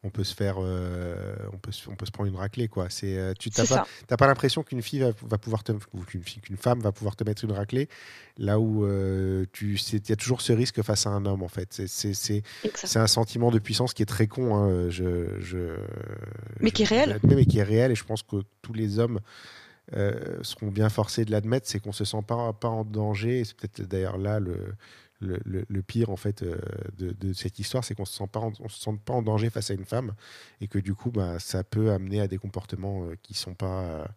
on 0.04 0.10
peut 0.10 0.24
se 0.24 0.34
faire, 0.34 0.56
euh, 0.58 1.36
on 1.52 1.58
peut, 1.58 1.70
on 1.88 1.94
peut 1.94 2.06
se 2.06 2.10
prendre 2.10 2.28
une 2.28 2.36
raclée 2.36 2.66
quoi. 2.66 2.86
C'est, 2.90 3.16
euh, 3.16 3.34
tu 3.38 3.50
t'as 3.50 3.66
pas, 3.66 4.16
pas 4.16 4.26
l'impression 4.26 4.64
qu'une 4.64 4.82
fille 4.82 5.00
va, 5.00 5.38
pouvoir 5.38 5.62
te, 5.62 5.72
qu'une 6.06 6.22
fille, 6.22 6.40
qu'une 6.42 6.56
femme 6.56 6.80
va 6.80 6.90
pouvoir 6.90 7.14
te 7.14 7.22
mettre 7.22 7.44
une 7.44 7.52
raclée, 7.52 7.88
là 8.36 8.58
où 8.58 8.84
euh, 8.84 9.44
tu, 9.52 9.78
il 9.92 10.08
y 10.08 10.12
a 10.12 10.16
toujours 10.16 10.40
ce 10.40 10.52
risque 10.52 10.82
face 10.82 11.06
à 11.06 11.10
un 11.10 11.24
homme 11.24 11.42
en 11.42 11.48
fait. 11.48 11.68
C'est, 11.70 11.86
c'est, 11.86 12.14
c'est, 12.14 12.98
un 12.98 13.06
sentiment 13.06 13.52
de 13.52 13.60
puissance 13.60 13.94
qui 13.94 14.02
est 14.02 14.06
très 14.06 14.26
con, 14.26 14.56
hein, 14.56 14.90
je, 14.90 15.40
je, 15.40 15.76
mais 16.60 16.72
qui 16.72 16.82
est 16.82 16.86
réel. 16.86 17.20
Mais 17.22 17.46
qui 17.46 17.58
est 17.58 17.62
réel 17.62 17.92
et 17.92 17.94
je 17.94 18.04
pense 18.04 18.22
que 18.24 18.42
tous 18.60 18.72
les 18.72 18.98
hommes 18.98 19.20
seront 20.42 20.68
bien 20.68 20.88
forcés 20.88 21.24
de 21.24 21.30
l'admettre, 21.30 21.68
c'est 21.68 21.78
qu'on 21.78 21.92
se 21.92 22.04
sent 22.04 22.22
pas, 22.26 22.52
pas 22.54 22.68
en 22.68 22.84
danger. 22.84 23.44
c'est 23.44 23.56
peut-être 23.56 23.82
d'ailleurs 23.82 24.16
là 24.16 24.40
le 24.40 24.74
le, 25.22 25.82
pire 25.82 26.10
en 26.10 26.16
fait 26.16 26.44
de, 26.98 27.32
cette 27.32 27.58
histoire, 27.58 27.84
c'est 27.84 27.94
qu'on 27.94 28.04
se 28.04 28.16
sent 28.16 28.28
pas, 28.30 28.40
on 28.40 28.68
se 28.68 28.80
sent 28.80 28.98
pas 29.04 29.14
en 29.14 29.22
danger 29.22 29.50
face 29.50 29.70
à 29.70 29.74
une 29.74 29.84
femme 29.84 30.14
et 30.60 30.68
que 30.68 30.78
du 30.78 30.94
coup, 30.94 31.10
bah, 31.10 31.38
ça 31.38 31.64
peut 31.64 31.92
amener 31.92 32.20
à 32.20 32.28
des 32.28 32.38
comportements 32.38 33.06
qui 33.22 33.34
sont 33.34 33.54
pas, 33.54 34.08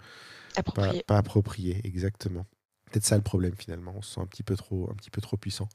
appropriés. 0.55 1.03
pas, 1.07 1.17
appropriés, 1.17 1.81
exactement. 1.83 2.45
Peut-être 2.91 3.05
ça 3.05 3.15
le 3.15 3.23
problème 3.23 3.53
finalement. 3.57 3.93
On 3.95 4.01
se 4.01 4.15
sent 4.15 4.21
un 4.21 4.27
petit 4.27 4.43
peu 4.43 4.55
trop, 4.55 4.89
un 4.91 4.95
petit 4.95 5.09
peu 5.09 5.21
trop 5.21 5.37
puissant. 5.37 5.69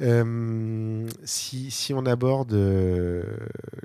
Euh, 0.00 1.06
si, 1.24 1.70
si, 1.70 1.92
on 1.92 2.06
aborde 2.06 2.52
euh, 2.54 3.22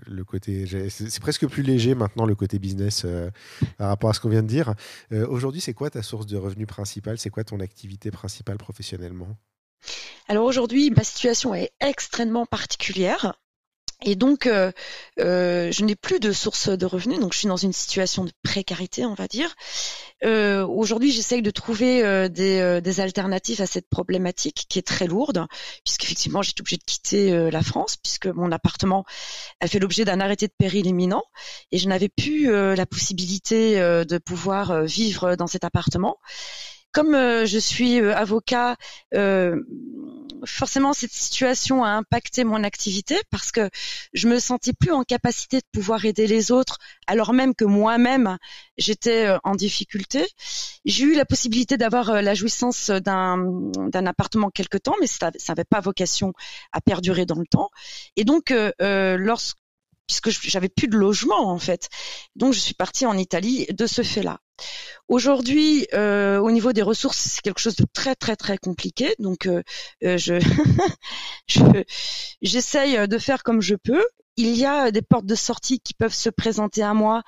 le 0.07 0.23
côté, 0.23 0.65
c'est 0.89 1.19
presque 1.19 1.47
plus 1.47 1.63
léger 1.63 1.95
maintenant 1.95 2.25
le 2.25 2.35
côté 2.35 2.59
business 2.59 3.03
euh, 3.05 3.29
par 3.77 3.89
rapport 3.89 4.09
à 4.09 4.13
ce 4.13 4.19
qu'on 4.19 4.29
vient 4.29 4.43
de 4.43 4.47
dire. 4.47 4.75
Aujourd'hui, 5.11 5.61
c'est 5.61 5.73
quoi 5.73 5.89
ta 5.89 6.01
source 6.01 6.25
de 6.25 6.37
revenus 6.37 6.67
principale? 6.67 7.17
C'est 7.17 7.29
quoi 7.29 7.43
ton 7.43 7.59
activité 7.59 8.11
principale 8.11 8.57
professionnellement? 8.57 9.37
Alors 10.27 10.45
aujourd'hui, 10.45 10.89
ma 10.89 11.03
situation 11.03 11.53
est 11.53 11.71
extrêmement 11.79 12.45
particulière. 12.45 13.33
Et 14.03 14.15
donc, 14.15 14.45
euh, 14.45 14.71
euh, 15.19 15.71
je 15.71 15.85
n'ai 15.85 15.95
plus 15.95 16.19
de 16.19 16.31
source 16.33 16.67
de 16.69 16.85
revenus, 16.85 17.19
donc 17.19 17.33
je 17.33 17.39
suis 17.39 17.47
dans 17.47 17.55
une 17.55 17.71
situation 17.71 18.25
de 18.25 18.31
précarité, 18.43 19.05
on 19.05 19.13
va 19.13 19.27
dire. 19.27 19.55
Euh, 20.23 20.65
Aujourd'hui, 20.65 21.11
j'essaye 21.11 21.41
de 21.41 21.49
trouver 21.49 22.29
des, 22.29 22.81
des, 22.81 22.99
alternatives 22.99 23.61
à 23.61 23.65
cette 23.65 23.89
problématique 23.89 24.65
qui 24.67 24.79
est 24.79 24.87
très 24.87 25.07
lourde, 25.07 25.47
puisqu'effectivement, 25.85 26.41
j'étais 26.41 26.61
obligée 26.61 26.77
de 26.77 26.83
quitter 26.83 27.51
la 27.51 27.61
France, 27.61 27.95
puisque 27.97 28.27
mon 28.27 28.51
appartement 28.51 29.05
a 29.61 29.67
fait 29.67 29.79
l'objet 29.79 30.03
d'un 30.03 30.19
arrêté 30.19 30.47
de 30.47 30.53
péril 30.57 30.87
imminent, 30.87 31.23
et 31.71 31.77
je 31.77 31.87
n'avais 31.87 32.09
plus 32.09 32.47
la 32.47 32.85
possibilité 32.85 33.75
de 33.79 34.17
pouvoir 34.17 34.83
vivre 34.83 35.35
dans 35.35 35.47
cet 35.47 35.63
appartement 35.63 36.17
comme 36.95 37.13
je 37.13 37.59
suis 37.59 37.99
avocat, 37.99 38.77
forcément 40.45 40.93
cette 40.93 41.11
situation 41.11 41.83
a 41.83 41.89
impacté 41.89 42.43
mon 42.43 42.63
activité 42.63 43.17
parce 43.31 43.51
que 43.51 43.69
je 44.13 44.27
me 44.27 44.39
sentais 44.39 44.73
plus 44.73 44.91
en 44.91 45.03
capacité 45.03 45.57
de 45.57 45.65
pouvoir 45.73 46.05
aider 46.05 46.27
les 46.27 46.51
autres 46.51 46.77
alors 47.07 47.33
même 47.33 47.53
que 47.55 47.65
moi-même 47.65 48.37
j'étais 48.77 49.25
euh, 49.27 49.37
en 49.43 49.55
difficulté. 49.55 50.25
J'ai 50.85 51.05
eu 51.05 51.15
la 51.15 51.25
possibilité 51.25 51.77
d'avoir 51.77 52.09
euh, 52.09 52.21
la 52.21 52.33
jouissance 52.33 52.89
d'un 52.89 54.05
appartement 54.05 54.49
quelque 54.49 54.77
temps, 54.77 54.95
mais 54.99 55.07
ça 55.07 55.31
n'avait 55.49 55.63
pas 55.63 55.79
vocation 55.79 56.33
à 56.71 56.81
perdurer 56.81 57.25
dans 57.25 57.39
le 57.39 57.47
temps. 57.47 57.69
Et 58.15 58.23
donc, 58.23 58.51
euh, 58.51 58.71
euh 58.81 59.17
lorsque 59.17 59.57
puisque 60.07 60.29
j'avais 60.29 60.69
plus 60.69 60.87
de 60.87 60.97
logement 60.97 61.49
en 61.49 61.59
fait. 61.59 61.89
Donc 62.35 62.53
je 62.53 62.59
suis 62.59 62.73
partie 62.73 63.05
en 63.05 63.17
Italie 63.17 63.65
de 63.71 63.87
ce 63.87 64.01
fait-là. 64.01 64.39
Aujourd'hui, 65.07 65.87
euh, 65.93 66.39
au 66.39 66.49
niveau 66.49 66.73
des 66.73 66.81
ressources, 66.81 67.17
c'est 67.17 67.41
quelque 67.41 67.59
chose 67.59 67.75
de 67.75 67.85
très 67.93 68.15
très 68.15 68.35
très 68.35 68.57
compliqué. 68.57 69.15
Donc 69.19 69.45
euh, 69.45 69.61
euh 70.03 70.17
je 71.47 71.83
j'essaye 72.41 73.07
de 73.07 73.17
faire 73.17 73.43
comme 73.43 73.61
je 73.61 73.75
peux. 73.75 74.03
Il 74.37 74.57
y 74.57 74.65
a 74.65 74.91
des 74.91 75.01
portes 75.01 75.25
de 75.25 75.35
sortie 75.35 75.79
qui 75.79 75.93
peuvent 75.93 76.13
se 76.13 76.29
présenter 76.29 76.83
à 76.83 76.93
moi, 76.93 77.23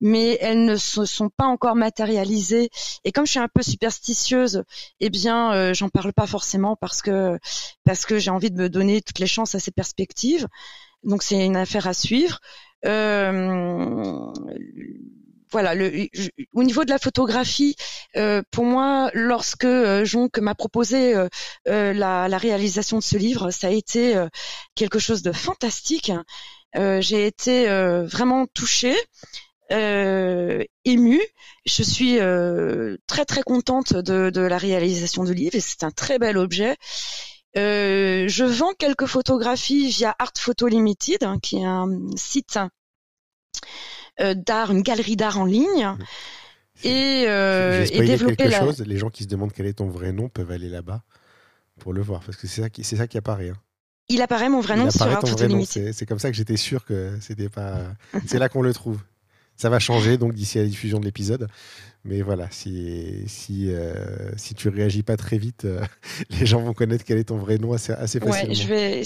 mais 0.00 0.38
elles 0.40 0.64
ne 0.64 0.74
se 0.74 1.04
sont 1.04 1.28
pas 1.28 1.44
encore 1.44 1.76
matérialisées. 1.76 2.70
Et 3.04 3.12
comme 3.12 3.26
je 3.26 3.32
suis 3.32 3.38
un 3.40 3.48
peu 3.48 3.62
superstitieuse, 3.62 4.64
eh 4.98 5.08
bien, 5.08 5.52
euh, 5.52 5.72
j'en 5.72 5.88
parle 5.88 6.12
pas 6.12 6.26
forcément 6.26 6.74
parce 6.74 7.00
que 7.00 7.38
parce 7.84 8.06
que 8.06 8.18
j'ai 8.18 8.30
envie 8.30 8.50
de 8.50 8.60
me 8.60 8.68
donner 8.68 9.02
toutes 9.02 9.20
les 9.20 9.28
chances 9.28 9.54
à 9.54 9.60
ces 9.60 9.70
perspectives. 9.70 10.48
Donc 11.04 11.22
c'est 11.22 11.44
une 11.44 11.56
affaire 11.56 11.86
à 11.86 11.94
suivre. 11.94 12.40
Euh, 12.86 14.32
voilà, 15.50 15.74
au 16.52 16.62
niveau 16.62 16.84
de 16.84 16.90
la 16.90 16.98
photographie, 16.98 17.74
euh, 18.16 18.42
pour 18.50 18.64
moi, 18.64 19.10
lorsque 19.14 19.64
euh, 19.64 20.04
m'a 20.40 20.54
proposé 20.54 21.14
euh, 21.14 21.92
la, 21.92 22.38
réalisation 22.38 22.98
de 22.98 23.02
ce 23.02 23.16
livre, 23.16 23.50
ça 23.50 23.68
a 23.68 23.70
été 23.70 24.14
quelque 24.74 24.98
chose 24.98 25.22
de 25.22 25.32
fantastique. 25.32 26.12
J'ai 26.74 27.26
été 27.26 27.66
vraiment 28.04 28.46
touchée. 28.46 28.96
Émue. 29.70 31.22
Je 31.66 31.82
suis 31.82 32.18
très 33.06 33.24
très 33.24 33.42
contente 33.42 33.94
de, 33.94 34.30
de, 34.30 34.40
la 34.40 34.58
réalisation 34.58 35.24
du 35.24 35.34
livre 35.34 35.54
et 35.54 35.60
c'est 35.60 35.82
un 35.82 35.90
très 35.90 36.18
bel 36.18 36.38
objet. 36.38 36.76
Euh, 37.58 38.28
je 38.28 38.44
vends 38.44 38.72
quelques 38.78 39.06
photographies 39.06 39.88
via 39.88 40.14
Art 40.18 40.32
Photo 40.38 40.68
Limited, 40.68 41.24
hein, 41.24 41.38
qui 41.42 41.56
est 41.56 41.64
un 41.64 41.88
site 42.16 42.58
euh, 44.20 44.34
d'art, 44.34 44.70
une 44.70 44.82
galerie 44.82 45.16
d'art 45.16 45.38
en 45.38 45.44
ligne. 45.44 45.94
Et, 46.84 47.24
euh, 47.26 47.84
et 47.90 48.06
développer 48.06 48.36
quelque 48.36 48.56
chose. 48.56 48.80
Les 48.80 48.98
gens 48.98 49.10
qui 49.10 49.24
se 49.24 49.28
demandent 49.28 49.52
quel 49.52 49.66
est 49.66 49.74
ton 49.74 49.88
vrai 49.88 50.12
nom 50.12 50.28
peuvent 50.28 50.52
aller 50.52 50.68
là-bas 50.68 51.02
pour 51.80 51.92
le 51.92 52.00
voir, 52.00 52.20
parce 52.22 52.36
que 52.36 52.46
c'est 52.46 52.62
ça 52.62 52.70
qui, 52.70 52.84
c'est 52.84 52.96
ça 52.96 53.08
qui 53.08 53.18
apparaît. 53.18 53.48
Hein. 53.48 53.56
Il 54.08 54.22
apparaît 54.22 54.48
mon 54.48 54.60
vrai 54.60 54.76
nom 54.76 54.90
sur 54.90 55.02
Art 55.02 55.20
Photo 55.26 55.46
Limited. 55.46 55.92
C'est 55.92 56.06
comme 56.06 56.20
ça 56.20 56.30
que 56.30 56.36
j'étais 56.36 56.56
sûr 56.56 56.84
que 56.84 57.18
c'était 57.20 57.48
pas. 57.48 57.82
c'est 58.26 58.38
là 58.38 58.48
qu'on 58.48 58.62
le 58.62 58.72
trouve. 58.72 59.00
Ça 59.56 59.68
va 59.70 59.80
changer 59.80 60.18
donc 60.18 60.34
d'ici 60.34 60.60
à 60.60 60.62
la 60.62 60.68
diffusion 60.68 61.00
de 61.00 61.04
l'épisode. 61.04 61.48
Mais 62.04 62.22
voilà, 62.22 62.48
si, 62.50 63.24
si, 63.26 63.70
euh, 63.70 63.94
si 64.36 64.54
tu 64.54 64.68
réagis 64.68 65.02
pas 65.02 65.16
très 65.16 65.36
vite, 65.36 65.64
euh, 65.64 65.80
les 66.30 66.46
gens 66.46 66.60
vont 66.60 66.72
connaître 66.72 67.04
quel 67.04 67.18
est 67.18 67.24
ton 67.24 67.36
vrai 67.36 67.58
nom 67.58 67.72
assez, 67.72 67.92
assez 67.92 68.20
facilement. 68.20 68.48
Ouais, 68.48 68.54
je 68.54 68.66
vais... 68.66 69.02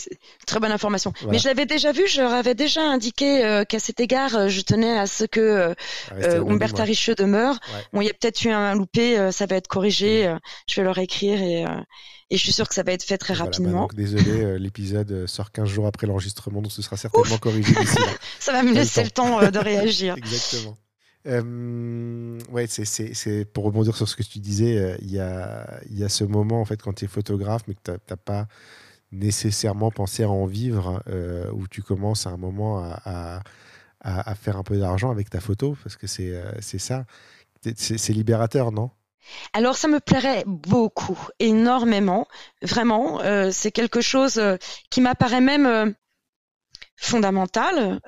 Très 0.46 0.60
bonne 0.60 0.72
information. 0.72 1.12
Mais 1.28 1.38
je 1.38 1.48
l'avais 1.48 1.66
déjà 1.66 1.92
vu, 1.92 2.06
je 2.06 2.20
leur 2.20 2.32
avais 2.32 2.54
déjà 2.54 2.82
indiqué 2.82 3.44
euh, 3.44 3.64
qu'à 3.64 3.78
cet 3.78 4.00
égard, 4.00 4.48
je 4.48 4.60
tenais 4.60 4.98
à 4.98 5.06
ce 5.06 5.24
que 5.24 5.74
Umberta 6.10 6.84
Richeux 6.84 7.14
demeure. 7.14 7.58
Bon, 7.92 8.02
il 8.02 8.06
y 8.06 8.10
a 8.10 8.14
peut-être 8.14 8.44
eu 8.44 8.50
un 8.50 8.74
loupé, 8.74 9.30
ça 9.32 9.46
va 9.46 9.56
être 9.56 9.68
corrigé. 9.68 10.28
Mm. 10.28 10.38
je 10.68 10.80
vais 10.80 10.84
leur 10.84 10.98
écrire 10.98 11.40
et, 11.40 11.64
et 12.30 12.36
je 12.36 12.42
suis 12.42 12.52
sûr 12.52 12.68
que 12.68 12.74
ça 12.74 12.82
va 12.82 12.92
être 12.92 13.02
fait 13.02 13.18
très 13.18 13.34
bah 13.34 13.44
rapidement. 13.44 13.82
donc, 13.82 13.94
désolé, 13.94 14.58
l'épisode 14.58 15.26
sort 15.26 15.50
15 15.50 15.68
jours 15.68 15.86
après 15.86 16.06
l'enregistrement, 16.06 16.62
donc 16.62 16.72
ce 16.72 16.82
sera 16.82 16.96
certainement 16.96 17.38
corrigé 17.38 17.74
là. 17.74 17.80
ça 18.38 18.52
va 18.52 18.62
me 18.62 18.72
laisser 18.72 19.02
le 19.02 19.10
temps, 19.10 19.40
le 19.40 19.46
temps 19.46 19.52
de 19.52 19.58
réagir. 19.58 20.14
Exactement. 20.18 20.76
Euh, 21.26 22.38
ouais, 22.50 22.66
c'est 22.66 23.44
pour 23.52 23.64
rebondir 23.64 23.96
sur 23.96 24.08
ce 24.08 24.16
que 24.16 24.22
tu 24.24 24.40
disais, 24.40 24.76
euh, 24.76 24.96
il 25.02 25.10
y, 25.10 25.20
a, 25.20 25.80
y, 25.90 26.02
a, 26.02 26.08
ce 26.08 26.24
moment 26.24 26.60
en 26.60 26.64
fait 26.64 26.82
quand 26.82 26.94
tu 26.94 27.04
es 27.04 27.08
photographe 27.08 27.62
mais 27.68 27.74
que 27.74 27.80
tu 27.84 27.90
n'as 27.92 28.16
pas 28.16 28.48
nécessairement 29.12 29.90
pensé 29.90 30.24
à 30.24 30.30
en 30.30 30.46
vivre, 30.46 31.02
euh, 31.08 31.48
où 31.52 31.68
tu 31.68 31.82
commences 31.82 32.26
à 32.26 32.30
un 32.30 32.36
moment 32.36 32.78
à, 32.78 33.42
à, 34.00 34.30
à 34.30 34.34
faire 34.34 34.56
un 34.56 34.64
peu 34.64 34.78
d'argent 34.78 35.10
avec 35.10 35.30
ta 35.30 35.40
photo, 35.40 35.76
parce 35.82 35.96
que 35.96 36.06
c'est 36.06 36.30
euh, 36.30 36.60
ça. 36.60 37.04
C'est 37.76 38.12
libérateur, 38.12 38.72
non? 38.72 38.90
Alors 39.52 39.76
ça 39.76 39.86
me 39.86 40.00
plairait 40.00 40.42
beaucoup, 40.46 41.28
énormément, 41.38 42.26
vraiment. 42.60 43.20
C'est 43.52 43.70
quelque 43.70 44.00
chose 44.00 44.42
qui 44.90 45.00
m'apparaît 45.00 45.40
même 45.40 45.94
fondamental. 46.96 48.00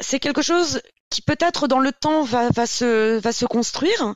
c'est 0.00 0.18
quelque 0.18 0.42
chose 0.42 0.80
qui 1.12 1.22
peut-être 1.22 1.68
dans 1.68 1.78
le 1.78 1.92
temps 1.92 2.24
va, 2.24 2.48
va, 2.50 2.66
se, 2.66 3.20
va 3.20 3.32
se 3.32 3.44
construire. 3.44 4.14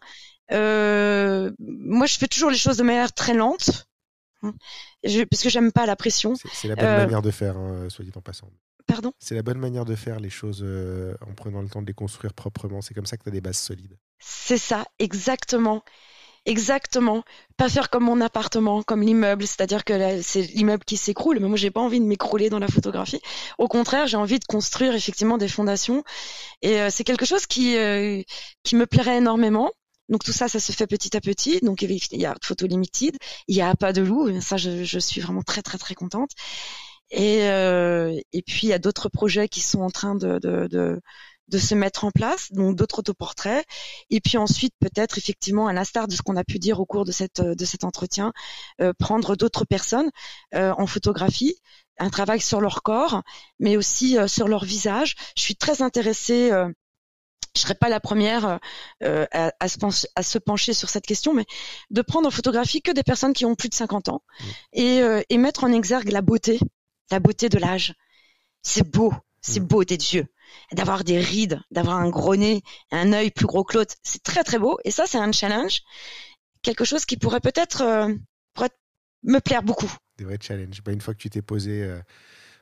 Euh, 0.53 1.53
moi, 1.59 2.07
je 2.07 2.17
fais 2.17 2.27
toujours 2.27 2.51
les 2.51 2.57
choses 2.57 2.79
de 2.79 2.83
manière 2.83 3.13
très 3.13 3.35
lente, 3.35 3.87
hein, 4.43 4.55
parce 5.03 5.43
que 5.43 5.49
j'aime 5.49 5.73
pas 5.73 5.87
la 5.87 5.97
pression. 5.97 6.35
C'est 6.53 6.69
la 6.69 6.77
bonne 6.77 6.85
euh, 6.87 6.99
manière 6.99 7.23
de 7.23 7.31
faire, 7.31 7.57
hein, 7.57 7.89
soit 7.89 8.05
dit 8.05 8.13
en 8.17 8.21
passant. 8.21 8.51
Pardon? 8.87 9.13
C'est 9.19 9.35
la 9.35 9.43
bonne 9.43 9.59
manière 9.59 9.85
de 9.85 9.97
faire 9.97 10.21
les 10.21 10.31
choses 10.31 10.61
euh, 10.63 11.15
en 11.29 11.35
prenant 11.35 11.61
le 11.61 11.69
temps 11.69 11.83
de 11.83 11.87
les 11.87 11.95
construire 11.95 12.33
proprement. 12.33 12.81
C'est 12.81 12.95
comme 12.95 13.07
ça 13.07 13.17
que 13.17 13.25
tu 13.25 13.29
as 13.29 13.33
des 13.33 13.41
bases 13.41 13.59
solides. 13.59 13.99
C'est 14.21 14.59
ça, 14.59 14.85
exactement. 14.99 15.83
Exactement. 16.47 17.25
Pas 17.57 17.69
faire 17.69 17.91
comme 17.91 18.05
mon 18.05 18.21
appartement, 18.21 18.83
comme 18.85 19.03
l'immeuble, 19.03 19.47
c'est-à-dire 19.47 19.85
que 19.85 20.23
c'est 20.23 20.43
l'immeuble 20.43 20.85
qui 20.85 20.97
s'écroule. 20.97 21.41
Mais 21.41 21.49
moi, 21.49 21.57
j'ai 21.57 21.73
pas 21.73 21.81
envie 21.81 21.99
de 22.01 22.05
m'écrouler 22.05 22.51
dans 22.51 22.61
la 22.61 22.69
photographie. 22.69 23.21
Au 23.59 23.67
contraire, 23.67 24.07
j'ai 24.07 24.17
envie 24.17 24.39
de 24.39 24.45
construire 24.45 24.95
effectivement 24.95 25.39
des 25.39 25.49
fondations. 25.49 26.05
Et 26.63 26.81
euh, 26.81 26.91
c'est 26.91 27.05
quelque 27.05 27.27
chose 27.27 27.47
qui 27.47 27.77
euh, 27.79 28.23
qui 28.65 28.77
me 28.77 28.87
plairait 28.87 29.19
énormément. 29.19 29.73
Donc 30.11 30.25
tout 30.25 30.33
ça, 30.33 30.49
ça 30.49 30.61
se 30.61 30.73
fait 30.73 30.87
petit 30.87 31.17
à 31.17 31.21
petit. 31.21 31.61
Donc 31.63 31.83
il 31.83 31.93
y 32.21 32.27
a 32.27 32.37
Photo 32.43 32.67
Limited, 32.67 33.17
il 33.49 33.57
y 33.57 33.63
a 33.63 33.75
Pas 33.77 33.93
de 33.93 34.03
loup. 34.03 34.41
Ça, 34.41 34.57
je, 34.59 34.85
je 34.85 34.99
suis 35.01 35.21
vraiment 35.23 35.43
très 35.43 35.63
très 35.63 35.79
très 35.79 35.95
contente. 35.95 36.33
Et 37.11 37.45
euh, 37.45 38.19
et 38.33 38.43
puis 38.43 38.61
il 38.65 38.71
y 38.71 38.73
a 38.73 38.79
d'autres 38.79 39.09
projets 39.09 39.49
qui 39.49 39.61
sont 39.61 39.81
en 39.81 39.91
train 39.91 40.15
de, 40.17 40.39
de, 40.41 40.67
de 40.69 41.01
de 41.49 41.59
se 41.59 41.75
mettre 41.75 42.05
en 42.05 42.11
place, 42.11 42.53
donc 42.53 42.77
d'autres 42.77 43.01
autoportraits, 43.01 43.65
et 44.11 44.21
puis 44.21 44.37
ensuite 44.37 44.75
peut-être 44.81 45.19
effectivement, 45.19 45.69
à 45.69 45.73
l'instar 45.73 46.09
de 46.09 46.15
ce 46.15 46.23
qu'on 46.23 46.37
a 46.37 46.45
pu 46.45 46.59
dire 46.59 46.81
au 46.81 46.87
cours 46.87 47.05
de 47.05 47.13
cette 47.13 47.41
de 47.41 47.65
cet 47.65 47.85
entretien, 47.85 48.33
euh, 48.81 48.93
prendre 48.99 49.37
d'autres 49.37 49.65
personnes 49.65 50.11
euh, 50.55 50.73
en 50.77 50.87
photographie, 50.87 51.57
un 51.99 52.11
travail 52.11 52.41
sur 52.41 52.61
leur 52.61 52.83
corps, 52.83 53.23
mais 53.61 53.77
aussi 53.77 54.19
euh, 54.19 54.27
sur 54.27 54.49
leur 54.49 54.65
visage. 54.65 55.15
Je 55.37 55.43
suis 55.43 55.57
très 55.57 55.83
intéressée. 55.83 56.51
je 57.55 57.61
serais 57.61 57.75
pas 57.75 57.89
la 57.89 58.01
première 58.01 58.59
à, 59.01 59.53
à, 59.61 59.69
se 59.69 59.79
pencher, 59.79 60.09
à, 60.15 60.23
se 60.23 60.39
pencher, 60.39 60.75
sur 60.75 60.91
cette 60.91 61.07
question, 61.07 61.33
mais 61.33 61.47
de 61.91 62.03
prendre 62.03 62.27
en 62.29 62.31
photographie 62.31 62.83
que 62.83 62.91
des 62.91 63.03
personnes 63.03 63.33
qui 63.33 63.47
ont 63.47 63.55
plus 63.55 63.69
de 63.69 63.75
50 63.75 64.09
ans 64.11 64.23
mmh. 64.23 64.45
et, 64.75 65.03
et 65.31 65.39
mettre 65.39 65.65
en 65.65 65.73
exergue 65.73 66.11
la 66.11 66.21
beauté, 66.21 66.61
la 67.11 67.19
beauté 67.19 67.49
de 67.49 67.59
l'âge. 67.59 67.95
C'est 68.63 68.87
beau, 68.87 69.15
c'est 69.41 69.61
mmh. 69.61 69.67
beau 69.67 69.85
des 69.85 70.15
yeux 70.15 70.27
d'avoir 70.73 71.05
des 71.05 71.19
rides, 71.19 71.61
d'avoir 71.71 71.97
un 71.97 72.09
gros 72.09 72.37
nez, 72.37 72.63
un 72.91 73.13
œil 73.13 73.31
plus 73.31 73.47
gros 73.47 73.65
que 73.65 73.79
l'autre. 73.79 73.95
C'est 74.03 74.23
très 74.23 74.45
très 74.45 74.59
beau. 74.59 74.79
Et 74.85 74.91
ça, 74.91 75.05
c'est 75.07 75.19
un 75.19 75.33
challenge, 75.33 75.83
quelque 76.63 76.85
chose 76.85 77.05
qui 77.05 77.17
pourrait 77.17 77.41
peut-être 77.41 77.83
euh, 77.83 78.15
me 79.27 79.41
plaire 79.41 79.63
beaucoup. 79.63 79.93
Des 80.19 80.25
vrais 80.25 80.39
challenges. 80.41 80.83
Bah, 80.83 80.93
une 80.93 81.01
fois 81.01 81.15
que 81.15 81.19
tu 81.19 81.29
t'es 81.29 81.43
posé 81.43 81.83
euh, 81.83 82.01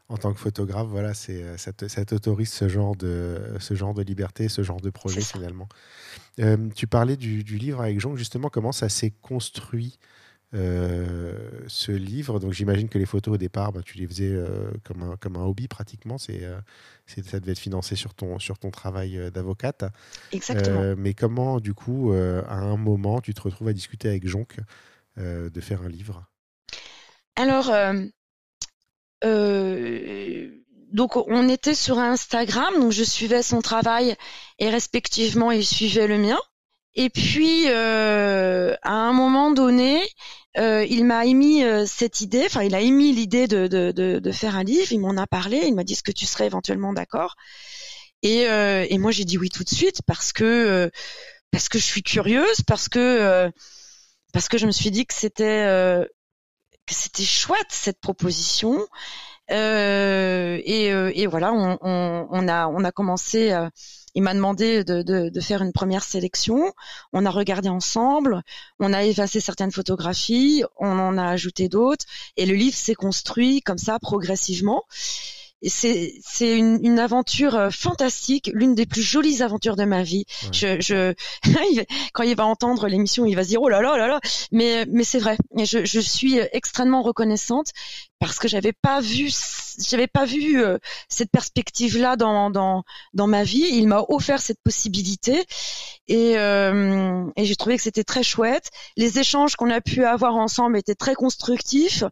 en 0.09 0.17
tant 0.17 0.33
que 0.33 0.41
photographe, 0.41 0.89
voilà, 0.89 1.15
c'est 1.15 1.43
euh, 1.43 1.57
ça, 1.57 1.73
t'autorise 1.73 2.53
ce 2.53 2.69
genre 2.69 2.97
de 2.97 3.41
ce 3.61 3.75
genre 3.75 3.95
de 3.95 4.03
liberté, 4.03 4.49
ce 4.49 4.63
genre 4.63 4.81
de 4.81 4.91
projet 4.91 5.21
finalement. 5.21 5.69
Euh, 6.41 6.69
tu 6.75 6.87
parlais 6.87 7.17
du, 7.17 7.45
du 7.45 7.59
livre 7.59 7.81
avec 7.81 8.01
Jean, 8.01 8.17
justement, 8.17 8.49
comment 8.49 8.73
ça 8.73 8.89
s'est 8.89 9.13
construit 9.23 9.99
ce 10.55 11.93
livre. 11.93 12.39
Donc 12.41 12.53
j'imagine 12.53 12.89
que 12.89 12.99
les 12.99 13.07
photos 13.07 13.35
au 13.35 13.37
départ, 13.37 13.73
bah, 13.73 13.81
tu 13.85 13.99
les 13.99 14.07
faisais 14.07 14.31
euh, 14.31 14.71
comme, 14.85 15.03
un, 15.03 15.17
comme 15.17 15.37
un 15.37 15.45
hobby 15.45 15.69
pratiquement. 15.69 16.17
C'est, 16.19 16.45
euh, 16.45 16.59
c'est- 17.07 17.27
ça 17.29 17.41
devait 17.41 17.53
être 17.53 17.59
financé 17.59 17.97
sur 17.97 18.15
ton, 18.15 18.39
sur 18.39 18.59
ton 18.59 18.71
travail 18.71 19.19
euh, 19.19 19.31
d'avocate. 19.31 19.85
Exactement. 20.33 20.81
Euh, 20.81 20.95
mais 20.97 21.15
comment, 21.15 21.61
du 21.61 21.75
coup, 21.75 22.13
euh, 22.13 22.43
à 22.49 22.57
un 22.57 22.77
moment, 22.77 23.21
tu 23.21 23.35
te 23.35 23.41
retrouves 23.41 23.69
à 23.69 23.73
discuter 23.73 24.09
avec 24.09 24.27
Jonc 24.27 24.47
euh, 25.19 25.51
de 25.51 25.61
faire 25.61 25.83
un 25.83 25.89
livre? 25.89 26.25
Alors, 27.37 27.71
euh, 27.71 28.05
euh, 29.25 30.49
donc 30.93 31.17
on 31.17 31.49
était 31.49 31.75
sur 31.75 31.99
Instagram, 31.99 32.73
donc 32.79 32.93
je 32.93 33.03
suivais 33.03 33.43
son 33.43 33.61
travail 33.63 34.15
et 34.59 34.71
respectivement 34.71 35.51
il 35.51 35.65
suivait 35.65 36.07
le 36.07 36.19
mien. 36.19 36.39
Et 36.95 37.11
puis 37.11 37.65
euh, 37.69 38.75
à 38.83 38.93
un 38.93 39.13
moment 39.13 39.51
donné, 39.51 40.01
euh, 40.57 40.85
il 40.89 41.05
m'a 41.05 41.27
émis 41.27 41.65
euh, 41.65 41.85
cette 41.87 42.21
idée, 42.21 42.45
enfin 42.47 42.63
il 42.63 42.75
a 42.75 42.81
émis 42.81 43.13
l'idée 43.13 43.47
de, 43.49 43.67
de, 43.67 43.93
de, 43.93 44.19
de 44.19 44.33
faire 44.33 44.57
un 44.57 44.65
livre. 44.65 44.93
Il 44.93 45.01
m'en 45.01 45.17
a 45.17 45.27
parlé, 45.27 45.63
il 45.67 45.75
m'a 45.75 45.85
dit 45.85 45.95
est-ce 45.95 46.03
que 46.03 46.13
tu 46.13 46.27
serais 46.27 46.47
éventuellement 46.47 46.93
d'accord. 46.93 47.35
Et, 48.23 48.49
euh, 48.49 48.87
et 48.89 48.99
moi 48.99 49.11
j'ai 49.11 49.25
dit 49.25 49.39
oui 49.39 49.51
tout 49.51 49.65
de 49.65 49.69
suite 49.69 50.01
parce 50.07 50.33
que 50.33 50.45
euh, 50.45 50.91
parce 51.51 51.69
que 51.69 51.79
je 51.79 51.85
suis 51.85 52.03
curieuse, 52.03 52.63
parce 52.67 52.89
que 52.89 52.99
euh, 52.99 53.51
parce 54.33 54.49
que 54.49 54.59
je 54.59 54.67
me 54.67 54.73
suis 54.73 54.91
dit 54.91 55.07
que 55.07 55.15
c'était 55.15 55.65
euh, 55.67 56.05
que 56.87 56.95
c'était 56.95 57.25
chouette 57.25 57.71
cette 57.71 58.01
proposition. 58.01 58.87
Et, 59.51 60.87
et 60.87 61.27
voilà, 61.27 61.53
on, 61.53 61.79
on, 61.83 62.27
on 62.31 62.49
a 62.49 62.67
on 62.69 62.83
a 62.85 62.93
commencé. 62.93 63.53
Il 64.15 64.23
m'a 64.23 64.35
demandé 64.35 64.85
de, 64.85 65.03
de, 65.03 65.29
de 65.29 65.41
faire 65.41 65.63
une 65.63 65.73
première 65.73 66.05
sélection. 66.05 66.73
On 67.13 67.27
a 67.27 67.31
regardé 67.31 67.69
ensemble. 67.69 68.43
On 68.79 68.93
a 68.93 69.05
effacé 69.05 69.41
certaines 69.41 69.73
photographies. 69.73 70.65
On 70.79 70.99
en 70.99 71.19
a 71.19 71.27
ajouté 71.27 71.69
d'autres. 71.69 72.05
Et 72.37 72.47
le 72.47 72.55
livre 72.55 72.77
s'est 72.77 72.95
construit 72.95 73.61
comme 73.63 73.79
ça 73.79 73.99
progressivement. 73.99 74.85
C'est 75.67 76.13
une, 76.41 76.79
une 76.83 76.99
aventure 76.99 77.55
euh, 77.55 77.71
fantastique, 77.71 78.51
l'une 78.53 78.75
des 78.75 78.85
plus 78.85 79.01
jolies 79.01 79.43
aventures 79.43 79.77
de 79.77 79.85
ma 79.85 80.03
vie. 80.03 80.27
Ouais. 80.43 80.49
Je, 80.53 80.81
je 80.81 81.15
quand 82.13 82.23
il 82.23 82.37
va 82.37 82.45
entendre 82.45 82.87
l'émission, 82.87 83.25
il 83.25 83.35
va 83.35 83.45
se 83.45 83.49
dire 83.49 83.63
oh 83.63 83.69
là 83.71 83.81
là 83.81 83.97
là 83.97 84.07
là. 84.07 84.21
Mais 84.53 84.85
mais 84.91 85.05
c'est 85.05 85.19
vrai. 85.19 85.39
Et 85.57 85.65
je, 85.65 85.85
je 85.87 86.01
suis 86.01 86.39
extrêmement 86.53 87.01
reconnaissante 87.03 87.71
parce 88.27 88.39
que 88.39 88.49
j'avais 88.49 88.73
pas 88.73 89.01
vu 89.01 89.31
j'avais 89.79 90.07
pas 90.07 90.25
vu 90.25 90.63
euh, 90.63 90.79
cette 91.09 91.31
perspective 91.31 91.99
là 91.99 92.17
dans 92.17 92.51
dans 92.51 92.85
dans 93.13 93.27
ma 93.27 93.45
vie. 93.45 93.67
Il 93.73 93.89
m'a 93.89 94.03
offert 94.09 94.41
cette 94.41 94.61
possibilité 94.63 95.45
et 96.09 96.39
euh, 96.39 97.27
et 97.37 97.45
j'ai 97.45 97.57
trouvé 97.57 97.77
que 97.77 97.83
c'était 97.83 98.05
très 98.05 98.23
chouette. 98.23 98.71
Les 98.97 99.19
échanges 99.19 99.57
qu'on 99.57 99.71
a 99.71 99.81
pu 99.81 100.05
avoir 100.05 100.37
ensemble 100.37 100.79
étaient 100.79 100.95
très 100.95 101.15
constructifs. 101.15 102.05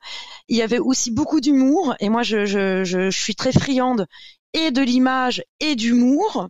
Il 0.48 0.56
y 0.56 0.62
avait 0.62 0.78
aussi 0.78 1.10
beaucoup 1.10 1.40
d'humour 1.40 1.94
et 2.00 2.08
moi 2.08 2.22
je 2.22 2.44
je 2.44 2.84
je, 2.84 3.10
suis 3.10 3.34
très 3.34 3.52
friande 3.52 4.06
et 4.52 4.70
de 4.70 4.82
l'image 4.82 5.42
et 5.60 5.76
d'humour. 5.76 6.48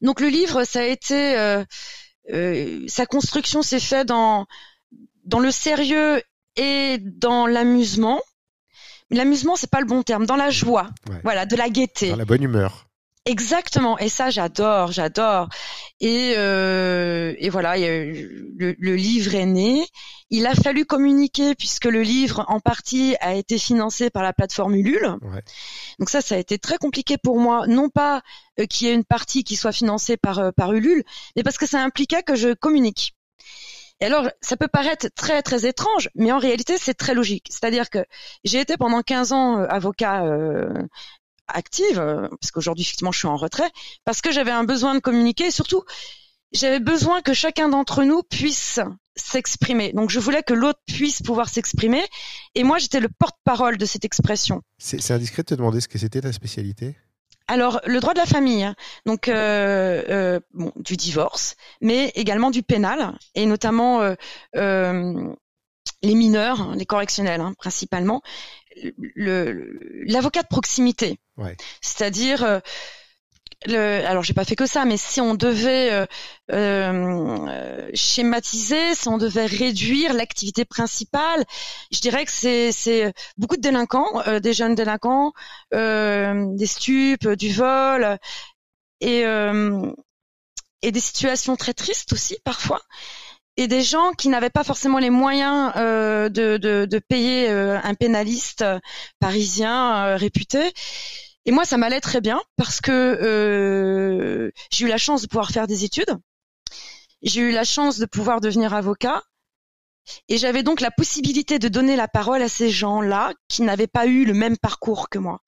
Donc 0.00 0.20
le 0.20 0.28
livre 0.28 0.64
ça 0.64 0.80
a 0.80 0.84
été 0.84 1.36
euh, 1.36 1.64
euh, 2.32 2.84
sa 2.88 3.04
construction 3.06 3.62
s'est 3.62 3.80
faite 3.80 4.08
dans 4.08 4.46
dans 5.24 5.38
le 5.38 5.50
sérieux 5.50 6.22
et 6.56 6.98
dans 7.00 7.46
l'amusement. 7.46 8.20
L'amusement, 9.10 9.56
c'est 9.56 9.70
pas 9.70 9.80
le 9.80 9.86
bon 9.86 10.02
terme, 10.02 10.24
dans 10.26 10.36
la 10.36 10.50
joie, 10.50 10.88
Ouais. 11.10 11.20
voilà, 11.22 11.44
de 11.46 11.54
la 11.56 11.68
gaieté. 11.68 12.10
Dans 12.10 12.16
la 12.16 12.24
bonne 12.24 12.42
humeur. 12.42 12.86
Exactement. 13.24 13.98
Et 13.98 14.08
ça, 14.08 14.30
j'adore, 14.30 14.90
j'adore. 14.90 15.48
Et, 16.00 16.32
euh, 16.36 17.34
et 17.38 17.50
voilà, 17.50 17.76
le, 17.76 18.74
le 18.76 18.96
livre 18.96 19.34
est 19.36 19.46
né. 19.46 19.86
Il 20.30 20.44
a 20.46 20.54
fallu 20.54 20.86
communiquer 20.86 21.54
puisque 21.54 21.84
le 21.84 22.02
livre, 22.02 22.44
en 22.48 22.58
partie, 22.58 23.14
a 23.20 23.34
été 23.34 23.58
financé 23.58 24.10
par 24.10 24.22
la 24.24 24.32
plateforme 24.32 24.74
Ulule. 24.74 25.14
Ouais. 25.22 25.42
Donc 26.00 26.08
ça, 26.10 26.20
ça 26.20 26.34
a 26.34 26.38
été 26.38 26.58
très 26.58 26.78
compliqué 26.78 27.16
pour 27.16 27.38
moi. 27.38 27.66
Non 27.68 27.90
pas 27.90 28.22
euh, 28.58 28.66
qu'il 28.66 28.88
y 28.88 28.90
ait 28.90 28.94
une 28.94 29.04
partie 29.04 29.44
qui 29.44 29.54
soit 29.56 29.72
financée 29.72 30.16
par, 30.16 30.38
euh, 30.40 30.50
par 30.50 30.72
Ulule, 30.72 31.04
mais 31.36 31.42
parce 31.44 31.58
que 31.58 31.66
ça 31.66 31.80
impliquait 31.80 32.22
que 32.24 32.34
je 32.34 32.54
communique. 32.54 33.14
Et 34.02 34.04
alors, 34.04 34.28
ça 34.40 34.56
peut 34.56 34.66
paraître 34.66 35.06
très 35.14 35.42
très 35.42 35.64
étrange, 35.64 36.10
mais 36.16 36.32
en 36.32 36.38
réalité, 36.40 36.76
c'est 36.76 36.92
très 36.92 37.14
logique. 37.14 37.46
C'est-à-dire 37.50 37.88
que 37.88 38.04
j'ai 38.42 38.58
été 38.58 38.76
pendant 38.76 39.00
15 39.00 39.30
ans 39.30 39.60
euh, 39.60 39.66
avocat 39.68 40.24
euh, 40.24 40.74
active, 41.46 42.00
euh, 42.00 42.26
parce 42.40 42.50
qu'aujourd'hui, 42.50 42.82
effectivement, 42.82 43.12
je 43.12 43.20
suis 43.20 43.28
en 43.28 43.36
retrait, 43.36 43.70
parce 44.04 44.20
que 44.20 44.32
j'avais 44.32 44.50
un 44.50 44.64
besoin 44.64 44.96
de 44.96 44.98
communiquer 44.98 45.46
et 45.46 45.50
surtout, 45.52 45.84
j'avais 46.50 46.80
besoin 46.80 47.22
que 47.22 47.32
chacun 47.32 47.68
d'entre 47.68 48.02
nous 48.02 48.24
puisse 48.24 48.80
s'exprimer. 49.14 49.92
Donc, 49.92 50.10
je 50.10 50.18
voulais 50.18 50.42
que 50.42 50.52
l'autre 50.52 50.80
puisse 50.84 51.22
pouvoir 51.22 51.48
s'exprimer 51.48 52.02
et 52.56 52.64
moi, 52.64 52.78
j'étais 52.78 52.98
le 52.98 53.08
porte-parole 53.08 53.78
de 53.78 53.86
cette 53.86 54.04
expression. 54.04 54.62
C'est 54.78 55.12
indiscret 55.12 55.44
de 55.44 55.46
te 55.46 55.54
demander 55.54 55.80
ce 55.80 55.86
que 55.86 55.98
c'était 55.98 56.22
ta 56.22 56.32
spécialité? 56.32 56.96
Alors, 57.52 57.80
le 57.84 58.00
droit 58.00 58.14
de 58.14 58.18
la 58.18 58.24
famille, 58.24 58.64
hein. 58.64 58.74
donc 59.04 59.28
euh, 59.28 60.02
euh, 60.08 60.40
bon, 60.54 60.72
du 60.76 60.96
divorce, 60.96 61.54
mais 61.82 62.10
également 62.14 62.50
du 62.50 62.62
pénal, 62.62 63.12
et 63.34 63.44
notamment 63.44 64.00
euh, 64.00 65.34
les 66.02 66.14
mineurs, 66.14 66.62
hein, 66.62 66.74
les 66.76 66.86
correctionnels 66.86 67.42
hein, 67.42 67.52
principalement, 67.58 68.22
le- 68.76 69.52
le- 69.52 70.04
l'avocat 70.06 70.40
de 70.42 70.48
proximité, 70.48 71.18
Ouais. 71.36 71.54
c'est-à-dire 71.82 72.62
alors 73.70 74.22
j'ai 74.22 74.34
pas 74.34 74.44
fait 74.44 74.56
que 74.56 74.66
ça, 74.66 74.84
mais 74.84 74.96
si 74.96 75.20
on 75.20 75.34
devait 75.34 75.92
euh, 75.92 76.06
euh, 76.52 77.90
schématiser, 77.94 78.94
si 78.94 79.08
on 79.08 79.18
devait 79.18 79.46
réduire 79.46 80.12
l'activité 80.14 80.64
principale, 80.64 81.44
je 81.92 82.00
dirais 82.00 82.24
que 82.24 82.30
c'est 82.30 83.12
beaucoup 83.36 83.56
de 83.56 83.62
délinquants, 83.62 84.22
euh, 84.26 84.40
des 84.40 84.52
jeunes 84.52 84.74
délinquants, 84.74 85.32
des 85.72 86.66
stupes, 86.66 87.28
du 87.28 87.52
vol 87.52 88.18
et 89.00 89.24
des 90.82 91.00
situations 91.00 91.56
très 91.56 91.74
tristes 91.74 92.12
aussi 92.12 92.38
parfois 92.44 92.80
et 93.58 93.68
des 93.68 93.82
gens 93.82 94.12
qui 94.12 94.30
n'avaient 94.30 94.48
pas 94.48 94.64
forcément 94.64 94.98
les 94.98 95.10
moyens 95.10 95.74
de, 95.74 96.98
payer 96.98 97.48
un 97.48 97.94
pénaliste 97.94 98.64
parisien 99.20 100.16
réputé. 100.16 100.72
Et 101.44 101.50
moi, 101.50 101.64
ça 101.64 101.76
m'allait 101.76 102.00
très 102.00 102.20
bien 102.20 102.40
parce 102.56 102.80
que 102.80 102.92
euh, 102.92 104.50
j'ai 104.70 104.86
eu 104.86 104.88
la 104.88 104.98
chance 104.98 105.22
de 105.22 105.26
pouvoir 105.26 105.50
faire 105.50 105.66
des 105.66 105.84
études. 105.84 106.16
J'ai 107.22 107.40
eu 107.40 107.52
la 107.52 107.64
chance 107.64 107.98
de 107.98 108.06
pouvoir 108.06 108.40
devenir 108.40 108.74
avocat. 108.74 109.22
Et 110.28 110.36
j'avais 110.36 110.64
donc 110.64 110.80
la 110.80 110.90
possibilité 110.90 111.58
de 111.58 111.68
donner 111.68 111.94
la 111.94 112.08
parole 112.08 112.42
à 112.42 112.48
ces 112.48 112.70
gens-là 112.70 113.32
qui 113.48 113.62
n'avaient 113.62 113.86
pas 113.86 114.06
eu 114.06 114.24
le 114.24 114.34
même 114.34 114.56
parcours 114.56 115.08
que 115.08 115.18
moi. 115.18 115.40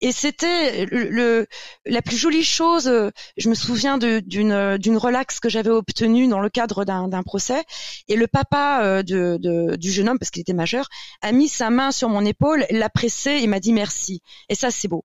Et 0.00 0.12
c'était 0.12 0.86
la 1.86 2.02
plus 2.02 2.16
jolie 2.16 2.44
chose. 2.44 2.88
euh, 2.88 3.10
Je 3.36 3.48
me 3.48 3.54
souviens 3.54 3.98
d'une 3.98 4.76
d'une 4.78 4.96
relaxe 4.96 5.40
que 5.40 5.48
j'avais 5.48 5.70
obtenue 5.70 6.28
dans 6.28 6.40
le 6.40 6.50
cadre 6.50 6.84
d'un 6.84 7.22
procès. 7.22 7.64
Et 8.08 8.16
le 8.16 8.26
papa 8.26 8.80
euh, 8.82 9.02
de, 9.02 9.38
de- 9.40 9.76
du 9.76 9.90
jeune 9.90 10.08
homme, 10.08 10.18
parce 10.18 10.30
qu'il 10.30 10.40
était 10.42 10.52
majeur, 10.52 10.88
a 11.22 11.32
mis 11.32 11.48
sa 11.48 11.70
main 11.70 11.92
sur 11.92 12.08
mon 12.08 12.24
épaule, 12.24 12.66
l'a 12.70 12.88
pressé 12.90 13.30
et 13.42 13.46
m'a 13.46 13.60
dit 13.60 13.72
merci. 13.72 14.20
Et 14.48 14.54
ça, 14.54 14.70
c'est 14.70 14.88
beau. 14.88 15.04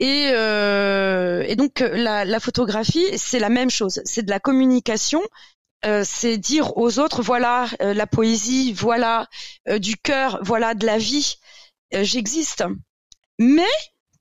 Et, 0.00 0.30
euh, 0.32 1.42
et 1.46 1.56
donc 1.56 1.80
la, 1.80 2.40
photographie, 2.40 3.04
c'est 3.16 3.40
la 3.40 3.48
même 3.48 3.70
chose. 3.70 4.00
C'est 4.04 4.22
de 4.24 4.30
la 4.30 4.38
communication. 4.40 5.20
Euh, 5.84 6.02
c'est 6.04 6.38
dire 6.38 6.76
aux 6.76 6.98
autres 6.98 7.22
voilà 7.22 7.68
euh, 7.82 7.94
la 7.94 8.06
poésie, 8.08 8.72
voilà 8.72 9.28
euh, 9.68 9.78
du 9.78 9.96
cœur, 9.96 10.40
voilà 10.42 10.74
de 10.74 10.84
la 10.86 10.98
vie. 10.98 11.36
Euh, 11.94 12.02
J'existe. 12.04 12.64
Mais 13.38 13.64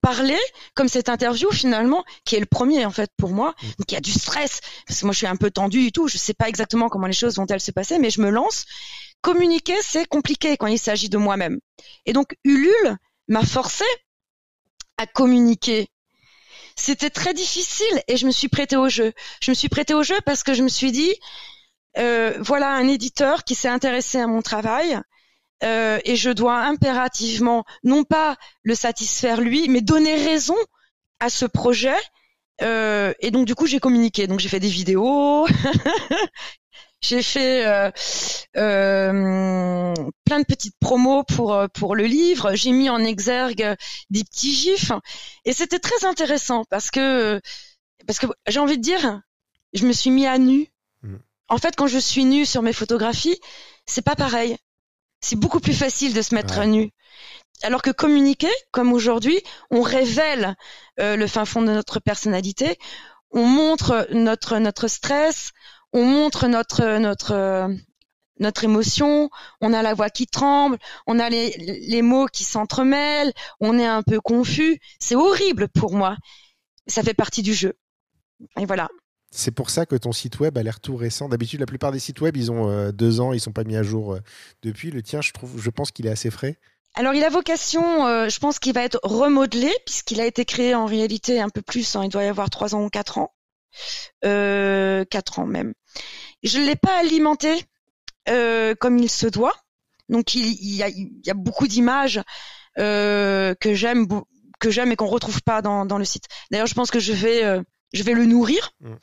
parler 0.01 0.37
comme 0.75 0.87
cette 0.87 1.09
interview 1.09 1.51
finalement 1.51 2.05
qui 2.23 2.35
est 2.35 2.39
le 2.39 2.45
premier 2.45 2.85
en 2.85 2.91
fait 2.91 3.09
pour 3.17 3.31
moi 3.31 3.55
donc 3.77 3.91
il 3.91 3.95
y 3.95 3.97
a 3.97 4.01
du 4.01 4.11
stress. 4.11 4.61
Parce 4.87 5.01
que 5.01 5.05
moi 5.05 5.13
je 5.13 5.17
suis 5.17 5.27
un 5.27 5.35
peu 5.35 5.51
tendue 5.51 5.87
et 5.87 5.91
tout 5.91 6.07
je 6.07 6.17
sais 6.17 6.33
pas 6.33 6.47
exactement 6.47 6.89
comment 6.89 7.07
les 7.07 7.13
choses 7.13 7.35
vont-elles 7.35 7.61
se 7.61 7.71
passer 7.71 7.99
mais 7.99 8.09
je 8.09 8.21
me 8.21 8.29
lance. 8.29 8.65
Communiquer 9.21 9.75
c'est 9.81 10.05
compliqué 10.05 10.55
quand 10.57 10.67
il 10.67 10.79
s'agit 10.79 11.09
de 11.09 11.17
moi-même. 11.17 11.59
Et 12.05 12.13
donc 12.13 12.35
Ulule 12.43 12.97
m'a 13.27 13.43
forcé 13.43 13.85
à 14.97 15.05
communiquer. 15.05 15.87
C'était 16.75 17.09
très 17.09 17.33
difficile 17.33 18.01
et 18.07 18.17
je 18.17 18.27
me 18.27 18.31
suis 18.31 18.47
prêtée 18.47 18.77
au 18.77 18.87
jeu. 18.87 19.13
Je 19.41 19.51
me 19.51 19.55
suis 19.55 19.67
prêtée 19.67 19.95
au 19.95 20.03
jeu 20.03 20.15
parce 20.25 20.43
que 20.43 20.53
je 20.53 20.63
me 20.63 20.69
suis 20.69 20.91
dit 20.91 21.15
euh, 21.97 22.37
voilà 22.39 22.69
un 22.69 22.87
éditeur 22.87 23.43
qui 23.43 23.55
s'est 23.55 23.67
intéressé 23.67 24.19
à 24.19 24.27
mon 24.27 24.41
travail 24.41 25.01
euh, 25.63 25.99
et 26.05 26.15
je 26.15 26.29
dois 26.29 26.59
impérativement 26.59 27.65
non 27.83 28.03
pas 28.03 28.37
le 28.63 28.75
satisfaire 28.75 29.41
lui, 29.41 29.69
mais 29.69 29.81
donner 29.81 30.15
raison 30.15 30.55
à 31.19 31.29
ce 31.29 31.45
projet. 31.45 31.97
Euh, 32.61 33.13
et 33.19 33.31
donc 33.31 33.45
du 33.45 33.55
coup 33.55 33.67
j'ai 33.67 33.79
communiqué, 33.79 34.27
donc 34.27 34.39
j'ai 34.39 34.49
fait 34.49 34.59
des 34.59 34.67
vidéos, 34.67 35.47
J'ai 37.01 37.21
fait 37.21 37.65
euh, 37.65 37.91
euh, 38.57 39.93
plein 40.25 40.39
de 40.39 40.45
petites 40.45 40.75
promos 40.79 41.23
pour 41.23 41.53
euh, 41.53 41.67
pour 41.67 41.95
le 41.95 42.05
livre. 42.05 42.55
J'ai 42.55 42.71
mis 42.71 42.89
en 42.89 43.03
exergue 43.03 43.75
des 44.09 44.23
petits 44.23 44.53
gifs 44.53 44.91
et 45.45 45.53
c'était 45.53 45.79
très 45.79 46.05
intéressant 46.05 46.65
parce 46.69 46.89
que 46.89 47.39
parce 48.07 48.17
que 48.17 48.25
j'ai 48.47 48.59
envie 48.59 48.77
de 48.77 48.83
dire, 48.83 49.21
je 49.73 49.85
me 49.85 49.93
suis 49.93 50.09
mis 50.09 50.25
à 50.25 50.39
nu. 50.39 50.67
Mm. 51.03 51.17
En 51.49 51.57
fait, 51.59 51.75
quand 51.75 51.87
je 51.87 51.99
suis 51.99 52.25
nue 52.25 52.45
sur 52.45 52.63
mes 52.63 52.73
photographies, 52.73 53.39
c'est 53.85 54.01
pas 54.01 54.15
pareil. 54.15 54.57
C'est 55.21 55.35
beaucoup 55.35 55.59
plus 55.59 55.73
facile 55.73 56.13
de 56.13 56.21
se 56.21 56.35
mettre 56.35 56.59
Ouais. 56.59 56.67
nu. 56.67 56.91
Alors 57.63 57.81
que 57.81 57.89
communiquer, 57.89 58.51
comme 58.71 58.93
aujourd'hui, 58.93 59.39
on 59.71 59.81
révèle 59.81 60.55
euh, 60.99 61.15
le 61.15 61.27
fin 61.27 61.45
fond 61.45 61.61
de 61.61 61.71
notre 61.71 61.99
personnalité, 61.99 62.77
on 63.31 63.45
montre 63.45 64.07
notre 64.11 64.57
notre 64.59 64.87
stress, 64.87 65.51
on 65.91 66.03
montre 66.05 66.47
notre 66.47 66.97
notre 66.99 67.31
euh, 67.31 67.67
notre 68.39 68.63
émotion, 68.63 69.31
on 69.61 69.73
a 69.73 69.81
la 69.81 69.95
voix 69.95 70.11
qui 70.11 70.27
tremble, 70.27 70.77
on 71.07 71.17
a 71.17 71.29
les, 71.29 71.49
les 71.57 72.01
mots 72.03 72.27
qui 72.27 72.43
s'entremêlent, 72.43 73.33
on 73.59 73.79
est 73.79 73.87
un 73.87 74.03
peu 74.03 74.21
confus. 74.21 74.79
C'est 74.99 75.15
horrible 75.15 75.67
pour 75.69 75.95
moi. 75.95 76.15
Ça 76.85 77.01
fait 77.01 77.15
partie 77.15 77.41
du 77.41 77.55
jeu. 77.55 77.73
Et 78.59 78.65
voilà. 78.67 78.87
C'est 79.31 79.51
pour 79.51 79.69
ça 79.69 79.85
que 79.85 79.95
ton 79.95 80.11
site 80.13 80.39
web 80.39 80.57
a 80.57 80.63
l'air 80.63 80.79
tout 80.79 80.95
récent. 80.95 81.27
D'habitude, 81.27 81.59
la 81.59 81.65
plupart 81.65 81.91
des 81.91 81.99
sites 81.99 82.21
web, 82.21 82.37
ils 82.37 82.51
ont 82.51 82.69
euh, 82.69 82.91
deux 82.91 83.19
ans, 83.19 83.33
ils 83.33 83.41
sont 83.41 83.51
pas 83.51 83.65
mis 83.65 83.75
à 83.75 83.83
jour 83.83 84.13
euh, 84.13 84.19
depuis. 84.61 84.89
Le 84.89 85.01
tien, 85.01 85.19
je 85.21 85.69
pense 85.69 85.91
qu'il 85.91 86.07
est 86.07 86.11
assez 86.11 86.31
frais. 86.31 86.57
Alors 86.95 87.13
il 87.13 87.23
a 87.23 87.29
vocation, 87.29 88.07
euh, 88.07 88.27
je 88.27 88.39
pense 88.39 88.57
qu'il 88.57 88.73
va 88.73 88.83
être 88.83 88.99
remodelé 89.03 89.71
puisqu'il 89.85 90.19
a 90.19 90.25
été 90.25 90.45
créé 90.45 90.73
en 90.73 90.87
réalité 90.87 91.39
un 91.39 91.49
peu 91.49 91.61
plus, 91.61 91.95
hein, 91.95 92.03
il 92.03 92.09
doit 92.09 92.23
y 92.23 92.27
avoir 92.27 92.49
trois 92.49 92.73
ans 92.73 92.83
ou 92.83 92.89
quatre 92.89 93.19
ans, 93.19 93.35
quatre 94.21 95.39
ans 95.39 95.45
même. 95.45 95.73
Je 96.41 96.57
ne 96.57 96.65
l'ai 96.65 96.75
pas 96.75 96.97
alimenté 96.99 97.65
comme 98.25 98.97
il 98.97 99.09
se 99.09 99.27
doit, 99.27 99.53
donc 100.09 100.33
il, 100.33 100.75
y, 100.75 100.81
a, 100.81 101.33
beaucoup 101.35 101.67
d'images 101.67 102.19
que 102.75 103.55
j'aime, 103.63 104.07
que 104.59 104.71
j'aime 104.71 104.91
et 104.91 104.95
qu'on 104.95 105.05
retrouve 105.05 105.43
pas 105.43 105.61
dans, 105.61 105.97
le 105.99 106.05
site. 106.05 106.25
D'ailleurs, 106.49 106.65
je 106.65 106.73
pense 106.73 106.89
que 106.89 106.99
je 106.99 107.13
vais, 107.13 107.61
je 107.93 108.03
vais 108.03 108.13
le 108.13 108.25
nourrir. 108.25 108.71
Mm. 108.81 108.93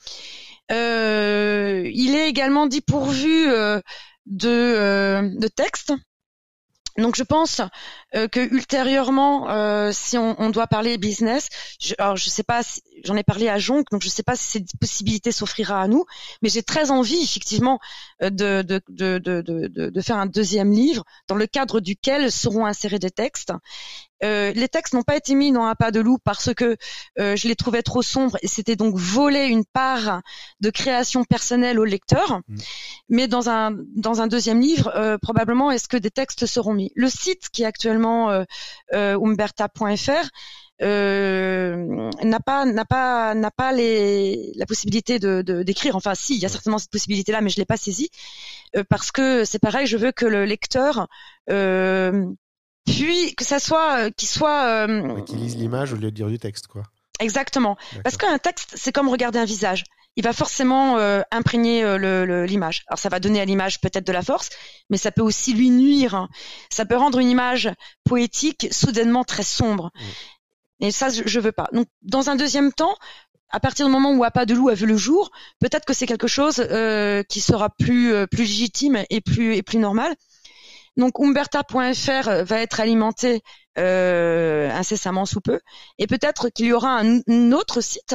Euh, 0.73 1.91
il 1.93 2.15
est 2.15 2.29
également 2.29 2.67
dépourvu 2.67 3.49
euh, 3.51 3.81
de, 4.27 4.49
euh, 4.49 5.31
de 5.39 5.49
texte. 5.49 5.93
Donc 6.97 7.17
je 7.17 7.25
pense 7.25 7.61
euh, 8.15 8.29
que 8.29 8.39
ultérieurement, 8.39 9.51
euh, 9.51 9.91
si 9.93 10.17
on, 10.17 10.41
on 10.41 10.51
doit 10.51 10.69
parler 10.69 10.97
business, 10.97 11.49
je, 11.81 11.93
alors 11.99 12.17
je 12.17 12.31
sais 12.31 12.45
pas, 12.45 12.63
si- 12.63 12.83
j'en 13.03 13.17
ai 13.17 13.25
parlé 13.25 13.49
à 13.49 13.59
Jonc, 13.59 13.83
donc 13.91 14.01
je 14.01 14.09
sais 14.09 14.23
pas 14.23 14.37
si 14.37 14.45
cette 14.45 14.69
possibilité 14.81 15.33
s'offrira 15.33 15.83
à 15.83 15.89
nous, 15.89 16.05
mais 16.41 16.49
j'ai 16.51 16.63
très 16.63 16.93
envie 16.93 17.21
effectivement 17.21 17.81
de, 18.23 18.63
de, 18.63 18.81
de, 18.89 19.19
de- 19.19 19.91
de 19.91 20.01
faire 20.01 20.19
un 20.19 20.27
deuxième 20.27 20.71
livre 20.71 21.03
dans 21.27 21.35
le 21.35 21.49
cadre 21.49 21.81
duquel 21.81 22.31
seront 22.31 22.65
insérés 22.65 23.01
des 23.01 23.11
textes. 23.11 23.53
Euh, 24.25 24.53
les 24.55 24.69
textes 24.69 24.95
n'ont 24.95 25.03
pas 25.03 25.17
été 25.17 25.35
mis 25.35 25.53
dans 25.53 25.65
un 25.65 25.75
pas 25.75 25.91
de 25.91 26.01
loup 26.01 26.19
parce 26.25 26.55
que 26.55 26.77
euh, 27.19 27.37
je 27.37 27.47
les 27.47 27.57
trouvais 27.57 27.83
trop 27.83 28.03
sombres 28.03 28.37
et 28.43 28.49
c'était 28.49 28.77
donc 28.77 28.97
voler 28.97 29.47
une 29.47 29.65
part 29.65 30.23
de 30.61 30.71
création 30.71 31.25
personnelle 31.25 31.79
au 31.79 31.85
lecteur. 31.85 32.41
Mm. 32.49 32.57
Mais 33.11 33.29
dans 33.29 33.49
un 33.51 33.73
dans 33.97 34.21
un 34.23 34.27
deuxième 34.27 34.61
livre, 34.61 34.91
euh, 34.97 35.19
probablement 35.19 35.71
est-ce 35.71 35.89
que 35.89 35.97
des 35.99 36.11
textes 36.11 36.47
seront 36.47 36.75
mis? 36.75 36.91
Le 36.95 37.09
site 37.09 37.49
qui 37.53 37.63
est 37.63 37.67
actuellement 37.67 38.31
euh, 38.31 38.45
euh, 38.95 39.19
umberta.fr 39.21 40.29
euh, 40.83 42.11
n'a 42.23 42.41
pas 42.41 42.65
n'a 42.65 42.85
pas 42.85 43.35
n'a 43.35 43.51
pas 43.51 43.73
les 43.73 44.53
la 44.57 44.67
possibilité 44.67 45.19
de 45.19 45.43
de- 45.43 45.63
d'écrire. 45.63 45.95
Enfin, 45.97 46.15
si, 46.15 46.35
il 46.35 46.41
y 46.41 46.47
a 46.47 46.49
certainement 46.49 46.79
cette 46.79 46.91
possibilité-là, 46.91 47.41
mais 47.43 47.51
je 47.51 47.59
l'ai 47.59 47.65
pas 47.65 47.77
saisie 47.77 48.11
euh, 48.77 48.83
parce 48.89 49.13
que 49.13 49.45
c'est 49.45 49.61
pareil. 49.61 49.87
Je 49.87 49.97
veux 49.97 50.13
que 50.13 50.27
le 50.27 50.45
lecteur 50.45 51.07
euh, 51.51 52.27
puis 52.87 53.35
que 53.35 53.45
ça 53.45 53.59
soit 53.59 53.99
euh, 53.99 54.11
qu'il 54.11 54.29
soit 54.29 54.65
euh, 54.87 55.21
Qui 55.23 55.37
lisent 55.37 55.57
l'image 55.57 55.93
au 55.93 55.97
lieu 55.97 56.11
de 56.11 56.17
dire 56.17 56.29
du 56.29 56.39
texte, 56.39 56.67
quoi. 56.67 56.83
exactement. 57.21 57.77
Parce 58.03 58.17
qu'un 58.17 58.39
texte 58.39 58.73
c'est 58.77 58.93
comme 58.93 59.09
regarder 59.09 59.39
un 59.39 59.45
visage. 59.45 59.85
Il 60.17 60.23
va 60.23 60.33
forcément 60.33 60.97
euh, 60.99 61.23
imprégner 61.33 61.83
euh, 61.83 61.99
le- 61.99 62.25
le- 62.25 62.45
l'image. 62.47 62.85
Alors 62.87 62.99
ça 63.01 63.09
va 63.09 63.19
donner 63.19 63.41
à 63.41 63.45
l'image 63.45 63.81
peut-être 63.81 64.07
de 64.07 64.13
la 64.13 64.23
force 64.23 64.49
mais 64.91 64.97
ça 64.99 65.11
peut 65.11 65.23
aussi 65.23 65.55
lui 65.55 65.71
nuire 65.71 66.15
hein. 66.15 66.29
ça 66.71 66.85
peut 66.85 66.97
rendre 66.97 67.19
une 67.19 67.29
image 67.31 67.69
poétique 68.05 68.69
soudainement 68.71 69.25
très 69.25 69.43
sombre. 69.43 69.91
Et 70.81 70.91
ça 70.93 71.09
je, 71.09 71.23
je 71.27 71.41
veux 71.41 71.53
pas. 71.53 71.69
Donc 71.73 71.87
dans 72.03 72.31
un 72.31 72.37
deuxième 72.37 72.73
temps 72.73 72.95
à 73.51 73.61
partir 73.61 73.87
du 73.87 73.93
moment 73.93 74.13
où 74.13 74.25
Appât 74.25 74.47
de 74.47 74.55
loup 74.55 74.69
a 74.69 74.75
vu 74.75 74.87
le 74.87 74.97
jour, 74.97 75.31
peut-être 75.61 75.85
que 75.85 75.95
c'est 75.95 76.07
quelque 76.07 76.27
chose 76.29 76.59
euh, 76.59 77.23
qui 77.23 77.41
sera 77.41 77.71
plus 77.71 78.13
euh, 78.13 78.27
plus 78.27 78.43
légitime 78.45 79.05
et 79.11 79.21
plus 79.21 79.55
et 79.55 79.63
plus 79.63 79.79
normal. 79.79 80.15
Donc 80.97 81.19
umberta.fr 81.21 82.45
va 82.45 82.61
être 82.61 82.81
alimenté 82.81 83.43
euh, 83.79 84.71
incessamment 84.71 85.27
sous 85.27 85.41
peu, 85.41 85.61
et 85.99 86.07
peut-être 86.07 86.49
qu'il 86.51 86.67
y 86.67 86.73
aura 86.73 87.01
un, 87.01 87.21
un 87.29 87.53
autre 87.53 87.81
site 87.81 88.15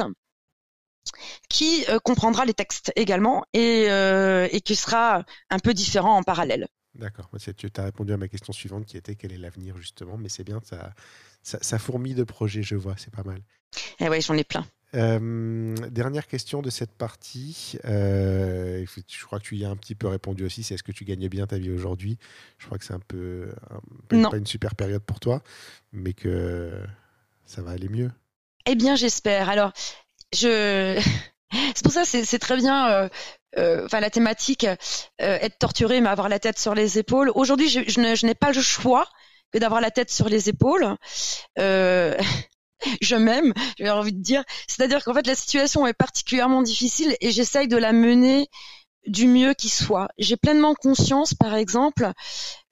qui 1.48 1.84
euh, 1.88 1.98
comprendra 1.98 2.44
les 2.44 2.54
textes 2.54 2.92
également 2.96 3.44
et, 3.52 3.86
euh, 3.90 4.48
et 4.52 4.60
qui 4.60 4.76
sera 4.76 5.24
un 5.50 5.58
peu 5.58 5.74
différent 5.74 6.16
en 6.16 6.22
parallèle. 6.22 6.68
D'accord. 6.94 7.30
Tu 7.56 7.68
as 7.76 7.84
répondu 7.84 8.12
à 8.12 8.16
ma 8.16 8.28
question 8.28 8.52
suivante 8.52 8.84
qui 8.84 8.96
était 8.96 9.14
quel 9.14 9.32
est 9.32 9.38
l'avenir, 9.38 9.76
justement. 9.76 10.16
Mais 10.16 10.28
c'est 10.28 10.44
bien, 10.44 10.60
ça, 10.64 10.92
ça, 11.42 11.58
ça 11.60 11.78
fourmille 11.78 12.14
de 12.14 12.24
projets, 12.24 12.62
je 12.62 12.74
vois, 12.74 12.94
c'est 12.96 13.14
pas 13.14 13.22
mal. 13.22 13.40
Et 14.00 14.08
ouais, 14.08 14.20
j'en 14.20 14.34
ai 14.34 14.44
plein. 14.44 14.66
Euh, 14.94 15.74
dernière 15.90 16.26
question 16.26 16.62
de 16.62 16.70
cette 16.70 16.92
partie. 16.92 17.78
Euh, 17.84 18.84
je 19.08 19.24
crois 19.24 19.38
que 19.38 19.44
tu 19.44 19.56
y 19.56 19.64
as 19.64 19.70
un 19.70 19.76
petit 19.76 19.94
peu 19.94 20.08
répondu 20.08 20.44
aussi. 20.44 20.62
C'est 20.62 20.74
est-ce 20.74 20.82
que 20.82 20.92
tu 20.92 21.04
gagnes 21.04 21.28
bien 21.28 21.46
ta 21.46 21.58
vie 21.58 21.70
aujourd'hui? 21.70 22.18
Je 22.58 22.66
crois 22.66 22.78
que 22.78 22.84
c'est 22.84 22.94
un 22.94 23.00
peu 23.00 23.52
un- 23.70 23.80
pas 24.08 24.16
une- 24.16 24.22
Non. 24.22 24.30
pas 24.30 24.36
une 24.38 24.46
super 24.46 24.74
période 24.74 25.02
pour 25.02 25.20
toi, 25.20 25.42
mais 25.92 26.12
que 26.12 26.72
ça 27.44 27.62
va 27.62 27.70
aller 27.72 27.88
mieux. 27.88 28.10
Eh 28.66 28.74
bien, 28.74 28.96
j'espère. 28.96 29.48
Alors, 29.48 29.72
je. 30.34 31.00
C'est 31.74 31.82
pour 31.82 31.90
ça, 31.92 32.04
c'est 32.04 32.38
très 32.38 32.56
bien. 32.56 32.88
euh, 32.92 33.08
euh, 33.58 33.84
Enfin, 33.84 33.98
la 33.98 34.08
thématique 34.10 34.62
euh, 34.64 34.76
être 35.18 35.58
torturé, 35.58 36.00
mais 36.00 36.08
avoir 36.08 36.28
la 36.28 36.38
tête 36.38 36.60
sur 36.60 36.76
les 36.76 36.96
épaules. 36.98 37.32
Aujourd'hui, 37.34 37.68
je, 37.68 38.24
n'ai 38.26 38.34
pas 38.36 38.52
le 38.52 38.60
choix 38.60 39.04
que 39.52 39.58
d'avoir 39.58 39.80
la 39.80 39.90
tête 39.90 40.10
sur 40.10 40.28
les 40.28 40.48
épaules. 40.48 40.94
Euh, 41.58 42.16
je 43.00 43.16
m'aime, 43.16 43.52
j'ai 43.78 43.90
envie 43.90 44.12
de 44.12 44.22
dire. 44.22 44.44
C'est-à-dire 44.66 45.04
qu'en 45.04 45.14
fait, 45.14 45.26
la 45.26 45.34
situation 45.34 45.86
est 45.86 45.92
particulièrement 45.92 46.62
difficile 46.62 47.16
et 47.20 47.30
j'essaye 47.30 47.68
de 47.68 47.76
la 47.76 47.92
mener 47.92 48.48
du 49.06 49.26
mieux 49.26 49.54
qui 49.54 49.68
soit. 49.68 50.08
J'ai 50.18 50.36
pleinement 50.36 50.74
conscience, 50.74 51.34
par 51.34 51.54
exemple, 51.54 52.10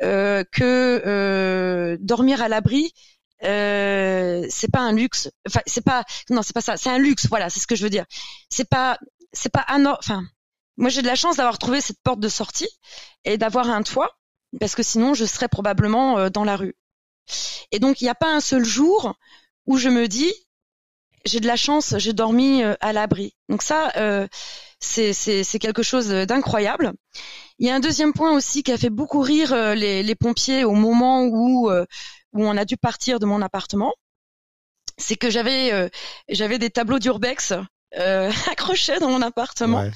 euh, 0.02 0.44
que 0.52 1.02
euh, 1.06 1.96
dormir 2.00 2.42
à 2.42 2.48
l'abri, 2.48 2.92
euh, 3.44 4.46
c'est 4.50 4.70
pas 4.70 4.80
un 4.80 4.92
luxe. 4.92 5.30
Enfin, 5.46 5.60
c'est 5.66 5.84
pas 5.84 6.04
non, 6.30 6.42
c'est 6.42 6.52
pas 6.52 6.60
ça. 6.60 6.76
C'est 6.76 6.90
un 6.90 6.98
luxe. 6.98 7.26
Voilà, 7.28 7.50
c'est 7.50 7.60
ce 7.60 7.66
que 7.66 7.76
je 7.76 7.82
veux 7.82 7.90
dire. 7.90 8.04
C'est 8.50 8.68
pas 8.68 8.98
c'est 9.32 9.50
pas 9.52 9.60
anor... 9.60 9.96
Enfin, 10.00 10.22
moi 10.76 10.90
j'ai 10.90 11.02
de 11.02 11.06
la 11.06 11.14
chance 11.14 11.36
d'avoir 11.36 11.58
trouvé 11.58 11.80
cette 11.80 12.00
porte 12.02 12.20
de 12.20 12.28
sortie 12.28 12.68
et 13.24 13.38
d'avoir 13.38 13.68
un 13.70 13.82
toit 13.82 14.18
parce 14.60 14.74
que 14.74 14.82
sinon 14.82 15.14
je 15.14 15.24
serais 15.24 15.48
probablement 15.48 16.18
euh, 16.18 16.30
dans 16.30 16.44
la 16.44 16.56
rue. 16.56 16.76
Et 17.72 17.78
donc 17.78 18.00
il 18.00 18.04
n'y 18.04 18.10
a 18.10 18.14
pas 18.14 18.34
un 18.34 18.40
seul 18.40 18.64
jour 18.64 19.14
où 19.68 19.76
je 19.76 19.88
me 19.88 20.08
dis 20.08 20.32
j'ai 21.24 21.40
de 21.40 21.46
la 21.46 21.56
chance, 21.56 21.94
j'ai 21.98 22.12
dormi 22.12 22.62
euh, 22.62 22.74
à 22.80 22.92
l'abri. 22.92 23.34
Donc 23.48 23.62
ça, 23.62 23.92
euh, 23.96 24.26
c'est 24.80 25.58
quelque 25.60 25.82
chose 25.82 26.08
d'incroyable. 26.08 26.92
Il 27.58 27.66
y 27.66 27.70
a 27.70 27.74
un 27.74 27.80
deuxième 27.80 28.12
point 28.12 28.32
aussi 28.32 28.62
qui 28.62 28.72
a 28.72 28.78
fait 28.78 28.90
beaucoup 28.90 29.20
rire 29.20 29.52
euh, 29.52 29.74
les, 29.74 30.02
les 30.02 30.14
pompiers 30.14 30.64
au 30.64 30.72
moment 30.72 31.24
où 31.24 31.70
euh, 31.70 31.84
où 32.32 32.44
on 32.44 32.56
a 32.56 32.64
dû 32.64 32.76
partir 32.76 33.18
de 33.18 33.26
mon 33.26 33.42
appartement. 33.42 33.92
C'est 34.96 35.16
que 35.16 35.28
j'avais 35.28 35.72
euh, 35.72 35.88
j'avais 36.28 36.58
des 36.58 36.70
tableaux 36.70 36.98
d'urbex 36.98 37.52
euh, 37.98 38.30
accrochés 38.50 38.98
dans 39.00 39.10
mon 39.10 39.22
appartement. 39.22 39.82
Ouais. 39.82 39.90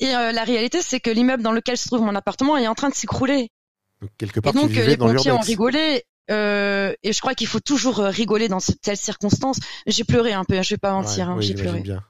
Et 0.00 0.14
euh, 0.14 0.32
la 0.32 0.44
réalité, 0.44 0.82
c'est 0.82 1.00
que 1.00 1.10
l'immeuble 1.10 1.42
dans 1.42 1.52
lequel 1.52 1.76
se 1.76 1.88
trouve 1.88 2.00
mon 2.00 2.14
appartement 2.14 2.56
est 2.56 2.68
en 2.68 2.74
train 2.74 2.88
de 2.88 2.94
s'écrouler. 2.94 3.50
Donc, 4.00 4.10
quelque 4.18 4.38
Et 4.38 4.42
part, 4.42 4.52
donc 4.52 4.70
tu 4.70 4.78
euh, 4.78 4.80
vivais 4.80 4.90
les 4.90 4.96
dans 4.96 5.12
pompiers 5.12 5.32
ont 5.32 5.38
rigolé. 5.38 6.04
Euh, 6.30 6.92
et 7.02 7.12
je 7.12 7.20
crois 7.20 7.34
qu'il 7.34 7.46
faut 7.46 7.60
toujours 7.60 8.00
euh, 8.00 8.08
rigoler 8.10 8.48
dans 8.48 8.60
ce- 8.60 8.72
telles 8.72 8.96
circonstances. 8.96 9.58
J'ai 9.86 10.04
pleuré 10.04 10.32
un 10.32 10.44
peu, 10.44 10.56
hein, 10.58 10.62
je 10.62 10.74
vais 10.74 10.78
pas 10.78 10.92
mentir, 10.92 11.26
Ouais, 11.26 11.32
hein, 11.32 11.36
oui, 11.38 11.46
j'ai 11.46 11.54
pleuré. 11.54 11.80
bien. 11.80 12.02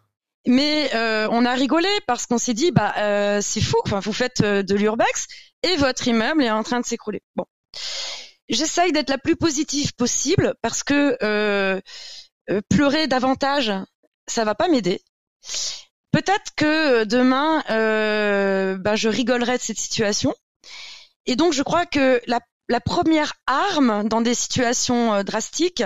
Mais 0.47 0.95
euh, 0.95 1.27
on 1.31 1.45
a 1.47 1.55
rigolé 1.55 1.89
parce 2.07 2.27
qu'on 2.27 2.39
s'est 2.39 2.53
dit, 2.55 2.71
bah 2.71 2.95
euh, 2.99 3.41
c'est 3.43 3.63
fou, 3.63 3.77
enfin 3.85 4.01
vous 4.01 4.13
faites 4.13 4.43
euh, 4.43 4.63
de 4.63 4.75
l'urbex 4.75 5.27
et 5.63 5.77
votre 5.77 6.07
immeuble 6.07 6.43
est 6.43 6.51
en 6.51 6.63
train 6.63 6.81
de 6.81 6.85
s'écrouler. 6.85 7.23
Bon, 7.35 7.47
j'essaye 8.49 8.93
d'être 8.93 9.09
la 9.11 9.17
plus 9.19 9.37
positive 9.37 9.95
possible 9.95 10.55
parce 10.61 10.83
que 10.83 11.17
euh, 11.23 11.81
pleurer 12.69 13.07
davantage, 13.07 13.73
ça 14.27 14.45
va 14.45 14.55
pas 14.55 14.69
m'aider. 14.69 15.01
Peut-être 16.13 16.53
que 16.57 17.05
demain, 17.05 17.65
euh, 17.71 18.77
bah, 18.77 18.95
je 18.97 19.09
rigolerai 19.09 19.57
de 19.57 19.63
cette 19.63 19.79
situation. 19.79 20.35
Et 21.27 21.37
donc 21.37 21.53
je 21.55 21.63
crois 21.63 21.87
que 21.87 22.21
la, 22.27 22.41
la 22.69 22.81
première 22.81 23.35
arme 23.47 24.09
dans 24.09 24.21
des 24.21 24.35
situations 24.35 25.15
euh, 25.15 25.23
drastiques, 25.23 25.85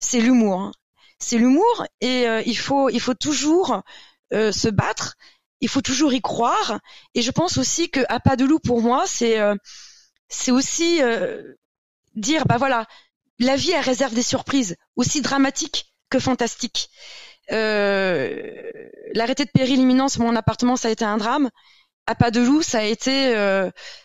c'est 0.00 0.20
l'humour. 0.20 0.72
C'est 1.18 1.38
l'humour 1.38 1.86
et 2.00 2.28
euh, 2.28 2.42
il 2.44 2.58
faut 2.58 2.90
il 2.90 3.00
faut 3.00 3.14
toujours 3.14 3.82
euh, 4.32 4.52
se 4.52 4.68
battre. 4.68 5.16
il 5.60 5.68
faut 5.68 5.82
toujours 5.82 6.12
y 6.12 6.20
croire. 6.20 6.80
Et 7.14 7.22
je 7.22 7.30
pense 7.30 7.58
aussi 7.58 7.90
que 7.90 8.00
à 8.08 8.20
pas 8.20 8.36
de 8.36 8.44
loup 8.44 8.58
pour 8.58 8.82
moi, 8.82 9.04
c'est 9.06 9.38
c'est 10.28 10.50
aussi 10.50 11.00
dire 12.14 12.44
bah 12.46 12.56
voilà, 12.58 12.86
la 13.38 13.56
vie 13.56 13.72
elle 13.72 13.84
réserve 13.84 14.14
des 14.14 14.22
surprises 14.22 14.76
aussi 14.96 15.22
dramatiques 15.22 15.94
que 16.10 16.18
fantastiques. 16.18 16.90
L'arrêté 17.50 19.44
de 19.44 19.50
péril 19.50 19.80
imminent 19.80 20.08
sur 20.08 20.22
mon 20.22 20.36
appartement, 20.36 20.76
ça 20.76 20.88
a 20.88 20.90
été 20.90 21.04
un 21.04 21.16
drame. 21.18 21.50
À 22.06 22.14
pas 22.14 22.30
de 22.30 22.40
loup, 22.40 22.62
ça 22.62 22.80
a 22.80 22.82
été 22.82 23.34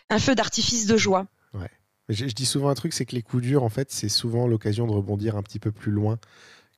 un 0.09 0.19
feu 0.19 0.35
d'artifice 0.35 0.85
de 0.85 0.95
joie. 0.97 1.25
Je, 2.09 2.27
je, 2.27 2.33
dis 2.33 2.45
souvent 2.45 2.69
un 2.69 2.75
truc, 2.75 2.93
c'est 2.93 3.05
que 3.05 3.15
les 3.15 3.21
coups 3.21 3.43
durs, 3.43 3.63
en 3.63 3.69
fait, 3.69 3.91
c'est 3.91 4.09
souvent 4.09 4.47
l'occasion 4.47 4.87
de 4.87 4.91
rebondir 4.91 5.35
un 5.35 5.43
petit 5.43 5.59
peu 5.59 5.71
plus 5.71 5.91
loin 5.91 6.19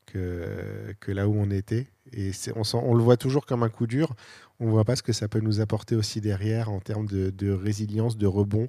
que, 0.06 0.94
que 1.00 1.12
là 1.12 1.28
où 1.28 1.36
on 1.36 1.50
était. 1.50 1.88
Et 2.14 2.32
on, 2.56 2.64
on, 2.74 2.94
le 2.94 3.04
voit 3.04 3.18
toujours 3.18 3.46
comme 3.46 3.64
un 3.64 3.70
coup 3.70 3.88
dur. 3.88 4.14
On 4.60 4.66
ne 4.66 4.72
voit 4.72 4.84
pas 4.84 4.96
ce 4.96 5.04
que 5.04 5.14
ça 5.14 5.28
peut 5.28 5.40
nous 5.40 5.62
apporter 5.62 5.96
aussi 5.96 6.22
derrière 6.22 6.70
en 6.70 6.80
termes 6.80 7.08
de, 7.08 7.30
de 7.30 7.52
résilience, 7.52 8.18
de 8.18 8.28
rebond 8.28 8.68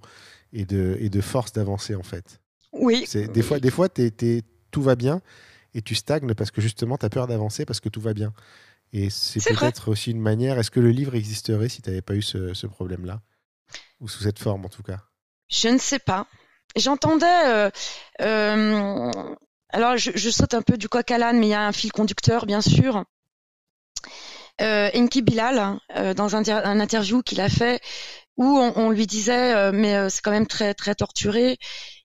et 0.52 0.64
de, 0.64 0.96
et 1.00 1.10
de 1.10 1.20
force 1.20 1.52
d'avancer, 1.52 1.94
en 1.94 2.02
fait. 2.02 2.40
Oui. 2.72 3.06
Des 3.12 3.42
fois, 3.42 3.60
des 3.60 3.70
fois 3.70 3.88
t 3.88 4.06
es, 4.06 4.10
t 4.10 4.38
es, 4.38 4.42
tout 4.70 4.82
va 4.82 4.94
bien 4.94 5.20
et 5.74 5.82
tu 5.82 5.94
stagnes 5.94 6.34
parce 6.34 6.50
que 6.50 6.60
justement, 6.60 6.96
tu 6.96 7.06
as 7.06 7.10
peur 7.10 7.26
d'avancer 7.26 7.64
parce 7.64 7.80
que 7.80 7.88
tout 7.88 8.00
va 8.00 8.14
bien. 8.14 8.32
Et 8.92 9.10
c'est 9.10 9.42
peut-être 9.42 9.90
aussi 9.90 10.10
une 10.10 10.20
manière. 10.20 10.58
Est-ce 10.58 10.70
que 10.70 10.80
le 10.80 10.90
livre 10.90 11.14
existerait 11.14 11.68
si 11.68 11.80
tu 11.80 11.88
n'avais 11.88 12.02
pas 12.02 12.14
eu 12.14 12.22
ce, 12.22 12.52
ce 12.52 12.66
problème-là? 12.66 13.22
Ou 14.00 14.08
sous 14.08 14.22
cette 14.22 14.38
forme, 14.38 14.66
en 14.66 14.68
tout 14.68 14.82
cas? 14.82 15.00
Je 15.48 15.68
ne 15.68 15.78
sais 15.78 15.98
pas. 15.98 16.26
J'entendais. 16.76 17.26
Euh, 17.46 17.70
euh, 18.20 19.10
alors, 19.70 19.96
je, 19.96 20.10
je, 20.14 20.30
saute 20.30 20.54
un 20.54 20.62
peu 20.62 20.76
du 20.76 20.88
coq 20.88 21.10
à 21.10 21.18
l'âne, 21.18 21.38
mais 21.38 21.46
il 21.46 21.50
y 21.50 21.54
a 21.54 21.66
un 21.66 21.72
fil 21.72 21.92
conducteur, 21.92 22.46
bien 22.46 22.60
sûr. 22.60 23.04
Euh, 24.60 24.90
Enki 24.94 25.22
Bilal, 25.22 25.78
dans 26.16 26.36
un, 26.36 26.46
un 26.48 26.80
interview 26.80 27.22
qu'il 27.22 27.40
a 27.40 27.48
fait, 27.48 27.80
où 28.36 28.44
on, 28.44 28.72
on 28.76 28.90
lui 28.90 29.06
disait, 29.06 29.72
mais 29.72 30.10
c'est 30.10 30.20
quand 30.22 30.30
même 30.30 30.46
très 30.46 30.74
très 30.74 30.94
torturé. 30.94 31.58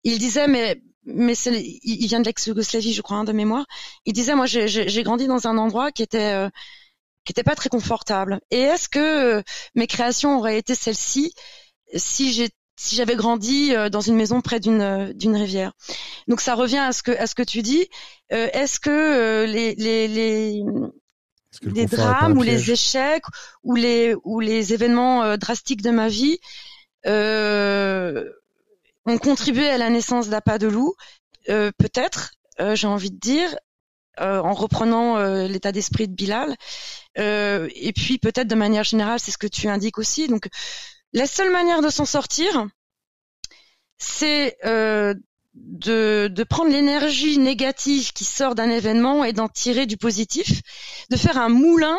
Il 0.03 0.17
disait, 0.17 0.47
mais 0.47 0.81
mais 1.07 1.33
il 1.33 2.07
vient 2.07 2.19
de 2.19 2.25
l'ex-Yougoslavie, 2.25 2.93
je 2.93 3.01
crois, 3.01 3.17
hein, 3.17 3.23
de 3.23 3.31
mémoire. 3.31 3.65
Il 4.05 4.13
disait, 4.13 4.35
moi, 4.35 4.45
j'ai 4.45 5.03
grandi 5.03 5.25
dans 5.27 5.47
un 5.47 5.57
endroit 5.57 5.91
qui 5.91 6.03
était 6.03 6.33
euh, 6.33 6.49
qui 7.25 7.31
était 7.31 7.43
pas 7.43 7.55
très 7.55 7.69
confortable. 7.69 8.39
Et 8.51 8.59
est-ce 8.59 8.89
que 8.89 9.43
mes 9.75 9.87
créations 9.87 10.37
auraient 10.37 10.57
été 10.57 10.75
celles-ci 10.75 11.33
si 11.95 12.49
si 12.77 12.95
j'avais 12.95 13.15
grandi 13.15 13.75
euh, 13.75 13.89
dans 13.89 14.01
une 14.01 14.15
maison 14.15 14.41
près 14.41 14.59
d'une 14.59 15.11
d'une 15.13 15.35
rivière. 15.35 15.73
Donc 16.27 16.41
ça 16.41 16.55
revient 16.55 16.77
à 16.77 16.93
ce 16.93 17.03
que 17.03 17.11
à 17.11 17.27
ce 17.27 17.35
que 17.35 17.43
tu 17.43 17.61
dis. 17.61 17.89
Euh, 18.31 18.47
est-ce 18.53 18.79
que 18.79 18.89
euh, 18.89 19.45
les 19.45 19.75
les 19.75 20.07
les 20.07 20.63
que 21.61 21.69
les 21.69 21.87
drames 21.87 22.37
ou 22.37 22.43
les 22.43 22.71
échecs 22.71 23.25
ou 23.63 23.75
les 23.75 24.15
ou 24.23 24.39
les 24.39 24.73
événements 24.73 25.37
drastiques 25.37 25.81
de 25.81 25.89
ma 25.89 26.07
vie 26.07 26.39
ont 29.07 29.17
contribué 29.17 29.67
à 29.69 29.77
la 29.77 29.89
naissance 29.89 30.29
d'Apas 30.29 30.59
de 30.59 30.67
loup 30.67 30.93
euh, 31.49 31.71
Peut-être, 31.77 32.33
euh, 32.59 32.75
j'ai 32.75 32.87
envie 32.87 33.11
de 33.11 33.17
dire, 33.17 33.57
euh, 34.19 34.39
en 34.41 34.53
reprenant 34.53 35.17
l'état 35.47 35.71
d'esprit 35.71 36.07
de 36.07 36.13
Bilal. 36.13 36.55
et 37.15 37.93
puis 37.95 38.19
peut-être 38.19 38.47
de 38.47 38.55
manière 38.55 38.83
générale, 38.83 39.19
c'est 39.19 39.31
ce 39.31 39.37
que 39.37 39.47
tu 39.47 39.67
indiques 39.67 39.97
aussi. 39.97 40.27
Donc 40.27 40.47
la 41.13 41.27
seule 41.27 41.51
manière 41.51 41.81
de 41.81 41.89
s'en 41.89 42.05
sortir, 42.05 42.67
c'est 43.97 44.57
de, 45.57 46.27
de, 46.27 46.43
prendre 46.43 46.71
l'énergie 46.71 47.37
négative 47.37 48.13
qui 48.13 48.25
sort 48.25 48.55
d'un 48.55 48.69
événement 48.69 49.23
et 49.23 49.33
d'en 49.33 49.47
tirer 49.47 49.85
du 49.85 49.97
positif, 49.97 50.61
de 51.09 51.17
faire 51.17 51.37
un 51.37 51.49
moulin 51.49 51.97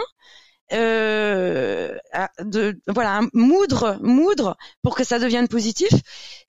euh, 0.71 1.97
de 2.41 2.79
voilà 2.87 3.23
moudre 3.33 3.99
moudre 4.03 4.55
pour 4.83 4.95
que 4.95 5.03
ça 5.05 5.19
devienne 5.19 5.49
positif. 5.49 5.89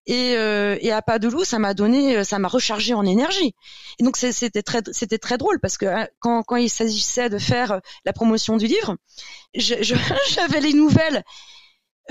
Et, 0.07 0.35
euh, 0.35 0.75
et 0.81 0.91
à 0.91 1.01
pas 1.01 1.19
de 1.19 1.27
loup 1.27 1.45
ça 1.45 1.59
m'a 1.59 1.73
donné 1.73 2.23
ça 2.23 2.39
m'a 2.39 2.47
rechargé 2.47 2.93
en 2.93 3.05
énergie. 3.05 3.53
Et 3.99 4.03
donc 4.03 4.17
c'était 4.17 4.61
très 4.61 4.81
c'était 4.91 5.19
très 5.19 5.37
drôle 5.37 5.59
parce 5.59 5.77
que 5.77 5.85
hein, 5.85 6.07
quand, 6.19 6.43
quand 6.43 6.57
il 6.57 6.69
s'agissait 6.69 7.29
de 7.29 7.37
faire 7.37 7.79
la 8.05 8.13
promotion 8.13 8.57
du 8.57 8.67
livre 8.67 8.97
j'avais 9.53 10.59
les 10.61 10.73
nouvelles 10.73 11.23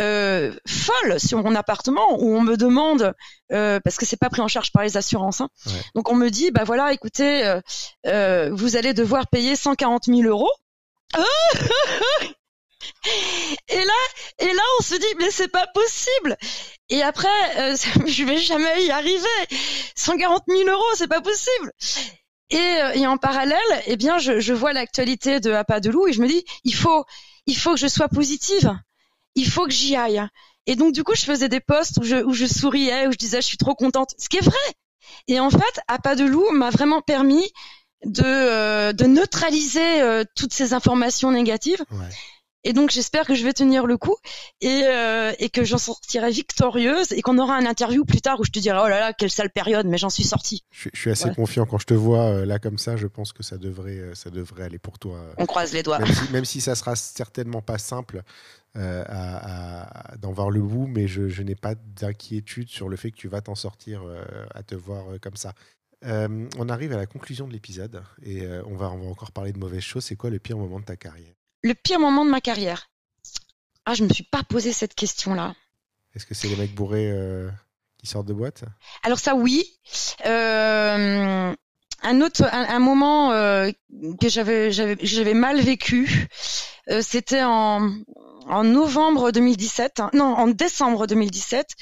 euh, 0.00 0.52
folles 0.66 1.18
sur 1.18 1.42
mon 1.42 1.54
appartement 1.54 2.20
où 2.20 2.36
on 2.36 2.40
me 2.40 2.56
demande 2.56 3.14
euh, 3.52 3.80
parce 3.80 3.96
que 3.96 4.06
c'est 4.06 4.16
pas 4.16 4.30
pris 4.30 4.40
en 4.40 4.48
charge 4.48 4.70
par 4.72 4.82
les 4.82 4.96
assurances 4.96 5.40
hein. 5.40 5.48
ouais. 5.66 5.72
donc 5.94 6.10
on 6.10 6.14
me 6.14 6.28
dit 6.28 6.50
bah 6.50 6.64
voilà 6.64 6.92
écoutez 6.92 7.44
euh, 7.44 7.60
euh 8.06 8.50
vous 8.52 8.76
allez 8.76 8.94
devoir 8.94 9.26
payer 9.26 9.56
140 9.56 10.04
000 10.06 10.22
euros 10.22 10.52
et 13.68 13.84
là, 13.84 13.92
et 14.38 14.52
là, 14.52 14.62
on 14.78 14.82
se 14.82 14.94
dit 14.94 15.14
mais 15.18 15.30
c'est 15.30 15.48
pas 15.48 15.66
possible. 15.68 16.36
Et 16.90 17.02
après, 17.02 17.28
euh, 17.58 17.76
je 18.06 18.24
vais 18.24 18.38
jamais 18.38 18.84
y 18.84 18.90
arriver. 18.90 19.26
140 19.96 20.44
000 20.48 20.68
euros, 20.68 20.84
c'est 20.94 21.08
pas 21.08 21.20
possible. 21.20 21.72
Et, 22.50 22.78
et, 22.94 23.06
en 23.06 23.18
parallèle, 23.18 23.58
eh 23.86 23.96
bien, 23.96 24.18
je, 24.18 24.40
je 24.40 24.54
vois 24.54 24.72
l'actualité 24.72 25.38
de 25.38 25.50
Apa 25.52 25.80
de 25.80 25.90
Loup 25.90 26.08
et 26.08 26.14
je 26.14 26.22
me 26.22 26.28
dis, 26.28 26.44
il 26.64 26.74
faut, 26.74 27.04
il 27.46 27.56
faut 27.56 27.72
que 27.72 27.80
je 27.80 27.88
sois 27.88 28.08
positive. 28.08 28.74
Il 29.38 29.48
faut 29.48 29.66
que 29.66 29.72
j'y 29.72 29.94
aille. 29.94 30.22
Et 30.66 30.74
donc, 30.74 30.92
du 30.92 31.04
coup, 31.04 31.14
je 31.14 31.22
faisais 31.22 31.48
des 31.48 31.60
posts 31.60 31.98
où 31.98 32.02
je, 32.02 32.46
souriais, 32.46 33.06
où 33.06 33.12
je 33.12 33.16
disais, 33.16 33.40
je 33.40 33.46
suis 33.46 33.56
trop 33.56 33.74
contente. 33.74 34.14
Ce 34.18 34.28
qui 34.28 34.38
est 34.38 34.44
vrai. 34.44 34.56
Et 35.28 35.38
en 35.40 35.48
fait, 35.48 35.80
Apa 35.86 36.16
de 36.16 36.24
Loup 36.24 36.50
m'a 36.52 36.70
vraiment 36.70 37.00
permis 37.00 37.50
de, 38.04 38.22
euh, 38.24 38.92
neutraliser 39.06 40.02
euh, 40.02 40.24
toutes 40.34 40.52
ces 40.52 40.74
informations 40.74 41.30
négatives. 41.30 41.84
Et 42.64 42.72
donc 42.72 42.90
j'espère 42.90 43.26
que 43.26 43.34
je 43.34 43.44
vais 43.44 43.52
tenir 43.52 43.86
le 43.86 43.96
coup 43.96 44.16
et, 44.60 44.82
euh, 44.84 45.32
et 45.38 45.48
que 45.48 45.64
j'en 45.64 45.78
sortirai 45.78 46.30
victorieuse 46.30 47.12
et 47.12 47.22
qu'on 47.22 47.38
aura 47.38 47.56
un 47.56 47.66
interview 47.66 48.04
plus 48.04 48.20
tard 48.20 48.40
où 48.40 48.44
je 48.44 48.50
te 48.50 48.58
dirai 48.58 48.78
oh 48.82 48.88
là 48.88 49.00
là 49.00 49.12
quelle 49.12 49.30
sale 49.30 49.50
période 49.50 49.86
mais 49.86 49.98
j'en 49.98 50.10
suis 50.10 50.24
sortie. 50.24 50.64
Je, 50.70 50.88
je, 50.92 51.00
suis 51.00 51.10
assez 51.10 51.28
ouais. 51.28 51.34
confiant 51.34 51.66
quand 51.66 51.78
je 51.78 51.86
te 51.86 51.94
vois 51.94 52.24
euh, 52.24 52.46
là 52.46 52.58
comme 52.58 52.78
ça, 52.78 52.96
je 52.96 53.06
pense 53.06 53.32
que 53.32 53.42
ça 53.42 53.58
devrait 53.58 53.98
euh, 53.98 54.14
ça 54.14 54.30
devrait 54.30 54.64
aller 54.64 54.78
pour 54.78 54.98
toi. 54.98 55.20
On 55.38 55.46
croise 55.46 55.72
les 55.72 55.82
doigts. 55.82 55.98
Même 55.98 56.12
si, 56.12 56.32
même 56.32 56.44
si 56.44 56.60
ça 56.60 56.74
sera 56.74 56.96
certainement 56.96 57.62
pas 57.62 57.78
simple 57.78 58.22
euh, 58.76 59.04
à, 59.06 60.12
à, 60.12 60.16
d'en 60.16 60.32
voir 60.32 60.50
le 60.50 60.60
bout, 60.60 60.86
mais 60.86 61.08
je, 61.08 61.28
je 61.28 61.42
n'ai 61.42 61.54
pas 61.54 61.74
d'inquiétude 61.74 62.68
sur 62.68 62.88
le 62.88 62.96
fait 62.96 63.10
que 63.10 63.16
tu 63.16 63.28
vas 63.28 63.40
t'en 63.40 63.54
sortir 63.54 64.02
à 64.54 64.62
te 64.62 64.74
voir 64.74 65.04
comme 65.20 65.36
ça. 65.36 65.52
Euh, 66.04 66.48
on 66.56 66.68
arrive 66.68 66.92
à 66.92 66.96
la 66.96 67.06
conclusion 67.06 67.48
de 67.48 67.52
l'épisode 67.52 68.02
et 68.22 68.42
euh, 68.42 68.62
on, 68.66 68.76
va, 68.76 68.90
on 68.90 68.98
va 68.98 69.06
encore 69.06 69.32
parler 69.32 69.52
de 69.52 69.58
mauvaises 69.58 69.82
choses. 69.82 70.04
C'est 70.04 70.16
quoi 70.16 70.30
le 70.30 70.38
pire 70.38 70.56
moment 70.56 70.78
de 70.78 70.84
ta 70.84 70.96
carrière? 70.96 71.34
Le 71.62 71.74
pire 71.74 71.98
moment 71.98 72.24
de 72.24 72.30
ma 72.30 72.40
carrière 72.40 72.90
Ah, 73.84 73.94
je 73.94 74.04
me 74.04 74.08
suis 74.10 74.24
pas 74.24 74.42
posé 74.44 74.72
cette 74.72 74.94
question-là. 74.94 75.54
Est-ce 76.14 76.24
que 76.24 76.34
c'est 76.34 76.48
les 76.48 76.56
mecs 76.56 76.74
bourrés 76.74 77.10
euh, 77.10 77.50
qui 77.98 78.06
sortent 78.06 78.26
de 78.26 78.32
boîte? 78.32 78.64
Alors 79.02 79.18
ça, 79.18 79.34
oui. 79.34 79.78
Euh, 80.26 81.52
un 82.02 82.20
autre, 82.20 82.44
un, 82.44 82.68
un 82.68 82.78
moment 82.78 83.32
euh, 83.32 83.70
que 84.20 84.28
j'avais, 84.28 84.70
j'avais, 84.70 85.34
mal 85.34 85.60
vécu, 85.60 86.28
c'était 87.00 87.42
en, 87.42 87.90
en 88.46 88.64
novembre 88.64 89.32
2017. 89.32 90.00
Hein, 90.00 90.10
non, 90.12 90.34
en 90.34 90.46
décembre 90.48 91.06
2017. 91.06 91.74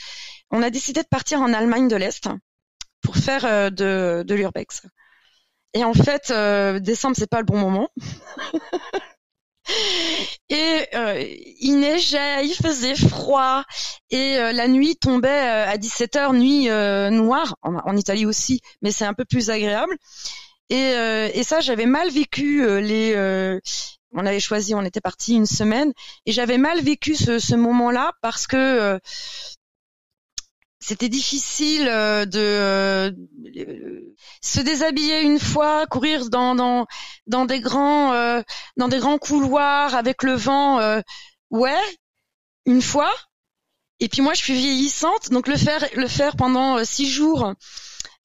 On 0.50 0.62
a 0.62 0.70
décidé 0.70 1.02
de 1.02 1.08
partir 1.08 1.40
en 1.40 1.52
Allemagne 1.52 1.88
de 1.88 1.96
l'Est 1.96 2.28
pour 3.02 3.16
faire 3.16 3.70
de, 3.70 4.24
de 4.26 4.34
l'urbex. 4.34 4.82
Et 5.74 5.84
en 5.84 5.92
fait, 5.92 6.32
décembre, 6.80 7.16
c'est 7.18 7.28
pas 7.28 7.40
le 7.40 7.44
bon 7.44 7.58
moment. 7.58 7.90
et 10.48 10.86
euh, 10.94 11.24
il 11.60 11.78
neigeait, 11.80 12.46
il 12.46 12.54
faisait 12.54 12.94
froid 12.94 13.64
et 14.10 14.38
euh, 14.38 14.52
la 14.52 14.68
nuit 14.68 14.96
tombait 14.96 15.28
euh, 15.28 15.66
à 15.68 15.76
17h, 15.76 16.36
nuit 16.36 16.68
euh, 16.68 17.10
noire, 17.10 17.56
en, 17.62 17.76
en, 17.76 17.96
Italie 17.96 18.26
aussi, 18.26 18.60
mais 18.82 18.92
c'est 18.92 19.04
un 19.04 19.14
peu 19.14 19.24
plus 19.24 19.50
agréable. 19.50 19.96
Et, 20.68 20.94
et 21.34 21.44
ça, 21.44 21.60
j'avais 21.60 21.86
mal 21.86 22.10
vécu 22.10 22.66
les... 22.80 23.14
on 24.12 24.26
avait 24.26 24.40
choisi, 24.40 24.74
on 24.74 24.82
était 24.82 25.00
parti 25.00 25.36
une 25.36 25.46
semaine, 25.46 25.92
et 26.26 26.32
j'avais 26.32 26.58
mal 26.58 26.80
vécu 26.80 27.14
ce, 27.14 27.38
ce 27.38 27.54
moment-là 27.54 28.10
parce 28.20 28.48
que 28.48 28.98
c'était 30.86 31.08
difficile 31.08 31.88
euh, 31.88 32.26
de 32.26 32.38
euh, 32.38 33.10
se 34.40 34.60
déshabiller 34.60 35.22
une 35.22 35.40
fois, 35.40 35.84
courir 35.88 36.30
dans 36.30 36.54
dans 36.54 36.86
dans 37.26 37.44
des 37.44 37.58
grands 37.58 38.12
euh, 38.12 38.40
dans 38.76 38.86
des 38.86 38.98
grands 38.98 39.18
couloirs 39.18 39.96
avec 39.96 40.22
le 40.22 40.34
vent. 40.34 40.78
Ouais, 41.50 41.82
une 42.66 42.82
fois. 42.82 43.12
Et 43.98 44.08
puis 44.08 44.22
moi, 44.22 44.34
je 44.34 44.42
suis 44.42 44.54
vieillissante, 44.54 45.30
donc 45.30 45.48
le 45.48 45.56
faire 45.56 45.84
le 45.96 46.06
faire 46.06 46.36
pendant 46.36 46.84
six 46.84 47.10
jours. 47.10 47.52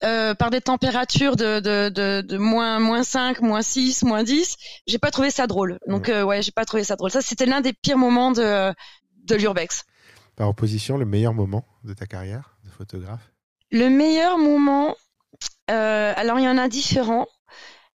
Euh, 0.03 0.33
par 0.33 0.49
des 0.49 0.61
températures 0.61 1.35
de, 1.35 1.59
de, 1.59 1.89
de, 1.89 2.21
de, 2.21 2.37
moins, 2.37 2.79
moins 2.79 3.03
5, 3.03 3.39
moins 3.41 3.61
6, 3.61 4.01
moins 4.01 4.23
10, 4.23 4.57
j'ai 4.87 4.97
pas 4.97 5.11
trouvé 5.11 5.29
ça 5.29 5.45
drôle. 5.45 5.77
Donc 5.87 6.09
euh, 6.09 6.23
ouais, 6.23 6.41
j'ai 6.41 6.51
pas 6.51 6.65
trouvé 6.65 6.83
ça 6.83 6.95
drôle. 6.95 7.11
Ça, 7.11 7.21
c'était 7.21 7.45
l'un 7.45 7.61
des 7.61 7.71
pires 7.71 7.99
moments 7.99 8.31
de, 8.31 8.73
de 9.25 9.35
l'urbex. 9.35 9.83
Par 10.35 10.49
opposition, 10.49 10.97
le 10.97 11.05
meilleur 11.05 11.35
moment 11.35 11.67
de 11.83 11.93
ta 11.93 12.07
carrière? 12.07 12.50
Le 13.71 13.89
meilleur 13.89 14.37
moment, 14.37 14.95
euh, 15.69 16.13
alors 16.15 16.39
il 16.39 16.43
y 16.43 16.47
en 16.47 16.57
a 16.57 16.67
différents. 16.67 17.27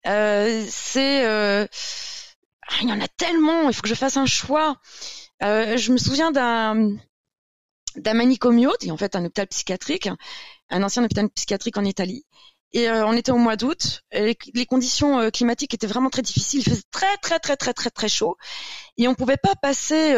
Euh, 0.07 0.65
c'est, 0.69 1.27
euh, 1.27 1.67
il 2.83 2.89
y 2.89 2.93
en 2.93 3.01
a 3.01 3.09
tellement, 3.09 3.69
il 3.69 3.75
faut 3.75 3.83
que 3.83 3.89
je 3.89 3.95
fasse 3.95 4.17
un 4.17 4.27
choix. 4.27 4.77
je 5.41 5.93
me 5.93 5.99
souviens 5.99 6.31
d'un 6.31 6.97
d'un 7.97 8.15
manicomio, 8.15 8.73
en 8.91 8.97
fait 8.99 9.17
un 9.17 9.25
hôpital 9.25 9.47
psychiatrique, 9.47 10.11
un 10.69 10.83
ancien 10.83 11.03
hôpital 11.03 11.29
psychiatrique 11.31 11.79
en 11.79 11.85
Italie. 11.85 12.27
Et 12.73 12.91
on 12.91 13.13
était 13.15 13.33
au 13.33 13.39
mois 13.39 13.57
d'août. 13.57 14.03
Les 14.13 14.67
conditions 14.67 15.31
climatiques 15.31 15.75
étaient 15.75 15.87
vraiment 15.87 16.11
très 16.11 16.23
difficiles. 16.23 16.61
Il 16.61 16.71
faisait 16.71 16.83
très 16.91 17.17
très 17.23 17.39
très 17.39 17.57
très 17.57 17.73
très 17.73 17.91
très 17.91 18.09
chaud 18.09 18.37
et 18.99 19.09
on 19.09 19.15
pouvait 19.15 19.37
pas 19.37 19.55
passer 19.55 20.13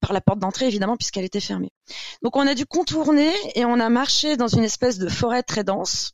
par 0.00 0.12
la 0.12 0.20
porte 0.20 0.38
d'entrée 0.38 0.66
évidemment 0.66 0.96
puisqu'elle 0.96 1.24
était 1.24 1.40
fermée. 1.40 1.70
Donc 2.22 2.36
on 2.36 2.46
a 2.46 2.54
dû 2.54 2.66
contourner 2.66 3.32
et 3.54 3.64
on 3.64 3.80
a 3.80 3.88
marché 3.88 4.36
dans 4.36 4.48
une 4.48 4.64
espèce 4.64 4.98
de 4.98 5.08
forêt 5.08 5.42
très 5.42 5.64
dense 5.64 6.12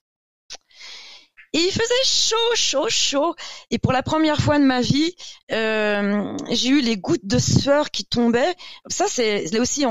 et 1.54 1.58
il 1.58 1.72
faisait 1.72 2.04
chaud, 2.04 2.54
chaud, 2.54 2.88
chaud. 2.90 3.34
Et 3.70 3.78
pour 3.78 3.92
la 3.92 4.02
première 4.02 4.40
fois 4.40 4.58
de 4.58 4.64
ma 4.64 4.82
vie, 4.82 5.14
euh, 5.50 6.36
j'ai 6.50 6.68
eu 6.68 6.80
les 6.82 6.98
gouttes 6.98 7.24
de 7.24 7.38
sueur 7.38 7.90
qui 7.90 8.04
tombaient. 8.04 8.54
Ça, 8.88 9.06
c'est 9.08 9.46
là 9.52 9.60
aussi, 9.60 9.86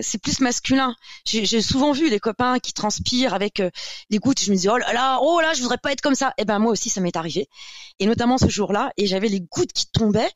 c'est 0.00 0.22
plus 0.22 0.40
masculin. 0.40 0.94
J'ai 1.24 1.60
souvent 1.60 1.90
vu 1.90 2.08
les 2.08 2.20
copains 2.20 2.60
qui 2.60 2.72
transpirent 2.72 3.34
avec 3.34 3.58
euh, 3.58 3.70
les 4.10 4.18
gouttes. 4.18 4.40
Je 4.40 4.52
me 4.52 4.56
dis 4.56 4.68
oh 4.68 4.76
là 4.76 4.92
là, 4.92 5.18
oh 5.20 5.40
là, 5.40 5.54
je 5.54 5.62
voudrais 5.62 5.78
pas 5.78 5.90
être 5.90 6.02
comme 6.02 6.14
ça. 6.14 6.28
Et 6.38 6.42
eh 6.42 6.44
ben 6.44 6.60
moi 6.60 6.70
aussi, 6.70 6.88
ça 6.88 7.00
m'est 7.00 7.16
arrivé. 7.16 7.48
Et 7.98 8.06
notamment 8.06 8.38
ce 8.38 8.48
jour-là, 8.48 8.92
et 8.96 9.06
j'avais 9.06 9.28
les 9.28 9.40
gouttes 9.40 9.72
qui 9.72 9.90
tombaient. 9.90 10.30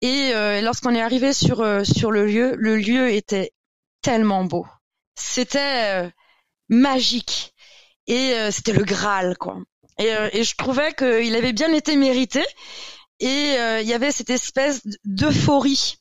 Et 0.00 0.32
euh, 0.34 0.62
lorsqu'on 0.62 0.94
est 0.94 1.02
arrivé 1.02 1.34
sur 1.34 1.60
euh, 1.60 1.84
sur 1.84 2.10
le 2.10 2.24
lieu, 2.24 2.54
le 2.56 2.76
lieu 2.76 3.10
était 3.10 3.52
tellement 4.00 4.44
beau. 4.44 4.66
C'était 5.16 6.10
magique 6.68 7.54
et 8.06 8.34
euh, 8.34 8.50
c'était 8.50 8.72
le 8.72 8.84
Graal 8.84 9.36
quoi. 9.38 9.58
Et, 9.98 10.14
euh, 10.14 10.28
et 10.32 10.44
je 10.44 10.54
trouvais 10.56 10.92
qu'il 10.92 11.34
avait 11.34 11.52
bien 11.52 11.72
été 11.72 11.96
mérité 11.96 12.44
et 13.20 13.54
euh, 13.56 13.80
il 13.80 13.88
y 13.88 13.94
avait 13.94 14.12
cette 14.12 14.30
espèce 14.30 14.82
d'euphorie. 15.04 15.96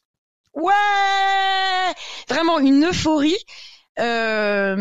Ouais, 0.53 0.73
vraiment 2.29 2.59
une 2.59 2.85
euphorie 2.85 3.37
euh, 3.99 4.75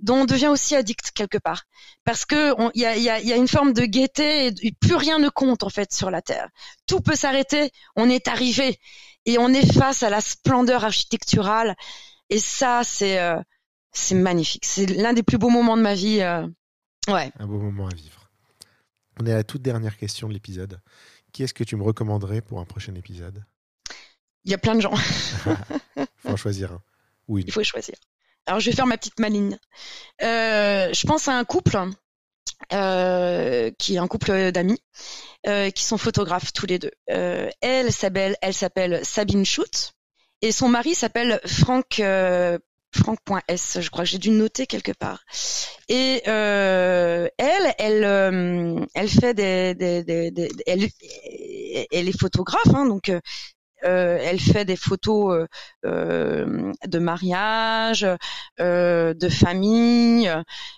dont 0.00 0.22
on 0.22 0.24
devient 0.24 0.48
aussi 0.48 0.74
addict 0.74 1.10
quelque 1.12 1.36
part, 1.36 1.64
parce 2.04 2.24
que 2.24 2.54
il 2.74 2.80
y 2.80 2.86
a, 2.86 2.96
y, 2.96 3.10
a, 3.10 3.20
y 3.20 3.32
a, 3.32 3.36
une 3.36 3.48
forme 3.48 3.74
de 3.74 3.84
gaieté 3.84 4.46
et 4.46 4.72
plus 4.72 4.94
rien 4.94 5.18
ne 5.18 5.28
compte 5.28 5.62
en 5.62 5.68
fait 5.68 5.92
sur 5.92 6.10
la 6.10 6.22
terre. 6.22 6.48
Tout 6.86 7.00
peut 7.00 7.14
s'arrêter. 7.14 7.70
On 7.96 8.08
est 8.08 8.26
arrivé 8.28 8.78
et 9.26 9.38
on 9.38 9.48
est 9.48 9.70
face 9.70 10.02
à 10.02 10.08
la 10.08 10.20
splendeur 10.22 10.84
architecturale 10.84 11.76
et 12.30 12.38
ça 12.38 12.82
c'est 12.84 13.18
euh, 13.18 13.38
c'est 13.92 14.14
magnifique. 14.14 14.64
C'est 14.64 14.86
l'un 14.86 15.12
des 15.12 15.22
plus 15.22 15.38
beaux 15.38 15.50
moments 15.50 15.76
de 15.76 15.82
ma 15.82 15.94
vie. 15.94 16.20
Euh, 16.22 16.46
Ouais. 17.08 17.30
Un 17.38 17.46
beau 17.46 17.58
moment 17.58 17.88
à 17.88 17.94
vivre. 17.94 18.30
On 19.20 19.26
est 19.26 19.32
à 19.32 19.36
la 19.36 19.44
toute 19.44 19.62
dernière 19.62 19.96
question 19.96 20.28
de 20.28 20.32
l'épisode. 20.32 20.80
Qui 21.32 21.42
est-ce 21.42 21.54
que 21.54 21.64
tu 21.64 21.76
me 21.76 21.82
recommanderais 21.82 22.40
pour 22.40 22.60
un 22.60 22.64
prochain 22.64 22.94
épisode? 22.94 23.44
Il 24.44 24.50
y 24.50 24.54
a 24.54 24.58
plein 24.58 24.74
de 24.74 24.80
gens. 24.80 24.94
Il 25.96 26.06
faut 26.16 26.28
en 26.28 26.36
choisir 26.36 26.72
un. 26.72 26.82
Oui. 27.28 27.44
Il 27.46 27.52
faut 27.52 27.64
choisir. 27.64 27.94
Alors 28.46 28.60
je 28.60 28.70
vais 28.70 28.76
faire 28.76 28.86
ma 28.86 28.98
petite 28.98 29.18
maligne. 29.18 29.58
Euh, 30.22 30.92
je 30.92 31.06
pense 31.06 31.28
à 31.28 31.32
un 31.32 31.44
couple 31.44 31.78
euh, 32.72 33.70
qui 33.78 33.94
est 33.94 33.98
un 33.98 34.06
couple 34.06 34.52
d'amis 34.52 34.80
euh, 35.46 35.70
qui 35.70 35.84
sont 35.84 35.96
photographes 35.98 36.52
tous 36.52 36.66
les 36.66 36.78
deux. 36.78 36.92
elle 37.06 37.92
s'appelle 37.92 38.36
elle 38.42 38.54
s'appelle 38.54 39.00
Sabine 39.04 39.46
Schut 39.46 39.94
et 40.42 40.52
son 40.52 40.68
mari 40.68 40.94
s'appelle 40.94 41.40
Franck 41.46 42.02
Franck.s, 42.94 43.78
je 43.80 43.90
crois 43.90 44.04
que 44.04 44.10
j'ai 44.10 44.18
dû 44.18 44.30
noter 44.30 44.66
quelque 44.66 44.92
part. 44.92 45.24
Et 45.88 46.22
euh, 46.28 47.28
elle, 47.38 47.74
elle, 47.78 48.04
euh, 48.04 48.86
elle 48.94 49.08
fait 49.08 49.34
des, 49.34 49.74
des, 49.74 50.02
des, 50.02 50.30
des 50.30 50.50
elle, 50.66 50.88
elle, 51.92 52.08
est 52.08 52.18
photographe, 52.18 52.74
hein, 52.74 52.86
donc 52.86 53.10
euh, 53.10 54.18
elle 54.22 54.40
fait 54.40 54.64
des 54.64 54.76
photos 54.76 55.46
euh, 55.84 56.72
de 56.86 56.98
mariage, 56.98 58.06
de 58.58 59.28
famille. 59.28 60.32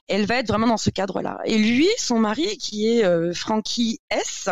Elle 0.09 0.27
va 0.27 0.37
être 0.37 0.49
vraiment 0.49 0.67
dans 0.67 0.77
ce 0.77 0.91
cadre-là. 0.91 1.39
Et 1.45 1.59
lui, 1.59 1.89
son 1.99 2.19
mari, 2.19 2.57
qui 2.57 2.89
est 2.89 3.35
Frankie 3.35 4.01
S. 4.11 4.49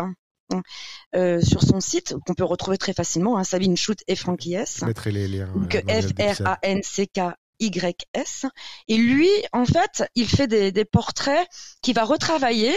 sur 1.42 1.62
son 1.62 1.80
site 1.80 2.14
qu'on 2.26 2.34
peut 2.34 2.44
retrouver 2.44 2.78
très 2.78 2.92
facilement, 2.92 3.38
hein, 3.38 3.44
Sabine 3.44 3.76
Shoot 3.76 3.98
et 4.06 4.14
Frankie 4.14 4.54
S. 4.54 4.82
Mettrai 4.82 5.10
les 5.10 5.26
liens. 5.26 5.48
Donc 5.54 5.82
F 5.88 6.12
R 6.18 6.46
A 6.46 6.58
N 6.62 6.82
C 6.84 7.08
K 7.08 7.34
YS. 7.66 8.46
Et 8.88 8.96
lui, 8.96 9.28
en 9.52 9.64
fait, 9.64 10.04
il 10.14 10.28
fait 10.28 10.46
des, 10.46 10.84
portraits 10.84 11.48
qu'il 11.82 11.94
va 11.94 12.04
retravailler, 12.04 12.74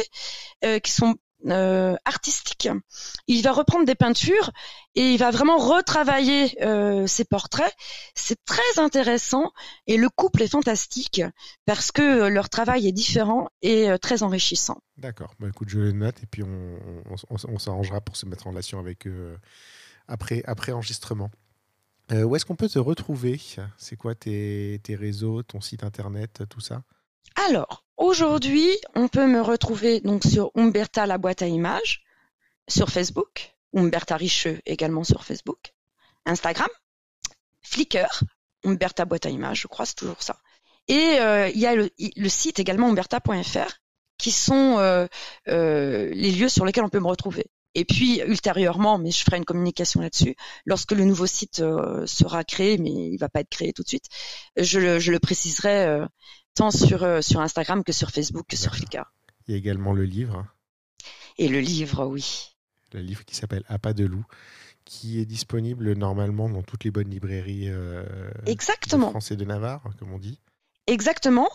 euh, 0.64 0.80
qui 0.80 0.91
sont 0.91 1.15
euh, 1.45 1.95
artistiques. 2.03 2.68
Il 3.27 3.43
va 3.43 3.51
reprendre 3.51 3.85
des 3.85 3.93
peintures 3.93 4.51
et 4.95 5.14
il 5.14 5.19
va 5.19 5.30
vraiment 5.30 5.57
retravailler 5.57 6.61
euh, 6.64 7.05
ses 7.05 7.26
portraits. 7.26 7.72
C'est 8.15 8.43
très 8.43 8.80
intéressant 8.80 9.51
et 9.85 9.97
le 9.97 10.09
couple 10.09 10.41
est 10.41 10.51
fantastique 10.51 11.22
parce 11.65 11.91
que 11.91 12.27
leur 12.27 12.49
travail 12.49 12.88
est 12.88 12.91
différent 12.91 13.49
et 13.61 13.89
euh, 13.89 13.99
très 13.99 14.23
enrichissant. 14.23 14.81
D'accord. 14.97 15.35
Bah, 15.39 15.47
écoute, 15.47 15.69
je 15.69 15.80
le 15.80 15.91
note 15.91 16.15
et 16.23 16.26
puis 16.26 16.41
on 16.41 17.57
s'arrangera 17.59 18.01
pour 18.01 18.15
se 18.18 18.26
mettre 18.26 18.47
en 18.47 18.49
relation 18.49 18.80
avec 18.80 19.05
eux 19.05 19.38
après, 20.07 20.41
après 20.45 20.72
enregistrement. 20.72 21.30
Euh, 22.11 22.23
où 22.23 22.35
est-ce 22.35 22.45
qu'on 22.45 22.55
peut 22.55 22.69
te 22.69 22.79
retrouver? 22.79 23.39
C'est 23.77 23.97
quoi 23.97 24.15
tes, 24.15 24.79
réseaux, 24.89 25.43
ton 25.43 25.61
site 25.61 25.84
internet, 25.84 26.43
tout 26.49 26.61
ça? 26.61 26.84
Alors, 27.35 27.85
aujourd'hui, 27.97 28.69
on 28.95 29.07
peut 29.07 29.27
me 29.27 29.41
retrouver 29.41 29.99
donc 29.99 30.23
sur 30.23 30.51
Umberta 30.55 31.05
la 31.05 31.17
boîte 31.17 31.41
à 31.41 31.47
images, 31.47 32.03
sur 32.67 32.89
Facebook, 32.89 33.55
Umberta 33.75 34.15
Richeux 34.15 34.59
également 34.65 35.03
sur 35.03 35.23
Facebook, 35.23 35.73
Instagram, 36.25 36.69
Flickr, 37.61 38.23
Umberta 38.63 39.05
boîte 39.05 39.25
à 39.25 39.29
images, 39.29 39.61
je 39.61 39.67
crois, 39.67 39.85
c'est 39.85 39.95
toujours 39.95 40.23
ça. 40.23 40.39
Et 40.88 41.19
euh, 41.19 41.49
il 41.49 41.59
y 41.59 41.65
a 41.65 41.75
le, 41.75 41.89
site 42.29 42.59
également 42.59 42.88
umberta.fr 42.88 43.79
qui 44.17 44.31
sont 44.31 44.77
euh, 44.79 45.07
les 45.45 46.31
lieux 46.31 46.49
sur 46.49 46.65
lesquels 46.65 46.85
on 46.85 46.89
peut 46.89 46.99
me 46.99 47.07
retrouver. 47.07 47.47
Et 47.77 47.85
puis 47.85 48.21
ultérieurement, 48.25 48.97
mais 48.97 49.11
je 49.11 49.23
ferai 49.23 49.37
une 49.37 49.45
communication 49.45 50.01
là-dessus, 50.01 50.35
lorsque 50.65 50.93
le 50.93 51.05
nouveau 51.05 51.27
site 51.27 51.59
euh, 51.59 52.07
sera 52.07 52.43
créé, 52.43 52.79
mais 52.79 52.89
il 52.89 53.17
va 53.17 53.29
pas 53.29 53.41
être 53.41 53.51
créé 53.51 53.71
tout 53.71 53.83
de 53.83 53.87
suite, 53.87 54.05
je 54.57 54.79
le, 54.79 54.97
je 54.97 55.11
le 55.11 55.19
préciserai 55.19 55.85
euh, 55.85 56.07
tant 56.55 56.71
sur, 56.71 57.03
euh, 57.03 57.21
sur 57.21 57.39
Instagram 57.39 57.83
que 57.83 57.91
sur 57.91 58.09
Facebook 58.09 58.47
que 58.49 58.57
sur 58.57 58.75
Flickr. 58.75 59.03
Il 59.47 59.51
y 59.51 59.53
a 59.53 59.57
également 59.59 59.93
le 59.93 60.05
livre. 60.05 60.47
Et 61.37 61.47
le 61.47 61.59
livre, 61.59 62.07
oui. 62.07 62.55
Le 62.93 63.01
livre 63.01 63.23
qui 63.25 63.35
s'appelle 63.35 63.63
À 63.67 63.77
pas 63.77 63.93
de 63.93 64.05
loup, 64.05 64.25
qui 64.83 65.19
est 65.19 65.25
disponible 65.25 65.93
normalement 65.93 66.49
dans 66.49 66.63
toutes 66.63 66.83
les 66.83 66.89
bonnes 66.89 67.11
librairies 67.11 67.69
Exactement. 68.47 69.05
de 69.05 69.11
France 69.11 69.29
et 69.29 69.35
de 69.35 69.45
Navarre, 69.45 69.83
comme 69.99 70.11
on 70.13 70.17
dit. 70.17 70.39
Exactement. 70.87 71.49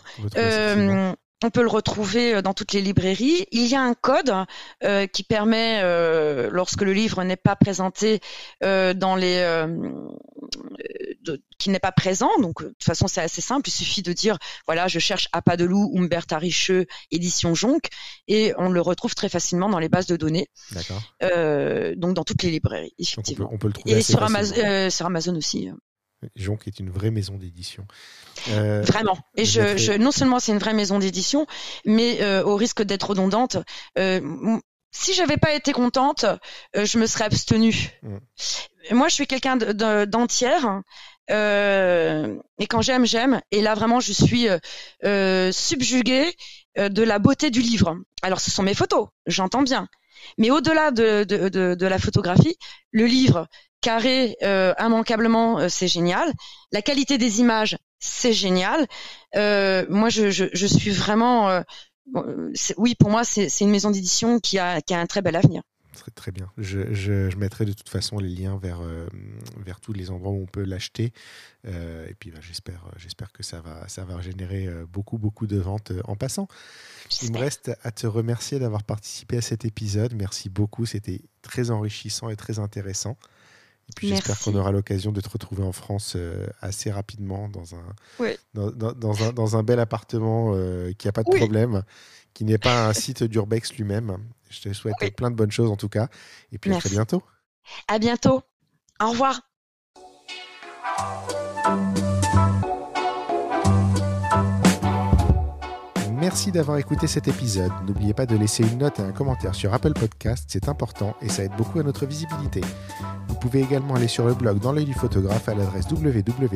On 1.43 1.49
peut 1.49 1.61
le 1.61 1.67
retrouver 1.67 2.35
euh, 2.35 2.41
dans 2.41 2.53
toutes 2.53 2.71
les 2.71 2.81
librairies. 2.81 3.45
Il 3.51 3.67
y 3.67 3.75
a 3.75 3.81
un 3.81 3.93
code 3.93 4.33
euh, 4.83 5.07
qui 5.07 5.23
permet, 5.23 5.81
euh, 5.83 6.49
lorsque 6.51 6.81
le 6.81 6.93
livre 6.93 7.21
n'est 7.23 7.35
pas 7.35 7.57
présenté 7.57 8.21
dans 8.61 9.15
les, 9.15 9.65
qui 11.59 11.69
n'est 11.69 11.79
pas 11.79 11.91
présent, 11.91 12.29
donc 12.39 12.63
de 12.63 12.69
toute 12.69 12.83
façon 12.83 13.07
c'est 13.07 13.21
assez 13.21 13.41
simple. 13.41 13.67
Il 13.67 13.71
suffit 13.71 14.01
de 14.01 14.13
dire 14.13 14.37
voilà, 14.65 14.87
je 14.87 14.99
cherche 14.99 15.27
à 15.33 15.41
pas 15.41 15.57
de 15.57 15.65
loup 15.65 15.93
Umberta 15.97 16.37
Richeux 16.37 16.85
édition 17.11 17.55
Jonc 17.55 17.81
et 18.27 18.53
on 18.57 18.69
le 18.69 18.81
retrouve 18.81 19.15
très 19.15 19.29
facilement 19.29 19.69
dans 19.69 19.79
les 19.79 19.89
bases 19.89 20.07
de 20.07 20.15
données. 20.15 20.47
D'accord. 20.71 21.01
donc 21.97 22.13
dans 22.13 22.23
toutes 22.23 22.43
les 22.43 22.51
librairies, 22.51 22.93
effectivement. 22.97 23.49
On 23.51 23.57
peut, 23.57 23.67
le 23.67 23.73
trouver 23.73 23.97
et 23.97 24.01
sur 24.01 24.23
Amazon, 24.23 24.89
sur 24.89 25.05
Amazon 25.05 25.35
aussi. 25.35 25.69
Jonc 26.35 26.59
est 26.65 26.79
une 26.79 26.89
vraie 26.89 27.11
maison 27.11 27.35
d'édition. 27.35 27.85
Euh, 28.49 28.81
Vraiment. 28.81 29.17
Et 29.35 29.45
je, 29.45 29.77
je, 29.77 29.93
non 29.93 30.11
seulement 30.11 30.39
c'est 30.39 30.51
une 30.51 30.59
vraie 30.59 30.73
maison 30.73 30.99
d'édition, 30.99 31.47
mais 31.85 32.21
euh, 32.21 32.43
au 32.43 32.55
risque 32.55 32.83
d'être 32.83 33.09
redondante, 33.09 33.57
euh, 33.97 34.59
si 34.93 35.13
j'avais 35.13 35.37
pas 35.37 35.53
été 35.53 35.73
contente, 35.73 36.23
euh, 36.75 36.85
je 36.85 36.97
me 36.97 37.07
serais 37.07 37.25
abstenue. 37.25 37.89
Mm. 38.03 38.17
Moi, 38.91 39.09
je 39.09 39.15
suis 39.15 39.27
quelqu'un 39.27 39.57
d'entière. 39.57 40.81
Euh, 41.31 42.37
et 42.59 42.67
quand 42.67 42.81
j'aime, 42.81 43.05
j'aime. 43.05 43.41
Et 43.51 43.61
là, 43.61 43.73
vraiment, 43.73 43.99
je 43.99 44.13
suis 44.13 44.47
euh, 45.03 45.51
subjuguée 45.51 46.33
de 46.77 47.03
la 47.03 47.19
beauté 47.19 47.49
du 47.49 47.61
livre. 47.61 47.97
Alors, 48.21 48.39
ce 48.39 48.51
sont 48.51 48.63
mes 48.63 48.73
photos, 48.73 49.07
j'entends 49.25 49.61
bien. 49.61 49.87
Mais 50.37 50.51
au-delà 50.51 50.91
de, 50.91 51.23
de, 51.23 51.49
de, 51.49 51.75
de, 51.75 51.87
la 51.87 51.99
photographie, 51.99 52.57
le 52.91 53.05
livre 53.05 53.47
carré 53.83 54.37
euh, 54.41 54.73
immanquablement, 54.79 55.59
euh, 55.59 55.67
c'est 55.69 55.87
génial. 55.87 56.31
La 56.71 56.81
qualité 56.81 57.19
des 57.19 57.41
images, 57.41 57.77
c'est 57.99 58.33
génial. 58.33 58.87
Euh, 59.35 59.85
moi, 59.89 60.09
je, 60.09 60.31
je, 60.31 60.45
je, 60.53 60.65
suis 60.65 60.89
vraiment, 60.89 61.61
oui, 62.77 62.95
pour 62.95 63.11
moi, 63.11 63.23
c'est 63.23 63.61
une 63.61 63.69
maison 63.69 63.91
d'édition 63.91 64.39
qui 64.39 64.57
a, 64.57 64.81
qui 64.81 64.93
a 64.95 64.99
un 64.99 65.05
très 65.05 65.21
bel 65.21 65.35
avenir. 65.35 65.61
Très, 65.93 66.11
très 66.11 66.31
bien. 66.31 66.51
Je, 66.57 66.91
je, 66.93 67.29
je, 67.29 67.37
mettrai 67.37 67.65
de 67.65 67.73
toute 67.73 67.89
façon 67.89 68.17
les 68.17 68.29
liens 68.29 68.57
vers, 68.57 68.81
euh, 68.81 69.07
vers 69.57 69.79
tous 69.79 69.93
les 69.93 70.09
endroits 70.09 70.31
où 70.31 70.41
on 70.41 70.45
peut 70.45 70.63
l'acheter. 70.63 71.13
Euh, 71.65 72.07
et 72.07 72.15
puis 72.15 72.31
bah, 72.31 72.39
j'espère, 72.41 72.85
j'espère 72.97 73.31
que 73.31 73.43
ça 73.43 73.61
va, 73.61 73.87
ça 73.87 74.03
va 74.03 74.19
générer 74.21 74.67
beaucoup, 74.91 75.17
beaucoup 75.17 75.45
de 75.45 75.57
ventes 75.57 75.91
en 76.05 76.15
passant. 76.15 76.47
Il 77.21 77.31
me 77.31 77.37
reste 77.37 77.71
à 77.83 77.91
te 77.91 78.07
remercier 78.07 78.59
d'avoir 78.59 78.83
participé 78.83 79.37
à 79.37 79.41
cet 79.41 79.65
épisode. 79.65 80.15
Merci 80.15 80.49
beaucoup. 80.49 80.85
C'était 80.85 81.21
très 81.41 81.69
enrichissant 81.69 82.29
et 82.29 82.35
très 82.35 82.59
intéressant. 82.59 83.17
Et 83.89 83.93
puis 83.95 84.07
j'espère 84.07 84.39
qu'on 84.39 84.55
aura 84.55 84.71
l'occasion 84.71 85.11
de 85.11 85.19
te 85.21 85.29
retrouver 85.29 85.63
en 85.63 85.71
France 85.73 86.13
euh, 86.15 86.47
assez 86.61 86.89
rapidement 86.89 87.49
dans 87.49 87.75
un, 87.75 87.83
Oui. 88.19 88.29
dans, 88.53 88.71
dans- 88.71 88.93
dans 88.93 89.23
un, 89.23 89.33
dans 89.33 89.57
un 89.57 89.63
bel 89.63 89.79
appartement 89.79 90.53
euh, 90.55 90.93
qui 90.93 91.07
n'a 91.07 91.11
pas 91.11 91.23
de 91.23 91.29
Oui. 91.31 91.37
problème, 91.37 91.83
qui 92.33 92.45
n'est 92.45 92.57
pas 92.57 92.87
un 92.87 92.93
site 92.93 93.23
d'Urbex 93.23 93.73
lui-même. 93.73 94.17
Je 94.49 94.61
te 94.61 94.73
souhaite 94.73 94.95
Oui. 95.01 95.11
plein 95.11 95.31
de 95.31 95.35
bonnes 95.35 95.51
choses 95.51 95.69
en 95.69 95.75
tout 95.77 95.89
cas. 95.89 96.07
Et 96.51 96.57
puis 96.57 96.73
à 96.73 96.79
très 96.79 96.89
bientôt. 96.89 97.23
À 97.87 97.99
bientôt. 97.99 98.41
Au 99.01 99.09
revoir. 99.11 99.41
Merci 106.23 106.53
d'avoir 106.53 106.77
écouté 106.77 107.05
cet 107.05 107.27
épisode. 107.27 107.73
N'oubliez 107.85 108.13
pas 108.13 108.25
de 108.25 108.37
laisser 108.37 108.63
une 108.63 108.77
note 108.77 108.97
et 108.97 109.01
un 109.01 109.11
commentaire 109.11 109.53
sur 109.53 109.73
Apple 109.73 109.91
Podcast, 109.91 110.45
c'est 110.47 110.69
important 110.69 111.17
et 111.21 111.27
ça 111.27 111.43
aide 111.43 111.51
beaucoup 111.57 111.79
à 111.79 111.83
notre 111.83 112.05
visibilité. 112.05 112.61
Vous 113.27 113.35
pouvez 113.35 113.59
également 113.59 113.95
aller 113.95 114.07
sur 114.07 114.25
le 114.25 114.33
blog 114.33 114.59
dans 114.59 114.71
l'œil 114.71 114.85
du 114.85 114.93
photographe 114.93 115.49
à 115.49 115.53
l'adresse 115.53 115.83
www.dlodp.fr. 115.91 116.53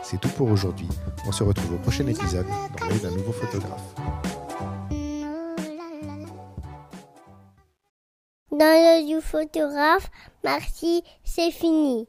C'est 0.00 0.20
tout 0.20 0.28
pour 0.28 0.48
aujourd'hui. 0.48 0.86
On 1.26 1.32
se 1.32 1.42
retrouve 1.42 1.74
au 1.74 1.78
prochain 1.78 2.06
épisode 2.06 2.46
dans 2.78 2.86
l'œil 2.86 3.00
d'un 3.00 3.10
nouveau 3.10 3.32
photographe. 3.32 3.82
Dans 8.52 8.58
l'œil 8.60 9.06
du 9.12 9.20
photographe, 9.20 10.08
merci, 10.44 11.02
c'est 11.24 11.50
fini. 11.50 12.06